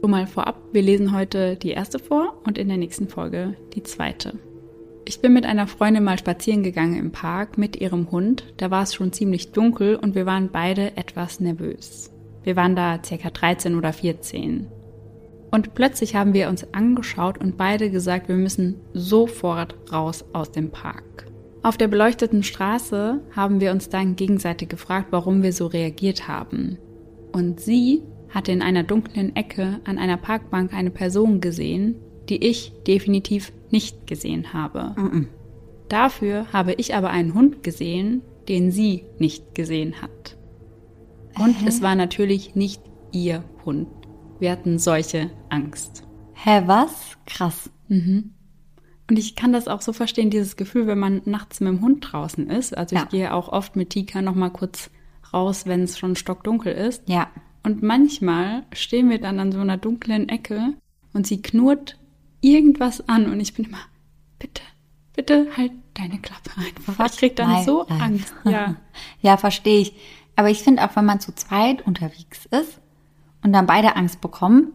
Schon 0.00 0.10
mal 0.10 0.26
vorab, 0.26 0.60
wir 0.72 0.82
lesen 0.82 1.14
heute 1.14 1.54
die 1.54 1.70
erste 1.70 2.00
vor 2.00 2.42
und 2.44 2.58
in 2.58 2.66
der 2.66 2.78
nächsten 2.78 3.08
Folge 3.08 3.56
die 3.74 3.84
zweite. 3.84 4.40
Ich 5.04 5.20
bin 5.20 5.32
mit 5.32 5.46
einer 5.46 5.68
Freundin 5.68 6.02
mal 6.02 6.18
spazieren 6.18 6.64
gegangen 6.64 6.98
im 6.98 7.12
Park 7.12 7.58
mit 7.58 7.76
ihrem 7.80 8.10
Hund. 8.10 8.54
Da 8.56 8.72
war 8.72 8.82
es 8.82 8.92
schon 8.92 9.12
ziemlich 9.12 9.52
dunkel 9.52 9.94
und 9.94 10.16
wir 10.16 10.26
waren 10.26 10.50
beide 10.50 10.96
etwas 10.96 11.38
nervös. 11.38 12.12
Wir 12.42 12.56
waren 12.56 12.74
da 12.74 12.98
circa 13.04 13.30
13 13.30 13.76
oder 13.76 13.92
14. 13.92 14.66
Und 15.50 15.74
plötzlich 15.74 16.14
haben 16.14 16.34
wir 16.34 16.48
uns 16.48 16.72
angeschaut 16.74 17.38
und 17.38 17.56
beide 17.56 17.90
gesagt, 17.90 18.28
wir 18.28 18.36
müssen 18.36 18.76
sofort 18.92 19.74
raus 19.92 20.24
aus 20.32 20.52
dem 20.52 20.70
Park. 20.70 21.26
Auf 21.62 21.76
der 21.76 21.88
beleuchteten 21.88 22.42
Straße 22.42 23.20
haben 23.34 23.60
wir 23.60 23.72
uns 23.72 23.88
dann 23.88 24.16
gegenseitig 24.16 24.68
gefragt, 24.68 25.08
warum 25.10 25.42
wir 25.42 25.52
so 25.52 25.66
reagiert 25.66 26.28
haben. 26.28 26.78
Und 27.32 27.60
sie 27.60 28.02
hatte 28.30 28.52
in 28.52 28.62
einer 28.62 28.82
dunklen 28.82 29.34
Ecke 29.34 29.80
an 29.84 29.98
einer 29.98 30.16
Parkbank 30.16 30.72
eine 30.72 30.90
Person 30.90 31.40
gesehen, 31.40 31.96
die 32.28 32.44
ich 32.44 32.72
definitiv 32.86 33.52
nicht 33.70 34.06
gesehen 34.06 34.52
habe. 34.52 34.94
Dafür 35.88 36.46
habe 36.52 36.74
ich 36.74 36.94
aber 36.94 37.10
einen 37.10 37.34
Hund 37.34 37.62
gesehen, 37.62 38.22
den 38.48 38.70
sie 38.70 39.04
nicht 39.18 39.54
gesehen 39.54 40.00
hat. 40.02 40.36
Und 41.38 41.56
es 41.66 41.82
war 41.82 41.94
natürlich 41.94 42.54
nicht 42.54 42.82
ihr 43.12 43.44
Hund. 43.64 43.88
Wir 44.38 44.52
hatten 44.52 44.78
solche 44.78 45.30
Angst. 45.48 46.04
Hä, 46.34 46.62
was? 46.66 47.16
Krass. 47.26 47.70
Und 47.88 48.32
ich 49.18 49.34
kann 49.34 49.52
das 49.52 49.68
auch 49.68 49.80
so 49.80 49.92
verstehen, 49.92 50.30
dieses 50.30 50.56
Gefühl, 50.56 50.86
wenn 50.86 50.98
man 50.98 51.22
nachts 51.24 51.60
mit 51.60 51.68
dem 51.70 51.80
Hund 51.80 52.06
draußen 52.12 52.48
ist. 52.48 52.76
Also 52.76 52.94
ich 52.96 53.02
Ja. 53.02 53.08
gehe 53.08 53.34
auch 53.34 53.48
oft 53.48 53.74
mit 53.76 53.90
Tika 53.90 54.22
noch 54.22 54.34
mal 54.34 54.50
kurz 54.50 54.90
raus, 55.32 55.66
wenn 55.66 55.82
es 55.82 55.98
schon 55.98 56.14
stockdunkel 56.16 56.72
ist. 56.72 57.02
Ja. 57.08 57.28
Und 57.64 57.82
manchmal 57.82 58.64
stehen 58.72 59.10
wir 59.10 59.20
dann 59.20 59.40
an 59.40 59.50
so 59.52 59.60
einer 59.60 59.76
dunklen 59.76 60.28
Ecke 60.28 60.74
und 61.12 61.26
sie 61.26 61.42
knurrt 61.42 61.98
irgendwas 62.40 63.08
an 63.08 63.30
und 63.30 63.40
ich 63.40 63.54
bin 63.54 63.64
immer, 63.64 63.80
bitte, 64.38 64.62
bitte 65.14 65.48
halt 65.56 65.72
deine 65.94 66.18
Klappe 66.20 66.50
einfach. 66.56 67.06
Ich 67.06 67.18
krieg 67.18 67.34
dann 67.36 67.64
so 67.64 67.84
life. 67.88 68.02
Angst. 68.02 68.34
Ja. 68.44 68.76
Ja, 69.20 69.36
verstehe 69.36 69.80
ich. 69.80 69.94
Aber 70.36 70.50
ich 70.50 70.62
finde 70.62 70.84
auch, 70.84 70.94
wenn 70.94 71.04
man 71.04 71.18
zu 71.20 71.34
zweit 71.34 71.84
unterwegs 71.86 72.46
ist 72.46 72.80
und 73.42 73.52
dann 73.52 73.66
beide 73.66 73.96
Angst 73.96 74.20
bekommen, 74.20 74.72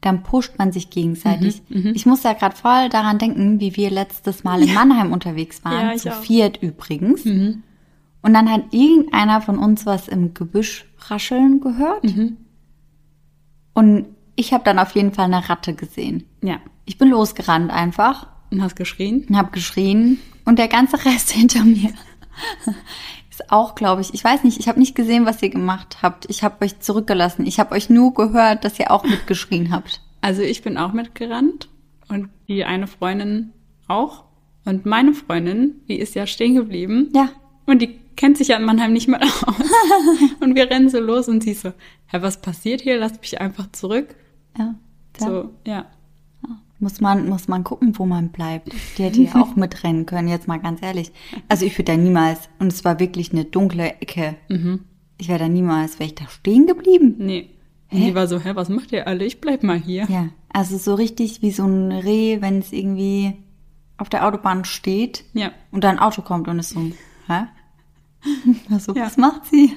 dann 0.00 0.22
pusht 0.24 0.58
man 0.58 0.72
sich 0.72 0.90
gegenseitig. 0.90 1.62
Mhm, 1.68 1.92
ich 1.94 2.06
muss 2.06 2.24
ja 2.24 2.32
gerade 2.32 2.56
voll 2.56 2.88
daran 2.88 3.18
denken, 3.18 3.60
wie 3.60 3.76
wir 3.76 3.90
letztes 3.90 4.42
Mal 4.44 4.62
in 4.62 4.74
Mannheim 4.74 5.12
unterwegs 5.12 5.64
waren, 5.64 5.90
Ja, 5.90 5.96
zu 5.96 6.10
auch. 6.12 6.18
Mhm. 6.18 6.22
viert 6.24 6.62
übrigens. 6.62 7.24
Und 7.24 8.34
dann 8.34 8.50
hat 8.50 8.72
irgendeiner 8.72 9.40
von 9.40 9.58
uns 9.58 9.86
was 9.86 10.08
im 10.08 10.34
Gebüsch 10.34 10.86
rascheln 11.08 11.60
gehört. 11.60 12.02
Mhm. 12.04 12.36
Und 13.74 14.06
ich 14.36 14.52
habe 14.52 14.64
dann 14.64 14.78
auf 14.78 14.94
jeden 14.94 15.12
Fall 15.12 15.26
eine 15.26 15.48
Ratte 15.48 15.74
gesehen. 15.74 16.24
Ja. 16.42 16.58
Ich 16.84 16.98
bin 16.98 17.08
losgerannt 17.08 17.70
einfach 17.70 18.26
Und 18.50 18.62
hast 18.62 18.76
geschrien? 18.76 19.24
und 19.28 19.36
habe 19.36 19.50
geschrien 19.52 20.18
und 20.44 20.58
der 20.58 20.68
ganze 20.68 21.04
Rest 21.04 21.30
hinter 21.32 21.64
mir 21.64 21.92
ist 23.32 23.50
auch, 23.50 23.74
glaube 23.74 24.02
ich, 24.02 24.12
ich 24.12 24.22
weiß 24.22 24.44
nicht, 24.44 24.60
ich 24.60 24.68
habe 24.68 24.78
nicht 24.78 24.94
gesehen, 24.94 25.24
was 25.24 25.42
ihr 25.42 25.48
gemacht 25.48 26.02
habt. 26.02 26.26
Ich 26.28 26.42
habe 26.44 26.62
euch 26.64 26.80
zurückgelassen. 26.80 27.46
Ich 27.46 27.58
habe 27.58 27.74
euch 27.74 27.88
nur 27.88 28.12
gehört, 28.12 28.64
dass 28.64 28.78
ihr 28.78 28.90
auch 28.90 29.04
mitgeschrien 29.04 29.72
habt. 29.72 30.02
Also 30.20 30.42
ich 30.42 30.62
bin 30.62 30.76
auch 30.76 30.92
mitgerannt 30.92 31.70
und 32.08 32.28
die 32.46 32.64
eine 32.64 32.86
Freundin 32.86 33.52
auch. 33.88 34.24
Und 34.66 34.84
meine 34.84 35.14
Freundin, 35.14 35.80
die 35.88 35.98
ist 35.98 36.14
ja 36.14 36.26
stehen 36.26 36.54
geblieben. 36.54 37.08
Ja. 37.14 37.30
Und 37.64 37.80
die 37.80 37.98
kennt 38.16 38.36
sich 38.36 38.48
ja 38.48 38.58
in 38.58 38.64
Mannheim 38.64 38.92
nicht 38.92 39.08
mal 39.08 39.22
aus. 39.22 39.70
und 40.40 40.54
wir 40.54 40.70
rennen 40.70 40.90
so 40.90 41.00
los 41.00 41.26
und 41.26 41.42
sie 41.42 41.54
so, 41.54 41.70
hä, 42.08 42.18
was 42.20 42.40
passiert 42.40 42.82
hier? 42.82 42.98
Lass 42.98 43.18
mich 43.18 43.40
einfach 43.40 43.72
zurück. 43.72 44.14
Ja. 44.58 44.74
ja. 45.18 45.26
So, 45.26 45.50
ja. 45.66 45.86
Muss 46.82 47.00
man, 47.00 47.28
muss 47.28 47.46
man 47.46 47.62
gucken, 47.62 47.96
wo 47.96 48.06
man 48.06 48.30
bleibt. 48.30 48.72
Die 48.98 49.04
hätte 49.04 49.22
ja 49.22 49.36
auch 49.40 49.54
mitrennen 49.56 50.04
können, 50.04 50.26
jetzt 50.26 50.48
mal 50.48 50.58
ganz 50.58 50.82
ehrlich. 50.82 51.12
Also 51.48 51.64
ich 51.64 51.78
würde 51.78 51.92
da 51.92 51.96
niemals, 51.96 52.48
und 52.58 52.72
es 52.72 52.84
war 52.84 52.98
wirklich 52.98 53.30
eine 53.32 53.44
dunkle 53.44 54.00
Ecke. 54.00 54.34
Ich 55.16 55.28
wäre 55.28 55.38
da 55.38 55.48
niemals, 55.48 56.00
wäre 56.00 56.08
ich 56.08 56.16
da 56.16 56.26
stehen 56.28 56.66
geblieben? 56.66 57.14
Nee. 57.18 57.50
Und 57.92 58.00
die 58.00 58.14
war 58.16 58.26
so, 58.26 58.40
hä, 58.40 58.50
was 58.54 58.68
macht 58.68 58.90
ihr 58.90 59.06
alle? 59.06 59.24
Ich 59.24 59.40
bleib 59.40 59.62
mal 59.62 59.78
hier. 59.78 60.06
Ja, 60.08 60.30
also 60.52 60.76
so 60.76 60.94
richtig 60.94 61.40
wie 61.40 61.52
so 61.52 61.64
ein 61.66 61.92
Reh, 61.92 62.40
wenn 62.40 62.58
es 62.58 62.72
irgendwie 62.72 63.34
auf 63.98 64.08
der 64.08 64.26
Autobahn 64.26 64.64
steht 64.64 65.24
Ja. 65.34 65.52
und 65.70 65.84
da 65.84 65.90
ein 65.90 66.00
Auto 66.00 66.22
kommt 66.22 66.48
und 66.48 66.58
ist 66.58 66.70
so, 66.70 66.80
hä? 67.28 67.44
Also, 68.70 68.94
Ja. 68.94 69.04
was 69.06 69.16
macht 69.18 69.46
sie? 69.46 69.72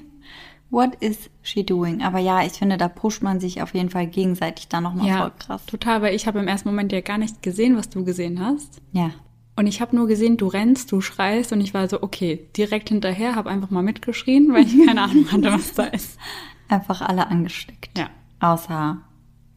What 0.75 0.95
is 0.95 1.29
she 1.41 1.65
doing? 1.65 2.03
Aber 2.03 2.19
ja, 2.19 2.43
ich 2.45 2.51
finde, 2.51 2.75
da 2.75 2.89
pusht 2.89 3.23
man 3.23 3.39
sich 3.39 3.61
auf 3.61 3.73
jeden 3.73 3.89
Fall 3.89 4.07
gegenseitig 4.07 4.67
da 4.67 4.81
nochmal 4.81 5.07
Ja, 5.07 5.17
voll 5.19 5.31
krass. 5.39 5.65
total, 5.67 6.01
weil 6.01 6.13
ich 6.13 6.27
habe 6.27 6.39
im 6.39 6.49
ersten 6.49 6.67
Moment 6.67 6.91
ja 6.91 6.99
gar 6.99 7.17
nicht 7.17 7.41
gesehen, 7.41 7.77
was 7.77 7.87
du 7.87 8.03
gesehen 8.03 8.41
hast. 8.45 8.81
Ja. 8.91 9.11
Und 9.55 9.67
ich 9.67 9.79
habe 9.79 9.95
nur 9.95 10.05
gesehen, 10.05 10.35
du 10.35 10.47
rennst, 10.47 10.91
du 10.91 10.99
schreist 10.99 11.53
und 11.53 11.61
ich 11.61 11.73
war 11.73 11.87
so, 11.87 12.03
okay, 12.03 12.49
direkt 12.57 12.89
hinterher, 12.89 13.35
habe 13.37 13.49
einfach 13.49 13.69
mal 13.69 13.83
mitgeschrien, 13.83 14.51
weil 14.51 14.65
ich 14.65 14.85
keine 14.85 15.03
Ahnung 15.03 15.25
hatte, 15.31 15.53
was 15.53 15.73
da 15.75 15.85
ist. 15.85 16.19
Einfach 16.67 16.99
alle 17.01 17.27
angesteckt. 17.27 17.97
Ja. 17.97 18.09
Außer 18.41 18.99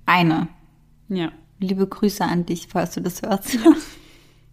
eine. 0.06 0.46
Ja. 1.08 1.32
Liebe 1.58 1.84
Grüße 1.84 2.24
an 2.24 2.46
dich, 2.46 2.68
falls 2.70 2.94
du 2.94 3.00
das 3.00 3.22
hörst. 3.22 3.58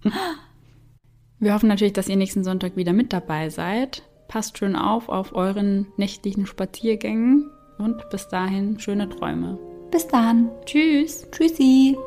Wir 1.40 1.54
hoffen 1.54 1.70
natürlich, 1.70 1.94
dass 1.94 2.10
ihr 2.10 2.16
nächsten 2.16 2.44
Sonntag 2.44 2.76
wieder 2.76 2.94
mit 2.94 3.14
dabei 3.14 3.52
seid. 3.52 4.02
Passt 4.28 4.58
schön 4.58 4.76
auf 4.76 5.10
auf 5.10 5.34
euren 5.36 5.88
nächtlichen 5.98 6.46
Spaziergängen 6.46 7.50
und 7.78 8.10
bis 8.10 8.28
dahin 8.28 8.80
schöne 8.80 9.08
Träume. 9.10 9.58
Bis 9.92 10.08
dann. 10.08 10.50
Tschüss! 10.66 11.28
Tschüssi. 11.32 11.98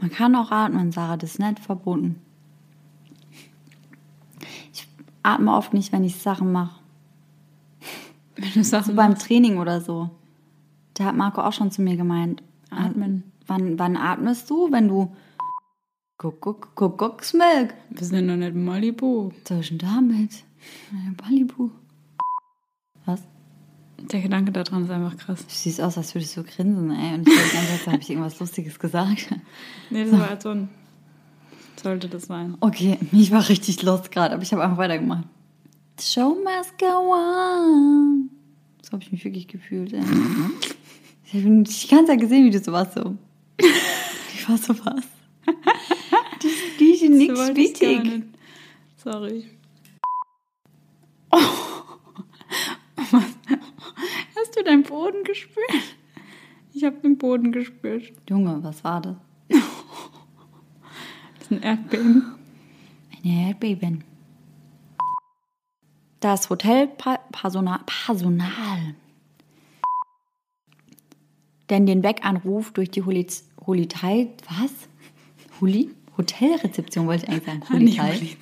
Man 0.00 0.10
kann 0.10 0.34
auch 0.36 0.50
atmen, 0.50 0.92
Sarah, 0.92 1.16
das 1.16 1.32
ist 1.32 1.38
nicht 1.40 1.58
verboten. 1.58 2.22
Ich 4.72 4.86
atme 5.22 5.52
oft 5.52 5.74
nicht, 5.74 5.92
wenn 5.92 6.04
ich 6.04 6.16
Sachen 6.16 6.52
mache. 6.52 6.80
Wenn 8.36 8.52
du 8.52 8.64
sagst, 8.64 8.88
So 8.88 8.94
beim 8.94 9.16
Training 9.18 9.58
oder 9.58 9.80
so. 9.80 10.10
Da 10.94 11.04
hat 11.04 11.16
Marco 11.16 11.40
auch 11.42 11.52
schon 11.52 11.70
zu 11.70 11.82
mir 11.82 11.96
gemeint. 11.96 12.42
Atmen. 12.70 13.32
Wann, 13.46 13.78
wann 13.78 13.96
atmest 13.96 14.50
du, 14.50 14.70
wenn 14.72 14.88
du 14.88 15.14
Guck, 16.18 16.40
guck, 16.40 16.74
guck, 16.74 16.96
guck's 16.96 17.34
Milk. 17.34 17.74
wir 17.90 18.06
sind 18.06 18.26
doch 18.26 18.36
nicht 18.36 18.54
in 18.54 18.64
Malibu. 18.64 19.32
Was 19.48 19.60
ich 19.60 19.68
denn 19.68 19.78
damit? 19.78 20.44
Malibu. 21.22 21.70
Was? 23.04 23.22
Der 23.98 24.22
Gedanke 24.22 24.50
daran 24.50 24.84
ist 24.84 24.90
einfach 24.90 25.16
krass. 25.18 25.46
Du 25.46 25.52
siehst 25.52 25.78
aus, 25.80 25.98
als 25.98 26.14
würdest 26.14 26.34
du 26.36 26.42
grinsen, 26.42 26.90
ey. 26.90 27.14
Und 27.14 27.28
ich 27.28 27.34
denke, 27.34 27.86
habe 27.86 27.98
ich 28.00 28.08
irgendwas 28.08 28.40
Lustiges 28.40 28.78
gesagt. 28.78 29.28
Nee, 29.90 30.04
das 30.04 30.12
war 30.18 30.30
halt 30.30 30.42
so 30.42 30.50
ein. 30.50 30.68
Sollte 31.82 32.08
das 32.08 32.24
sein. 32.24 32.56
Okay, 32.60 32.98
ich 33.12 33.30
war 33.30 33.46
richtig 33.46 33.82
lost 33.82 34.10
gerade, 34.10 34.32
aber 34.34 34.42
ich 34.42 34.52
habe 34.52 34.64
einfach 34.64 34.78
weitergemacht. 34.78 35.24
The 35.96 36.02
show 36.02 36.34
must 36.34 36.76
go 36.78 37.12
on. 37.12 38.30
So 38.82 38.92
habe 38.92 39.02
ich 39.02 39.12
mich 39.12 39.24
wirklich 39.24 39.48
gefühlt, 39.48 39.94
ey. 39.94 40.02
Ich 41.24 41.34
habe 41.34 41.42
die 41.42 41.88
ganze 41.88 42.06
Zeit 42.06 42.20
gesehen, 42.20 42.44
wie 42.44 42.50
du 42.50 42.58
so 42.62 42.70
warst, 42.70 42.94
so. 42.94 43.16
Ich 43.58 44.48
war 44.48 44.58
so 44.58 44.74
was. 44.84 45.04
die, 46.42 46.48
die 46.78 46.90
ist 46.92 47.10
nichts 47.10 47.54
wichtig. 47.56 48.24
Sorry. 48.96 49.46
Oh. 51.30 51.38
Hast 54.36 54.56
du 54.56 54.62
deinen 54.62 54.82
Boden 54.82 55.24
gespürt? 55.24 55.96
Ich 56.74 56.84
habe 56.84 56.96
den 56.98 57.16
Boden 57.16 57.52
gespürt. 57.52 58.12
Junge, 58.28 58.62
was 58.62 58.84
war 58.84 59.00
das? 59.00 59.16
das 59.48 59.60
ist 61.40 61.50
ein 61.52 61.62
Erdbeben. 61.62 62.34
Ein 63.12 63.30
Erdbeben. 63.30 64.04
Das 66.20 66.48
Hotelpersonal 66.48 67.80
Personal, 67.84 68.94
denn 71.68 71.86
den 71.86 72.02
Weganruf 72.02 72.72
durch 72.72 72.90
die 72.90 73.02
Holitei, 73.02 74.28
was? 74.48 74.72
Huli? 75.60 75.90
Hotelrezeption 76.16 77.06
wollte 77.06 77.26
ich 77.26 77.30
eigentlich 77.30 77.44
sagen. 77.44 77.68
Holitei. 77.68 78.36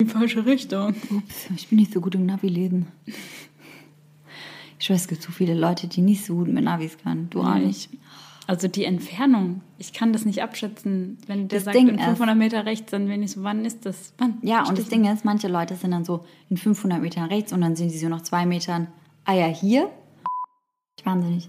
Die 0.00 0.06
falsche 0.06 0.46
Richtung. 0.46 0.94
Ups, 1.10 1.48
ich 1.56 1.68
bin 1.68 1.78
nicht 1.78 1.92
so 1.92 2.00
gut 2.00 2.14
im 2.14 2.26
Navi 2.26 2.48
lesen. 2.48 2.86
Ich 4.78 4.90
weiß, 4.90 5.02
es 5.02 5.08
gibt 5.08 5.22
so 5.22 5.32
viele 5.32 5.54
Leute, 5.54 5.88
die 5.88 6.02
nicht 6.02 6.24
so 6.24 6.34
gut 6.36 6.48
mit 6.48 6.64
Navis 6.64 6.98
können. 6.98 7.30
Du 7.30 7.40
auch 7.42 7.54
nicht. 7.54 7.88
Also 8.46 8.68
die 8.68 8.84
Entfernung, 8.84 9.62
ich 9.78 9.92
kann 9.94 10.12
das 10.12 10.26
nicht 10.26 10.42
abschätzen. 10.42 11.18
Wenn 11.26 11.48
der 11.48 11.58
das 11.58 11.64
sagt, 11.64 11.76
Ding 11.76 11.88
in 11.88 11.98
500 11.98 12.36
Meter 12.36 12.66
rechts, 12.66 12.90
dann 12.90 13.06
bin 13.06 13.22
ich 13.22 13.32
so, 13.32 13.42
wann 13.42 13.64
ist 13.64 13.86
das? 13.86 14.12
Wann? 14.18 14.38
Ja, 14.42 14.66
und 14.68 14.78
das 14.78 14.88
Ding 14.88 15.04
ist, 15.10 15.24
manche 15.24 15.48
Leute 15.48 15.76
sind 15.76 15.92
dann 15.92 16.04
so 16.04 16.24
in 16.50 16.58
500 16.58 17.00
Metern 17.00 17.24
rechts 17.24 17.52
und 17.52 17.62
dann 17.62 17.74
sind 17.74 17.90
sie 17.90 17.98
so 17.98 18.08
nach 18.08 18.22
zwei 18.22 18.44
Metern, 18.44 18.88
ah 19.24 19.32
ja, 19.32 19.46
hier. 19.46 19.90
Wahnsinnig. 21.04 21.48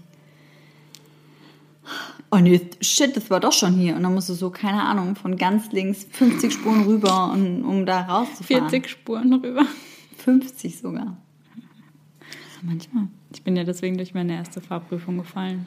Oh 2.30 2.38
nee, 2.38 2.60
shit, 2.80 3.16
das 3.16 3.30
war 3.30 3.40
doch 3.40 3.52
schon 3.52 3.74
hier. 3.74 3.94
Und 3.94 4.02
dann 4.02 4.14
musst 4.14 4.28
du 4.28 4.34
so, 4.34 4.50
keine 4.50 4.82
Ahnung, 4.82 5.16
von 5.16 5.36
ganz 5.36 5.70
links 5.72 6.06
50 6.10 6.52
Spuren 6.52 6.84
rüber, 6.84 7.30
und, 7.32 7.62
um 7.62 7.86
da 7.86 8.00
rauszufahren. 8.02 8.68
40 8.68 8.88
Spuren 8.88 9.32
rüber. 9.34 9.64
50 10.16 10.78
sogar. 10.78 11.16
Manchmal. 12.62 13.08
Ich 13.32 13.44
bin 13.44 13.54
ja 13.54 13.64
deswegen 13.64 13.96
durch 13.96 14.14
meine 14.14 14.34
erste 14.34 14.60
Fahrprüfung 14.60 15.18
gefallen. 15.18 15.66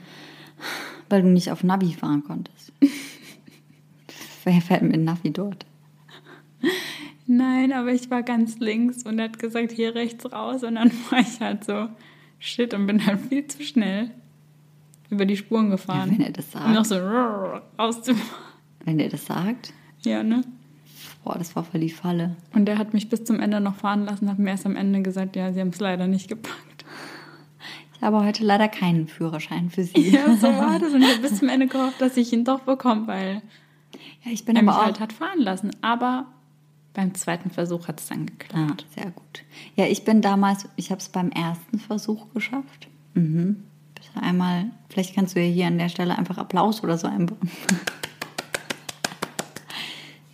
Weil 1.09 1.23
du 1.23 1.29
nicht 1.29 1.51
auf 1.51 1.63
Navi 1.63 1.93
fahren 1.93 2.23
konntest. 2.23 2.71
Wer 4.43 4.61
fährt 4.61 4.83
mit 4.83 5.01
Navi 5.01 5.31
dort? 5.31 5.65
Nein, 7.27 7.73
aber 7.73 7.91
ich 7.91 8.09
war 8.09 8.23
ganz 8.23 8.57
links 8.59 9.03
und 9.03 9.19
er 9.19 9.25
hat 9.25 9.37
gesagt, 9.37 9.71
hier 9.71 9.93
rechts 9.93 10.31
raus. 10.31 10.63
Und 10.63 10.75
dann 10.75 10.91
war 11.09 11.19
ich 11.19 11.39
halt 11.39 11.63
so, 11.63 11.87
shit, 12.39 12.73
und 12.73 12.87
bin 12.87 13.05
halt 13.05 13.21
viel 13.21 13.45
zu 13.47 13.63
schnell 13.63 14.11
über 15.09 15.25
die 15.25 15.37
Spuren 15.37 15.69
gefahren. 15.69 16.11
Ja, 16.11 16.17
wenn 16.17 16.25
er 16.25 16.31
das 16.31 16.51
sagt. 16.51 16.65
Und 16.65 16.73
noch 16.73 16.85
so 16.85 16.95
rauszufahren. 17.79 18.43
Wenn 18.85 18.99
er 18.99 19.09
das 19.09 19.25
sagt? 19.25 19.73
Ja, 20.03 20.23
ne? 20.23 20.41
Boah, 21.23 21.37
das 21.37 21.55
war 21.55 21.63
voll 21.63 21.81
die 21.81 21.89
Falle. 21.89 22.35
Und 22.53 22.65
der 22.65 22.77
hat 22.77 22.93
mich 22.93 23.09
bis 23.09 23.23
zum 23.25 23.39
Ende 23.39 23.59
noch 23.59 23.75
fahren 23.75 24.05
lassen, 24.05 24.29
hat 24.29 24.39
mir 24.39 24.49
erst 24.51 24.65
am 24.65 24.75
Ende 24.75 25.01
gesagt, 25.01 25.35
ja, 25.35 25.51
sie 25.51 25.59
haben 25.59 25.69
es 25.69 25.79
leider 25.79 26.07
nicht 26.07 26.29
gepackt. 26.29 26.85
Habe 28.01 28.23
heute 28.23 28.45
leider 28.45 28.69
keinen 28.69 29.07
Führerschein 29.07 29.69
für 29.69 29.83
Sie. 29.83 30.09
Ja, 30.09 30.35
so 30.35 30.47
war 30.47 30.79
das. 30.79 30.93
Und 30.93 31.01
ich 31.01 31.09
habe 31.09 31.21
bis 31.21 31.39
zum 31.39 31.49
Ende 31.49 31.67
gehofft, 31.67 31.99
dass 31.99 32.15
ich 32.17 32.31
ihn 32.31 32.45
doch 32.45 32.61
bekomme, 32.61 33.07
weil 33.07 33.41
ja, 34.23 34.31
ich 34.31 34.45
bin 34.45 34.55
er 34.55 34.61
aber 34.61 34.71
mich 34.71 34.79
auch 34.79 34.85
halt 34.85 34.99
hat 34.99 35.13
fahren 35.13 35.39
lassen. 35.39 35.71
Aber 35.81 36.27
beim 36.93 37.13
zweiten 37.13 37.49
Versuch 37.49 37.87
hat 37.87 37.99
es 37.99 38.07
dann 38.07 38.25
geklappt. 38.25 38.85
Ah, 38.87 39.01
sehr 39.01 39.11
gut. 39.11 39.43
Ja, 39.75 39.85
ich 39.85 40.05
bin 40.05 40.21
damals, 40.21 40.67
ich 40.75 40.91
habe 40.91 40.99
es 40.99 41.09
beim 41.09 41.29
ersten 41.29 41.79
Versuch 41.79 42.33
geschafft. 42.33 42.87
Mhm. 43.13 43.63
Bitte 43.95 44.21
einmal, 44.21 44.71
vielleicht 44.89 45.15
kannst 45.15 45.35
du 45.35 45.41
ja 45.41 45.51
hier 45.51 45.67
an 45.67 45.77
der 45.77 45.89
Stelle 45.89 46.17
einfach 46.17 46.37
Applaus 46.37 46.83
oder 46.83 46.97
so 46.97 47.07
einbauen. 47.07 47.51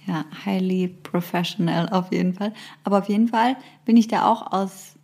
ja, 0.08 0.26
highly 0.46 0.88
professional 0.88 1.90
auf 1.90 2.12
jeden 2.12 2.34
Fall. 2.34 2.54
Aber 2.84 3.00
auf 3.00 3.10
jeden 3.10 3.28
Fall 3.28 3.58
bin 3.86 3.98
ich 3.98 4.08
da 4.08 4.26
auch 4.26 4.52
aus 4.52 4.96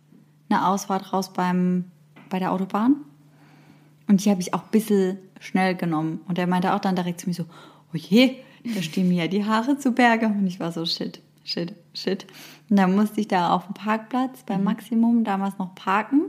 einer 0.48 0.68
Ausfahrt 0.68 1.12
raus 1.12 1.32
beim 1.32 1.86
bei 2.32 2.38
der 2.38 2.50
Autobahn. 2.50 2.96
Und 4.08 4.24
die 4.24 4.30
habe 4.30 4.40
ich 4.40 4.54
auch 4.54 4.64
ein 4.64 4.70
bisschen 4.70 5.18
schnell 5.38 5.76
genommen. 5.76 6.20
Und 6.26 6.38
er 6.38 6.46
meinte 6.46 6.74
auch 6.74 6.80
dann 6.80 6.96
direkt 6.96 7.20
zu 7.20 7.28
mir 7.28 7.34
so, 7.34 7.44
oh 7.44 7.96
je, 7.96 8.36
da 8.74 8.82
stehen 8.82 9.08
mir 9.08 9.24
ja 9.24 9.28
die 9.28 9.44
Haare 9.44 9.78
zu 9.78 9.92
Berge. 9.92 10.26
Und 10.26 10.46
ich 10.46 10.58
war 10.58 10.72
so, 10.72 10.84
shit, 10.84 11.20
shit, 11.44 11.74
shit. 11.94 12.26
Und 12.68 12.76
dann 12.76 12.96
musste 12.96 13.20
ich 13.20 13.28
da 13.28 13.50
auf 13.50 13.66
dem 13.66 13.74
Parkplatz 13.74 14.42
beim 14.44 14.60
mhm. 14.60 14.64
Maximum 14.64 15.24
damals 15.24 15.58
noch 15.58 15.74
parken. 15.74 16.22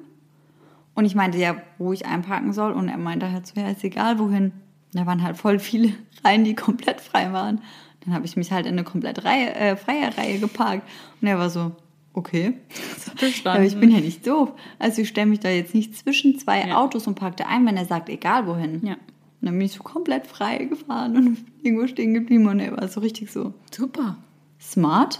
Und 0.94 1.06
ich 1.06 1.16
meinte 1.16 1.38
ja, 1.38 1.56
wo 1.78 1.94
ich 1.94 2.06
einparken 2.06 2.54
soll. 2.54 2.74
Und 2.74 2.90
er 2.90 2.98
meinte 2.98 3.32
halt 3.32 3.48
so, 3.48 3.60
ja, 3.60 3.70
ist 3.70 3.84
egal 3.84 4.20
wohin. 4.20 4.46
Und 4.46 5.00
da 5.00 5.06
waren 5.06 5.24
halt 5.24 5.38
voll 5.38 5.58
viele 5.58 5.94
Reihen, 6.24 6.44
die 6.44 6.56
komplett 6.56 7.02
frei 7.02 7.32
waren. 7.32 7.62
Dann 8.02 8.14
habe 8.14 8.26
ich 8.26 8.36
mich 8.36 8.52
halt 8.52 8.66
in 8.66 8.74
eine 8.74 8.84
komplett 8.84 9.24
Reihe, 9.24 9.56
äh, 9.56 9.76
freie 9.78 10.16
Reihe 10.18 10.40
geparkt. 10.40 10.88
Und 11.22 11.28
er 11.28 11.40
war 11.40 11.50
so, 11.50 11.72
Okay. 12.14 12.53
Aber 13.44 13.64
ich 13.64 13.77
bin 13.80 13.91
ja 13.91 13.99
nicht 13.99 14.26
doof. 14.26 14.52
Also 14.80 15.02
ich 15.02 15.10
stelle 15.10 15.27
mich 15.27 15.40
da 15.40 15.49
jetzt 15.49 15.73
nicht 15.73 15.98
zwischen 15.98 16.38
zwei 16.40 16.68
ja. 16.68 16.77
Autos 16.77 17.07
und 17.07 17.15
parke 17.15 17.38
da 17.38 17.45
ein, 17.45 17.65
wenn 17.65 17.76
er 17.76 17.85
sagt, 17.85 18.10
egal 18.10 18.45
wohin. 18.48 18.85
Ja. 18.85 18.94
Und 18.94 19.48
dann 19.48 19.57
bin 19.57 19.65
ich 19.65 19.73
so 19.73 19.84
komplett 19.84 20.27
frei 20.27 20.65
gefahren 20.65 21.18
und 21.18 21.38
irgendwo 21.64 21.88
stehen 21.88 22.14
geblieben 22.14 22.48
und 22.48 22.60
er 22.60 22.77
war 22.77 22.88
so 22.88 22.99
richtig 22.99 23.31
so. 23.31 23.53
Super. 23.72 24.18
Smart. 24.61 25.19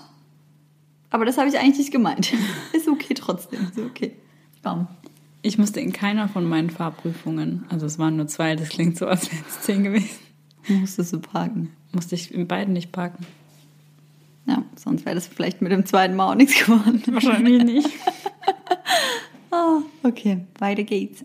Aber 1.10 1.26
das 1.26 1.38
habe 1.38 1.50
ich 1.50 1.58
eigentlich 1.60 1.80
nicht 1.80 1.92
gemeint. 1.92 2.34
Ist 2.74 2.88
okay 2.88 3.14
trotzdem. 3.16 3.64
Ist 3.64 3.80
okay. 3.80 4.14
Komm. 4.64 4.88
Ich 5.42 5.58
musste 5.58 5.82
in 5.82 5.92
keiner 5.92 6.30
von 6.30 6.48
meinen 6.48 6.70
Fahrprüfungen, 6.70 7.66
also 7.68 7.86
es 7.86 8.00
waren 8.00 8.16
nur 8.16 8.28
zwei, 8.28 8.56
das 8.56 8.70
klingt 8.70 8.98
so, 8.98 9.08
als 9.08 9.30
wären 9.30 9.44
es 9.50 9.62
zehn 9.62 9.84
gewesen. 9.84 10.20
Musstest 10.70 11.12
du 11.12 11.20
parken? 11.20 11.74
Musste 11.92 12.16
ich 12.16 12.34
in 12.34 12.48
beiden 12.48 12.74
nicht 12.74 12.94
parken. 12.94 13.26
Ja, 14.46 14.64
sonst 14.76 15.06
wäre 15.06 15.16
das 15.16 15.28
vielleicht 15.28 15.62
mit 15.62 15.72
dem 15.72 15.86
zweiten 15.86 16.16
Mal 16.16 16.32
auch 16.32 16.36
nichts 16.36 16.60
geworden. 16.60 17.02
Wahrscheinlich 17.08 17.64
nicht. 17.64 17.90
oh, 19.52 19.82
okay, 20.04 20.46
weiter 20.60 20.84
geht's. 20.84 21.24